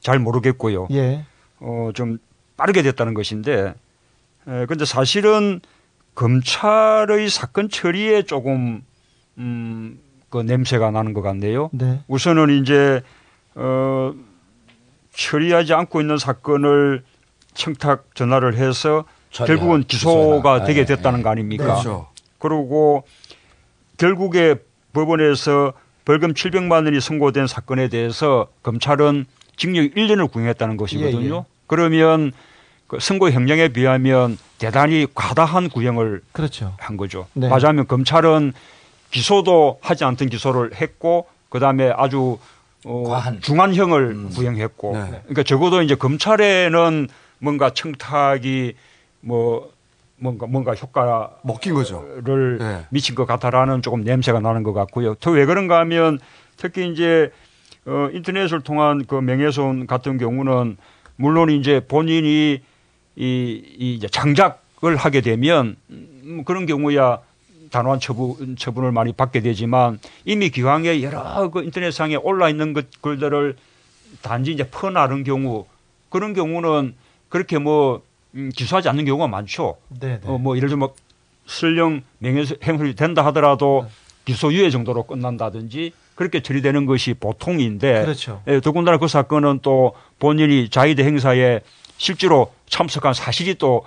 잘 0.00 0.18
모르겠고요. 0.18 0.88
예. 0.92 1.24
어, 1.60 1.90
좀 1.94 2.18
빠르게 2.56 2.82
됐다는 2.82 3.14
것인데, 3.14 3.74
에, 4.48 4.66
근데 4.66 4.84
사실은 4.84 5.60
검찰의 6.14 7.28
사건 7.30 7.68
처리에 7.68 8.22
조금, 8.22 8.82
음, 9.38 9.98
그 10.30 10.38
냄새가 10.42 10.90
나는 10.90 11.12
것 11.14 11.22
같네요. 11.22 11.70
네. 11.72 12.00
우선은 12.08 12.62
이제, 12.62 13.02
어, 13.54 14.12
처리하지 15.14 15.74
않고 15.74 16.00
있는 16.00 16.16
사건을 16.18 17.02
청탁 17.54 18.14
전화를 18.14 18.54
해서 18.56 19.04
처리하- 19.30 19.46
결국은 19.46 19.82
기소가 19.84 20.36
기소해라. 20.58 20.64
되게 20.64 20.80
예, 20.80 20.84
됐다는 20.84 21.18
예. 21.20 21.22
거 21.22 21.30
아닙니까? 21.30 21.64
그렇죠. 21.64 22.08
그리고 22.38 23.04
결국에 23.98 24.56
법원에서 24.92 25.72
벌금 26.04 26.34
700만 26.34 26.84
원이 26.86 27.00
선고된 27.00 27.46
사건에 27.46 27.88
대해서 27.88 28.48
검찰은 28.62 29.26
징역 29.56 29.82
1년을 29.94 30.30
구형했다는 30.30 30.76
것이거든요. 30.76 31.34
예, 31.34 31.38
예. 31.38 31.44
그러면 31.66 32.32
그 32.92 32.98
선고 33.00 33.30
형량에 33.30 33.68
비하면 33.68 34.36
대단히 34.58 35.06
과다한 35.14 35.70
구형을 35.70 36.20
그렇죠. 36.32 36.74
한 36.78 36.98
거죠. 36.98 37.26
네. 37.32 37.48
맞아면 37.48 37.86
검찰은 37.86 38.52
기소도 39.10 39.78
하지 39.80 40.04
않던 40.04 40.28
기소를 40.28 40.74
했고 40.74 41.26
그다음에 41.48 41.90
아주 41.96 42.38
어, 42.84 43.04
중한형을 43.40 44.02
음. 44.10 44.28
구형했고 44.28 44.92
네. 44.92 45.20
그러니까 45.22 45.42
적어도 45.42 45.80
이제 45.80 45.94
검찰에는 45.94 47.08
뭔가 47.38 47.70
청탁이 47.70 48.74
뭐 49.22 49.72
뭔가 50.18 50.46
뭔가 50.46 50.74
효과 50.74 51.30
먹힌 51.44 51.72
거죠. 51.72 52.04
를 52.22 52.58
네. 52.58 52.86
미친 52.90 53.14
것 53.14 53.24
같다라는 53.24 53.80
조금 53.80 54.02
냄새가 54.02 54.40
나는 54.40 54.62
것 54.62 54.74
같고요. 54.74 55.14
또 55.14 55.30
왜 55.30 55.46
그런가 55.46 55.78
하면 55.78 56.18
특히 56.58 56.92
이제 56.92 57.30
어, 57.86 58.10
인터넷을 58.12 58.60
통한 58.60 59.06
그 59.06 59.14
명예훼손 59.14 59.86
같은 59.86 60.18
경우는 60.18 60.76
물론 61.16 61.48
이제 61.48 61.80
본인이 61.88 62.60
이, 63.16 63.62
이 63.78 63.94
이제 63.94 64.08
장작을 64.08 64.96
하게 64.96 65.20
되면 65.20 65.76
음, 65.90 66.42
그런 66.44 66.66
경우야 66.66 67.20
단호한 67.70 68.00
처분, 68.00 68.56
처분을 68.56 68.92
많이 68.92 69.12
받게 69.12 69.40
되지만 69.40 69.98
이미 70.24 70.50
기왕에 70.50 71.02
여러 71.02 71.50
그 71.50 71.62
인터넷상에 71.62 72.16
올라 72.16 72.48
있는 72.48 72.72
것, 72.74 72.86
글들을 73.00 73.56
단지 74.20 74.52
이제 74.52 74.68
퍼나른 74.70 75.24
경우 75.24 75.66
그런 76.10 76.34
경우는 76.34 76.94
그렇게 77.28 77.58
뭐 77.58 78.02
음, 78.34 78.50
기소하지 78.54 78.88
않는 78.90 79.04
경우가 79.04 79.26
많죠. 79.26 79.76
네, 79.88 80.20
네. 80.20 80.20
어, 80.24 80.38
뭐 80.38 80.56
예를 80.56 80.68
들면 80.68 80.90
설령 81.46 82.02
명예훼손이 82.18 82.94
된다 82.94 83.24
하더라도 83.26 83.86
기소유예 84.24 84.70
정도로 84.70 85.04
끝난다든지 85.04 85.92
그렇게 86.14 86.40
처리되는 86.40 86.86
것이 86.86 87.14
보통인데 87.14 88.02
그렇죠. 88.02 88.42
예, 88.46 88.60
더군다나 88.60 88.98
그 88.98 89.08
사건은 89.08 89.60
또 89.62 89.94
본인이 90.18 90.68
자위대 90.68 91.04
행사에 91.04 91.60
실제로 91.98 92.52
참석한 92.68 93.14
사실이 93.14 93.56
또그 93.56 93.86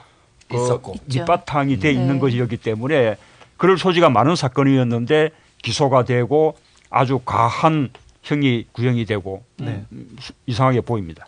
있었고. 0.53 0.95
밑바탕이 1.05 1.79
돼 1.79 1.91
있는 1.91 2.15
네. 2.15 2.19
것이었기 2.19 2.57
때문에 2.57 3.15
그럴 3.57 3.77
소지가 3.77 4.09
많은 4.09 4.35
사건이었는데 4.35 5.29
기소가 5.61 6.03
되고 6.05 6.57
아주 6.89 7.19
과한 7.25 7.89
형이 8.23 8.65
구형이 8.71 9.05
되고 9.05 9.43
네. 9.57 9.85
음, 9.91 10.15
수- 10.19 10.33
이상하게 10.47 10.81
보입니다. 10.81 11.25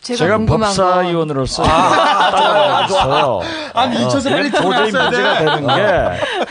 제가 0.00 0.16
제가 0.18 0.38
법사위원으로서 0.46 1.62
아, 1.64 2.30
따라가서 2.30 3.42
아니, 3.74 3.96
이천사 4.02 4.30
빨리 4.30 4.50
도저히 4.50 4.90
들어갔어야 4.90 5.04
문제가 5.10 5.38
돼. 5.38 5.44
되는 5.44 5.66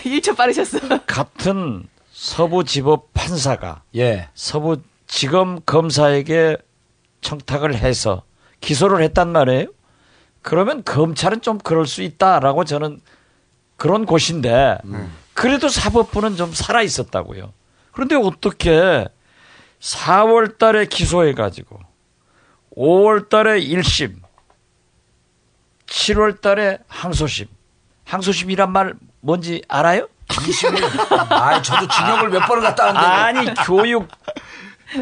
게 0.03 0.19
1초 0.19 0.37
빠르셨어. 0.37 0.79
같은 1.07 1.87
서부지법 2.13 3.13
판사가 3.13 3.81
예. 3.95 4.29
서부지검 4.35 5.61
검사에게 5.65 6.57
청탁을 7.21 7.75
해서 7.75 8.21
기소를 8.61 9.01
했단 9.03 9.29
말이에요. 9.31 9.67
그러면 10.41 10.83
검찰은 10.83 11.41
좀 11.41 11.57
그럴 11.57 11.85
수 11.85 12.01
있다라고 12.01 12.63
저는 12.63 13.01
그런 13.75 14.05
곳인데 14.05 14.77
그래도 15.33 15.69
사법부는 15.69 16.35
좀 16.35 16.53
살아 16.53 16.81
있었다고요. 16.81 17.53
그런데 17.91 18.15
어떻게 18.15 19.07
4월 19.79 20.57
달에 20.57 20.85
기소해 20.85 21.33
가지고 21.33 21.79
5월 22.75 23.29
달에 23.29 23.59
1심 23.61 24.15
7월 25.87 26.41
달에 26.41 26.79
항소심 26.87 27.47
항소심이란 28.05 28.71
말 28.71 28.93
뭔지 29.19 29.61
알아요? 29.67 30.07
항소심이 30.29 30.79
아, 31.29 31.61
저도 31.61 31.87
징역을 31.87 32.29
몇 32.29 32.45
번을 32.47 32.63
갔다 32.63 32.85
왔는데 32.85 33.07
아니 33.07 33.53
교육 33.65 34.07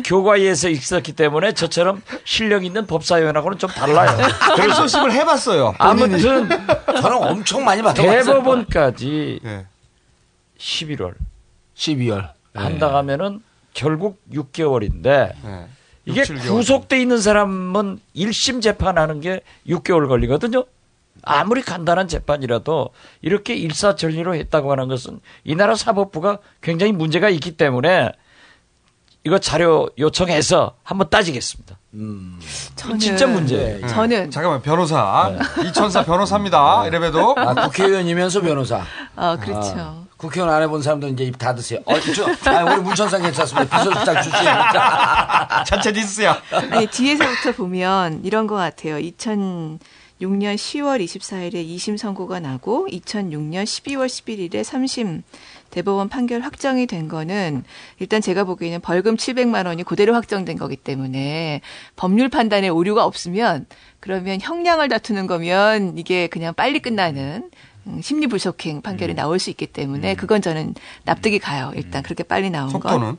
교과에서 0.04 0.70
있었기 0.70 1.14
때문에 1.14 1.54
저처럼 1.54 2.02
실력 2.24 2.66
있는 2.66 2.88
법사위원하고는 2.88 3.58
좀 3.58 3.70
달라요. 3.70 4.10
항소심을 4.58 5.12
해봤어요. 5.12 5.76
아무튼 5.78 6.20
저는 6.20 7.14
엄청 7.14 7.64
많이 7.64 7.82
받아봤어요. 7.82 8.24
대법원까지 8.24 9.40
11월, 10.58 11.14
12월 11.76 12.30
한다 12.54 12.96
하면은 12.96 13.42
결국 13.74 14.22
6개월인데 14.32 15.34
이게 16.06 16.22
6, 16.22 16.28
7개월. 16.28 16.48
구속돼 16.50 17.02
있는 17.02 17.20
사람은 17.20 18.00
1심 18.16 18.62
재판하는 18.62 19.22
게 19.22 19.42
6개월 19.68 20.08
걸리거든요. 20.08 20.66
아무리 21.24 21.62
간단한 21.62 22.08
재판이라도 22.08 22.90
이렇게 23.22 23.56
일사천리로 23.56 24.36
했다고 24.36 24.72
하는 24.72 24.88
것은 24.88 25.20
이 25.44 25.56
나라 25.56 25.76
사법부가 25.76 26.40
굉장히 26.62 26.92
문제가 26.92 27.30
있기 27.30 27.58
때문에 27.58 28.12
이거 29.26 29.40
자료 29.40 29.90
요청해서 29.98 30.76
한번 30.84 31.10
따지겠습니다. 31.10 31.80
저는 32.76 33.00
진짜 33.00 33.26
문제예요. 33.26 33.82
네. 33.82 33.88
저는 33.88 34.30
잠깐만 34.30 34.62
변호사 34.62 35.32
이천사 35.66 36.04
변호사입니다. 36.06 36.86
이래봬도 36.88 37.36
아, 37.36 37.54
국회의원이면서 37.56 38.42
변호사. 38.42 38.84
아, 39.16 39.36
그렇죠. 39.38 39.74
아, 39.78 40.04
국회의원 40.18 40.54
안 40.54 40.62
해본 40.62 40.84
사람들 40.84 41.10
이제 41.10 41.24
입 41.24 41.40
닫으세요. 41.40 41.80
어, 41.86 41.96
저, 42.00 42.52
아, 42.52 42.64
우리 42.66 42.82
문천상 42.84 43.24
괜찮습니다. 43.24 43.78
비서실장 43.80 44.22
출신이니까. 44.22 45.64
자체 45.68 45.92
디스야. 45.92 46.40
아니 46.52 46.86
뒤에서부터 46.86 47.54
보면 47.58 48.22
이런 48.24 48.46
것 48.46 48.54
같아요. 48.56 48.98
2006년 48.98 49.80
10월 50.56 51.04
24일에 51.04 51.68
2심 51.76 51.98
선고가 51.98 52.40
나고 52.40 52.88
2006년 52.92 53.64
12월 53.64 54.06
11일에 54.06 54.64
3심 54.64 55.24
대법원 55.76 56.08
판결 56.08 56.40
확정이 56.40 56.88
된 56.88 57.10
거는 57.10 57.66
일단 58.00 58.22
제가 58.22 58.46
보기에는 58.46 58.80
벌금 58.80 59.18
700만 59.18 59.68
원이 59.68 59.84
그대로 59.84 60.14
확정된 60.14 60.58
거기 60.58 60.78
때문에 60.78 61.60
법률 61.98 62.30
판단에 62.30 62.70
오류가 62.70 63.04
없으면 63.04 63.66
그러면 64.00 64.40
형량을 64.40 64.88
다투는 64.88 65.28
거면 65.28 65.98
이게 65.98 66.28
그냥 66.28 66.54
빨리 66.54 66.80
끝나는 66.80 67.52
음, 67.88 68.00
심리 68.02 68.28
불속행 68.28 68.82
판결이 68.84 69.16
나올 69.16 69.38
수 69.38 69.50
있기 69.50 69.68
때문에 69.68 70.16
그건 70.16 70.42
저는 70.42 70.76
납득이 71.04 71.40
가요. 71.40 71.74
일단 71.76 72.04
그렇게 72.04 72.24
빨리 72.24 72.50
나온 72.50 72.72
건. 72.72 72.82
속도는? 72.82 73.18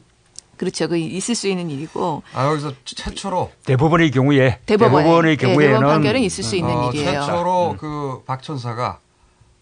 그렇죠. 0.57 0.89
그 0.89 0.97
있을 0.97 1.35
수 1.35 1.49
있는 1.49 1.71
일이고 1.71 2.23
아 2.33 2.47
여기서 2.47 2.73
최초로 2.87 3.53
대법원의 3.67 4.11
경우에 4.13 4.61
대법원에, 4.65 5.05
대법원의 5.05 5.33
예, 5.33 5.37
경우에는 5.37 5.75
대법원 5.75 5.95
판결은 5.97 6.23
있을 6.23 6.43
수 6.43 6.57
있는 6.57 6.75
어, 6.75 6.91
일이에요. 6.91 7.21
최초로 7.21 7.77
그 7.79 8.23
박천사가 8.25 9.01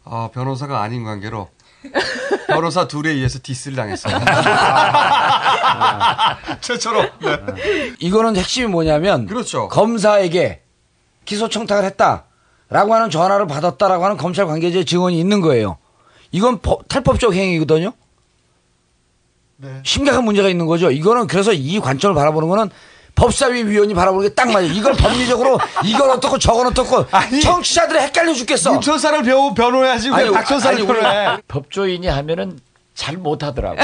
어, 0.04 0.30
변호사가 0.32 0.80
아닌 0.80 1.02
관계로 1.02 1.48
변호사 2.48 2.86
둘에 2.88 3.10
의해서 3.10 3.38
디스를 3.42 3.76
당했어요. 3.76 4.18
최초로. 6.60 7.02
네. 7.20 7.38
이거는 7.98 8.36
핵심이 8.36 8.66
뭐냐면 8.66 9.26
그렇죠. 9.26 9.68
검사에게 9.68 10.62
기소 11.24 11.48
청탁을 11.48 11.84
했다라고 11.84 12.94
하는 12.94 13.10
전화를 13.10 13.46
받았다라고 13.46 14.04
하는 14.04 14.16
검찰 14.16 14.46
관계자의 14.46 14.84
증언이 14.84 15.18
있는 15.18 15.40
거예요. 15.40 15.78
이건 16.32 16.58
법- 16.60 16.88
탈법적 16.88 17.34
행위거든요. 17.34 17.92
심각한 19.84 20.24
문제가 20.24 20.48
있는 20.48 20.66
거죠. 20.66 20.90
이거는 20.90 21.26
그래서 21.26 21.52
이 21.52 21.80
관점을 21.80 22.14
바라보는 22.14 22.48
거는 22.48 22.70
법사위 23.14 23.64
위원이 23.64 23.94
바라보는 23.94 24.28
게 24.28 24.34
딱 24.34 24.50
맞아요. 24.50 24.66
이걸 24.66 24.92
법리적으로 24.94 25.58
이건 25.84 26.10
어떻고 26.10 26.38
저건 26.38 26.66
어떻고 26.66 27.06
청취자들이 27.42 27.98
헷갈려 28.00 28.32
죽겠어. 28.34 28.72
윤 28.74 28.80
천사를 28.80 29.22
배우 29.22 29.54
변호해야지 29.54 30.10
왜 30.10 30.16
아니, 30.16 30.30
박천사를 30.30 30.76
아니, 30.78 30.86
우리- 30.86 31.00
변호해? 31.00 31.38
법조인이 31.48 32.06
하면은 32.08 32.58
잘 32.94 33.16
못하더라고. 33.16 33.76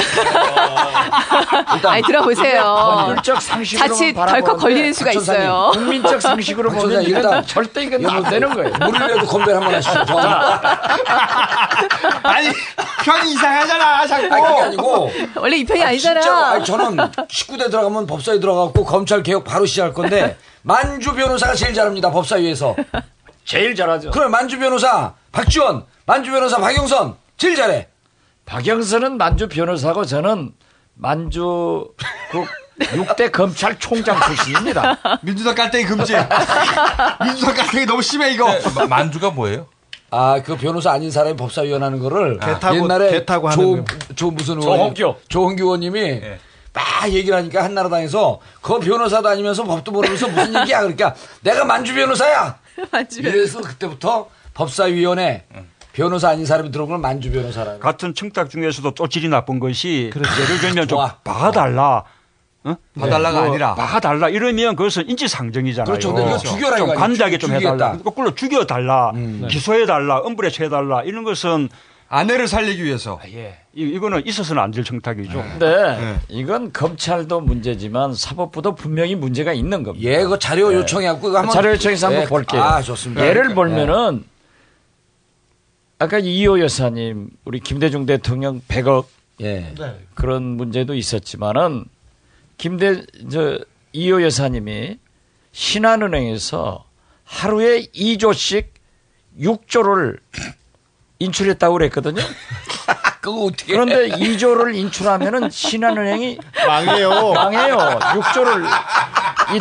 아니 1.85 2.03
들어보세요. 2.03 2.62
법률적 2.62 3.43
상식으로 3.43 3.89
자칫 3.89 4.12
덜컥 4.15 4.59
걸리는 4.59 4.93
수가 4.93 5.11
있어요. 5.12 5.73
국민적 5.74 6.23
상식으로 6.23 6.70
보면 6.70 7.03
이건 7.03 7.45
절대 7.45 7.82
이건 7.82 8.07
안 8.07 8.23
되는 8.31 8.49
거예요. 8.55 8.73
물을 8.78 9.07
내도 9.09 9.27
건배 9.27 9.53
한번 9.53 9.74
하시죠. 9.74 10.05
저. 10.05 10.16
아니 12.23 12.49
편이 13.05 13.32
이상하잖아 13.32 14.07
자꾸. 14.07 14.32
아니, 14.35 14.43
그게 14.47 14.61
아니고 14.62 15.11
원래 15.37 15.57
이 15.57 15.65
편이 15.65 15.82
아, 15.82 15.89
아니잖아. 15.89 16.20
진짜, 16.20 16.47
아니, 16.47 16.65
저는 16.65 16.97
19대 16.97 17.69
들어가면 17.70 18.07
법사위 18.07 18.39
들어가고 18.39 18.85
검찰 18.85 19.24
개혁 19.24 19.43
바로 19.45 19.66
시작할 19.66 19.93
건데 19.93 20.37
만주 20.62 21.15
변호사가 21.15 21.55
제일 21.55 21.74
잘합니다. 21.74 22.11
법사위에서. 22.12 22.77
제일 23.45 23.74
잘하죠. 23.74 24.12
그럼 24.12 24.31
만주 24.31 24.61
변호사 24.61 25.15
박지원, 25.32 25.85
만주 26.07 26.31
변호사 26.31 26.59
박영선 26.59 27.16
제일 27.37 27.57
잘해. 27.57 27.89
박영선은 28.51 29.16
만주 29.16 29.47
변호사고 29.48 30.05
저는 30.05 30.52
만주 30.94 31.89
그 32.32 32.44
6대 32.81 33.31
검찰총장 33.31 34.18
출신입니다. 34.22 34.98
민주당 35.22 35.55
깔때기 35.55 35.85
금지. 35.86 36.14
민주당 37.22 37.55
깔때기 37.55 37.86
너무 37.86 38.02
심해 38.02 38.31
이거. 38.32 38.51
네, 38.51 38.86
만주가 38.89 39.31
뭐예요? 39.31 39.66
아, 40.10 40.43
그 40.44 40.56
변호사 40.56 40.90
아닌 40.90 41.10
사람이 41.12 41.36
법사위원 41.36 41.82
하는 41.82 42.01
거를 42.01 42.39
개 42.40 42.59
타고- 42.59 42.77
옛날에 42.77 43.10
개 43.12 43.24
타고 43.24 43.51
조, 43.51 43.60
하는 43.60 43.85
조 44.16 44.31
무슨 44.32 44.60
조홍규. 44.60 44.94
의원, 45.02 45.14
조홍규 45.28 45.62
의원님이 45.62 46.20
막 46.72 47.10
얘기를 47.12 47.36
하니까 47.36 47.62
한나라당에서 47.62 48.40
그 48.62 48.81
변호사도 48.81 49.28
아니면서 49.28 49.62
법도 49.64 49.93
모르면서 49.93 50.27
무슨 50.28 50.60
얘기야 50.62 50.81
그러니까 50.81 51.14
내가 51.43 51.64
만주 51.64 51.94
변호사야. 51.94 52.59
만주 52.90 53.20
이래서 53.20 53.60
그때부터 53.60 54.28
법사위원회 54.55 55.44
변호사 56.01 56.31
아닌 56.31 56.47
사람이 56.47 56.70
들어온 56.70 56.89
걸 56.89 56.98
만주 56.98 57.31
변호사라고. 57.31 57.78
같은 57.81 58.14
청탁 58.14 58.48
중에서도 58.48 58.90
또 58.93 59.06
질이 59.06 59.28
나쁜 59.28 59.59
것이 59.60 60.10
예를 60.14 60.59
들면 60.60 60.89
좀. 60.89 60.98
봐달라. 61.22 62.05
어? 62.64 62.77
봐달라가 62.98 63.40
뭐 63.40 63.48
아니라. 63.51 63.74
봐달라 63.74 64.28
이러면 64.28 64.77
그것은 64.77 65.09
인지상정이잖아요. 65.09 65.85
그렇죠. 65.86 66.10
이거 66.10 66.36
죽여라 66.39 66.77
좀 66.77 66.89
죽- 66.89 67.40
좀. 67.40 67.52
해달라. 67.52 67.97
거꾸로 67.98 68.35
죽여달라. 68.35 69.10
음. 69.14 69.47
기소해달라. 69.51 70.18
엄브레 70.20 70.51
해달라. 70.60 71.02
이런 71.02 71.24
것은 71.24 71.68
아내를 72.09 72.48
살리기 72.48 72.82
위해서. 72.85 73.20
예. 73.32 73.59
이, 73.72 73.82
이거는 73.82 74.27
있어서는 74.27 74.60
안 74.62 74.70
될 74.72 74.82
청탁이죠. 74.85 75.32
근데 75.59 76.16
이건 76.28 76.72
검찰도 76.72 77.40
문제지만 77.40 78.14
사법부도 78.14 78.74
분명히 78.74 79.14
문제가 79.14 79.52
있는 79.52 79.82
겁니다. 79.85 80.10
예, 80.10 80.24
그 80.24 80.39
자료 80.39 80.74
요청해갖고 80.74 81.28
이거 81.28 81.39
한번 81.39 81.55
자료 81.55 81.70
요청해서 81.70 82.09
한번 82.09 82.22
예, 82.24 82.27
볼게요. 82.27 82.62
아, 82.62 82.82
좋습니다. 82.82 83.24
예를 83.27 83.51
예. 83.51 83.55
보면은 83.55 84.24
아까 86.02 86.18
이호 86.18 86.60
여사님, 86.60 87.28
우리 87.44 87.60
김대중 87.60 88.06
대통령 88.06 88.62
100억 88.62 89.05
예. 89.43 89.74
그런 90.14 90.43
문제도 90.43 90.94
있었지만은 90.94 91.85
김대 92.56 93.02
저 93.31 93.59
이호 93.93 94.22
여사님이 94.22 94.98
신한은행에서 95.52 96.86
하루에 97.24 97.82
2조씩 97.94 98.68
6조를 99.39 100.18
인출했다고 101.18 101.74
그랬거든요. 101.74 102.22
그거 103.20 103.44
어떻게 103.44 103.74
그런데 103.74 104.09
2조를 104.09 104.74
인출하면은 104.74 105.51
신한은행이 105.51 106.39
망해요. 106.66 107.32
망해요. 107.35 107.77
6조를 107.77 108.64
이 109.55 109.59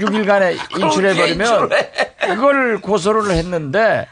6일간에 0.00 0.80
인출해 0.80 1.14
버리면 1.14 1.70
그걸 2.18 2.80
고소를 2.80 3.30
했는데 3.30 4.08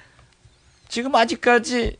지금 0.88 1.14
아직까지 1.14 1.96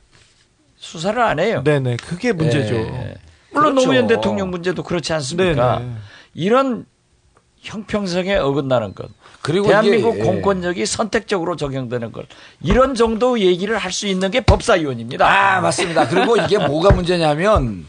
수사를 0.77 1.21
안 1.21 1.39
해요. 1.39 1.63
네네 1.65 1.97
그게 1.97 2.33
문제죠. 2.33 2.75
예. 2.75 3.15
물론 3.51 3.73
그렇죠. 3.75 3.87
노무현 3.87 4.07
대통령 4.07 4.51
문제도 4.51 4.83
그렇지 4.83 5.13
않습니까? 5.15 5.79
네네. 5.79 5.93
이런 6.35 6.87
형평성에 7.63 8.37
어긋나는 8.37 8.95
것. 8.95 9.09
그리고 9.43 9.69
대한민국 9.69 10.15
이게, 10.17 10.21
예. 10.21 10.25
공권력이 10.25 10.87
선택적으로 10.87 11.57
적용되는 11.57 12.13
것. 12.13 12.27
이런 12.61 12.95
정도 12.95 13.39
얘기를 13.41 13.79
할 13.79 13.93
수 13.93 14.07
있는 14.07 14.31
게 14.31 14.41
법사위원입니다. 14.41 15.27
아, 15.27 15.61
맞습니다. 15.61 16.09
그리고 16.09 16.37
이게 16.37 16.59
뭐가 16.59 16.91
문제냐면 16.91 17.87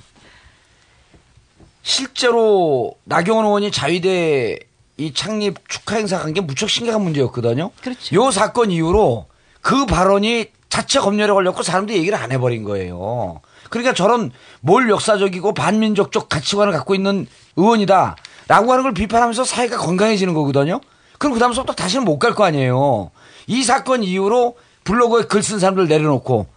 실제로 1.84 2.96
나경원 3.06 3.46
의원이 3.46 3.72
자위대 3.72 4.60
이 4.98 5.14
창립 5.14 5.58
축하 5.70 5.98
행사 5.98 6.18
간 6.20 6.34
게 6.34 6.42
무척 6.42 6.70
심각한 6.70 7.02
문제였거든요. 7.02 7.72
그렇죠. 7.82 8.16
요 8.16 8.32
사건 8.32 8.72
이후로 8.72 9.28
그 9.62 9.86
발언이 9.86 10.48
자체 10.70 11.00
검열에 11.00 11.32
걸렸고 11.34 11.64
사람들이 11.64 11.98
얘기를 12.00 12.18
안 12.18 12.32
해버린 12.32 12.64
거예요. 12.64 13.42
그러니까 13.70 13.94
저런 13.94 14.32
뭘 14.62 14.90
역사적이고 14.90 15.54
반민족적 15.54 16.30
가치관을 16.30 16.74
갖고 16.74 16.96
있는 16.96 17.28
의원이다. 17.56 18.16
라고 18.48 18.72
하는 18.72 18.84
걸 18.84 18.94
비판하면서 18.94 19.44
사회가 19.44 19.78
건강해지는 19.78 20.34
거거든요. 20.34 20.80
그럼 21.20 21.34
그 21.34 21.40
다음부터 21.40 21.74
다시는 21.74 22.06
못 22.06 22.20
갈 22.20 22.34
거 22.34 22.46
아니에요. 22.46 23.12
이 23.48 23.64
사건 23.64 24.04
이후로 24.04 24.56
블로그에 24.84 25.24
글 25.24 25.42
쓴 25.42 25.60
사람들 25.60 25.88
내려놓고 25.88 26.48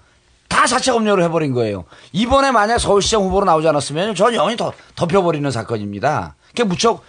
다 0.49 0.67
자체 0.67 0.93
검열을 0.93 1.25
해버린 1.25 1.53
거예요. 1.53 1.85
이번에 2.13 2.51
만약 2.53 2.79
서울시장 2.79 3.23
후보로 3.23 3.45
나오지 3.47 3.67
않았으면 3.69 4.15
전 4.15 4.35
영원히 4.35 4.57
더, 4.57 4.73
덮여버리는 4.97 5.49
사건입니다. 5.51 6.35
그게 6.49 6.65
무척 6.65 7.03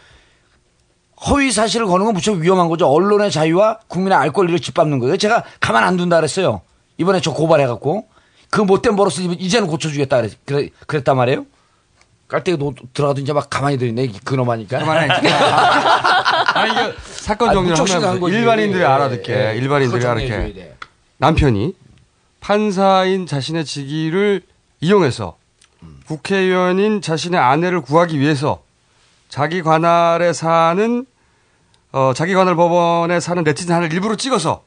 허위 1.28 1.52
사실을 1.52 1.86
거는 1.86 2.06
건 2.06 2.14
무척 2.16 2.38
위험한 2.38 2.68
거죠. 2.70 2.88
언론의 2.88 3.30
자유와 3.32 3.80
국민의 3.88 4.18
알 4.18 4.32
권리를 4.32 4.60
짓밟는 4.60 4.98
거예요. 5.00 5.18
제가 5.18 5.44
가만 5.60 5.84
안 5.84 5.98
둔다 5.98 6.16
그랬어요. 6.18 6.62
이번에 7.02 7.20
저 7.20 7.34
고발해갖고 7.34 8.08
그 8.50 8.62
못된 8.62 8.96
버릇을 8.96 9.36
이제는 9.42 9.68
고쳐주겠다 9.68 10.18
그랬, 10.18 10.46
그래, 10.46 10.70
그랬단 10.88 11.18
말이에요. 11.18 11.46
깔때기 12.28 12.58
노, 12.58 12.74
들어가도 12.94 13.20
이제 13.20 13.34
막 13.34 13.50
가만히 13.50 13.78
들있네 13.78 14.08
그놈하니까. 14.24 14.80
이게 14.80 14.90
사건 17.04 17.50
아, 17.50 17.58
하면 17.58 17.76
심각한 17.76 18.20
거지. 18.20 18.36
일반인들이 18.36 18.82
예, 18.82 18.86
알아듣게, 18.86 19.34
예. 19.34 19.56
일반인들이 19.58 20.00
그거 20.00 20.00
정리해줘야 20.00 20.38
알아듣게. 20.40 20.60
돼. 20.60 20.78
남편이 21.18 21.76
판사인 22.40 23.26
자신의 23.26 23.66
직위를 23.66 24.44
이용해서 24.80 25.38
국회의원인 26.06 27.02
자신의 27.02 27.40
아내를 27.40 27.82
구하기 27.82 28.20
위해서 28.20 28.64
자기 29.28 29.62
관할에 29.62 30.34
사는 30.34 31.06
어, 31.92 32.14
자기 32.16 32.34
관할 32.34 32.56
법원에 32.56 33.20
사는 33.20 33.44
네티즌 33.44 33.74
하나를 33.74 33.94
일부러 33.94 34.16
찍어서 34.16 34.64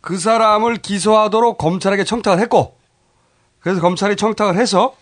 그 0.00 0.18
사람을 0.18 0.76
기소하도록 0.78 1.58
검찰에게 1.58 2.04
청탁을 2.04 2.40
했고 2.40 2.76
그래서 3.60 3.80
검찰이 3.80 4.16
청탁을 4.16 4.56
해서 4.56 4.94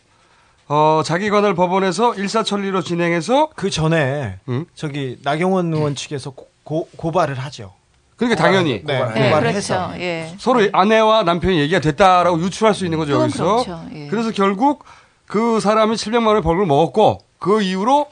어, 0.66 1.02
자기 1.04 1.30
관할 1.30 1.54
법원에서 1.54 2.14
일사천리로 2.14 2.82
진행해서 2.82 3.50
그 3.56 3.70
전에 3.70 4.38
음? 4.48 4.66
저기 4.74 5.18
나경원 5.22 5.72
의원 5.72 5.94
측에서 5.94 6.30
고, 6.30 6.48
고, 6.64 6.88
고 6.96 7.10
발을 7.10 7.38
하죠. 7.38 7.72
그러니까 8.16 8.42
당연히 8.42 8.82
네, 8.84 8.94
네, 8.94 8.98
고발을 8.98 9.52
그렇죠. 9.52 9.56
해서 9.56 9.92
예. 10.00 10.34
서로 10.38 10.68
아내와 10.72 11.22
남편이 11.22 11.58
얘기가 11.60 11.80
됐다라고 11.80 12.40
유추할 12.40 12.74
수 12.74 12.84
있는 12.84 12.98
거죠 12.98 13.12
여기서. 13.22 13.64
그렇죠. 13.64 13.84
예. 13.94 14.08
그래서 14.08 14.32
결국 14.32 14.84
그 15.26 15.60
사람이 15.60 15.94
700만 15.94 16.26
원의 16.26 16.42
벌금을 16.42 16.66
먹었고 16.66 17.20
그 17.38 17.62
이후로 17.62 18.08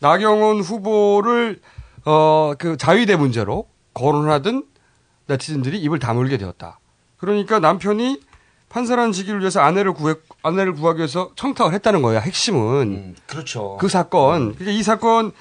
나경원 0.00 0.60
후보를 0.60 1.60
어 2.06 2.54
그 2.58 2.76
자위대 2.78 3.16
문제로 3.16 3.66
거론하던 3.94 4.64
네티즌들이 5.30 5.78
입을 5.78 5.98
다물게 5.98 6.38
되었다. 6.38 6.78
그러니까 7.18 7.58
남편이 7.58 8.20
판사라는 8.68 9.12
직위를 9.12 9.40
위해서 9.40 9.60
아내를 9.60 9.92
구해 9.92 10.14
아내를 10.42 10.74
구하기 10.74 10.98
위해서 10.98 11.32
청탁을 11.36 11.72
했다는 11.74 12.02
거예요. 12.02 12.20
핵심은 12.20 13.16
그렇죠. 13.26 13.76
그 13.80 13.88
사건. 13.88 14.54
그러니까 14.54 14.70
이 14.70 14.82
사건 14.82 15.32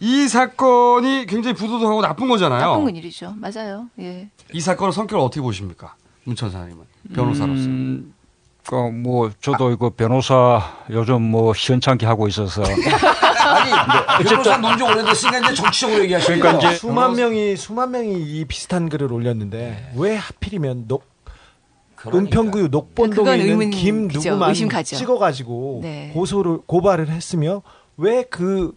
이 0.00 0.28
사건이 0.28 1.26
굉장히 1.26 1.54
부도덕하고 1.54 2.02
나쁜 2.02 2.28
거잖아요. 2.28 2.78
나쁜 2.78 2.96
일이죠. 2.96 3.34
맞아요. 3.36 3.88
예. 3.98 4.28
이 4.52 4.60
사건의 4.60 4.92
성격을 4.92 5.22
어떻게 5.22 5.40
보십니까? 5.40 5.94
문천사님은 6.24 6.84
변호사로서. 7.14 7.64
음, 7.64 8.14
그, 8.66 8.74
뭐, 8.74 9.30
저도 9.40 9.70
이거 9.70 9.90
변호사 9.90 10.62
요즘 10.90 11.22
뭐 11.22 11.54
시원찮게 11.54 12.06
하고 12.06 12.28
있어서. 12.28 12.62
아니, 13.48 14.24
변호사 14.24 14.56
논지 14.58 14.82
오래됐으니까 14.82 15.38
이제 15.40 15.54
정치적으로 15.54 16.02
얘기하시니까. 16.04 16.42
그러니까 16.42 16.68
이제 16.68 16.78
수만 16.78 17.14
명이 17.16 17.56
수만 17.56 17.90
명이 17.90 18.12
이 18.22 18.44
비슷한 18.44 18.88
글을 18.88 19.12
올렸는데 19.12 19.92
왜 19.96 20.16
하필이면 20.16 20.88
녹 20.88 21.06
은평구 22.06 22.68
녹본동에 22.68 23.36
있는 23.38 23.48
의문- 23.50 23.70
김 23.70 24.08
그죠. 24.08 24.30
누구만 24.30 24.50
의심 24.50 24.68
가죠. 24.68 24.96
찍어가지고 24.96 25.80
네. 25.82 26.10
고소를 26.14 26.58
고발을 26.66 27.08
했으며 27.08 27.62
왜그 27.96 28.76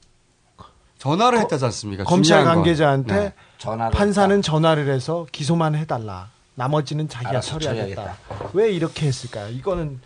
전화를 0.98 1.40
했다지 1.40 1.66
않습니까? 1.66 2.04
검찰. 2.04 2.44
관계자한테 2.44 3.16
네. 3.16 3.34
전화를 3.60 3.92
판사는 3.98 4.42
전화를 4.42 4.90
해서 4.92 5.26
기소만 5.32 5.76
해달라. 5.76 6.30
나머지는 6.56 7.08
자기가 7.08 7.30
알아서 7.32 7.60
처리하겠다. 7.60 8.02
처리하겠다. 8.28 8.50
왜 8.54 8.72
이렇게 8.72 9.08
했을까요? 9.08 9.50
이거는 9.50 10.00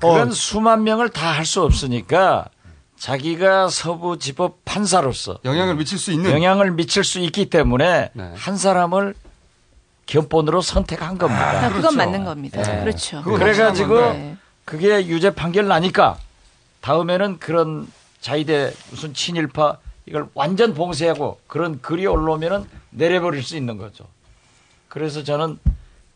그건 0.00 0.28
어, 0.28 0.30
수만 0.32 0.82
명을 0.84 1.10
다 1.10 1.32
할 1.32 1.44
수 1.46 1.62
없으니까 1.62 2.46
자기가 3.02 3.68
서부 3.68 4.16
지법 4.16 4.64
판사로서 4.64 5.40
영향을 5.44 5.74
미칠 5.74 5.98
수 5.98 6.12
있는 6.12 6.30
영향을 6.30 6.70
미칠 6.70 7.02
수 7.02 7.18
있기 7.18 7.50
때문에 7.50 8.10
네. 8.12 8.32
한 8.36 8.56
사람을 8.56 9.16
견본으로 10.06 10.60
선택한 10.60 11.18
겁니다. 11.18 11.66
아, 11.66 11.68
그건 11.72 11.96
맞는 11.96 12.24
겁니다. 12.24 12.62
네. 12.62 12.80
그렇죠. 12.80 13.22
그래가지고 13.24 14.00
네. 14.12 14.36
그게 14.64 15.04
유죄 15.08 15.34
판결 15.34 15.66
나니까 15.66 16.16
다음에는 16.80 17.40
그런 17.40 17.90
자위대 18.20 18.72
무슨 18.90 19.12
친일파 19.12 19.78
이걸 20.06 20.28
완전 20.34 20.72
봉쇄하고 20.72 21.40
그런 21.48 21.82
글이 21.82 22.06
올라오면은 22.06 22.66
내려버릴 22.90 23.42
수 23.42 23.56
있는 23.56 23.78
거죠. 23.78 24.04
그래서 24.86 25.24
저는 25.24 25.58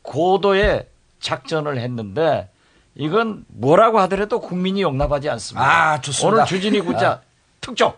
고도의 0.03 0.87
작전을 1.19 1.79
했는데 1.79 2.49
이건 2.97 3.45
뭐라고 3.49 4.01
하더라도 4.01 4.41
국민이 4.41 4.83
용납하지 4.83 5.29
않습니다. 5.31 5.93
아, 5.93 6.01
좋습니다. 6.01 6.35
오늘 6.37 6.47
주진이 6.47 6.81
구자 6.81 7.11
아. 7.11 7.21
특종. 7.61 7.93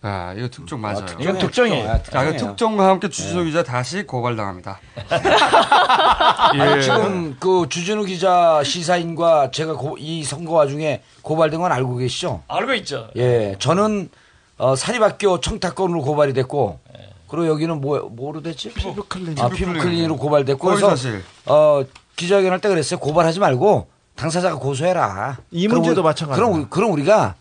아, 0.00 0.32
이거 0.36 0.48
특종 0.48 0.80
맞아요. 0.80 1.04
이건 1.18 1.38
특종이에요. 1.38 2.00
자, 2.04 2.24
그 2.24 2.36
특종과 2.36 2.86
함께 2.88 3.08
주진우 3.08 3.42
기자 3.44 3.64
다시 3.64 4.04
고발당합니다. 4.04 4.78
아니, 6.52 6.76
예. 6.76 6.80
지금 6.80 7.36
그 7.40 7.66
주진우 7.68 8.04
기자 8.04 8.62
시사인과 8.64 9.50
제가 9.50 9.74
고- 9.74 9.96
이 9.98 10.22
선거 10.22 10.52
와중에 10.52 11.02
고발된 11.22 11.60
건 11.60 11.72
알고 11.72 11.96
계시죠? 11.96 12.42
알고 12.46 12.74
있죠. 12.74 13.08
예, 13.16 13.56
저는 13.58 14.08
어, 14.58 14.76
사립학교 14.76 15.40
청탁건으로 15.40 16.02
고발이 16.02 16.32
됐고, 16.32 16.78
그리고 17.28 17.46
여기는 17.48 17.80
뭐 17.80 18.08
뭐로 18.10 18.40
됐지? 18.42 18.72
피부 18.72 19.04
클리닉. 19.04 19.40
아, 19.42 19.48
피부 19.48 19.72
클리닉으로 19.72 20.16
고발됐고, 20.16 20.66
그래서 20.66 20.90
사실. 20.90 21.22
어, 21.46 21.82
기자회견 22.16 22.52
할 22.52 22.60
때 22.60 22.68
그랬어요. 22.68 22.98
고발하지 23.00 23.38
말고 23.40 23.88
당사자가 24.18 24.56
고소해라. 24.56 25.38
이 25.50 25.68
문제도 25.68 26.02
마찬가지다. 26.02 26.34
그럼, 26.44 26.58
우리- 26.60 26.66
그럼 26.68 26.92
우리가 26.92 27.36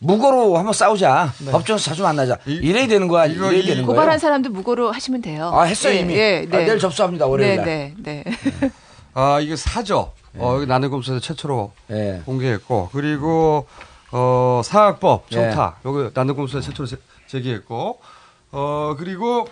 무고로 0.00 0.56
한번 0.58 0.72
싸우자. 0.74 1.32
네. 1.44 1.50
법정에서 1.52 1.84
자주 1.84 2.02
만나자. 2.02 2.36
이래야 2.44 2.86
되는 2.86 3.08
거야. 3.08 3.26
이거 3.26 3.46
이래야 3.52 3.62
이- 3.62 3.66
되는 3.66 3.82
거예요. 3.84 3.86
고발한 3.86 4.18
사람도 4.18 4.50
무고로 4.50 4.92
하시면 4.92 5.22
돼요. 5.22 5.50
아, 5.54 5.62
했어요, 5.62 5.94
예, 5.94 6.00
이미. 6.00 6.14
예, 6.14 6.46
아, 6.52 6.56
내일 6.56 6.78
접수합니다, 6.78 7.26
월요일 7.26 7.56
날. 7.56 7.64
네, 7.64 7.94
네, 7.98 8.24
네. 8.24 8.70
아, 9.14 9.40
이게 9.40 9.56
사죠. 9.56 10.12
어, 10.38 10.54
여기 10.56 10.66
나는 10.66 10.90
검사에서 10.90 11.18
최초로 11.20 11.72
예. 11.92 12.20
공개했고, 12.26 12.90
그리고, 12.92 13.66
어, 14.12 14.60
사학법 14.64 15.26
예. 15.32 15.36
청탁. 15.36 15.80
여기 15.86 16.10
나는 16.12 16.36
검사에 16.36 16.60
최초로 16.60 16.86
제- 16.86 16.98
제기했고, 17.28 17.98
어, 18.52 18.94
그리고 18.98 19.48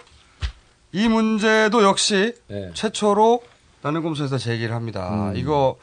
이 0.93 1.09
문제도 1.09 1.83
역시 1.83 2.35
예. 2.51 2.71
최초로 2.75 3.41
나는 3.81 4.03
검사에서 4.03 4.37
제기를 4.37 4.75
합니다. 4.75 5.09
음. 5.31 5.37
이거 5.37 5.77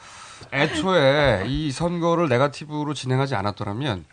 애초에 0.52 1.44
이 1.46 1.70
선거를 1.72 2.28
네가티브로 2.28 2.94
진행하지 2.94 3.34
않았더라면 3.34 4.04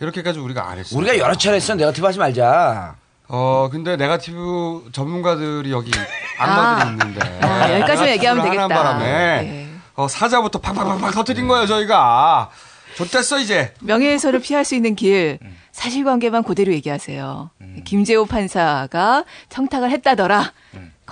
이렇게까지 0.00 0.38
우리가 0.38 0.68
안 0.68 0.78
했어요. 0.78 0.98
우리가 0.98 1.18
여러 1.18 1.34
차례 1.34 1.56
했어. 1.56 1.74
네가티브 1.74 2.06
하지 2.06 2.18
말자. 2.18 2.96
어, 3.28 3.68
근데 3.70 3.96
네가티브 3.96 4.90
전문가들이 4.92 5.70
여기 5.70 5.90
안마들이 6.38 6.90
있는데. 6.90 7.40
아, 7.42 7.72
여기까지만 7.72 8.08
얘기하면 8.10 8.44
되겠다. 8.44 8.68
바람에 8.68 9.04
네. 9.04 9.68
어, 9.94 10.08
사자부터 10.08 10.60
팍팍팍팍 10.60 11.12
터뜨린 11.12 11.46
거예요, 11.48 11.66
저희가. 11.66 12.50
좋댔어, 12.96 13.38
이제. 13.38 13.72
명예훼손을 13.80 14.40
피할 14.40 14.64
수 14.64 14.74
있는 14.74 14.94
길 14.94 15.38
사실관계만 15.70 16.42
그대로 16.42 16.72
얘기하세요. 16.72 17.50
김재호 17.84 18.26
판사가 18.26 19.24
청탁을 19.48 19.90
했다더라. 19.90 20.52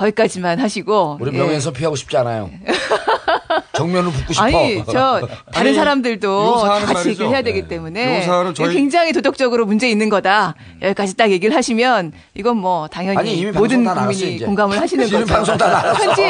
거기까지만 0.00 0.58
하시고. 0.58 1.18
우리 1.20 1.32
예. 1.34 1.38
명예훼손 1.38 1.74
피하고 1.74 1.94
싶지 1.94 2.16
않아요. 2.16 2.50
정면을 3.74 4.10
붙고 4.10 4.32
싶어. 4.32 4.44
아니, 4.44 4.82
저 4.90 5.20
다른 5.52 5.68
아니, 5.70 5.74
사람들도 5.74 6.54
같이 6.54 6.86
말이죠. 6.92 7.08
얘기를 7.10 7.28
해야 7.30 7.42
되기 7.42 7.62
네. 7.62 7.68
때문에 7.68 8.26
저희- 8.54 8.74
굉장히 8.74 9.12
도덕적으로 9.12 9.66
문제 9.66 9.88
있는 9.90 10.08
거다. 10.08 10.54
여기까지 10.82 11.16
딱 11.16 11.30
얘기를 11.30 11.54
하시면 11.54 12.12
이건 12.34 12.56
뭐 12.58 12.88
당연히 12.88 13.18
아니, 13.18 13.36
이미 13.38 13.50
모든 13.52 13.84
국민이 13.84 14.36
이제. 14.36 14.44
공감을 14.46 14.80
하시는 14.80 15.04
거죠. 15.08 15.26
방송 15.26 15.56
다. 15.58 15.92
편집. 15.94 16.24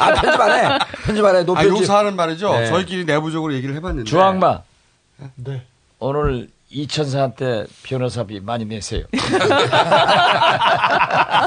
아, 0.00 0.14
편집 0.14 0.40
안 0.40 0.50
해. 0.52 0.78
편집 1.04 1.24
안 1.24 1.34
해. 1.34 1.38
아, 1.38 1.40
요 1.40 1.44
노편집. 1.44 1.86
사안은 1.86 2.16
말이죠. 2.16 2.52
네. 2.52 2.66
저희끼리 2.66 3.04
내부적으로 3.04 3.52
얘기를 3.54 3.74
해봤는데. 3.76 4.08
주황마 4.08 4.60
네. 5.36 5.62
오늘 5.98 6.48
이천사한테 6.70 7.66
변호사비 7.82 8.40
많이 8.40 8.64
내세요. 8.64 9.02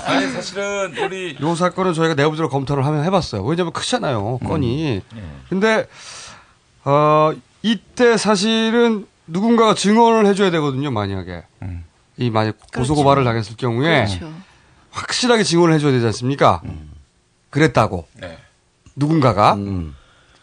아니 0.05 0.27
사실은 0.27 0.93
우리 0.97 1.37
요 1.39 1.55
사건은 1.55 1.93
저희가 1.93 2.13
내부적으로 2.15 2.49
검토를 2.49 2.85
하면 2.85 3.05
해봤어요. 3.05 3.41
왜냐면 3.43 3.71
크잖아요, 3.71 4.39
건이. 4.39 5.01
근데, 5.49 5.87
어, 6.83 7.31
이때 7.61 8.17
사실은 8.17 9.07
누군가가 9.25 9.73
증언을 9.75 10.25
해줘야 10.25 10.51
되거든요, 10.51 10.91
만약에. 10.91 11.43
이 12.17 12.29
만약 12.29 12.57
고소 12.75 12.93
고발을 12.93 13.23
당했을 13.23 13.55
경우에 13.55 14.05
그렇죠. 14.05 14.31
확실하게 14.91 15.43
증언을 15.43 15.73
해줘야 15.73 15.93
되지 15.93 16.05
않습니까? 16.07 16.61
그랬다고 17.49 18.05
네. 18.19 18.37
누군가가 18.95 19.57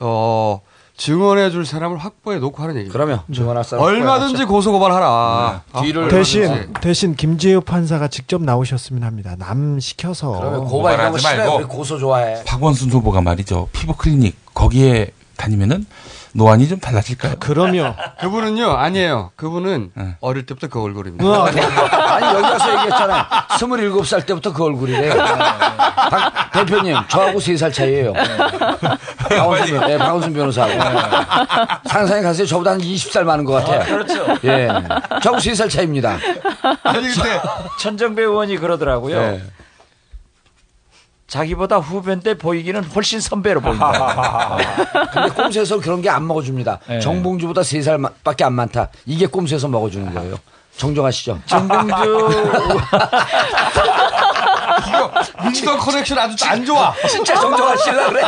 어 0.01 0.61
증언해 1.01 1.51
줄 1.51 1.65
사람을 1.65 1.97
확보해 1.97 2.39
놓고 2.39 2.63
하는 2.63 2.75
얘기입니다. 2.77 2.93
그러면 2.93 3.21
증언할 3.35 3.65
사람 3.65 3.83
얼마든지 3.83 4.45
고소 4.45 4.71
고발하라. 4.73 5.63
네. 5.77 5.81
뒤를 5.81 6.09
대신 6.09 6.75
대신 6.83 7.15
김재우 7.15 7.63
판사가 7.63 8.09
직접 8.09 8.43
나오셨으면 8.43 9.03
합니다. 9.03 9.35
남 9.39 9.81
시켜서 9.81 10.39
그러면 10.39 10.67
고발 10.67 10.97
고발하지. 10.99 11.25
말고. 11.25 11.69
고소 11.69 11.99
좋아해. 11.99 12.45
박원순 12.45 12.91
후보가 12.91 13.23
말이죠. 13.23 13.71
피부 13.73 13.95
클리닉 13.97 14.53
거기에 14.53 15.11
다니면은 15.39 15.87
노안이 16.33 16.69
좀 16.69 16.79
달라질까요? 16.79 17.35
그러면 17.41 17.97
그분은요 18.21 18.71
아니에요. 18.71 19.33
그분은 19.37 19.91
어릴 20.21 20.47
때부터 20.47 20.69
그 20.69 20.81
얼굴입니다. 20.83 21.25
아니 21.45 22.27
여기 22.27 22.43
와서 22.43 22.71
얘기했잖아요. 22.73 23.25
27살 23.59 24.27
때부터 24.27 24.53
그 24.53 24.65
얼굴이래요. 24.65 25.15
박 25.17 26.51
대표님 26.53 26.97
저하고 27.09 27.39
3살 27.41 27.73
차이예요. 27.73 28.13
박원순, 29.31 29.79
변- 29.79 29.89
네, 29.89 29.99
박원순 29.99 30.33
변호사하고. 30.33 30.79
상상해 31.89 32.23
가세요. 32.23 32.47
저보다 32.47 32.73
한 32.73 32.79
20살 32.79 33.23
많은 33.25 33.45
것 33.45 33.53
같아요. 33.55 33.81
아, 33.81 33.85
그렇죠. 33.85 34.27
예. 34.45 34.69
저하고 35.23 35.39
3살 35.41 35.71
차이입니다. 35.71 36.17
아니 36.83 37.09
근데 37.09 37.41
천정배 37.79 38.23
의원이 38.23 38.57
그러더라고요. 38.59 39.21
네. 39.21 39.43
자기보다 41.35 41.77
후배인데 41.79 42.35
보이기는 42.35 42.83
훨씬 42.85 43.21
선배로 43.21 43.61
보인다. 43.61 44.57
근데 45.15 45.31
꼼수에서 45.31 45.79
그런 45.81 46.03
게 46.03 46.11
안 46.11 46.27
먹어줍니다. 46.27 46.81
네. 46.89 46.99
정봉주보다 46.99 47.61
3살밖에 47.63 48.43
안 48.43 48.53
많다. 48.55 48.89
이게 49.07 49.27
꼼수에서 49.27 49.69
먹어주는 49.69 50.13
거예요. 50.13 50.35
정정하시죠. 50.77 51.39
정봉주 51.47 52.05
민주당 55.45 55.79
커넥션 55.79 56.19
아주 56.19 56.45
안 56.47 56.65
좋아. 56.67 56.93
진짜 57.09 57.35
정정하시려 57.37 58.09
그래. 58.11 58.23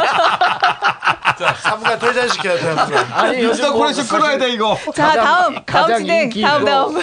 사부가 1.61 1.99
퇴장시켜야 1.99 2.57
돼. 2.57 2.97
아니 3.15 3.39
민주당 3.39 3.71
뭐 3.73 3.81
커넥션 3.81 4.07
끊어야 4.07 4.39
돼 4.39 4.51
이거. 4.53 4.79
자, 4.95 5.13
다음, 5.13 5.25
다음 5.25 5.65
가장 5.67 5.99
진행. 5.99 6.23
인기 6.25 6.43
다음, 6.43 6.65
다음. 6.65 7.03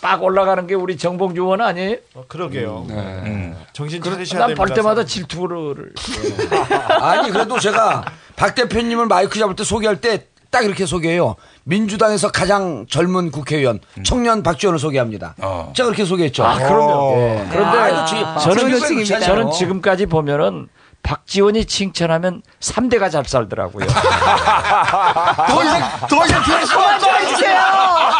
빡 0.00 0.22
올라가는 0.22 0.66
게 0.66 0.74
우리 0.74 0.96
정봉주 0.96 1.42
의원 1.42 1.60
아니에요? 1.60 1.96
그러게요. 2.28 2.86
네. 2.88 3.54
정신 3.72 4.02
차리셔야 4.02 4.40
난 4.40 4.48
됩니다. 4.50 4.64
볼 4.64 4.74
때마다 4.74 5.04
질투를. 5.04 5.92
아니 7.00 7.30
그래도 7.30 7.58
제가 7.58 8.04
박 8.36 8.54
대표님을 8.54 9.06
마이크 9.06 9.38
잡을 9.38 9.56
때 9.56 9.64
소개할 9.64 10.00
때 10.00 10.26
딱 10.50 10.64
이렇게 10.64 10.86
소개해요. 10.86 11.36
민주당에서 11.64 12.30
가장 12.32 12.86
젊은 12.88 13.30
국회의원 13.30 13.80
청년 14.02 14.42
박지원을 14.42 14.78
소개합니다. 14.78 15.34
제가 15.74 15.88
그렇게 15.88 16.06
소개했죠. 16.06 16.42
아, 16.42 16.56
그럼요. 16.56 17.12
예. 17.18 17.46
그런데 17.50 18.06
지- 18.06 18.14
저는, 18.44 18.78
저는 18.78 19.04
저는, 19.04 19.20
저는 19.20 19.50
지금까지 19.50 20.06
보면은 20.06 20.68
박지원이 21.02 21.64
칭찬하면 21.64 22.42
3대가 22.60 23.10
잘 23.10 23.24
살더라고요. 23.24 23.86
더 25.48 25.64
이상 25.64 25.90
더 26.08 26.26
이상 26.26 26.42
필요 26.42 26.56
없어. 26.58 26.74
그만 26.76 27.00
좀 27.00 27.10
해주세요. 27.14 27.60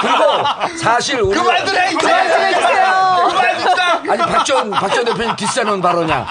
그리고 0.01 0.77
사실 0.79 1.21
우리 1.21 1.39
그만 1.39 1.67
좀 1.67 1.77
해, 1.77 1.89
이제. 1.89 1.97
그만 1.99 2.29
좀 2.31 2.41
해주세요. 2.43 3.29
그만. 3.29 4.11
아니 4.11 4.23
박지원 4.33 4.71
박지원 4.71 5.05
대표님 5.05 5.37
뒷사는 5.37 5.83
발언이야. 5.83 6.27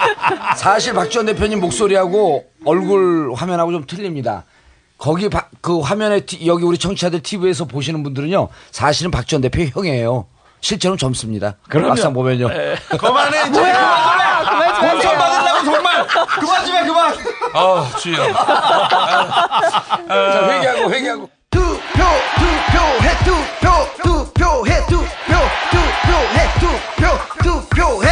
사실 0.56 0.92
박지원 0.94 1.26
대표님 1.26 1.60
목소리하고 1.60 2.46
얼굴 2.64 3.32
화면하고 3.36 3.70
좀 3.70 3.86
틀립니다. 3.86 4.44
거기 4.96 5.28
바- 5.28 5.46
그 5.60 5.78
화면에 5.78 6.20
티- 6.20 6.44
여기 6.48 6.64
우리 6.64 6.76
청취자들 6.76 7.22
TV에서 7.22 7.66
보시는 7.66 8.02
분들은요 8.02 8.48
사실은 8.72 9.12
박지원 9.12 9.42
대표 9.42 9.62
형이에요. 9.62 10.26
실제로는 10.60 10.98
젊습니다. 10.98 11.54
그럼요. 11.68 11.90
막상 11.90 12.12
보면요. 12.12 12.48
그만해 12.98 13.42
이제. 13.42 13.50
뭐야. 13.60 14.74
그만 14.80 15.00
좀 15.00 15.16
그만 16.40 16.64
좀 16.66 16.76
해 16.76 16.84
그만. 16.86 17.14
아 17.54 17.90
주여. 17.98 18.32
자 20.08 20.48
회개하고 20.50 20.90
회개하고. 20.90 21.30
투표 21.50 22.04
투표해 22.38 23.16
투표 23.24 23.68
투표해 24.02 24.86
투표 24.86 25.34
투표해 25.70 26.38
투표 26.60 27.02
투표해 27.42 28.08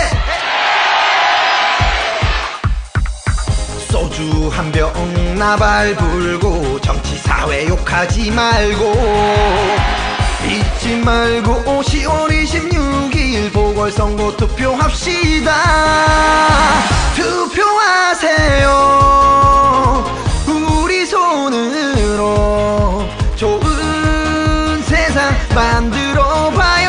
소주 3.89 4.49
한 4.53 4.73
병 4.73 4.93
나발 5.39 5.95
불고 5.95 6.81
정치 6.81 7.17
사회 7.19 7.67
욕하지 7.69 8.31
말고 8.31 8.93
잊지 10.45 10.97
말고 10.97 11.83
10월 11.83 12.33
26 12.33 12.73
일 13.47 13.53
보궐선거 13.53 14.37
투표합시다. 14.37 15.53
투표하세요. 17.15 18.69
우리 20.83 21.07
손으로 21.07 23.09
좋은 23.37 24.83
세상 24.83 25.33
만들어 25.55 26.51
봐요 26.51 26.86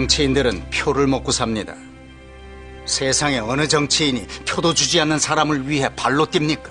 정치인들은 0.00 0.70
표를 0.70 1.06
먹고 1.06 1.30
삽니다. 1.30 1.74
세상에 2.86 3.38
어느 3.38 3.68
정치인이 3.68 4.26
표도 4.48 4.72
주지 4.72 4.98
않는 5.00 5.18
사람을 5.18 5.68
위해 5.68 5.90
발로 5.94 6.24
뜁니까? 6.26 6.70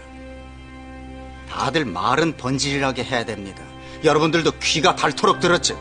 다들 1.48 1.86
말은 1.86 2.38
번지르하게 2.38 3.04
해야 3.04 3.26
됩니다. 3.26 3.64
여러분들도 4.04 4.54
귀가 4.64 4.96
닳도록 4.96 5.40
들었죠? 5.40 5.80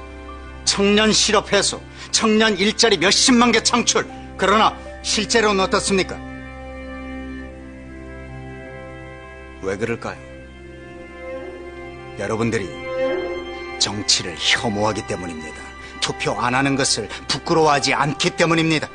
청년 0.67 1.11
실업 1.11 1.53
해소, 1.53 1.81
청년 2.11 2.59
일자리 2.59 2.99
몇십만 2.99 3.53
개 3.53 3.63
창출. 3.63 4.07
그러나 4.37 4.77
실제로는 5.03 5.65
어떻습니까? 5.65 6.17
왜 9.63 9.77
그럴까요? 9.79 10.19
여러분들이 12.19 12.69
정치를 13.79 14.37
혐오하기 14.39 15.07
때문입니다. 15.07 15.68
투표 16.01 16.33
안 16.41 16.55
하는 16.55 16.77
것을 16.77 17.09
부끄러워하지 17.29 17.95
않기 17.95 18.31
때문입니다. 18.31 18.89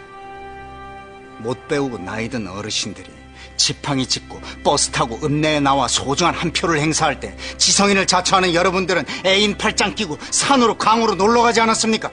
못 1.40 1.68
배우고 1.68 1.98
나이 2.00 2.30
든 2.30 2.48
어르신들이 2.48 3.10
지팡이 3.58 4.06
짚고 4.08 4.42
버스 4.64 4.90
타고 4.90 5.20
읍내에 5.24 5.60
나와 5.60 5.88
소중한 5.88 6.34
한 6.34 6.52
표를 6.54 6.80
행사할 6.80 7.20
때 7.20 7.36
지성인을 7.58 8.08
자처하는 8.08 8.54
여러분들은 8.54 9.06
애인 9.26 9.58
팔짱 9.58 9.96
끼고 9.96 10.18
산으로 10.32 10.78
강으로 10.78 11.16
놀러 11.16 11.42
가지 11.42 11.62
않았습니까? 11.62 12.10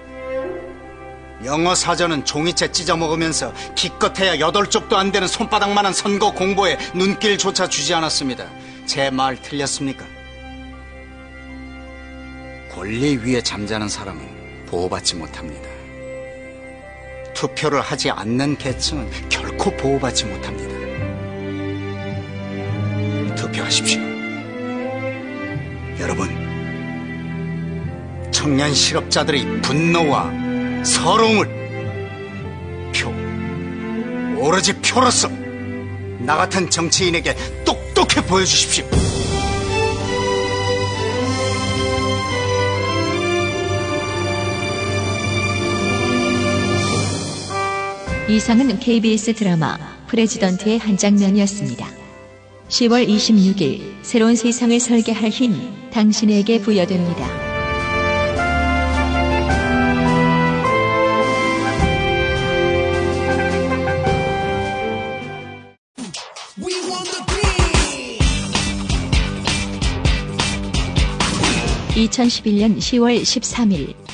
영어 1.45 1.75
사전은 1.75 2.27
종이채 2.27 2.71
찢어 2.73 2.97
먹으면서 2.99 3.55
기껏해야 3.75 4.41
여덟 4.41 4.69
쪽도 4.69 4.99
안 4.99 5.11
되는 5.11 5.27
손바닥만한 5.27 5.95
선거 5.95 6.33
공보에 6.33 6.77
눈길조차 6.95 7.69
주지 7.69 7.95
않았습니다. 7.95 8.45
제 8.85 9.11
말 9.11 9.41
틀렸습니까? 9.41 10.05
권리 12.75 13.17
위에 13.17 13.43
잠자는 13.43 13.89
사람은 13.89 14.40
보호받지 14.71 15.17
못합니다. 15.17 15.69
투표를 17.35 17.81
하지 17.81 18.11
않는 18.11 18.57
계층은 18.57 19.11
결코 19.29 19.71
보호받지 19.77 20.27
못합니다. 20.27 20.71
투표하십시오. 23.35 24.01
여러분, 25.99 26.29
청년 28.31 28.73
실업자들의 28.73 29.61
분노와 29.63 30.31
서러움을 30.85 31.49
표, 32.95 33.11
오로지 34.41 34.73
표로서 34.81 35.29
나 36.21 36.37
같은 36.37 36.71
정치인에게 36.71 37.35
똑똑히 37.65 38.21
보여주십시오. 38.23 38.87
이상은 48.31 48.79
KBS 48.79 49.35
드라마 49.35 49.77
프레지던트의 50.07 50.79
한 50.79 50.97
장면이었습니다. 50.97 51.85
10월 52.69 53.09
26일 53.09 53.83
새로운 54.03 54.37
세상을 54.37 54.79
설계할 54.79 55.31
힘 55.31 55.91
당신에게 55.91 56.61
부여됩니다. 56.61 57.51
2011년 71.97 72.79
10월 72.79 73.21
13일 73.23 74.10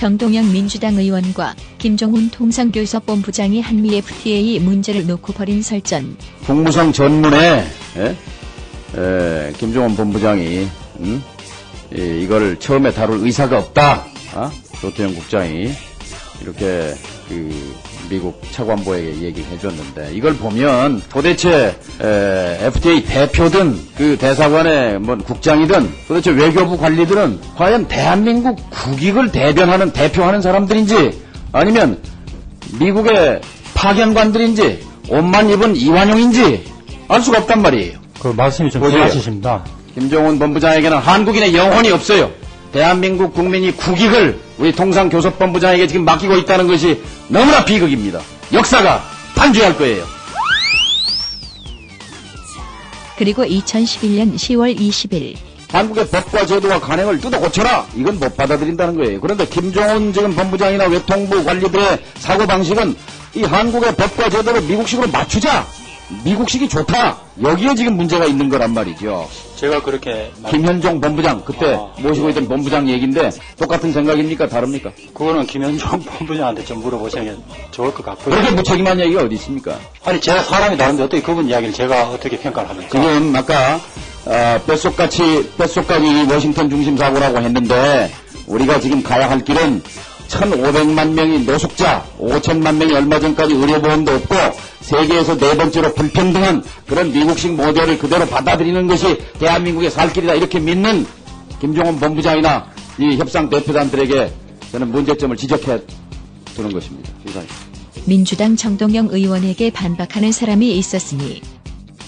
정동영 0.00 0.50
민주당 0.50 0.96
의원과 0.96 1.54
김종훈 1.76 2.30
통상교섭본부장이 2.30 3.60
한미 3.60 3.96
FTA 3.96 4.58
문제를 4.60 5.06
놓고 5.06 5.34
벌인 5.34 5.60
설전. 5.60 6.16
국무성 6.46 6.90
전문에 6.90 7.66
예? 7.98 8.16
에, 8.98 9.52
김종원 9.58 9.94
본부장이 9.94 10.66
음? 11.00 11.22
이, 11.94 12.22
이걸 12.22 12.58
처음에 12.58 12.94
다룰 12.94 13.18
의사가 13.26 13.58
없다. 13.58 14.06
어? 14.36 14.50
조태영 14.80 15.14
국장이 15.14 15.70
이렇게 16.42 16.94
그 17.28 17.74
미국 18.08 18.42
차관보에게 18.50 19.22
얘기를 19.22 19.48
해줬는데 19.50 20.10
이걸 20.14 20.34
보면 20.34 21.02
도대체 21.08 21.76
에, 22.02 22.58
FTA 22.66 23.04
대표든 23.04 23.78
그 23.96 24.16
대사관의 24.18 24.98
뭐 24.98 25.16
국장이든 25.18 25.90
도대체 26.08 26.30
외교부 26.32 26.76
관리들은 26.76 27.40
과연 27.56 27.86
대한민국 27.88 28.58
국익을 28.70 29.30
대변하는 29.30 29.92
대표하는 29.92 30.40
사람들인지 30.40 31.22
아니면 31.52 31.98
미국의 32.78 33.40
파견관들인지 33.74 34.84
옷만 35.08 35.50
입은 35.50 35.76
이완용인지 35.76 36.64
알 37.08 37.20
수가 37.20 37.38
없단 37.38 37.62
말이에요. 37.62 37.98
그 38.20 38.28
말씀이 38.28 38.70
좀. 38.70 38.88
지나치십니다. 38.88 39.64
김정은 39.94 40.38
본부장에게는 40.38 40.98
한국인의 40.98 41.54
영혼이 41.54 41.90
없어요. 41.90 42.30
대한민국 42.72 43.34
국민이 43.34 43.72
국익을 43.72 44.38
우리 44.60 44.72
통상교섭본부장에게 44.72 45.86
지금 45.86 46.04
맡기고 46.04 46.36
있다는 46.36 46.68
것이 46.68 47.02
너무나 47.28 47.64
비극입니다. 47.64 48.20
역사가 48.52 49.02
판주할 49.34 49.76
거예요. 49.76 50.04
그리고 53.16 53.42
2011년 53.42 54.34
10월 54.34 54.78
20일 54.78 55.36
한국의 55.72 56.08
법과 56.08 56.46
제도와 56.46 56.80
관행을 56.80 57.20
뜯어 57.20 57.38
고쳐라. 57.38 57.86
이건 57.94 58.18
못 58.18 58.36
받아들인다는 58.36 58.96
거예요. 58.96 59.20
그런데 59.20 59.46
김종훈 59.46 60.12
지금 60.12 60.34
본부장이나 60.34 60.86
외통부 60.86 61.42
관리들의 61.42 61.98
사고 62.18 62.46
방식은 62.46 62.96
이 63.36 63.44
한국의 63.44 63.94
법과 63.94 64.28
제도를 64.28 64.62
미국식으로 64.62 65.08
맞추자. 65.08 65.64
미국식이 66.24 66.68
좋다. 66.68 67.18
여기에 67.40 67.76
지금 67.76 67.96
문제가 67.96 68.26
있는 68.26 68.48
거란 68.48 68.74
말이죠. 68.74 69.28
제가 69.60 69.82
그렇게 69.82 70.32
김현종 70.48 71.02
본부장 71.02 71.42
그때 71.44 71.74
아, 71.74 71.92
모시고 71.98 72.30
있던 72.30 72.48
본부장 72.48 72.88
얘기인데 72.88 73.28
똑같은 73.58 73.92
생각입니까? 73.92 74.48
다릅니까? 74.48 74.90
그거는 75.12 75.44
김현종 75.44 76.00
본부장한테 76.00 76.64
좀 76.64 76.80
물어보시는 76.80 77.24
게 77.26 77.36
좋을 77.70 77.92
것 77.92 78.02
같고요. 78.06 78.34
그렇게 78.34 78.50
무책임한 78.52 78.98
얘기가 79.00 79.22
어디 79.22 79.34
있습니까? 79.34 79.78
아니 80.02 80.18
제가 80.18 80.44
사람이 80.44 80.78
다른데 80.78 81.02
어떻게 81.02 81.20
그분 81.20 81.46
이야기를 81.46 81.74
제가 81.74 82.08
어떻게 82.08 82.38
평가를 82.38 82.70
합니까? 82.70 82.88
지금 82.90 83.36
아까 83.36 83.78
어, 84.24 84.60
뼛속같이 84.66 85.50
뼛속까지 85.58 86.32
워싱턴 86.32 86.70
중심 86.70 86.96
사고라고 86.96 87.38
했는데 87.38 88.10
우리가 88.46 88.80
지금 88.80 89.02
가야 89.02 89.28
할 89.28 89.44
길은 89.44 89.82
1,500만 90.30 91.10
명이 91.12 91.40
노숙자, 91.40 92.04
5천만 92.18 92.76
명이 92.76 92.94
얼마 92.94 93.18
전까지 93.18 93.54
의료보험도 93.54 94.12
없고 94.12 94.34
세계에서 94.80 95.36
네 95.36 95.56
번째로 95.56 95.92
불평등한 95.94 96.62
그런 96.86 97.12
미국식 97.12 97.54
모델을 97.54 97.98
그대로 97.98 98.26
받아들이는 98.26 98.86
것이 98.86 99.18
대한민국의 99.38 99.90
살 99.90 100.12
길이다 100.12 100.34
이렇게 100.34 100.60
믿는 100.60 101.06
김종원 101.60 101.98
본부장이나 101.98 102.66
이 102.98 103.16
협상 103.16 103.48
대표단들에게 103.50 104.32
저는 104.72 104.90
문제점을 104.92 105.36
지적해 105.36 105.82
두는 106.54 106.72
것입니다. 106.72 107.10
이상입니다. 107.26 107.54
민주당 108.06 108.56
정동영 108.56 109.08
의원에게 109.10 109.70
반박하는 109.70 110.32
사람이 110.32 110.76
있었으니 110.78 111.42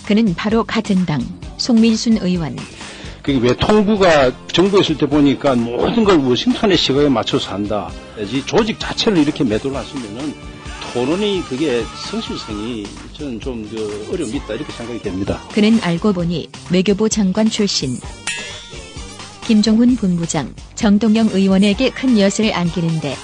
그는 0.07 0.35
바로 0.35 0.65
같은 0.65 1.05
당 1.07 1.21
송민순 1.59 2.19
의원. 2.23 2.57
그게 3.23 3.39
왜 3.39 3.55
통부가 3.57 4.33
정부에 4.49 4.81
있을 4.81 4.97
때 4.99 5.07
보니까 5.07 5.55
모든 5.55 6.03
걸 6.05 6.19
워싱턴의 6.19 6.77
시각에 6.77 7.09
맞춰서 7.09 7.53
한다. 7.53 7.91
이 8.19 8.43
조직 8.45 8.81
자체를 8.81 9.19
이렇게 9.19 9.45
매도를 9.45 9.77
하시면은 9.77 10.35
토론이 10.93 11.43
그게 11.49 11.85
성실성이 12.11 12.85
저는 13.17 13.41
좀 13.41 13.63
그 13.71 14.09
어려움이 14.13 14.37
있다 14.39 14.55
이렇게 14.55 14.73
생각이 14.73 15.01
됩니다. 15.03 15.41
그는 15.55 15.79
알고 15.83 16.13
보니 16.13 16.49
외교부 16.71 17.09
장관 17.09 17.49
출신. 17.49 17.97
김종훈 19.47 19.97
본부장, 19.97 20.53
정동영 20.75 21.29
의원에게 21.33 21.91
큰 21.91 22.19
엿을 22.19 22.53
안기는데 22.55 23.17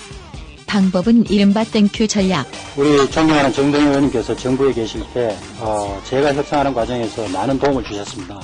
방법은 0.66 1.26
이른바 1.30 1.64
thank 1.64 1.90
you 1.90 2.06
전략. 2.08 2.46
우리 2.76 2.96
존경하는 3.10 3.52
정동영 3.52 3.88
의원님께서 3.88 4.36
정부에 4.36 4.72
계실 4.72 5.02
때 5.14 5.36
어, 5.58 6.00
제가 6.04 6.34
협상하는 6.34 6.72
과정에서 6.74 7.26
많은 7.28 7.58
도움을 7.58 7.84
주셨습니다. 7.84 8.40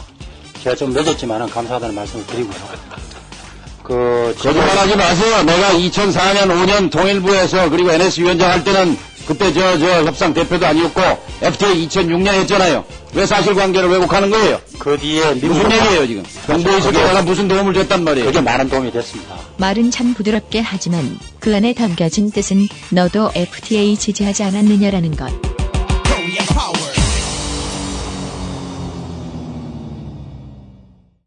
제가 0.64 0.74
좀 0.76 0.94
늦었지만 0.94 1.48
감사하다는 1.50 1.94
말씀을 1.94 2.26
드리고요. 2.26 2.56
그 3.82 4.34
거짓말하지 4.38 4.96
마세요. 4.96 5.42
내가 5.42 5.72
2004년 5.74 6.48
5년 6.48 6.90
통일부에서 6.90 7.68
그리고 7.68 7.92
NS 7.92 8.22
위원장 8.22 8.50
할 8.50 8.64
때는 8.64 8.96
그때 9.26 9.52
저 9.52 9.78
저 9.78 10.04
협상 10.04 10.32
대표도 10.32 10.66
아니었고 10.66 11.00
FTA 11.42 11.86
2006년 11.86 12.28
했잖아요. 12.28 12.82
왜 13.12 13.26
사실관계를 13.26 13.90
왜곡하는 13.90 14.30
거예요? 14.30 14.58
그 14.78 14.96
뒤에 14.98 15.34
무슨 15.34 15.70
얘기예요 15.70 16.06
지금? 16.06 16.22
내가 16.92 17.22
무슨 17.22 17.46
도움을 17.46 17.74
줬단 17.74 18.02
말이에요? 18.02 18.26
그게 18.26 18.40
많은 18.40 18.68
도움이 18.70 18.90
됐습니다. 18.90 19.36
말은 19.58 19.90
참 19.90 20.14
부드럽게 20.14 20.60
하지만 20.60 21.18
그 21.40 21.54
안에 21.54 21.74
담겨진 21.74 22.30
뜻은 22.30 22.68
너도 22.90 23.30
FTA 23.34 23.96
지지하지 23.98 24.42
않았느냐라는 24.44 25.14
것. 25.14 25.30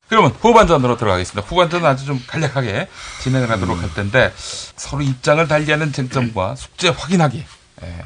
그러면 0.10 0.32
후반전으로 0.32 0.98
들어가겠습니다. 0.98 1.48
후반전은 1.48 1.86
아주 1.86 2.06
좀 2.06 2.24
간략하게 2.26 2.88
진행을 3.22 3.50
하도록 3.52 3.82
할 3.82 3.94
텐데 3.94 4.34
서로 4.76 5.02
입장을 5.02 5.46
달리하는 5.48 5.92
쟁점과 5.92 6.56
숙제 6.56 6.90
확인하기 6.90 7.44
예, 7.84 8.06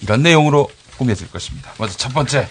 이런 0.00 0.22
내용으로 0.22 0.70
꾸며질 0.98 1.30
것입니다. 1.30 1.72
먼저 1.78 1.96
첫 1.96 2.12
번째 2.14 2.48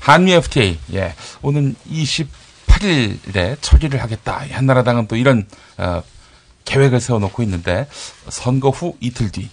한미 0.00 0.32
FTA 0.32 0.78
예, 0.92 1.14
오는 1.40 1.74
28일에 1.90 3.56
처리를 3.60 4.02
하겠다. 4.02 4.44
한나라당은 4.50 5.08
또 5.08 5.16
이런 5.16 5.48
어, 5.78 6.02
계획을 6.66 7.00
세워놓고 7.00 7.42
있는데 7.44 7.88
선거 8.28 8.68
후 8.68 8.96
이틀 9.00 9.30
뒤 9.30 9.48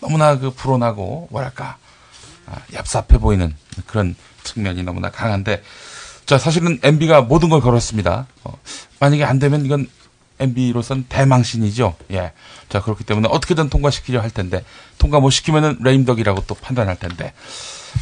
너무나 0.00 0.38
그 0.38 0.50
불온하고 0.50 1.28
뭐랄까 1.30 1.76
아, 2.46 2.56
얍삽해 2.72 3.20
보이는 3.20 3.54
그런 3.86 4.14
측면이 4.44 4.82
너무나 4.82 5.10
강한데 5.10 5.62
자, 6.26 6.38
사실은 6.38 6.78
MB가 6.82 7.22
모든 7.22 7.48
걸 7.48 7.60
걸었습니다. 7.60 8.26
어, 8.44 8.58
만약에 9.00 9.24
안 9.24 9.38
되면 9.38 9.64
이건 9.64 9.88
MB로선 10.38 11.04
대망신이죠. 11.08 11.96
예. 12.12 12.32
자, 12.68 12.80
그렇기 12.80 13.04
때문에 13.04 13.28
어떻게든 13.30 13.68
통과시키려 13.68 14.20
할 14.20 14.30
텐데, 14.30 14.64
통과 14.98 15.20
못 15.20 15.30
시키면은 15.30 15.78
레임덕이라고 15.80 16.44
또 16.46 16.54
판단할 16.54 16.98
텐데, 16.98 17.32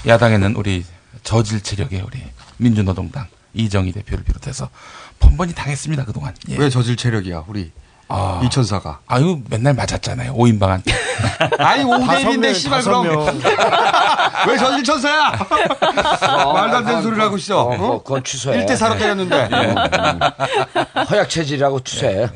야당에는 0.07 0.57
우리 0.57 0.85
저질 1.25 1.63
체력의 1.63 2.01
우리 2.01 2.19
민주노동당 2.57 3.27
이정희 3.55 3.93
대표를 3.93 4.25
비롯해서 4.25 4.71
번번이 5.19 5.55
당했습니다, 5.55 6.05
그동안. 6.05 6.35
예. 6.49 6.57
왜 6.57 6.71
저질 6.71 6.97
체력이야, 6.97 7.45
우리 7.49 7.73
아. 8.15 8.41
이천사가? 8.45 8.99
아유, 9.07 9.41
맨날 9.49 9.73
맞았잖아요, 9.75 10.33
오인방한테. 10.35 10.93
아니, 11.59 11.83
다섯 11.83 11.99
5대1인데, 11.99 12.39
명, 12.41 12.55
씨발, 12.55 12.79
다섯 12.83 13.01
그럼. 13.03 13.25
명. 13.25 13.41
왜 14.49 14.57
저질 14.59 14.85
천사야? 14.85 15.31
말도 16.53 16.77
안 16.77 16.85
되는 16.85 17.03
소리를 17.03 17.23
하고 17.25 17.37
있어. 17.39 17.63
어, 17.63 17.71
그거- 17.77 18.03
그건 18.03 18.25
취소해. 18.25 18.65
1대 18.67 18.73
4로 18.77 18.99
때렸는데. 18.99 19.49
음. 19.51 19.75
허약 21.11 21.31
체질이라고 21.31 21.81
취소해. 21.81 22.29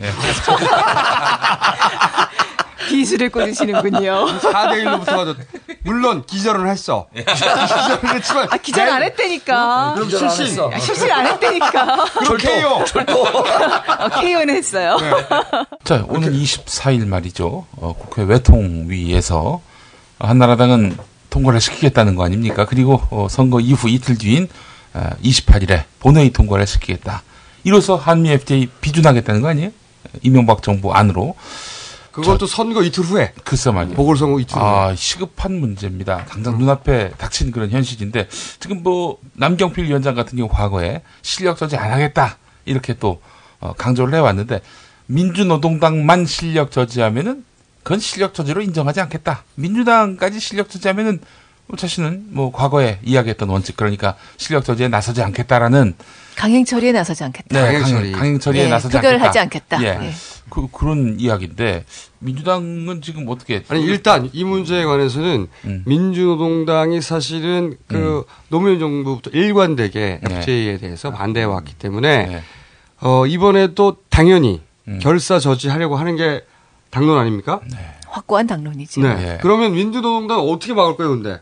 기술을 2.88 3.30
꽂으시는군요. 3.30 4.26
4대 4.40 4.84
1로 4.84 5.00
붙어가지고. 5.00 5.42
물론, 5.82 6.24
기절은 6.26 6.68
했어. 6.68 7.06
기절은 7.14 8.16
했지만. 8.16 8.48
아, 8.50 8.56
기절 8.56 8.88
안 8.88 9.02
했다니까. 9.02 9.94
그럼 9.94 10.10
실신. 10.10 10.60
아, 10.60 10.78
실신 10.78 11.10
안 11.10 11.26
했다니까. 11.26 12.04
그럼 12.20 12.36
KO. 12.38 12.84
어, 13.98 14.08
KO는 14.08 14.56
했어요. 14.56 14.96
자, 15.84 16.04
오늘 16.08 16.32
24일 16.32 17.06
말이죠. 17.06 17.66
어, 17.76 17.94
국회 17.98 18.22
외통위에서 18.22 19.60
한나라당은 20.18 20.96
통과를 21.30 21.60
시키겠다는 21.60 22.14
거 22.16 22.24
아닙니까? 22.24 22.64
그리고 22.64 23.02
어, 23.10 23.26
선거 23.28 23.60
이후 23.60 23.88
이틀 23.88 24.16
뒤인 24.16 24.48
어, 24.94 25.10
28일에 25.22 25.84
본회의 26.00 26.30
통과를 26.30 26.66
시키겠다. 26.66 27.22
이로써 27.64 27.96
한미 27.96 28.30
FTA 28.30 28.68
비준하겠다는 28.80 29.42
거 29.42 29.48
아니에요? 29.48 29.70
이명박 30.22 30.62
정부 30.62 30.94
안으로. 30.94 31.34
그것도 32.22 32.47
선거 32.47 32.82
이틀 32.82 33.05
후에. 33.05 33.32
글쎄 33.44 33.70
말이에요. 33.70 33.94
보궐선거 33.97 34.40
이틀 34.40 34.59
아, 34.59 34.94
시급한 34.97 35.60
문제입니다. 35.60 36.24
당장 36.26 36.59
눈앞에 36.59 37.10
닥친 37.18 37.51
그런 37.51 37.70
현실인데 37.70 38.28
지금 38.59 38.82
뭐 38.82 39.18
남경필 39.34 39.84
위원장 39.84 40.14
같은 40.14 40.36
경우 40.36 40.48
과거에 40.48 41.02
실력 41.22 41.59
저지 41.59 41.76
안 41.76 41.93
하겠다 41.93 42.38
이렇게 42.64 42.94
또 42.94 43.20
어, 43.60 43.72
강조를 43.76 44.14
해왔는데 44.14 44.60
민주노동당만 45.06 46.26
실력 46.26 46.70
저지하면은 46.70 47.44
그건 47.82 48.01
실력 48.01 48.34
저지로 48.34 48.62
인정하지 48.62 49.01
않겠다. 49.01 49.44
민주당까지 49.55 50.40
실력 50.40 50.70
저지하면은 50.70 51.20
자신은 51.76 52.26
뭐 52.30 52.52
과거에 52.52 52.98
이야기했던 53.02 53.48
원칙 53.48 53.76
그러니까 53.76 54.16
실력 54.36 54.64
저지에 54.64 54.88
나서지 54.88 55.22
않겠다라는 55.22 55.94
강행 56.36 56.64
처리에 56.64 56.93
나서지 56.93 57.24
않겠다. 57.24 57.60
네, 57.60 57.78
강행, 57.80 58.12
강행 58.12 58.38
처리에 58.38 58.64
예, 58.64 58.68
나서지 58.68 58.97
않겠다. 58.97 59.24
하지 59.24 59.38
않겠다. 59.38 59.82
예. 59.82 59.86
예. 60.06 60.12
그, 60.48 60.68
그런 60.70 61.18
이야기인데 61.18 61.85
민주당은 62.20 63.02
지금 63.02 63.28
어떻게 63.28 63.62
아니 63.68 63.82
일단 63.85 64.31
이 64.32 64.44
문제에 64.44 64.85
관해서는 64.85 65.48
음. 65.64 65.82
민주노동당이 65.86 67.01
사실은 67.01 67.77
그 67.89 68.24
노무현 68.48 68.78
정부부터 68.78 69.31
일관되게 69.31 70.20
네. 70.23 70.36
FTA에 70.36 70.78
대해서 70.78 71.10
반대해 71.10 71.44
왔기 71.44 71.74
때문에 71.74 72.43
어 73.01 73.27
이번에도 73.27 73.97
당연히 74.09 74.62
음. 74.89 74.98
결사 75.02 75.39
저지하려고 75.39 75.97
하는 75.97 76.16
게 76.16 76.44
당론 76.90 77.18
아닙니까? 77.18 77.60
확고한 78.09 78.47
당론이지. 78.47 79.01
네. 79.01 79.39
그러면 79.43 79.74
민주노동당 79.74 80.40
어떻게 80.40 80.73
막을 80.73 80.97
거예요, 80.97 81.10
근데? 81.10 81.40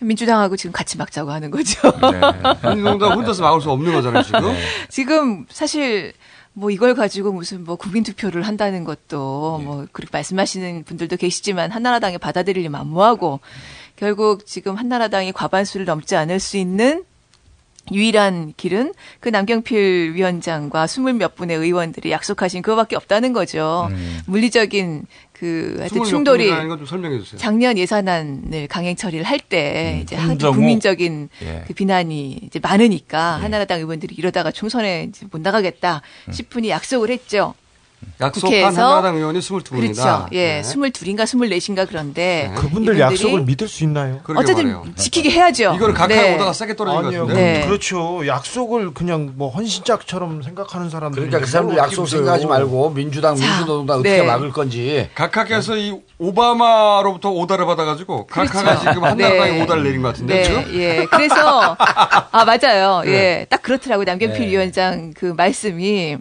민주당하고 0.00 0.56
지금 0.56 0.72
같이 0.72 0.98
막자고 0.98 1.30
하는 1.30 1.50
거죠. 1.50 1.80
민주노동당 2.62 3.12
혼자서 3.12 3.42
막을 3.42 3.62
수 3.62 3.70
없는 3.70 3.92
거잖아요, 3.92 4.22
지금. 4.22 4.54
지금 4.90 5.46
사실 5.48 6.12
뭐 6.54 6.70
이걸 6.70 6.94
가지고 6.94 7.32
무슨 7.32 7.64
뭐 7.64 7.76
국민 7.76 8.04
투표를 8.04 8.42
한다는 8.42 8.84
것도 8.84 9.58
예. 9.60 9.64
뭐 9.64 9.86
그렇게 9.92 10.10
말씀하시는 10.12 10.84
분들도 10.84 11.16
계시지만 11.16 11.70
한나라당이 11.70 12.18
받아들이려 12.18 12.70
만무하고 12.70 13.40
결국 13.96 14.46
지금 14.46 14.76
한나라당이 14.76 15.32
과반수를 15.32 15.84
넘지 15.84 16.16
않을 16.16 16.40
수 16.40 16.56
있는 16.56 17.04
유일한 17.92 18.54
길은 18.56 18.94
그 19.20 19.28
남경필 19.28 20.14
위원장과 20.14 20.86
스물 20.86 21.14
몇 21.14 21.34
분의 21.34 21.56
의원들이 21.56 22.10
약속하신 22.10 22.62
그거밖에 22.62 22.96
없다는 22.96 23.32
거죠. 23.32 23.90
물리적인 24.26 25.06
그 25.32 25.76
하여튼 25.78 26.04
충돌이. 26.04 26.50
작년 27.36 27.76
예산안을 27.76 28.68
강행 28.68 28.96
처리를 28.96 29.24
할 29.24 29.38
때 29.40 30.00
이제 30.02 30.16
홍정욱. 30.16 30.54
국민적인 30.56 31.28
예. 31.42 31.64
그 31.66 31.74
비난이 31.74 32.40
이제 32.44 32.58
많으니까 32.60 33.42
한나라당 33.42 33.80
의원들이 33.80 34.14
이러다가 34.14 34.50
총선에 34.50 35.04
이제 35.10 35.26
못 35.30 35.40
나가겠다 35.42 36.00
싶으니 36.30 36.70
약속을 36.70 37.10
했죠. 37.10 37.54
약속한 38.20 38.64
한나라당 38.64 39.16
의원이 39.16 39.40
22분이다. 39.40 39.94
그렇죠. 39.94 40.26
예, 40.32 40.62
22인가 40.64 41.24
24인가 41.24 41.86
그런데 41.88 42.52
그분들 42.56 42.94
이분들이 42.94 43.00
약속을 43.00 43.42
믿을 43.42 43.68
수 43.68 43.84
있나요? 43.84 44.20
어쨌든 44.36 44.94
지키게 44.96 45.30
해야죠. 45.30 45.74
이거를 45.74 45.94
각하에 45.94 46.16
네. 46.16 46.34
오다가 46.34 46.52
세게 46.52 46.76
떨어진. 46.76 47.02
같은데. 47.02 47.34
네. 47.34 47.66
그렇죠. 47.66 48.26
약속을 48.26 48.94
그냥 48.94 49.32
뭐 49.36 49.50
헌신짝처럼 49.50 50.42
생각하는 50.42 50.90
사람들. 50.90 51.16
그러니까 51.16 51.40
그 51.40 51.50
사람들 51.50 51.76
약속 51.76 52.08
생각하지 52.08 52.46
말고 52.46 52.90
민주당, 52.90 53.34
민주노동당 53.34 54.00
어떻게 54.00 54.18
네. 54.18 54.26
막을 54.26 54.50
건지. 54.50 55.08
각하께서 55.14 55.76
이 55.76 56.00
오바마로부터 56.18 57.30
오다를 57.30 57.66
받아가지고 57.66 58.26
각하가 58.26 58.78
지금 58.78 59.04
한나라당에 59.04 59.52
네. 59.52 59.62
오다를 59.62 59.82
내린 59.82 60.02
것 60.02 60.08
같은데 60.08 60.34
네, 60.36 60.42
지금? 60.44 60.74
예. 60.74 61.06
그래서 61.10 61.76
아 62.30 62.44
맞아요. 62.44 63.02
네. 63.04 63.10
예, 63.12 63.46
딱 63.48 63.62
그렇더라고 63.62 64.02
요 64.02 64.04
남경필 64.04 64.40
네. 64.40 64.48
위원장 64.48 65.12
그 65.16 65.26
말씀이. 65.26 66.18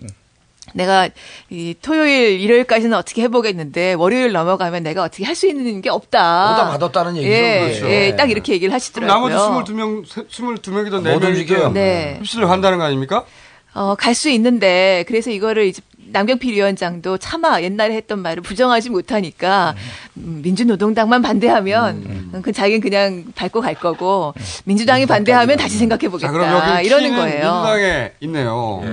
내가 0.74 1.10
이 1.50 1.76
토요일 1.82 2.40
일요일까지는 2.40 2.96
어떻게 2.98 3.22
해보겠는데 3.24 3.94
월요일 3.94 4.32
넘어가면 4.32 4.84
내가 4.84 5.04
어떻게 5.04 5.24
할 5.26 5.34
수 5.34 5.48
있는 5.48 5.82
게 5.82 5.90
없다. 5.90 6.54
오다 6.54 6.70
받았다는 6.70 7.18
얘기죠. 7.18 7.34
예, 7.34 7.60
그렇죠. 7.62 7.90
예, 7.90 8.16
딱 8.16 8.30
이렇게 8.30 8.54
얘기를 8.54 8.72
하시더라고요. 8.74 9.34
나머지 9.36 9.72
22명, 9.74 10.06
22명이든 10.06 10.92
못 10.92 11.04
4명이든 11.04 11.24
움직여요. 11.30 11.72
네. 11.72 12.18
흡수를 12.20 12.50
한다는 12.52 12.78
거 12.78 12.84
아닙니까? 12.84 13.26
어, 13.74 13.96
갈 13.96 14.14
수 14.14 14.30
있는데, 14.30 15.04
그래서 15.08 15.32
이거를 15.32 15.66
이제 15.66 15.82
남경필 16.12 16.54
위원장도 16.54 17.18
차마 17.18 17.60
옛날에 17.64 17.96
했던 17.96 18.20
말을 18.20 18.44
부정하지 18.44 18.92
못하니까, 18.92 19.74
음, 20.18 20.42
민주노동당만 20.44 21.24
반대하면, 21.24 22.42
그 22.44 22.52
자기는 22.52 22.82
그냥 22.82 23.24
밟고 23.34 23.62
갈 23.62 23.74
거고, 23.74 24.36
민주당이 24.66 25.08
반대하면 25.08 25.58
다시 25.58 25.78
생각해 25.80 26.10
보겠다. 26.10 26.32
여기 26.78 26.86
이러는 26.86 27.16
거예요. 27.16 27.52
민주당에 27.52 28.12
있네요. 28.22 28.84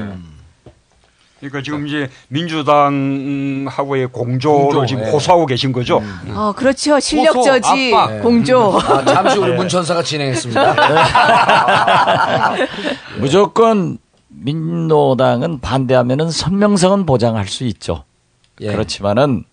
그러니까 1.40 1.62
지금 1.62 1.86
이제 1.86 2.10
민주당하고의 2.28 4.08
공조를 4.08 4.64
공조, 4.66 4.86
지금 4.86 5.04
예. 5.06 5.10
호소하고 5.10 5.46
계신 5.46 5.72
거죠. 5.72 6.02
어, 6.28 6.52
그렇죠. 6.54 7.00
실력 7.00 7.36
호소, 7.36 7.60
저지, 7.60 7.94
압박. 7.94 8.20
공조. 8.22 8.78
아, 8.78 9.04
잠시 9.04 9.38
우리 9.38 9.50
네. 9.52 9.56
문천사가 9.56 10.02
진행했습니다. 10.02 10.74
무조건 13.20 13.98
민노당은 14.28 15.60
반대하면은 15.60 16.30
선명성은 16.30 17.06
보장할 17.06 17.46
수 17.46 17.64
있죠. 17.64 18.04
예. 18.60 18.72
그렇지만은 18.72 19.44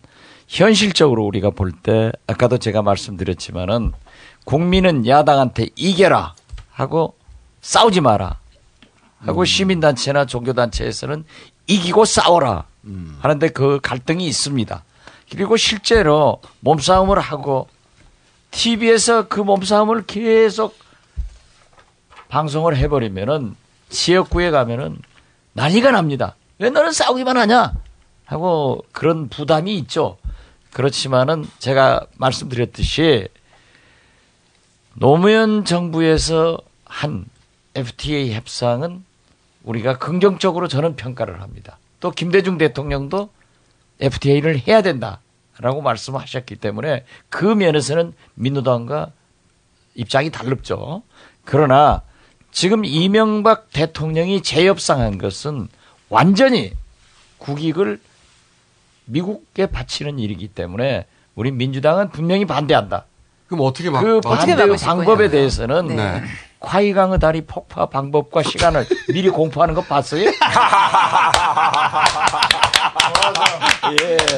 현실적으로 0.47 1.25
우리가 1.25 1.49
볼 1.51 1.71
때 1.71 2.11
아까도 2.27 2.57
제가 2.57 2.81
말씀드렸지만은 2.81 3.93
국민은 4.45 5.07
야당한테 5.07 5.67
이겨라 5.75 6.33
하고 6.71 7.15
싸우지 7.61 8.01
마라 8.01 8.37
하고 9.25 9.45
시민단체나 9.45 10.25
종교단체에서는 10.25 11.23
이기고 11.67 12.05
싸워라 12.05 12.65
하는데 13.19 13.49
그 13.49 13.79
갈등이 13.81 14.25
있습니다. 14.25 14.83
그리고 15.29 15.57
실제로 15.57 16.41
몸싸움을 16.61 17.19
하고 17.19 17.67
TV에서 18.51 19.27
그 19.27 19.41
몸싸움을 19.41 20.05
계속 20.05 20.77
방송을 22.29 22.77
해버리면은 22.77 23.55
지역구에 23.89 24.51
가면은 24.51 24.97
난리가 25.53 25.91
납니다. 25.91 26.35
왜 26.59 26.69
너는 26.69 26.91
싸우기만 26.91 27.37
하냐? 27.37 27.73
하고 28.25 28.83
그런 28.91 29.29
부담이 29.29 29.77
있죠. 29.79 30.17
그렇지만은 30.71 31.45
제가 31.59 32.05
말씀드렸듯이 32.17 33.27
노무현 34.93 35.65
정부에서 35.65 36.57
한 36.85 37.25
FTA 37.75 38.33
협상은 38.33 39.03
우리가 39.67 39.97
긍정적으로 39.97 40.67
저는 40.67 40.95
평가를 40.95 41.41
합니다. 41.41 41.77
또 41.99 42.11
김대중 42.11 42.57
대통령도 42.57 43.29
FTA를 43.99 44.61
해야 44.67 44.81
된다라고 44.81 45.81
말씀하셨기 45.83 46.55
때문에 46.55 47.03
그 47.29 47.43
면에서는 47.45 48.13
민주당과 48.35 49.11
입장이 49.95 50.29
다릅죠. 50.29 51.03
그러나 51.43 52.01
지금 52.51 52.85
이명박 52.85 53.69
대통령이 53.71 54.41
재협상한 54.41 55.17
것은 55.17 55.67
완전히 56.09 56.71
국익을 57.37 57.99
미국에 59.05 59.65
바치는 59.65 60.19
일이기 60.19 60.47
때문에 60.47 61.05
우리 61.35 61.51
민주당은 61.51 62.09
분명히 62.09 62.45
반대한다. 62.45 63.05
그럼 63.47 63.61
어떻게 63.65 63.89
막 63.89 64.01
그 64.01 64.21
반대 64.21 64.55
방법에? 64.55 65.29
대해서는 65.29 65.87
네. 65.87 66.23
콰이강의 66.59 67.19
다리 67.19 67.41
폭파 67.41 67.87
방법과 67.87 68.43
시간을 68.43 68.85
미리 69.13 69.29
공포하는 69.29 69.73
거 69.73 69.81
봤어요? 69.81 70.25
예. 70.25 70.31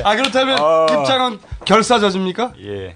아 0.04 0.16
그렇다면 0.16 0.60
어. 0.60 0.86
입장은 0.90 1.40
결사저지입니까? 1.66 2.54
예. 2.64 2.96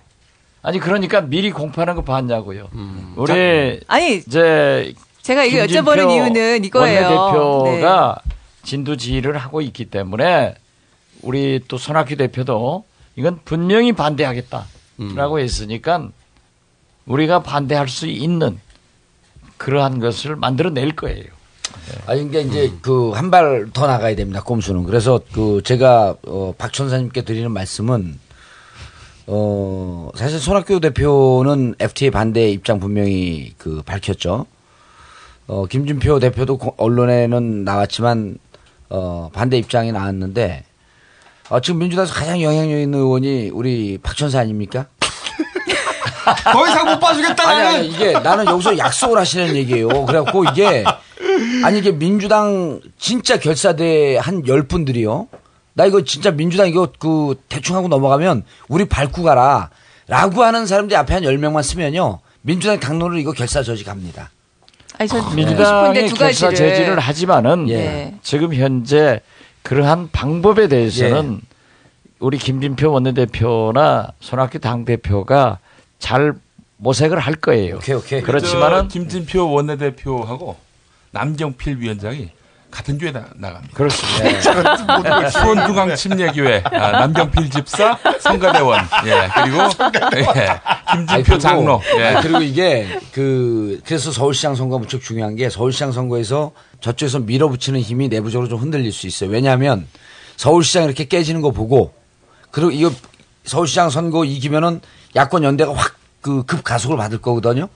아니 0.62 0.80
그러니까 0.80 1.22
미리 1.22 1.52
공포하는 1.52 1.96
거 1.96 2.04
봤냐고요. 2.04 2.70
음. 2.74 3.14
우리 3.18 3.80
아니 3.88 4.16
이제 4.16 4.94
제가 5.22 5.44
이거 5.46 5.66
여쭤보는 5.66 6.12
이유는 6.12 6.66
이거예요. 6.66 7.08
원내대표가 7.10 8.18
진두지휘를 8.64 9.38
하고 9.38 9.62
있기 9.62 9.86
때문에 9.86 10.56
우리 11.22 11.62
또 11.68 11.78
손학규 11.78 12.16
대표도 12.16 12.86
이건 13.16 13.40
분명히 13.46 13.94
반대하겠다라고 13.94 15.40
했으니까 15.40 16.08
우리가 17.06 17.44
반대할 17.44 17.88
수 17.90 18.08
있는 18.08 18.60
그러한 19.64 20.00
것을 20.00 20.36
만들어낼 20.36 20.94
거예요. 20.96 21.24
아니 22.06 22.28
그러니까 22.28 22.40
이제 22.52 22.72
그한 22.82 23.32
발 23.32 23.70
더 23.74 23.88
나가야 23.88 24.16
됩니다. 24.16 24.42
꼼수는. 24.44 24.84
그래서 24.84 25.22
그 25.32 25.62
제가 25.64 26.16
어, 26.28 26.54
박 26.58 26.72
천사님께 26.74 27.24
드리는 27.24 27.50
말씀은 27.50 28.20
어 29.28 30.10
사실 30.16 30.38
손학규 30.40 30.82
대표는 30.82 31.76
FTA 31.80 32.12
반대 32.12 32.50
입장 32.50 32.80
분명히 32.80 33.54
그 33.58 33.82
밝혔죠. 33.86 34.46
어 35.48 35.66
김준표 35.66 36.20
대표도 36.20 36.58
고- 36.58 36.74
언론에는 36.78 37.64
나왔지만 37.64 38.38
어 38.90 39.30
반대 39.34 39.58
입장이 39.58 39.92
나왔는데 39.94 40.66
어, 41.50 41.60
지금 41.62 41.80
민주당에서 41.80 42.14
가장 42.14 42.42
영향력 42.42 42.80
있는 42.80 43.00
의원이 43.00 43.50
우리 43.54 43.98
박 44.02 44.16
천사 44.18 44.40
아닙니까? 44.40 44.88
더 46.52 46.68
이상 46.68 46.86
못 46.88 47.00
봐주겠다 47.00 47.48
아니, 47.50 47.60
나는. 47.62 47.76
아니, 47.80 47.88
이게 47.88 48.12
나는 48.14 48.46
여기서 48.46 48.78
약속을 48.78 49.18
하시는 49.18 49.56
얘기예요. 49.56 50.06
그래갖고 50.06 50.46
이게 50.46 50.84
아니 51.64 51.80
이게 51.80 51.92
민주당 51.92 52.80
진짜 52.98 53.38
결사대 53.40 54.18
한 54.18 54.44
열 54.48 54.64
분들이요. 54.68 55.28
나 55.74 55.86
이거 55.86 56.04
진짜 56.04 56.32
민주당 56.32 56.68
이거 56.68 56.88
그 57.00 57.36
대충 57.50 57.76
하고 57.76 57.88
넘어가면 57.88 58.44
우리 58.68 58.86
밟고 58.86 59.24
가라. 59.24 59.70
라고 60.08 60.44
하는 60.44 60.66
사람들이 60.66 60.96
앞에 60.98 61.14
한 61.14 61.24
열명만 61.24 61.64
쓰면요. 61.64 62.20
민주당 62.42 62.80
당론으로 62.80 63.18
이거 63.20 63.32
결사 63.32 63.64
저지 63.64 63.84
갑니다. 63.84 64.30
아니. 65.00 65.10
민주당의 65.36 66.08
싶은데 66.08 66.08
두 66.08 66.16
결사. 66.16 66.54
제지를 66.54 67.00
하지만은 67.00 67.70
예. 67.70 68.14
지금 68.22 68.54
현재 68.54 69.22
그러한 69.64 70.10
방법에 70.12 70.68
대해서는 70.68 71.42
우리 72.20 72.38
김진표 72.38 72.92
원내대표나 72.92 74.10
손학규 74.20 74.60
당대표가 74.60 75.60
잘 76.04 76.34
모색을 76.76 77.18
할 77.18 77.36
거예요. 77.36 77.78
오케이, 77.78 77.96
오케이. 77.96 78.22
그렇지만은 78.22 78.82
저 78.82 78.88
김진표 78.90 79.50
원내대표하고 79.50 80.58
남경필 81.12 81.80
위원장이 81.80 82.30
같은 82.70 82.98
교회 82.98 83.14
나, 83.14 83.26
나갑니다. 83.36 83.74
그렇습니다. 83.74 85.30
수원중앙 85.30 85.96
침례교회 85.96 86.64
아, 86.66 86.92
남경필 86.92 87.50
집사 87.52 87.98
성가대원 88.20 88.82
예 89.06 89.30
그리고 89.34 89.58
예, 90.36 90.48
아니, 90.86 91.06
김진표 91.06 91.24
그리고- 91.24 91.40
장로 91.40 91.82
예. 92.00 92.04
아니, 92.04 92.22
그리고 92.22 92.42
이게 92.42 93.00
그 93.14 93.80
그래서 93.86 94.12
서울시장 94.12 94.56
선거가 94.56 94.80
무척 94.82 95.02
중요한 95.02 95.38
게 95.38 95.50
서울시장 95.50 95.94
선거에서 95.94 96.52
저쪽에서 96.82 97.20
밀어붙이는 97.20 97.80
힘이 97.80 98.10
내부적으로 98.10 98.50
좀 98.50 98.60
흔들릴 98.60 98.92
수 98.92 99.08
있어요. 99.08 99.30
왜냐하면 99.30 99.88
서울시장 100.36 100.84
이렇게 100.84 101.06
깨지는 101.06 101.40
거 101.42 101.52
보고 101.52 101.94
그리고 102.52 102.72
이거 102.72 102.92
서울시장 103.46 103.90
선거 103.90 104.26
이기면은 104.26 104.82
야권 105.16 105.44
연대가 105.44 105.74
확 105.74 105.96
그 106.24 106.44
급 106.44 106.64
가속을 106.64 106.96
받을 106.96 107.18
거거든요. 107.20 107.68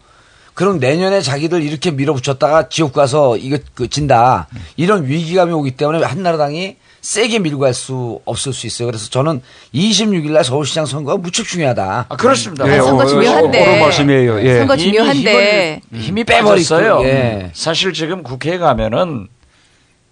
그럼 0.54 0.80
내년에 0.80 1.22
자기들 1.22 1.62
이렇게 1.64 1.92
밀어붙였다가 1.92 2.70
지역 2.70 2.94
가서 2.94 3.36
이거 3.38 3.58
그 3.76 3.90
진다 3.90 4.48
이런 4.78 5.06
위기감이 5.06 5.52
오기 5.52 5.72
때문에 5.72 6.04
한나라당이 6.04 6.78
세게 7.02 7.40
밀고 7.40 7.60
갈 7.60 7.74
수 7.74 8.22
없을 8.26 8.54
수 8.54 8.66
있어요. 8.66 8.88
그래서 8.88 9.10
저는 9.10 9.42
26일 9.74 10.32
날 10.32 10.44
서울시장 10.46 10.86
선거가 10.86 11.18
무척 11.18 11.46
중요하다. 11.46 12.06
아, 12.10 12.16
그렇습니다. 12.16 12.66
네, 12.66 12.78
선거 12.82 13.06
중요한데. 13.06 13.62
옳은 13.68 13.80
말씀이에요. 13.82 14.42
예. 14.46 14.58
선거 14.60 14.78
중요한데 14.78 15.82
힘을, 15.92 16.02
힘이 16.02 16.24
빼버렸어요. 16.24 17.02
예. 17.04 17.52
사실 17.54 17.92
지금 17.94 18.24
국회에 18.24 18.58
가면은 18.58 19.28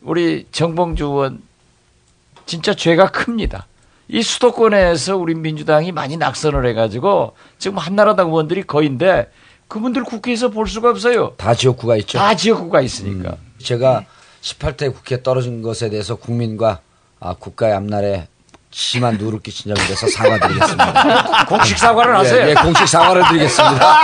우리 0.02 0.46
정봉주 0.52 1.06
의원 1.06 1.42
진짜 2.46 2.74
죄가 2.74 3.12
큽니다. 3.12 3.66
이 4.08 4.22
수도권에서 4.22 5.18
우리 5.18 5.34
민주당이 5.36 5.92
많이 5.92 6.18
낙선을 6.18 6.66
해가지고 6.68 7.34
지금 7.58 7.78
한나라당 7.78 8.30
의원들이 8.30 8.64
거인데 8.64 9.30
그분들 9.68 10.04
국회에서 10.04 10.50
볼 10.50 10.68
수가 10.68 10.92
없어요. 10.92 11.34
다 11.38 11.56
지역구가 11.56 11.98
있죠. 11.98 12.18
다 12.18 12.36
지역구가 12.36 12.82
있으니까. 12.82 13.32
음. 13.32 13.54
제가 13.58 14.06
18대 14.42 14.94
국회에 14.94 15.24
떨어진 15.24 15.62
것에 15.62 15.90
대해서 15.90 16.16
국민과 16.16 16.82
아, 17.20 17.34
국가의 17.34 17.74
앞날에 17.74 18.28
심한 18.78 19.18
점에 19.70 19.74
대해서 19.86 20.06
사과드리겠습니다. 20.06 21.46
공식 21.48 21.78
사과를 21.78 22.18
하세요. 22.18 22.46
예, 22.46 22.50
예, 22.50 22.54
공식 22.56 22.86
사과를 22.86 23.24
드리겠습니다. 23.30 23.98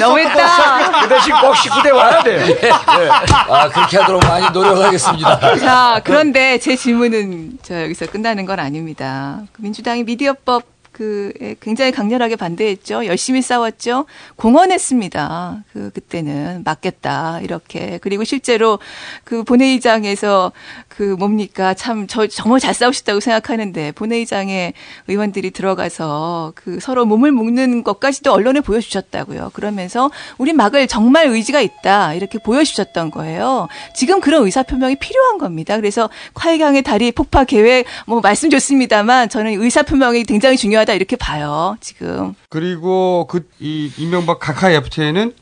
너무했다. 0.00 1.02
그 1.02 1.08
대신 1.10 1.34
꼭 1.34 1.52
19대 1.52 1.94
와야 1.94 2.22
돼요. 2.22 2.40
예. 2.62 2.70
아, 2.70 3.68
그렇게 3.68 3.98
하도록 3.98 4.26
많이 4.26 4.48
노력하겠습니다. 4.50 5.58
자, 5.58 6.00
그런데 6.04 6.58
제 6.58 6.74
질문은 6.74 7.58
저 7.62 7.82
여기서 7.82 8.06
끝나는 8.06 8.46
건 8.46 8.60
아닙니다. 8.60 9.42
그 9.52 9.60
민주당이 9.60 10.04
미디어법 10.04 10.77
그 10.98 11.32
굉장히 11.60 11.92
강렬하게 11.92 12.34
반대했죠. 12.34 13.06
열심히 13.06 13.40
싸웠죠. 13.40 14.06
공언했습니다. 14.34 15.62
그 15.72 15.90
그때는 15.90 16.62
맞겠다 16.64 17.38
이렇게 17.42 17.98
그리고 18.02 18.24
실제로 18.24 18.80
그 19.22 19.44
본회의장에서 19.44 20.50
그 20.88 21.14
뭡니까 21.16 21.74
참 21.74 22.08
저 22.08 22.26
정말 22.26 22.58
잘 22.58 22.74
싸우셨다고 22.74 23.20
생각하는데 23.20 23.92
본회의장에 23.92 24.72
의원들이 25.06 25.52
들어가서 25.52 26.52
그 26.56 26.80
서로 26.80 27.04
몸을 27.04 27.30
묶는 27.30 27.84
것까지도 27.84 28.32
언론에 28.32 28.60
보여주셨다고요. 28.60 29.50
그러면서 29.52 30.10
우리 30.38 30.52
막을 30.52 30.88
정말 30.88 31.28
의지가 31.28 31.60
있다 31.60 32.14
이렇게 32.14 32.38
보여주셨던 32.38 33.10
거예요. 33.12 33.68
지금 33.94 34.20
그런 34.20 34.44
의사 34.44 34.62
표명이 34.62 34.96
필요한 34.96 35.38
겁니다. 35.38 35.76
그래서 35.76 36.08
화해강의 36.34 36.82
다리 36.82 37.12
폭파 37.12 37.44
계획 37.44 37.86
뭐 38.06 38.20
말씀 38.20 38.50
좋습니다만 38.50 39.28
저는 39.28 39.62
의사 39.62 39.82
표명이 39.82 40.24
굉장히 40.24 40.56
중요하다 40.56 40.87
이렇게 40.94 41.16
봐요. 41.16 41.76
지금. 41.80 42.34
그리고 42.50 43.26
그 43.28 43.48
이 43.60 43.90
이명박 43.98 44.38
각하의 44.38 44.76
FTA는 44.76 45.34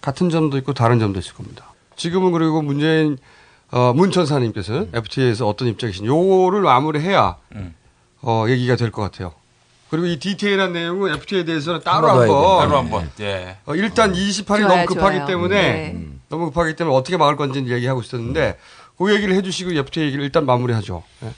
같은 0.00 0.30
점도 0.30 0.56
있고 0.58 0.72
다른 0.74 0.98
점도 0.98 1.18
있을 1.18 1.34
겁니다. 1.34 1.72
지금은 1.96 2.32
그리고 2.32 2.62
문재인 2.62 3.18
어, 3.72 3.92
문천사님께서는 3.94 4.90
FTA에서 4.94 5.48
어떤 5.48 5.68
입장이신지 5.68 6.06
요거를 6.08 6.60
마무리해야 6.60 7.36
어, 8.22 8.44
얘기가 8.48 8.76
될 8.76 8.90
것 8.92 9.02
같아요. 9.02 9.32
그리고 9.90 10.06
이 10.06 10.18
디테일한 10.18 10.72
내용은 10.72 11.12
FTA에 11.14 11.44
대해서는 11.44 11.80
따로 11.84 12.08
한번 12.08 12.58
따로 12.58 12.78
한번 12.78 13.10
예. 13.20 13.56
어, 13.66 13.74
일단 13.74 14.12
28일 14.12 14.46
좋아요, 14.46 14.68
너무 14.68 14.86
급하기 14.86 15.16
좋아요. 15.16 15.26
때문에 15.26 15.62
네. 15.62 16.06
너무 16.28 16.46
급하기 16.46 16.74
때문에 16.76 16.96
어떻게 16.96 17.16
막을 17.16 17.36
건지 17.36 17.64
얘기하고 17.66 18.00
있었는데 18.02 18.58
그 18.98 19.14
얘기를 19.14 19.34
해주시고 19.34 19.72
FTA 19.72 20.06
얘기를 20.06 20.24
일단 20.24 20.44
마무리하죠. 20.46 21.02
예. 21.24 21.30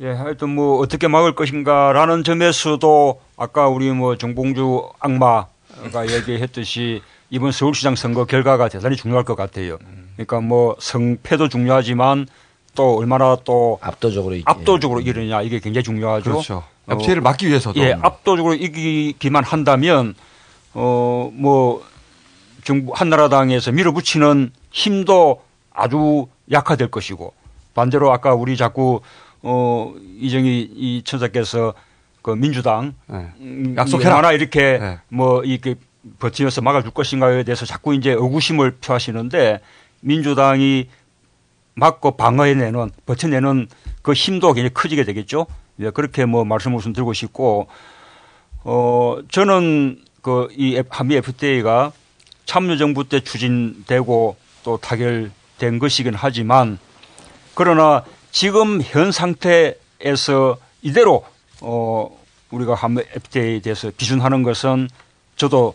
예, 0.00 0.10
하여튼 0.10 0.50
뭐 0.50 0.78
어떻게 0.78 1.08
막을 1.08 1.34
것인가라는 1.34 2.22
점에서도 2.22 3.20
아까 3.36 3.68
우리 3.68 3.90
뭐 3.92 4.16
정봉주 4.16 4.90
악마가 5.00 5.48
얘기했듯이 6.10 7.02
이번 7.30 7.50
서울시장 7.52 7.96
선거 7.96 8.24
결과가 8.24 8.68
대단히 8.68 8.96
중요할 8.96 9.24
것 9.24 9.36
같아요. 9.36 9.78
그러니까 10.14 10.40
뭐 10.40 10.76
성패도 10.78 11.48
중요하지만 11.48 12.26
또 12.74 12.98
얼마나 12.98 13.36
또 13.44 13.78
압도적으로 13.80 14.34
이기- 14.34 14.42
압도적으로 14.46 15.00
이기느냐 15.00 15.40
이게 15.42 15.60
굉장히 15.60 15.82
중요하죠. 15.82 16.30
그렇죠. 16.30 16.62
FTA를 16.88 17.22
막기 17.22 17.48
위해서도. 17.48 17.80
예, 17.80 17.94
압도적으로 18.00 18.54
이기기만 18.54 19.44
한다면 19.44 20.14
어 20.74 21.30
뭐 21.32 21.82
정부 22.64 22.92
한나라당에서 22.94 23.72
밀어붙이는 23.72 24.50
힘도 24.72 25.42
아주 25.72 26.26
약화될 26.50 26.90
것이고 26.90 27.32
반대로 27.74 28.12
아까 28.12 28.34
우리 28.34 28.56
자꾸 28.56 29.00
어 29.42 29.94
이정희 30.20 30.70
이 30.74 31.02
천사께서 31.04 31.74
그 32.22 32.30
민주당 32.32 32.94
음, 33.10 33.74
약속해라. 33.76 34.16
얼마나 34.16 34.32
이렇게 34.32 34.78
네. 34.78 34.98
뭐 35.08 35.42
이렇게 35.44 35.76
버티면서 36.18 36.60
막아줄 36.62 36.90
것인가에 36.92 37.42
대해서 37.44 37.66
자꾸 37.66 37.94
이제 37.94 38.10
의구심을 38.10 38.78
표하시는데 38.80 39.60
민주당이 40.00 40.88
막고 41.74 42.16
방어해내는 42.16 42.90
버텨내는 43.06 43.68
그 44.02 44.12
힘도 44.12 44.52
굉장히 44.52 44.72
커지게 44.72 45.04
되겠죠. 45.04 45.46
예, 45.80 45.90
그렇게 45.90 46.24
뭐 46.24 46.44
말씀을 46.44 46.80
좀 46.80 46.92
드리고 46.92 47.12
싶고 47.12 47.68
어 48.64 49.18
저는 49.30 50.00
그 50.22 50.48
이 50.56 50.82
한미 50.88 51.14
FTA가 51.16 51.92
참여정부 52.46 53.08
때 53.08 53.20
추진되고 53.20 54.36
또 54.64 54.76
타결된 54.78 55.78
것이긴 55.78 56.14
하지만 56.14 56.78
그러나 57.54 58.04
지금 58.30 58.80
현 58.82 59.12
상태에서 59.12 60.58
이대로 60.82 61.24
어 61.60 62.10
우리가 62.50 62.74
한미 62.74 63.02
FTA에 63.14 63.60
대해서 63.60 63.90
비준하는 63.96 64.42
것은 64.42 64.88
저도 65.36 65.74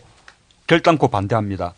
결단코 0.66 1.08
반대합니다. 1.08 1.74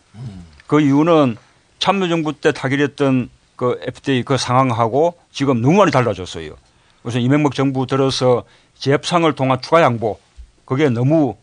그 0.67 0.81
이유는 0.81 1.37
참여정부 1.79 2.35
때 2.35 2.53
타결했던 2.53 3.31
그 3.57 3.81
FTA 3.83 4.23
그 4.23 4.37
상황하고 4.37 5.19
지금 5.33 5.61
너무 5.61 5.79
많이 5.79 5.91
달라졌어요. 5.91 6.57
우선 7.03 7.21
이명박 7.23 7.55
정부 7.55 7.87
들어서 7.87 8.45
재협상을 8.79 9.31
통한 9.35 9.61
추가 9.61 9.83
양보 9.83 10.19
그게 10.65 10.89
너무 10.89 11.37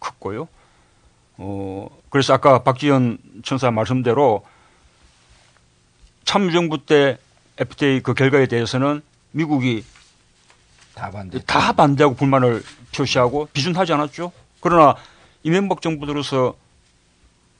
컸고요. 0.00 0.48
어 1.38 1.88
그래서 2.10 2.34
아까 2.34 2.62
박지현 2.62 3.18
천사 3.44 3.70
말씀대로 3.70 4.44
참여정부 6.24 6.86
때 6.86 7.18
FTA 7.58 8.00
그 8.00 8.14
결과에 8.14 8.46
대해서는 8.46 9.02
미국이 9.32 9.84
다 10.94 11.10
반대. 11.10 11.40
다 11.46 11.72
반대하고 11.72 12.14
불만을 12.14 12.62
표시하고 12.94 13.48
비준하지 13.52 13.92
않았죠. 13.92 14.32
그러나 14.60 14.96
이명박 15.42 15.80
정부 15.80 16.06
들어서 16.06 16.54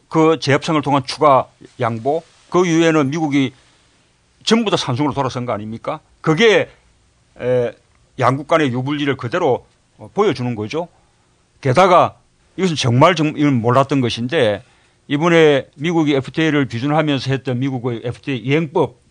그 0.09 0.39
재협상을 0.39 0.81
통한 0.83 1.05
추가 1.07 1.49
양보 1.81 2.23
그 2.51 2.67
이후에는 2.67 3.11
미국이 3.11 3.55
전부 4.45 4.71
다 4.71 4.77
산중으로 4.77 5.15
돌아선 5.15 5.47
거 5.47 5.53
아닙니까? 5.53 6.01
그게 6.21 6.71
에, 7.41 7.73
양국 8.19 8.47
간의 8.47 8.73
유불리를 8.73 9.17
그대로 9.17 9.67
어, 9.97 10.11
보여주는 10.13 10.55
거죠. 10.55 10.89
게다가 11.61 12.17
이것은 12.57 12.77
정말 12.77 13.15
정, 13.15 13.29
이건 13.37 13.55
몰랐던 13.61 14.01
것인데 14.01 14.63
이번에 15.09 15.69
미국이 15.77 16.15
FTA를 16.15 16.67
비준하면서 16.67 17.31
했던 17.31 17.59
미국의 17.59 18.03
FTA 18.05 18.39
이행법 18.39 19.02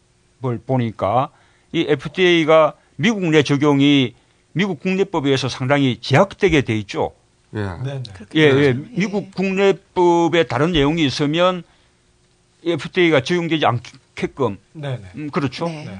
을 0.49 0.59
보니까 0.65 1.29
이 1.71 1.85
FTA가 1.87 2.73
미국 2.95 3.23
내 3.25 3.43
적용이 3.43 4.15
미국 4.53 4.79
국내법에 4.79 5.29
의해서 5.29 5.47
상당히 5.49 5.97
제약되게 6.01 6.61
돼 6.61 6.77
있죠. 6.79 7.11
예. 7.55 7.67
예, 8.35 8.41
예. 8.41 8.73
미국 8.73 9.33
국내법에 9.35 10.43
다른 10.43 10.71
내용이 10.71 11.05
있으면 11.05 11.63
FTA가 12.65 13.21
적용되지 13.21 13.65
않게끔. 13.65 14.57
네 14.73 14.97
네. 14.97 15.11
음, 15.15 15.29
그렇죠. 15.29 15.67
네. 15.67 15.99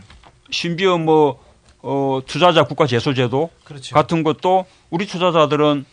심지어 0.49 0.97
뭐, 0.97 1.43
어, 1.81 2.19
투자자 2.25 2.63
국가 2.63 2.87
제소제도 2.87 3.49
그렇죠. 3.63 3.95
같은 3.95 4.23
것도 4.23 4.65
우리 4.89 5.05
투자자들은 5.05 5.85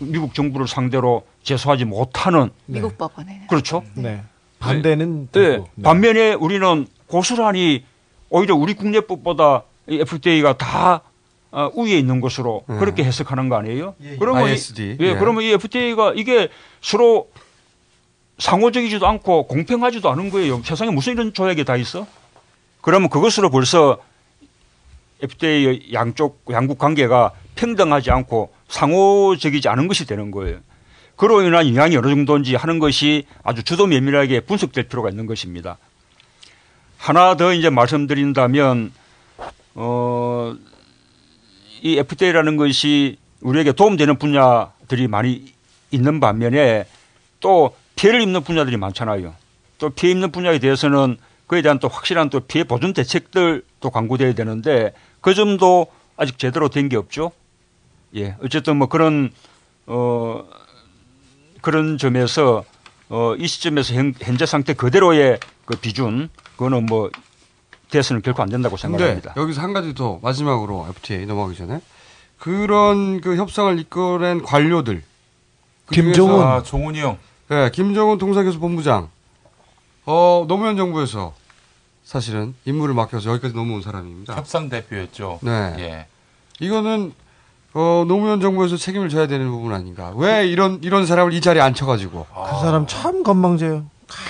미국 0.00 0.34
정부를 0.34 0.66
상대로 0.66 1.26
제소하지 1.42 1.84
못하는 1.84 2.50
미국 2.66 2.96
법원에. 2.96 3.46
그렇죠. 3.48 3.82
네. 3.94 4.22
반대는 4.58 5.28
네. 5.32 5.58
네. 5.58 5.82
반면에 5.82 6.34
우리는 6.34 6.86
고스란히 7.10 7.84
오히려 8.30 8.54
우리 8.54 8.74
국내법보다 8.74 9.64
이 9.88 10.00
FTA가 10.00 10.56
다 10.56 11.02
어, 11.50 11.68
위에 11.76 11.98
있는 11.98 12.20
것으로 12.20 12.62
네. 12.68 12.78
그렇게 12.78 13.02
해석하는 13.02 13.48
거 13.48 13.56
아니에요? 13.56 13.94
예, 14.02 14.12
예. 14.12 14.16
그러면 14.16 14.44
ISD. 14.44 14.82
이, 14.82 14.96
예, 15.00 15.08
예. 15.08 15.14
그러면 15.16 15.42
이 15.42 15.50
FTA가 15.50 16.12
이게 16.14 16.48
서로 16.80 17.28
상호적이지도 18.38 19.06
않고 19.06 19.48
공평하지도 19.48 20.08
않은 20.10 20.30
거예요. 20.30 20.62
세상에 20.64 20.92
무슨 20.92 21.14
이런 21.14 21.34
조약이 21.34 21.64
다 21.64 21.76
있어? 21.76 22.06
그러면 22.80 23.10
그것으로 23.10 23.50
벌써 23.50 23.98
FTA 25.22 25.92
양쪽 25.92 26.42
양국 26.50 26.78
관계가 26.78 27.32
평등하지 27.56 28.10
않고 28.10 28.52
상호적이지 28.68 29.68
않은 29.68 29.88
것이 29.88 30.06
되는 30.06 30.30
거예요. 30.30 30.58
그로 31.16 31.42
인한 31.42 31.66
영향이 31.68 31.96
어느 31.96 32.08
정도인지 32.08 32.54
하는 32.54 32.78
것이 32.78 33.26
아주 33.42 33.62
주도 33.62 33.86
면밀하게 33.86 34.40
분석될 34.40 34.84
필요가 34.84 35.10
있는 35.10 35.26
것입니다. 35.26 35.76
하나 37.00 37.34
더 37.34 37.54
이제 37.54 37.70
말씀드린다면 37.70 38.92
어, 39.74 40.54
이 41.80 41.96
FTA라는 41.96 42.56
것이 42.58 43.16
우리에게 43.40 43.72
도움되는 43.72 44.18
분야들이 44.18 45.08
많이 45.08 45.46
있는 45.90 46.20
반면에 46.20 46.84
또 47.40 47.74
피해를 47.96 48.20
입는 48.20 48.42
분야들이 48.42 48.76
많잖아요. 48.76 49.34
또 49.78 49.88
피해 49.90 50.12
입는 50.12 50.30
분야에 50.30 50.58
대해서는 50.58 51.16
그에 51.46 51.62
대한 51.62 51.78
또 51.78 51.88
확실한 51.88 52.28
또 52.28 52.40
피해 52.40 52.64
보존 52.64 52.92
대책들도 52.92 53.90
광고돼야 53.90 54.34
되는데 54.34 54.92
그 55.22 55.32
점도 55.34 55.86
아직 56.18 56.38
제대로 56.38 56.68
된 56.68 56.90
게 56.90 56.96
없죠. 56.98 57.32
예. 58.14 58.36
어쨌든 58.44 58.76
뭐 58.76 58.88
그런 58.88 59.30
어 59.86 60.44
그런 61.62 61.96
점에서 61.96 62.64
어 63.08 63.34
이 63.38 63.46
시점에서 63.46 63.94
현, 63.94 64.14
현재 64.20 64.44
상태 64.44 64.74
그대로의 64.74 65.40
그 65.64 65.76
비준 65.76 66.28
그거는 66.60 66.84
뭐 66.84 67.10
돼서는 67.90 68.20
결코 68.20 68.42
안 68.42 68.50
된다고 68.50 68.76
생각합니다. 68.76 69.32
여기서 69.34 69.62
한 69.62 69.72
가지 69.72 69.94
더 69.94 70.18
마지막으로 70.22 70.86
FTA 70.90 71.24
넘어가기 71.24 71.56
전에 71.56 71.80
그런 72.38 73.22
그 73.22 73.36
협상을 73.36 73.78
이끌어낸 73.78 74.42
관료들 74.42 75.02
김종훈. 75.90 76.46
아, 76.46 76.62
종훈이 76.62 77.00
형. 77.00 77.16
네, 77.48 77.70
김정은 77.70 78.18
통상교수 78.18 78.60
본부장. 78.60 79.08
어, 80.04 80.44
노무현 80.48 80.76
정부에서 80.76 81.32
사실은 82.04 82.54
임무를 82.66 82.94
맡겨서 82.94 83.30
여기까지 83.30 83.54
넘어온 83.54 83.80
사람입니다. 83.80 84.36
협상 84.36 84.68
대표였죠. 84.68 85.38
네. 85.42 85.74
예. 85.78 86.06
이거는 86.60 87.14
어, 87.72 88.04
노무현 88.06 88.42
정부에서 88.42 88.76
책임을 88.76 89.08
져야 89.08 89.26
되는 89.26 89.50
부분 89.50 89.72
아닌가? 89.72 90.12
왜 90.14 90.46
이런 90.46 90.78
이런 90.82 91.06
사람을 91.06 91.32
이 91.32 91.40
자리에 91.40 91.62
앉혀가지고? 91.62 92.26
그 92.30 92.60
사람 92.60 92.86
참 92.86 93.22
건방져요. 93.22 93.86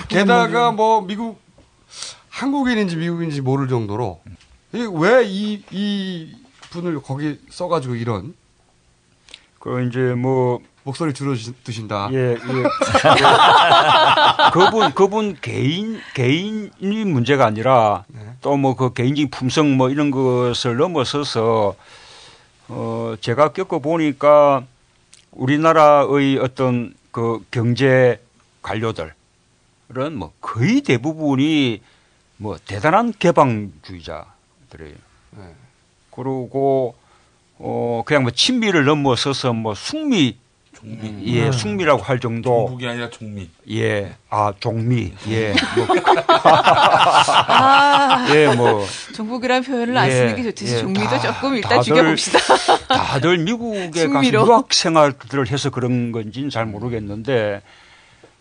게다가 0.07 0.71
뭐 0.71 1.01
미국 1.01 1.40
한국인인지 2.41 2.95
미국인지 2.95 3.41
모를 3.41 3.67
정도로 3.67 4.19
왜 4.73 5.25
이 5.25 5.61
이 5.71 6.33
분을 6.71 7.01
거기 7.01 7.37
써가지고 7.49 7.95
이런 7.95 8.33
그 9.59 9.85
이제 9.85 9.99
뭐 10.15 10.59
목소리 10.83 11.13
줄여 11.13 11.35
드신다. 11.63 12.09
예, 12.11 12.17
예. 12.17 12.37
그분 14.53 14.91
그분 14.93 15.37
개인 15.39 15.99
개인이 16.15 17.05
문제가 17.05 17.45
아니라 17.45 18.05
또뭐 18.41 18.75
그 18.75 18.91
개인적인 18.93 19.29
품성 19.29 19.77
뭐 19.77 19.91
이런 19.91 20.09
것을 20.09 20.77
넘어서서 20.77 21.75
어 22.69 23.15
제가 23.21 23.49
겪어 23.49 23.77
보니까 23.79 24.63
우리나라의 25.31 26.39
어떤 26.39 26.95
그 27.11 27.45
경제 27.51 28.19
관료들은 28.63 29.11
뭐 30.15 30.31
거의 30.41 30.81
대부분이 30.81 31.81
뭐 32.41 32.57
대단한 32.65 33.13
개방주의자들이에요. 33.19 34.95
그리고 36.09 36.95
어 37.59 38.01
그냥 38.03 38.23
뭐 38.23 38.31
친미를 38.31 38.83
넘어서서 38.85 39.53
뭐 39.53 39.75
숙미 39.75 40.37
예, 40.83 41.45
음. 41.45 41.51
숙미라고 41.51 42.01
할 42.01 42.19
정도. 42.19 42.49
종북이 42.65 42.87
아니라 42.87 43.11
종미. 43.11 43.47
예, 43.69 44.15
아 44.31 44.51
종미. 44.59 45.13
예, 45.29 45.53
뭐. 45.77 45.87
아, 47.47 48.25
예, 48.33 48.47
뭐. 48.55 48.83
종북이라는 49.13 49.61
표현을 49.63 49.95
안 49.95 50.07
예, 50.07 50.11
쓰는 50.11 50.35
게 50.37 50.41
좋듯이 50.43 50.73
예, 50.77 50.79
종미도 50.79 51.05
다- 51.05 51.19
조금 51.19 51.53
일단 51.55 51.77
다들- 51.77 51.83
죽여봅시다. 51.83 52.39
다들 52.87 53.37
미국에 53.37 53.89
가서 53.91 53.99
숙미로. 54.07 54.47
유학 54.47 54.73
생활들을 54.73 55.51
해서 55.51 55.69
그런 55.69 56.11
건지는 56.11 56.49
잘 56.49 56.65
모르겠는데, 56.65 57.61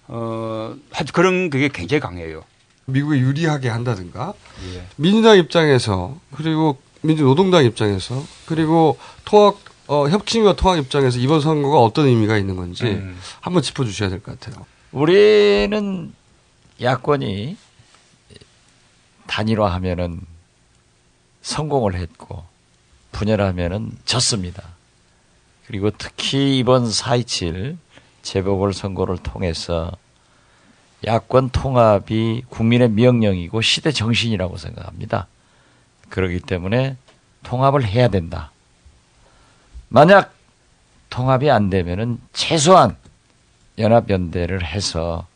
어, 0.09 0.75
하여튼 0.93 1.13
그런 1.13 1.51
그게 1.51 1.69
굉장히 1.69 2.01
강해요. 2.01 2.43
미국에 2.91 3.19
유리하게 3.19 3.69
한다든가 3.69 4.35
예. 4.75 4.87
민주당 4.97 5.39
입장에서 5.39 6.17
그리고 6.35 6.79
민주노동당 7.03 7.65
입장에서 7.65 8.23
그리고 8.47 8.99
통합 9.25 9.57
어, 9.87 10.09
혁신과 10.09 10.55
통합 10.57 10.79
입장에서 10.79 11.19
이번 11.19 11.41
선거가 11.41 11.79
어떤 11.81 12.07
의미가 12.07 12.37
있는 12.39 12.57
건지 12.57 12.85
음. 12.85 13.19
한번 13.41 13.63
짚어주셔야 13.63 14.09
될 14.09 14.21
것 14.21 14.39
같아요. 14.39 14.65
우리는 14.93 16.13
야권이 16.81 17.57
단일화하면은 19.27 20.21
성공을 21.43 21.95
했고 21.95 22.45
분열하면은 23.13 23.93
졌습니다. 24.05 24.63
그리고 25.67 25.91
특히 25.97 26.59
이번 26.59 26.85
4.27 26.89 27.77
재보궐 28.23 28.73
선거를 28.75 29.19
통해서 29.19 29.91
야권 31.07 31.51
통합이 31.51 32.45
국민의 32.49 32.91
명령이고 32.91 33.63
시대 33.63 33.91
정신이라고 33.91 34.57
생각합니다. 34.57 35.27
그렇기 36.09 36.41
때문에 36.41 36.97
통합을 37.43 37.87
해야 37.87 38.09
된다. 38.09 38.51
만약 39.89 40.35
통합이 41.09 41.51
안 41.51 41.71
되면은 41.71 42.19
최소한 42.33 42.97
연합연대를 43.79 44.65
해서 44.65 45.27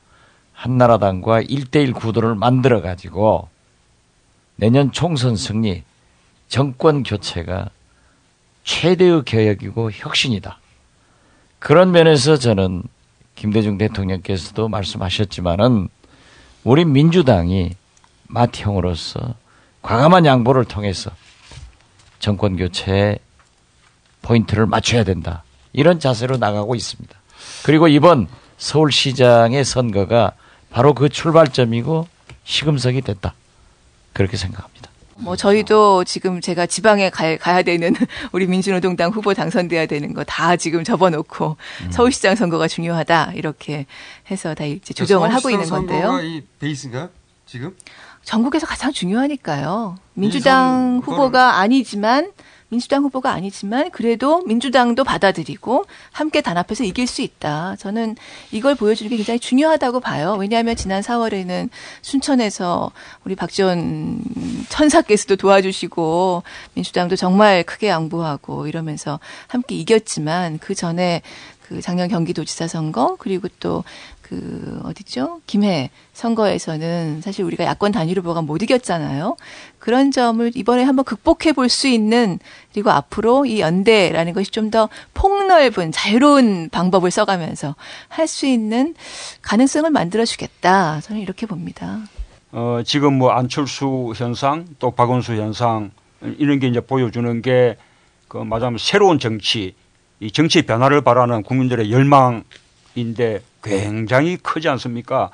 한나라당과 0.52 1.42
1대1 1.42 1.94
구도를 1.94 2.34
만들어 2.34 2.80
가지고 2.80 3.48
내년 4.56 4.92
총선 4.92 5.34
승리, 5.36 5.82
정권 6.48 7.02
교체가 7.02 7.70
최대의 8.62 9.24
개혁이고 9.24 9.90
혁신이다. 9.90 10.58
그런 11.58 11.90
면에서 11.90 12.36
저는 12.36 12.82
김대중 13.34 13.78
대통령께서도 13.78 14.68
말씀하셨지만은 14.68 15.88
우리 16.62 16.84
민주당이 16.84 17.72
마티형으로서 18.28 19.34
과감한 19.82 20.24
양보를 20.24 20.64
통해서 20.64 21.10
정권 22.18 22.56
교체에 22.56 23.18
포인트를 24.22 24.66
맞춰야 24.66 25.04
된다. 25.04 25.44
이런 25.72 26.00
자세로 26.00 26.38
나가고 26.38 26.74
있습니다. 26.74 27.14
그리고 27.64 27.88
이번 27.88 28.28
서울시장의 28.56 29.64
선거가 29.64 30.32
바로 30.70 30.94
그 30.94 31.08
출발점이고 31.08 32.08
시금석이 32.44 33.02
됐다. 33.02 33.34
그렇게 34.12 34.36
생각합니다. 34.36 34.90
뭐 35.18 35.36
저희도 35.36 36.04
지금 36.04 36.40
제가 36.40 36.66
지방에 36.66 37.08
가, 37.10 37.36
가야 37.36 37.62
되는 37.62 37.94
우리 38.32 38.46
민주노동당 38.46 39.10
후보 39.10 39.32
당선돼야 39.34 39.86
되는 39.86 40.12
거 40.12 40.24
다 40.24 40.56
지금 40.56 40.82
접어놓고 40.84 41.56
음. 41.84 41.90
서울시장 41.92 42.34
선거가 42.34 42.66
중요하다 42.66 43.32
이렇게 43.34 43.86
해서 44.30 44.54
다 44.54 44.64
이제 44.64 44.92
조정을 44.94 45.32
하고 45.34 45.50
있는 45.50 45.68
건데요. 45.68 46.02
선거가 46.02 46.22
이 46.22 46.42
베이스인가요? 46.58 47.10
지금? 47.46 47.76
전국에서 48.22 48.66
가장 48.66 48.90
중요하니까요. 48.90 49.96
민주당 50.14 51.00
이선- 51.02 51.02
후보가 51.04 51.58
아니지만 51.58 52.32
민주당 52.74 53.04
후보가 53.04 53.30
아니지만 53.30 53.92
그래도 53.92 54.42
민주당도 54.42 55.04
받아들이고 55.04 55.84
함께 56.10 56.40
단합해서 56.40 56.82
이길 56.82 57.06
수 57.06 57.22
있다. 57.22 57.76
저는 57.78 58.16
이걸 58.50 58.74
보여주는 58.74 59.08
게 59.08 59.14
굉장히 59.14 59.38
중요하다고 59.38 60.00
봐요. 60.00 60.36
왜냐하면 60.40 60.74
지난 60.74 61.00
4월에는 61.00 61.68
순천에서 62.02 62.90
우리 63.24 63.36
박지원 63.36 64.20
천사께서도 64.70 65.36
도와주시고 65.36 66.42
민주당도 66.74 67.14
정말 67.14 67.62
크게 67.62 67.86
양보하고 67.86 68.66
이러면서 68.66 69.20
함께 69.46 69.76
이겼지만 69.76 70.58
그 70.58 70.74
전에 70.74 71.22
그 71.62 71.80
작년 71.80 72.08
경기도지사 72.08 72.66
선거 72.66 73.16
그리고 73.20 73.48
또 73.60 73.84
그 74.26 74.80
어디죠 74.84 75.40
김해 75.46 75.90
선거에서는 76.14 77.20
사실 77.20 77.44
우리가 77.44 77.64
야권 77.64 77.92
단일 77.92 78.18
후보가 78.18 78.40
못 78.42 78.62
이겼잖아요. 78.62 79.36
그런 79.78 80.10
점을 80.10 80.50
이번에 80.54 80.82
한번 80.82 81.04
극복해 81.04 81.52
볼 81.52 81.68
수 81.68 81.88
있는 81.88 82.38
그리고 82.72 82.90
앞으로 82.90 83.44
이 83.44 83.60
연대라는 83.60 84.32
것이 84.32 84.50
좀 84.50 84.70
더 84.70 84.88
폭넓은 85.12 85.92
자유로운 85.92 86.70
방법을 86.70 87.10
써가면서 87.10 87.76
할 88.08 88.26
수 88.26 88.46
있는 88.46 88.94
가능성을 89.42 89.90
만들어 89.90 90.24
주겠다. 90.24 91.00
저는 91.02 91.20
이렇게 91.20 91.44
봅니다. 91.46 92.00
어, 92.50 92.80
지금 92.84 93.18
뭐 93.18 93.30
안철수 93.32 94.12
현상 94.16 94.64
또 94.78 94.90
박원수 94.90 95.34
현상 95.34 95.90
이런 96.38 96.58
게 96.60 96.66
이제 96.68 96.80
보여주는 96.80 97.42
게그 97.42 98.38
말하자면 98.38 98.78
새로운 98.78 99.18
정치, 99.18 99.74
이 100.20 100.30
정치 100.32 100.62
변화를 100.62 101.02
바라는 101.02 101.42
국민들의 101.42 101.92
열망인데 101.92 103.42
굉장히 103.64 104.36
크지 104.36 104.68
않습니까? 104.68 105.30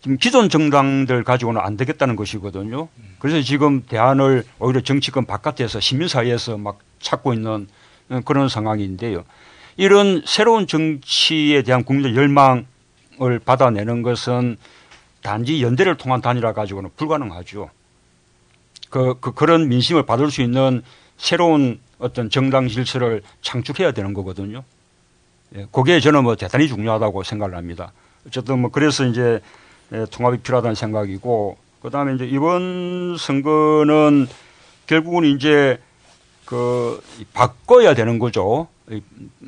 지금 0.00 0.16
기존 0.16 0.48
정당들 0.48 1.22
가지고는 1.22 1.60
안 1.60 1.76
되겠다는 1.76 2.16
것이거든요. 2.16 2.88
그래서 3.20 3.40
지금 3.40 3.82
대안을 3.82 4.42
오히려 4.58 4.80
정치권 4.80 5.26
바깥에서 5.26 5.78
시민 5.78 6.08
사회에서 6.08 6.58
막 6.58 6.80
찾고 7.00 7.34
있는 7.34 7.68
어, 8.08 8.20
그런 8.24 8.48
상황인데요. 8.48 9.24
이런 9.76 10.22
새로운 10.26 10.66
정치에 10.66 11.62
대한 11.62 11.84
국민의 11.84 12.16
열망을 12.16 13.38
받아내는 13.44 14.02
것은 14.02 14.56
단지 15.22 15.62
연대를 15.62 15.96
통한 15.96 16.20
단일화 16.20 16.52
가지고는 16.52 16.90
불가능하죠. 16.96 17.70
그, 18.90 19.14
그 19.20 19.32
그런 19.32 19.68
민심을 19.68 20.04
받을 20.04 20.30
수 20.30 20.42
있는 20.42 20.82
새로운 21.16 21.80
어떤 21.98 22.28
정당 22.28 22.66
질서를 22.66 23.22
창출해야 23.40 23.92
되는 23.92 24.12
거거든요. 24.12 24.64
예, 25.56 25.66
그게 25.70 26.00
저는 26.00 26.24
뭐 26.24 26.36
대단히 26.36 26.68
중요하다고 26.68 27.22
생각을 27.22 27.56
합니다. 27.56 27.92
어쨌든 28.26 28.60
뭐 28.60 28.70
그래서 28.70 29.04
이제 29.04 29.40
예, 29.92 30.06
통합이 30.10 30.38
필요하다는 30.38 30.74
생각이고 30.74 31.56
그다음에 31.82 32.14
이제 32.14 32.24
이번 32.24 33.16
선거는 33.18 34.26
결국은 34.86 35.24
이제 35.24 35.78
그 36.44 37.02
바꿔야 37.32 37.94
되는 37.94 38.18
거죠. 38.18 38.68
이, 38.90 39.02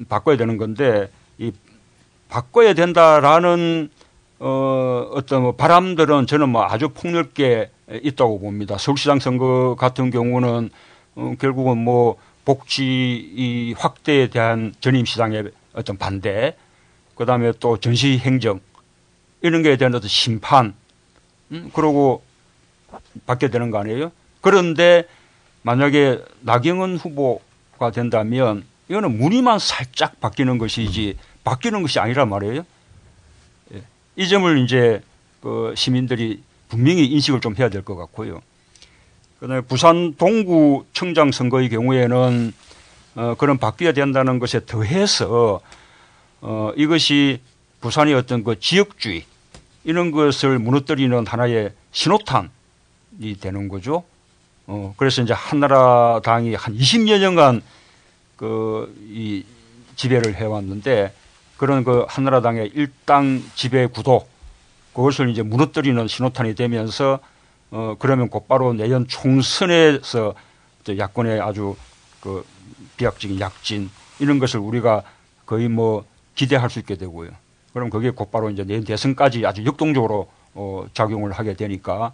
바꿔야 0.09 0.37
되는 0.37 0.57
건데 0.57 1.11
이 1.39 1.53
바꿔야 2.29 2.75
된다라는 2.75 3.91
어 4.41 5.11
어떤 5.13 5.43
뭐 5.43 5.53
바람들은 5.53 6.27
저는 6.27 6.49
뭐 6.49 6.65
아주 6.65 6.89
폭넓게 6.89 7.71
있다고 8.03 8.41
봅니다. 8.41 8.77
서울시장 8.79 9.21
선거 9.21 9.77
같은 9.79 10.11
경우는 10.11 10.71
어, 11.15 11.35
결국은 11.39 11.79
뭐 11.79 12.17
복지 12.45 12.83
이 12.85 13.75
확대에 13.79 14.29
대한 14.29 14.75
전임 14.81 15.05
시장의 15.05 15.51
어떤 15.75 15.97
반대, 15.99 16.57
그 17.15 17.27
다음에 17.27 17.53
또 17.61 17.79
전시 17.79 18.19
행정 18.19 18.61
이런 19.43 19.63
거에 19.63 19.77
대한 19.77 19.95
어떤 19.95 20.09
심판, 20.09 20.75
음, 21.53 21.71
그러고 21.75 22.23
받게 23.27 23.49
되는 23.51 23.71
거 23.71 23.79
아니에요? 23.79 24.11
그런데 24.41 25.05
만약에 25.63 26.23
나경원 26.41 26.97
후보가 26.97 27.91
된다면 27.93 28.65
이거는 28.89 29.17
무늬만 29.19 29.59
살짝 29.59 30.21
바뀌는 30.21 30.59
것이지 30.59 31.17
바뀌는 31.43 31.83
것이 31.83 31.99
아니란 31.99 32.29
말이에요. 32.29 32.65
예. 33.75 33.83
이 34.17 34.29
점을 34.29 34.59
이제 34.59 35.03
그 35.43 35.75
시민들이 35.77 36.43
분명히 36.69 37.05
인식을 37.07 37.41
좀 37.41 37.55
해야 37.57 37.69
될 37.69 37.83
것 37.83 37.97
같고요. 37.97 38.41
그다음에 39.41 39.61
부산 39.63 40.15
동구 40.15 40.87
청장 40.93 41.33
선거의 41.33 41.69
경우에는 41.69 42.53
어, 43.17 43.35
그런 43.39 43.59
바뀌어야 43.59 43.93
된다는 43.93 44.39
것에 44.39 44.65
더해서 44.67 45.61
어, 46.41 46.73
이것이 46.77 47.41
부산의 47.81 48.15
어떤 48.15 48.43
그 48.45 48.59
지역주의 48.59 49.25
이런 49.85 50.11
것을 50.11 50.59
무너뜨리는 50.59 51.27
하나의 51.27 51.73
신호탄이 51.93 52.49
되는 53.41 53.69
거죠. 53.69 54.05
어, 54.67 54.95
그래서 54.97 55.23
이제 55.23 55.33
한나라당이 55.33 56.55
한 56.55 56.77
20여 56.77 57.21
년간 57.21 57.63
그, 58.37 58.93
이 59.09 59.45
지배를 59.97 60.35
해왔는데 60.35 61.15
그런 61.57 61.85
그 61.85 62.05
한나라당의 62.09 62.73
일당 62.75 63.43
지배 63.55 63.87
구도 63.87 64.27
그것을 64.93 65.29
이제 65.29 65.43
무너뜨리는 65.43 66.09
신호탄이 66.09 66.55
되면서 66.55 67.21
어, 67.71 67.97
그러면 67.99 68.29
곧바로 68.29 68.73
내년 68.73 69.07
총선에서 69.07 70.35
야권의 70.97 71.41
아주 71.41 71.77
그 72.21 72.45
비약적인 72.97 73.41
약진 73.41 73.91
이런 74.19 74.39
것을 74.39 74.61
우리가 74.61 75.03
거의 75.47 75.69
뭐 75.69 76.05
기대할 76.35 76.71
수 76.71 76.79
있게 76.79 76.97
되고요. 76.97 77.31
그럼 77.73 77.91
그게 77.91 78.11
곧바로 78.11 78.51
이제 78.51 78.65
내년 78.65 78.85
대선까지 78.85 79.45
아주 79.47 79.65
역동적으로 79.65 80.29
어, 80.55 80.85
작용을 80.95 81.33
하게 81.33 81.55
되니까 81.55 82.13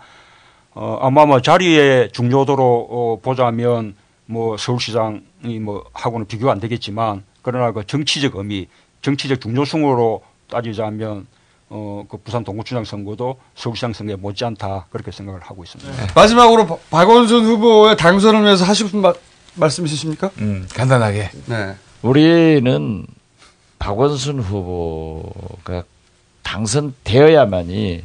어, 0.72 0.98
아마 1.02 1.26
뭐 1.26 1.40
자리의 1.42 2.12
중요도로 2.12 2.88
어, 2.90 3.18
보자면 3.22 3.94
뭐 4.26 4.56
서울시장이 4.56 5.58
뭐 5.60 5.84
하고는 5.92 6.26
비교가 6.26 6.52
안 6.52 6.60
되겠지만 6.60 7.24
그러나 7.42 7.72
그 7.72 7.86
정치적 7.86 8.36
의미, 8.36 8.68
정치적 9.02 9.40
중요성으로 9.40 10.22
따지자면 10.48 11.26
어, 11.68 12.04
그 12.08 12.16
부산 12.18 12.42
동구청장 12.44 12.84
선거도 12.84 13.38
서울시장 13.54 13.92
선거에 13.92 14.16
못지않다 14.16 14.86
그렇게 14.90 15.10
생각을 15.10 15.40
하고 15.40 15.62
있습니다. 15.62 15.90
네. 15.92 16.12
마지막으로 16.14 16.66
박- 16.66 16.90
박원순 16.90 17.44
후보의 17.44 17.96
당선을 17.96 18.42
위해서 18.42 18.64
하시고 18.64 18.88
싶은 18.88 19.02
마- 19.02 19.12
말씀 19.60 19.84
있으십니까? 19.86 20.30
음, 20.38 20.66
간단하게. 20.74 21.30
네. 21.46 21.76
우리는 22.02 23.06
박원순 23.78 24.40
후보가 24.40 25.84
당선되어야만이 26.42 28.02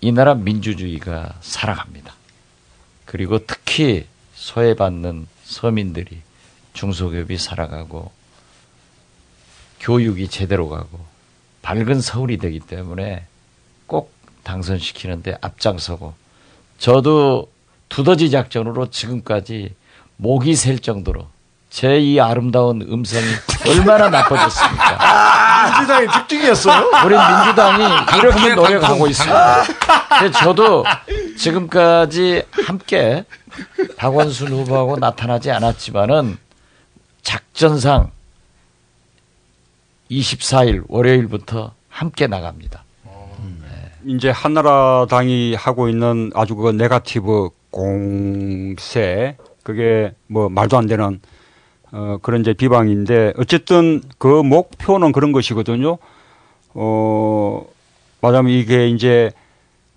이 0.00 0.12
나라 0.12 0.34
민주주의가 0.34 1.34
살아갑니다. 1.40 2.12
그리고 3.06 3.38
특히 3.46 4.06
소외받는 4.34 5.26
서민들이 5.44 6.20
중소기업이 6.74 7.38
살아가고 7.38 8.10
교육이 9.80 10.28
제대로 10.28 10.68
가고 10.68 11.00
밝은 11.62 12.00
서울이 12.00 12.38
되기 12.38 12.60
때문에 12.60 13.26
꼭 13.86 14.12
당선시키는데 14.42 15.38
앞장서고 15.40 16.14
저도 16.78 17.50
두더지 17.88 18.30
작전으로 18.30 18.90
지금까지 18.90 19.74
목이 20.16 20.54
셀 20.54 20.78
정도로 20.78 21.26
제 21.70 21.98
이 21.98 22.20
아름다운 22.20 22.82
음성이 22.82 23.24
얼마나 23.68 24.08
나빠졌습니까? 24.08 25.70
민주당의 25.78 26.08
특징이었어요? 26.08 26.90
우리 27.04 27.16
민주당이 27.16 27.84
이렇게 28.18 28.54
노력하고 28.54 29.08
있습니다. 29.08 29.64
저도 30.40 30.84
지금까지 31.36 32.44
함께 32.64 33.24
박원순 33.96 34.52
후보하고 34.52 34.96
나타나지 34.98 35.50
않았지만은 35.50 36.38
작전상 37.22 38.12
24일 40.12 40.84
월요일부터 40.88 41.72
함께 41.88 42.28
나갑니다. 42.28 42.84
이제 44.06 44.30
한나라당이 44.30 45.54
하고 45.54 45.88
있는 45.88 46.30
아주 46.34 46.54
그 46.54 46.70
네가티브 46.70 47.48
공세 47.70 49.36
그게 49.64 50.14
뭐 50.28 50.48
말도 50.48 50.78
안 50.78 50.86
되는 50.86 51.20
어 51.90 52.18
그런 52.22 52.42
이제 52.42 52.52
비방인데 52.52 53.32
어쨌든 53.38 54.02
그 54.18 54.28
목표는 54.28 55.10
그런 55.10 55.32
것이거든요. 55.32 55.98
어 56.74 57.64
말하자면 58.20 58.52
이게 58.52 58.88
이제 58.88 59.32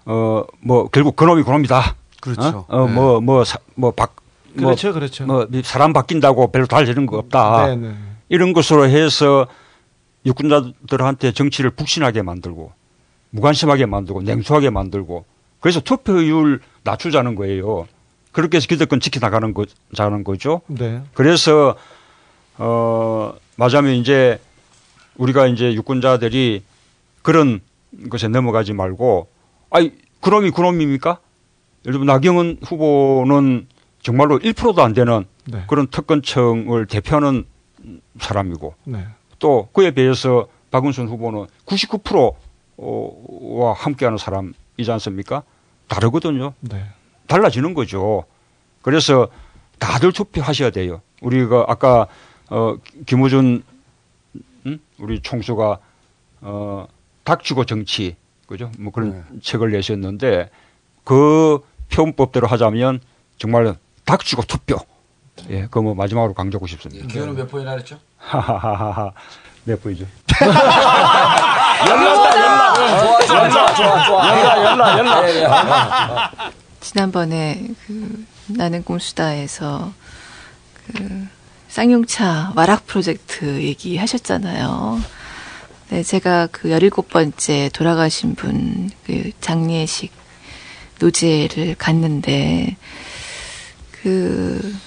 어 0.05 0.45
뭐 0.61 0.87
결국 0.87 1.15
그놈이 1.15 1.43
그놈이다. 1.43 1.95
그렇죠. 2.21 2.65
어뭐뭐뭐박 2.69 4.15
그렇죠, 4.55 4.93
그렇죠. 4.93 5.25
뭐 5.25 5.47
사람 5.63 5.93
바뀐다고 5.93 6.51
별로 6.51 6.65
달리는 6.65 7.05
거 7.05 7.17
없다. 7.17 7.67
네, 7.67 7.75
네. 7.75 7.93
이런 8.29 8.53
것으로 8.53 8.87
해서 8.87 9.45
유권자들한테 10.25 11.31
정치를 11.33 11.69
북신하게 11.71 12.21
만들고 12.23 12.71
무관심하게 13.29 13.85
만들고 13.85 14.23
냉소하게 14.23 14.69
만들고 14.71 15.25
그래서 15.59 15.79
투표율 15.79 16.61
낮추자는 16.83 17.35
거예요. 17.35 17.87
그렇게 18.37 18.57
해서 18.57 18.67
기득권 18.67 18.99
지켜나가는 18.99 19.51
거 19.51 19.65
자는 19.95 20.23
거죠. 20.23 20.61
네. 20.67 21.01
그래서 21.15 21.75
어 22.59 23.33
맞아면 23.55 23.95
이제 23.95 24.39
우리가 25.15 25.47
이제 25.47 25.73
유권자들이 25.73 26.61
그런 27.23 27.61
것에 28.11 28.27
넘어가지 28.27 28.73
말고 28.73 29.27
아이 29.71 29.91
그놈이 30.21 30.51
그놈입니까? 30.51 31.17
예를 31.83 31.93
들면 31.93 32.05
나경원 32.05 32.57
후보는 32.63 33.65
정말로 34.03 34.37
1%도 34.37 34.83
안 34.83 34.93
되는 34.93 35.25
네. 35.45 35.63
그런 35.65 35.87
특권층을 35.87 36.85
대표하는 36.85 37.43
사람이고 38.19 38.75
네. 38.83 39.07
또 39.39 39.67
그에 39.73 39.89
비해서 39.89 40.45
박은순 40.69 41.07
후보는 41.07 41.47
99%와 41.65 43.73
함께하는 43.73 44.19
사람이지 44.19 44.91
않습니까? 44.91 45.41
다르거든요. 45.87 46.53
네. 46.59 46.85
달라지는 47.27 47.73
거죠. 47.73 48.23
그래서 48.81 49.27
다들 49.79 50.11
투표하셔야 50.11 50.69
돼요. 50.71 51.01
우리가 51.21 51.65
아까 51.67 52.07
어 52.49 52.75
김우준 53.05 53.63
음? 54.65 54.79
우리 54.99 55.21
총수가 55.21 55.77
어 56.41 56.87
닥치고 57.23 57.65
정치 57.65 58.15
그죠? 58.47 58.71
뭐 58.79 58.91
그런 58.91 59.25
책을 59.43 59.71
내셨는데 59.71 60.49
그 61.03 61.59
표현법대로 61.91 62.47
하자면 62.47 63.01
정말 63.37 63.75
닥치고 64.05 64.43
투표. 64.43 64.77
예, 65.49 65.61
그거 65.63 65.81
뭐 65.81 65.93
마지막으로 65.93 66.33
강조하고 66.33 66.65
싶습니다. 66.67 67.05
기호는 67.07 67.35
몇 67.35 67.49
번이나 67.49 67.73
했죠? 67.73 67.99
하하하하 68.17 69.11
몇 69.65 69.81
분이죠? 69.81 70.05
연락다 71.87 72.39
연락. 72.39 72.73
좋아, 73.27 73.49
좋아, 73.49 73.73
좋아, 73.75 74.05
좋아. 74.05 74.29
연락 74.29 74.97
연락 74.97 75.29
연락. 75.35 76.31
지난번에 76.87 77.67
그 77.85 78.25
나는 78.47 78.83
꼼수다에서 78.83 79.91
그 80.87 81.27
쌍용차 81.67 82.53
와락 82.55 82.87
프로젝트 82.87 83.61
얘기하셨잖아요. 83.61 85.01
네, 85.89 86.03
제가 86.03 86.47
그 86.47 86.69
17번째 86.69 87.73
돌아가신 87.73 88.35
분 88.35 88.89
그 89.05 89.31
장례식 89.39 90.11
노제를 90.99 91.75
갔는데 91.77 92.75
그그 94.01 94.77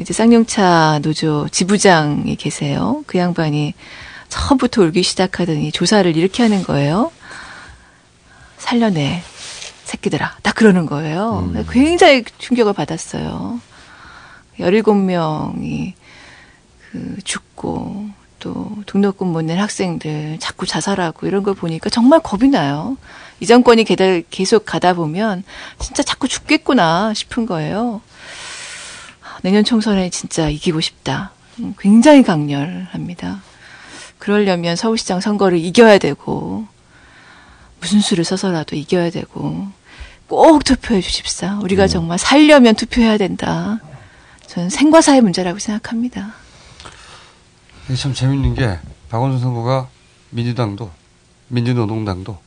이제 0.00 0.12
쌍용차 0.12 1.00
노조 1.02 1.48
지부장이 1.48 2.36
계세요. 2.36 3.02
그 3.06 3.18
양반이 3.18 3.74
처음부터 4.28 4.82
울기 4.82 5.02
시작하더니 5.02 5.72
조사를 5.72 6.16
이렇게 6.16 6.42
하는 6.42 6.62
거예요. 6.62 7.12
살려내 8.58 9.22
새끼들아 9.94 10.38
딱 10.42 10.54
그러는 10.54 10.86
거예요. 10.86 11.52
굉장히 11.70 12.24
충격을 12.38 12.72
받았어요. 12.72 13.60
17명이 14.58 15.92
그 16.90 17.16
죽고 17.24 18.08
또 18.38 18.72
등록금 18.86 19.28
못 19.28 19.42
낸 19.42 19.58
학생들 19.58 20.38
자꾸 20.38 20.66
자살하고 20.66 21.26
이런 21.26 21.42
걸 21.42 21.54
보니까 21.54 21.90
정말 21.90 22.20
겁이 22.20 22.48
나요. 22.50 22.96
이 23.40 23.46
정권이 23.46 23.84
계속 24.30 24.64
가다 24.64 24.94
보면 24.94 25.44
진짜 25.78 26.02
자꾸 26.02 26.28
죽겠구나 26.28 27.14
싶은 27.14 27.46
거예요. 27.46 28.00
내년 29.42 29.64
총선에 29.64 30.10
진짜 30.10 30.48
이기고 30.48 30.80
싶다. 30.80 31.32
음, 31.58 31.74
굉장히 31.78 32.22
강렬합니다. 32.22 33.42
그러려면 34.18 34.76
서울시장 34.76 35.20
선거를 35.20 35.58
이겨야 35.58 35.98
되고 35.98 36.66
무슨 37.80 38.00
수를 38.00 38.24
써서라도 38.24 38.76
이겨야 38.76 39.10
되고 39.10 39.66
꼭 40.28 40.64
투표해 40.64 41.00
주십사. 41.00 41.58
우리가 41.62 41.86
정말 41.86 42.18
살려면 42.18 42.74
투표해야 42.74 43.18
된다. 43.18 43.78
저는 44.46 44.70
생과 44.70 45.00
사의 45.00 45.20
문제라고 45.20 45.58
생각합니다. 45.58 46.32
참 47.96 48.14
재밌는 48.14 48.54
게 48.54 48.78
박원순 49.10 49.40
선거가 49.40 49.88
민주당도 50.30 50.90
민주노동당도 51.48 52.38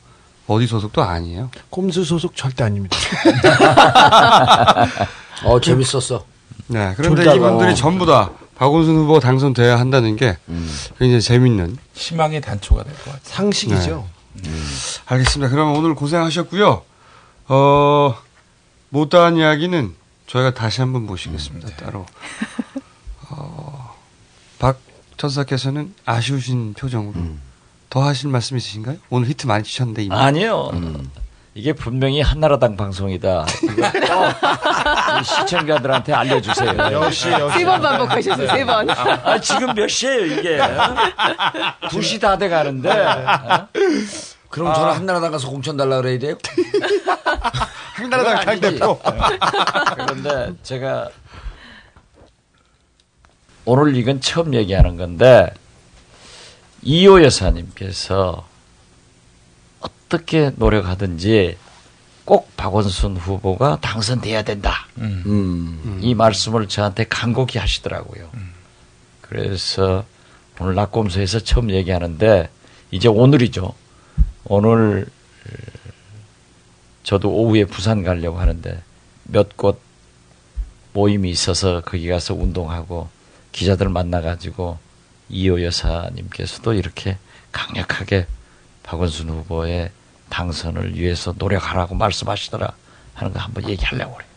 어디 0.48 0.66
소속도 0.66 1.02
아니에요. 1.02 1.50
꼼수 1.70 2.04
소속 2.04 2.34
절대 2.34 2.64
아닙니다. 2.64 2.96
어, 5.44 5.60
재밌었어. 5.60 6.24
네, 6.68 6.94
그런데 6.96 7.22
졸다가. 7.24 7.36
이분들이 7.36 7.76
전부 7.76 8.06
다 8.06 8.30
박원순 8.56 8.96
후보 8.96 9.20
당선돼야 9.20 9.78
한다는 9.78 10.16
게 10.16 10.36
굉장히 10.98 11.20
재밌는 11.22 11.76
희망의 11.94 12.40
단초가 12.40 12.82
될 12.82 12.92
것 12.94 13.04
같아요. 13.04 13.20
상식이죠. 13.22 14.08
네. 14.34 14.50
알겠습니다. 15.06 15.50
그러면 15.50 15.76
오늘 15.76 15.94
고생하셨고요. 15.94 16.82
어, 17.48 18.14
못다한 18.90 19.36
이야기는 19.36 19.94
저희가 20.26 20.52
다시 20.54 20.80
한번 20.80 21.06
모시겠습니다. 21.06 21.76
따로. 21.76 22.04
어, 23.30 23.94
박 24.58 24.78
천사께서는 25.16 25.94
아쉬우신 26.04 26.74
표정으로 26.74 27.14
더 27.90 28.02
하실 28.04 28.28
말씀 28.30 28.56
있으신가요? 28.56 28.96
오늘 29.10 29.28
히트 29.28 29.46
많이 29.46 29.64
치셨는데 29.64 30.04
이미. 30.04 30.14
아니요. 30.14 30.70
이게 31.54 31.72
분명히 31.72 32.20
한나라당 32.20 32.76
방송이다. 32.76 33.46
시청자들한테 35.24 36.12
알려주세요. 36.12 36.68
역시, 36.92 37.30
역시. 37.32 37.58
세 37.58 37.64
번 37.64 37.80
반복하셨어요, 37.82 38.48
세 38.48 38.64
번. 38.64 38.88
아, 38.90 39.40
지금 39.40 39.74
몇 39.74 39.88
시에요, 39.88 40.26
이게? 40.26 40.58
2시 41.90 42.20
다 42.20 42.38
돼 42.38 42.48
가는데. 42.48 42.90
그럼 44.48 44.74
저는 44.74 44.94
한나라당 44.94 45.30
가서 45.30 45.48
공천 45.50 45.76
달라 45.76 46.00
그래야 46.00 46.18
돼요? 46.18 46.36
한나라당 47.94 48.44
당 48.44 48.60
대표. 48.60 48.98
그런데 49.96 50.52
제가 50.62 51.10
오늘 53.64 53.96
이건 53.96 54.20
처음 54.20 54.54
얘기하는 54.54 54.96
건데 54.96 55.52
이호 56.82 57.22
여사님께서 57.22 58.46
어떻게 59.80 60.52
노력하든지 60.56 61.58
꼭 62.24 62.56
박원순 62.56 63.16
후보가 63.16 63.78
당선돼야 63.80 64.42
된다. 64.42 64.86
음. 64.98 65.98
이 66.00 66.14
말씀을 66.14 66.68
저한테 66.68 67.04
간곡히 67.04 67.58
하시더라고요. 67.58 68.30
그래서 69.20 70.04
오늘 70.60 70.74
낙검소에서 70.74 71.40
처음 71.40 71.70
얘기하는데 71.70 72.48
이제 72.90 73.08
오늘이죠. 73.08 73.74
오늘 74.48 75.06
어, 75.46 75.50
저도 77.04 77.30
오후에 77.30 77.64
부산 77.64 78.02
가려고 78.02 78.38
하는데 78.38 78.82
몇 79.24 79.50
곳 79.56 79.80
모임이 80.94 81.30
있어서 81.30 81.82
거기 81.82 82.08
가서 82.08 82.34
운동하고 82.34 83.08
기자들 83.52 83.88
만나가지고 83.88 84.78
이호 85.28 85.62
여사님께서도 85.62 86.72
이렇게 86.72 87.18
강력하게 87.52 88.26
박원순 88.82 89.28
후보의 89.28 89.90
당선을 90.30 90.96
위해서 90.98 91.34
노력하라고 91.36 91.94
말씀하시더라 91.94 92.72
하는 93.14 93.32
거 93.32 93.38
한번 93.38 93.68
얘기하려고 93.68 94.14
그래요. 94.14 94.28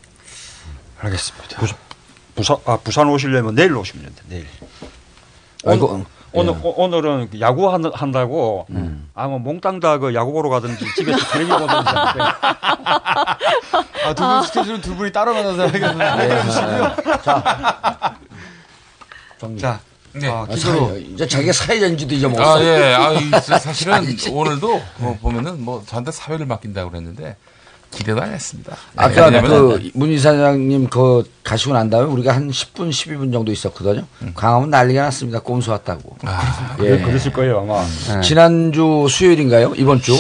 알겠습니다. 1.00 1.58
부산, 1.58 1.78
부산, 2.36 2.58
아, 2.66 2.78
부산 2.78 3.08
오시려면 3.08 3.56
내일 3.56 3.76
오시면 3.76 4.06
된다, 4.06 4.22
내일. 4.28 4.48
아이고, 5.66 6.06
오늘, 6.34 6.54
오- 6.64 6.74
오늘은 6.84 7.30
그 7.32 7.40
야구 7.42 7.72
한, 7.74 7.84
한다고 7.94 8.66
아마 9.14 9.38
몽땅 9.38 9.80
다 9.80 9.98
그 10.00 10.14
야구 10.16 10.32
보러 10.32 10.50
가든지 10.50 10.86
집에서 10.96 11.18
텔레비 11.32 11.50
보든지 11.52 11.70
하는데 11.74 12.20
아, 14.06 14.14
두 14.16 14.24
분 14.24 14.44
스케줄은 14.44 14.82
두 14.82 14.96
분이 14.96 15.12
따로 15.12 15.34
만나서 15.34 15.64
하겠는데. 15.68 16.04
알려주시고요. 16.04 16.96
자, 19.60 19.80
네. 20.14 20.28
어, 20.28 20.44
아, 20.50 20.54
기도로. 20.54 20.88
사회, 20.90 21.00
이제 21.00 21.28
자기가 21.28 21.54
사회자인지도 21.54 22.16
잊어먹었어. 22.16 22.58
아, 22.58 22.64
예. 22.64 22.94
아, 22.94 23.12
이 23.14 23.30
사실은. 23.30 24.06
오늘도 24.32 24.82
뭐 24.98 25.18
보면은 25.22 25.64
뭐 25.64 25.84
저한테 25.86 26.12
사회를 26.12 26.46
맡긴다고 26.46 26.92
그랬는데 26.92 27.36
기대도 27.92 28.22
안 28.22 28.34
했습니다. 28.34 28.72
네, 28.72 28.78
아까 28.96 29.26
왜냐면은 29.26 29.92
그문 29.92 30.10
이사장님 30.12 30.90
그 30.90 31.24
가시고 31.44 31.74
난 31.74 31.90
다음에 31.90 32.06
우리가 32.06 32.34
한 32.34 32.50
10분, 32.50 32.90
12분 32.90 33.32
정도 33.34 33.52
있었거든요. 33.52 34.06
광화문 34.34 34.70
난리가 34.70 35.04
났습니다. 35.04 35.40
꼼수 35.40 35.72
왔다고. 35.72 36.16
아, 36.24 36.76
예. 36.82 37.00
그랬을 37.00 37.34
거예요 37.34 37.60
아마. 37.60 37.84
네. 38.16 38.22
지난주 38.22 39.08
수요일인가요? 39.10 39.74
이번 39.76 40.02
주? 40.02 40.16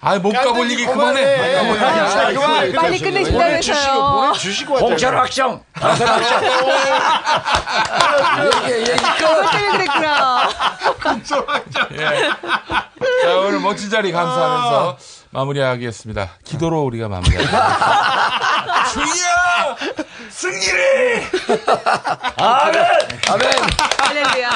아, 0.00 0.18
못 0.18 0.30
가볼 0.30 0.70
얘기 0.70 0.84
그만해. 0.86 1.36
못 1.36 1.54
가볼 1.54 1.74
얘기. 1.76 1.84
아, 1.84 2.32
그만. 2.32 2.72
빨리 2.72 2.98
끝내신다면서요. 2.98 4.32
주시고 4.36 4.74
공천 4.74 5.14
확정! 5.16 5.62
당선 5.72 6.06
확정! 6.06 6.42
얘기, 8.70 8.90
얘기 8.90 9.02
때문에 9.18 9.70
그랬구나. 9.72 10.48
예. 11.92 12.30
자, 13.22 13.36
오늘 13.38 13.58
멋진 13.60 13.90
자리 13.90 14.12
감사하면서 14.12 14.98
마무리하겠습니다. 15.30 16.30
기도로 16.44 16.82
우리가 16.82 17.08
마무리하겠습니다. 17.08 18.86
주여! 18.92 19.76
승리를! 20.30 21.22
아멘! 22.36 22.84
아멘! 23.28 23.50
할렐루야. 23.98 24.50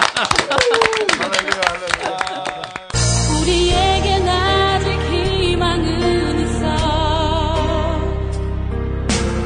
우리에겐 3.43 4.29
아직 4.29 4.91
희망은 5.11 6.41
있어 6.41 6.67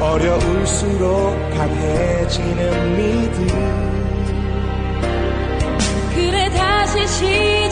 어려울수록 0.00 1.50
강해지는 1.56 2.96
믿음 2.96 3.46
그래 6.14 6.50
다시 6.50 7.06
시 7.08 7.63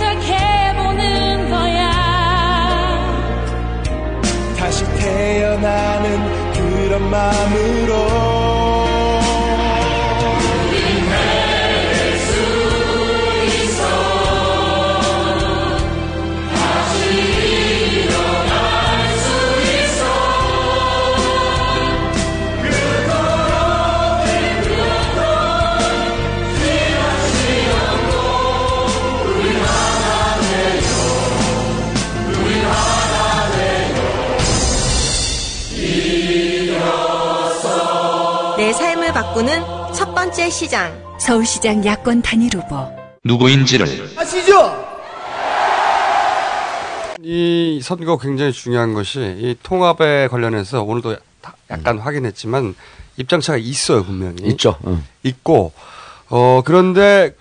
태어나는 5.02 6.52
그런 6.52 7.10
마음으로 7.10 8.31
번째 40.32 40.48
시장. 40.48 41.18
서울시장 41.18 41.84
야권 41.84 42.22
단일 42.22 42.56
후보 42.56 42.88
누구인지를 43.22 43.86
아시죠? 44.16 44.74
이 47.20 47.80
선거 47.82 48.16
굉장히 48.16 48.50
중요한 48.50 48.94
것이 48.94 49.20
이 49.20 49.56
통합에 49.62 50.28
관련해서 50.28 50.84
오늘도 50.84 51.16
다 51.42 51.54
약간 51.70 51.98
확인했지만 51.98 52.74
입장차가 53.18 53.58
있어요 53.58 54.04
분명히 54.04 54.42
있죠. 54.52 54.78
응. 54.86 55.04
있고 55.22 55.72
어 56.30 56.62
그런데 56.64 57.36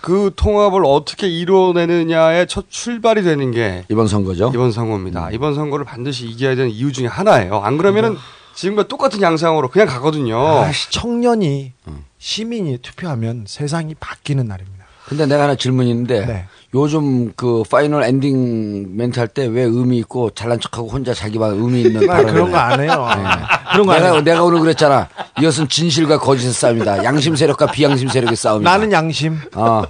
그 0.00 0.32
통합을 0.34 0.82
어떻게 0.86 1.28
이뤄내느냐의 1.28 2.46
첫 2.48 2.70
출발이 2.70 3.22
되는 3.22 3.50
게 3.50 3.84
이번 3.90 4.08
선거죠. 4.08 4.50
이번 4.54 4.72
선거입니다. 4.72 5.28
이번 5.32 5.54
선거를 5.54 5.84
반드시 5.84 6.26
이겨야 6.26 6.54
되는 6.54 6.70
이유 6.70 6.90
중에 6.90 7.06
하나예요. 7.06 7.60
안 7.60 7.76
그러면은 7.76 8.16
지금과 8.54 8.88
똑같은 8.88 9.20
양상으로 9.20 9.68
그냥 9.68 9.86
가거든요. 9.88 10.38
아, 10.38 10.70
청년이 10.90 11.74
시민이 12.20 12.78
투표하면 12.78 13.44
세상이 13.48 13.94
바뀌는 13.98 14.46
날입니다. 14.46 14.84
근데 15.06 15.26
내가 15.26 15.44
하나 15.44 15.56
질문이 15.56 15.90
있는데 15.90 16.24
네. 16.24 16.44
요즘 16.74 17.32
그 17.32 17.64
final 17.68 18.04
ending 18.04 18.96
멘트 18.96 19.18
할 19.18 19.26
때 19.28 19.46
왜 19.46 19.62
의미 19.62 19.98
있고 19.98 20.30
잘난 20.30 20.60
척하고 20.60 20.88
혼자 20.88 21.12
자기만 21.14 21.54
의미 21.54 21.80
있는 21.80 22.08
아, 22.08 22.12
발언을 22.14 22.32
그런 22.32 22.50
거 22.52 22.56
해? 22.58 22.62
안 22.62 22.80
해요. 22.80 23.08
네. 23.16 23.24
그런 23.72 23.86
거안 23.86 24.02
내가. 24.02 24.20
내가 24.22 24.44
오늘 24.44 24.60
그랬잖아. 24.60 25.08
이것은 25.40 25.68
진실과 25.68 26.18
거짓의 26.20 26.52
싸움이다. 26.52 27.02
양심 27.02 27.34
세력과 27.34 27.72
비양심 27.72 28.08
세력의 28.08 28.36
싸움이다. 28.36 28.70
나는 28.70 28.92
양심. 28.92 29.38
어. 29.56 29.82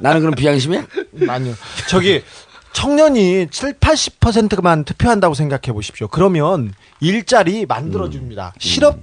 나는 0.00 0.20
그럼 0.20 0.34
비양심이야? 0.34 0.86
아니요. 1.28 1.54
저기 1.90 2.22
청년이 2.72 3.48
7, 3.50 3.74
80%만 3.74 4.84
투표한다고 4.84 5.34
생각해 5.34 5.72
보십시오. 5.74 6.08
그러면 6.08 6.72
일자리 7.00 7.66
만들어 7.66 8.08
줍니다. 8.08 8.54
실업 8.58 8.98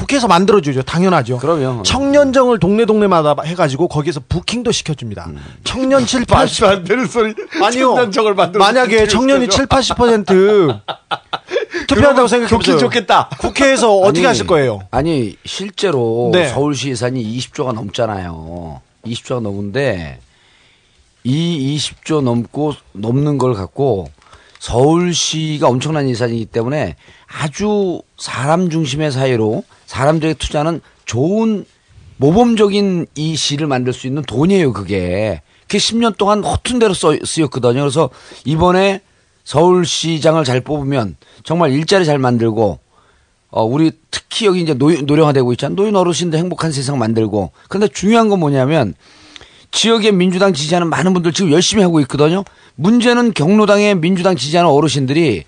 국회에서 0.00 0.28
만들어 0.28 0.62
주죠. 0.62 0.82
당연하죠. 0.82 1.38
그럼요. 1.38 1.82
청년정을 1.82 2.58
동네 2.58 2.86
동네마다 2.86 3.36
해 3.44 3.54
가지고 3.54 3.86
거기서 3.86 4.22
부킹도 4.28 4.72
시켜 4.72 4.94
줍니다. 4.94 5.28
청년 5.62 6.06
7, 6.06 6.24
80 6.24 6.64
안 6.64 6.84
되는 6.84 7.06
소리. 7.06 7.34
아니요. 7.62 7.88
청년정을 7.94 8.34
만들어 8.34 8.64
만약에 8.64 9.06
청년이 9.06 9.48
7, 9.48 9.66
시켜줘. 9.82 9.94
80% 9.94 10.80
투표한다고 11.86 12.28
생각해 12.28 12.48
좋긴 12.48 12.74
보세요. 12.74 12.78
좋겠다. 12.78 13.28
국회에서 13.38 13.94
어떻게 13.96 14.20
아니, 14.20 14.26
하실 14.26 14.46
거예요? 14.46 14.80
아니 14.90 15.36
실제로 15.44 16.30
네. 16.32 16.48
서울시 16.48 16.88
예산이 16.88 17.22
20조가 17.38 17.74
넘잖아요. 17.74 18.80
20조가 19.04 19.40
넘는데 19.40 20.18
이 21.24 21.76
20조 21.76 22.22
넘고 22.22 22.72
넘는 22.92 23.36
걸 23.36 23.52
갖고 23.52 24.10
서울시가 24.60 25.68
엄청난 25.68 26.08
예산이기 26.08 26.46
때문에 26.46 26.96
아주 27.26 28.00
사람 28.16 28.70
중심의 28.70 29.12
사회로 29.12 29.62
사람들에게 29.90 30.34
투자하는 30.34 30.80
좋은 31.04 31.64
모범적인 32.16 33.06
이 33.16 33.34
시를 33.34 33.66
만들 33.66 33.92
수 33.92 34.06
있는 34.06 34.22
돈이에요, 34.22 34.72
그게. 34.72 35.42
그게 35.62 35.78
10년 35.78 36.16
동안 36.16 36.44
허튼 36.44 36.78
대로 36.78 36.94
써- 36.94 37.16
쓰였거든요. 37.24 37.80
그래서 37.80 38.08
이번에 38.44 39.00
서울시장을 39.42 40.44
잘 40.44 40.60
뽑으면 40.60 41.16
정말 41.42 41.72
일자리 41.72 42.04
잘 42.04 42.18
만들고 42.18 42.78
어, 43.50 43.64
우리 43.64 43.90
특히 44.12 44.46
여기 44.46 44.60
이제 44.62 44.74
노인, 44.74 45.06
노령화되고 45.06 45.50
있잖아요. 45.54 45.74
노인 45.74 45.96
어르신들 45.96 46.38
행복한 46.38 46.70
세상 46.70 46.98
만들고. 47.00 47.50
그런데 47.68 47.88
중요한 47.92 48.28
건 48.28 48.38
뭐냐면 48.38 48.94
지역의 49.72 50.12
민주당 50.12 50.52
지지하는 50.52 50.88
많은 50.88 51.12
분들 51.14 51.32
지금 51.32 51.50
열심히 51.50 51.82
하고 51.82 51.98
있거든요. 52.02 52.44
문제는 52.76 53.32
경로당의 53.34 53.96
민주당 53.96 54.36
지지하는 54.36 54.70
어르신들이 54.70 55.44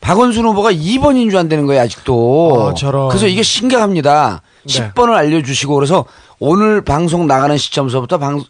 박원순 0.00 0.44
후보가 0.46 0.72
2번인 0.72 1.30
줄 1.30 1.38
안 1.38 1.48
되는 1.48 1.66
거예요, 1.66 1.82
아직도. 1.82 2.70
아, 2.70 2.74
저런. 2.74 3.08
그래서 3.08 3.26
이게 3.26 3.42
심각합니다. 3.42 4.42
네. 4.66 4.92
10번을 4.92 5.12
알려주시고 5.14 5.74
그래서 5.74 6.04
오늘 6.38 6.82
방송 6.82 7.26
나가는 7.26 7.56
시점서부터 7.56 8.18
방, 8.18 8.42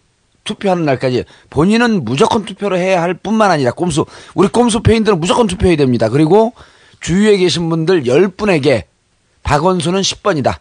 투표하는 0.44 0.84
날까지 0.84 1.24
본인은 1.50 2.04
무조건 2.04 2.44
투표를 2.44 2.78
해야 2.78 3.02
할 3.02 3.14
뿐만 3.14 3.50
아니라 3.50 3.72
꼼수, 3.72 4.06
우리 4.34 4.48
꼼수 4.48 4.80
페인들은 4.82 5.20
무조건 5.20 5.46
투표해야 5.46 5.76
됩니다. 5.76 6.08
그리고 6.08 6.52
주위에 7.00 7.36
계신 7.36 7.68
분들 7.68 8.04
10분에게 8.04 8.84
박원순은 9.42 10.00
10번이다. 10.00 10.56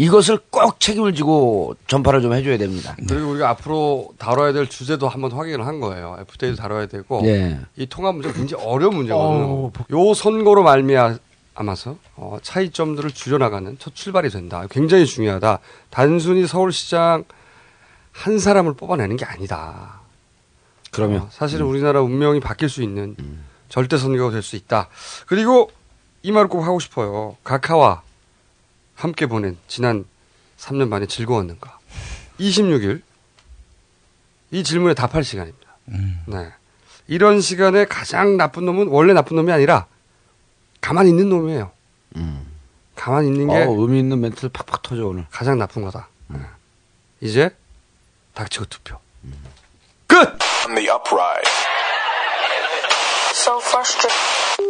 이것을 0.00 0.38
꼭 0.48 0.80
책임을 0.80 1.14
지고 1.14 1.74
전파를 1.86 2.22
좀 2.22 2.32
해줘야 2.32 2.56
됩니다. 2.56 2.96
그리고 3.06 3.32
우리가 3.32 3.50
앞으로 3.50 4.08
다뤄야 4.16 4.54
될 4.54 4.66
주제도 4.66 5.06
한번 5.08 5.30
확인을 5.32 5.66
한 5.66 5.78
거예요. 5.78 6.16
FTA도 6.20 6.56
다뤄야 6.56 6.86
되고 6.86 7.20
예. 7.26 7.60
이 7.76 7.86
통합 7.86 8.14
문제 8.14 8.30
가 8.30 8.34
굉장히 8.34 8.64
어려운 8.64 8.96
문제거든요. 8.96 9.70
요 9.92 10.14
선거로 10.14 10.62
말미암아서 10.62 11.96
어, 12.16 12.38
차이점들을 12.40 13.10
줄여나가는 13.10 13.76
첫 13.78 13.94
출발이 13.94 14.30
된다. 14.30 14.64
굉장히 14.70 15.04
중요하다. 15.04 15.58
단순히 15.90 16.46
서울시장 16.46 17.24
한 18.10 18.38
사람을 18.38 18.72
뽑아내는 18.72 19.18
게 19.18 19.26
아니다. 19.26 20.00
그러면 20.92 21.22
어, 21.24 21.28
사실은 21.30 21.66
우리나라 21.66 22.00
운명이 22.00 22.40
바뀔 22.40 22.70
수 22.70 22.82
있는 22.82 23.16
절대 23.68 23.98
선거가 23.98 24.30
될 24.30 24.40
수 24.42 24.56
있다. 24.56 24.88
그리고 25.26 25.70
이 26.22 26.32
말을 26.32 26.48
꼭 26.48 26.62
하고 26.62 26.80
싶어요. 26.80 27.36
각하와 27.44 28.00
함께 29.00 29.26
보낸 29.26 29.56
지난 29.66 30.04
3년 30.58 30.90
반의 30.90 31.08
즐거웠는가. 31.08 31.78
26일 32.38 33.02
이 34.50 34.62
질문에 34.62 34.94
답할 34.94 35.24
시간입니다. 35.24 35.76
네. 36.26 36.52
이런 37.06 37.40
시간에 37.40 37.86
가장 37.86 38.36
나쁜 38.36 38.66
놈은 38.66 38.88
원래 38.88 39.12
나쁜 39.12 39.36
놈이 39.36 39.50
아니라 39.52 39.86
가만히 40.80 41.10
있는 41.10 41.28
놈이에요. 41.28 41.70
가만히 42.94 43.28
있는 43.28 43.48
게 43.48 43.54
어, 43.54 43.70
의미 43.70 43.98
있는 43.98 44.20
멘트를 44.20 44.50
팍팍 44.50 44.82
터져 44.82 45.06
오늘. 45.06 45.26
가장 45.30 45.58
나쁜 45.58 45.82
거다. 45.82 46.08
네. 46.28 46.40
이제 47.20 47.50
닥치고 48.34 48.66
투표. 48.66 48.98
On 54.58 54.69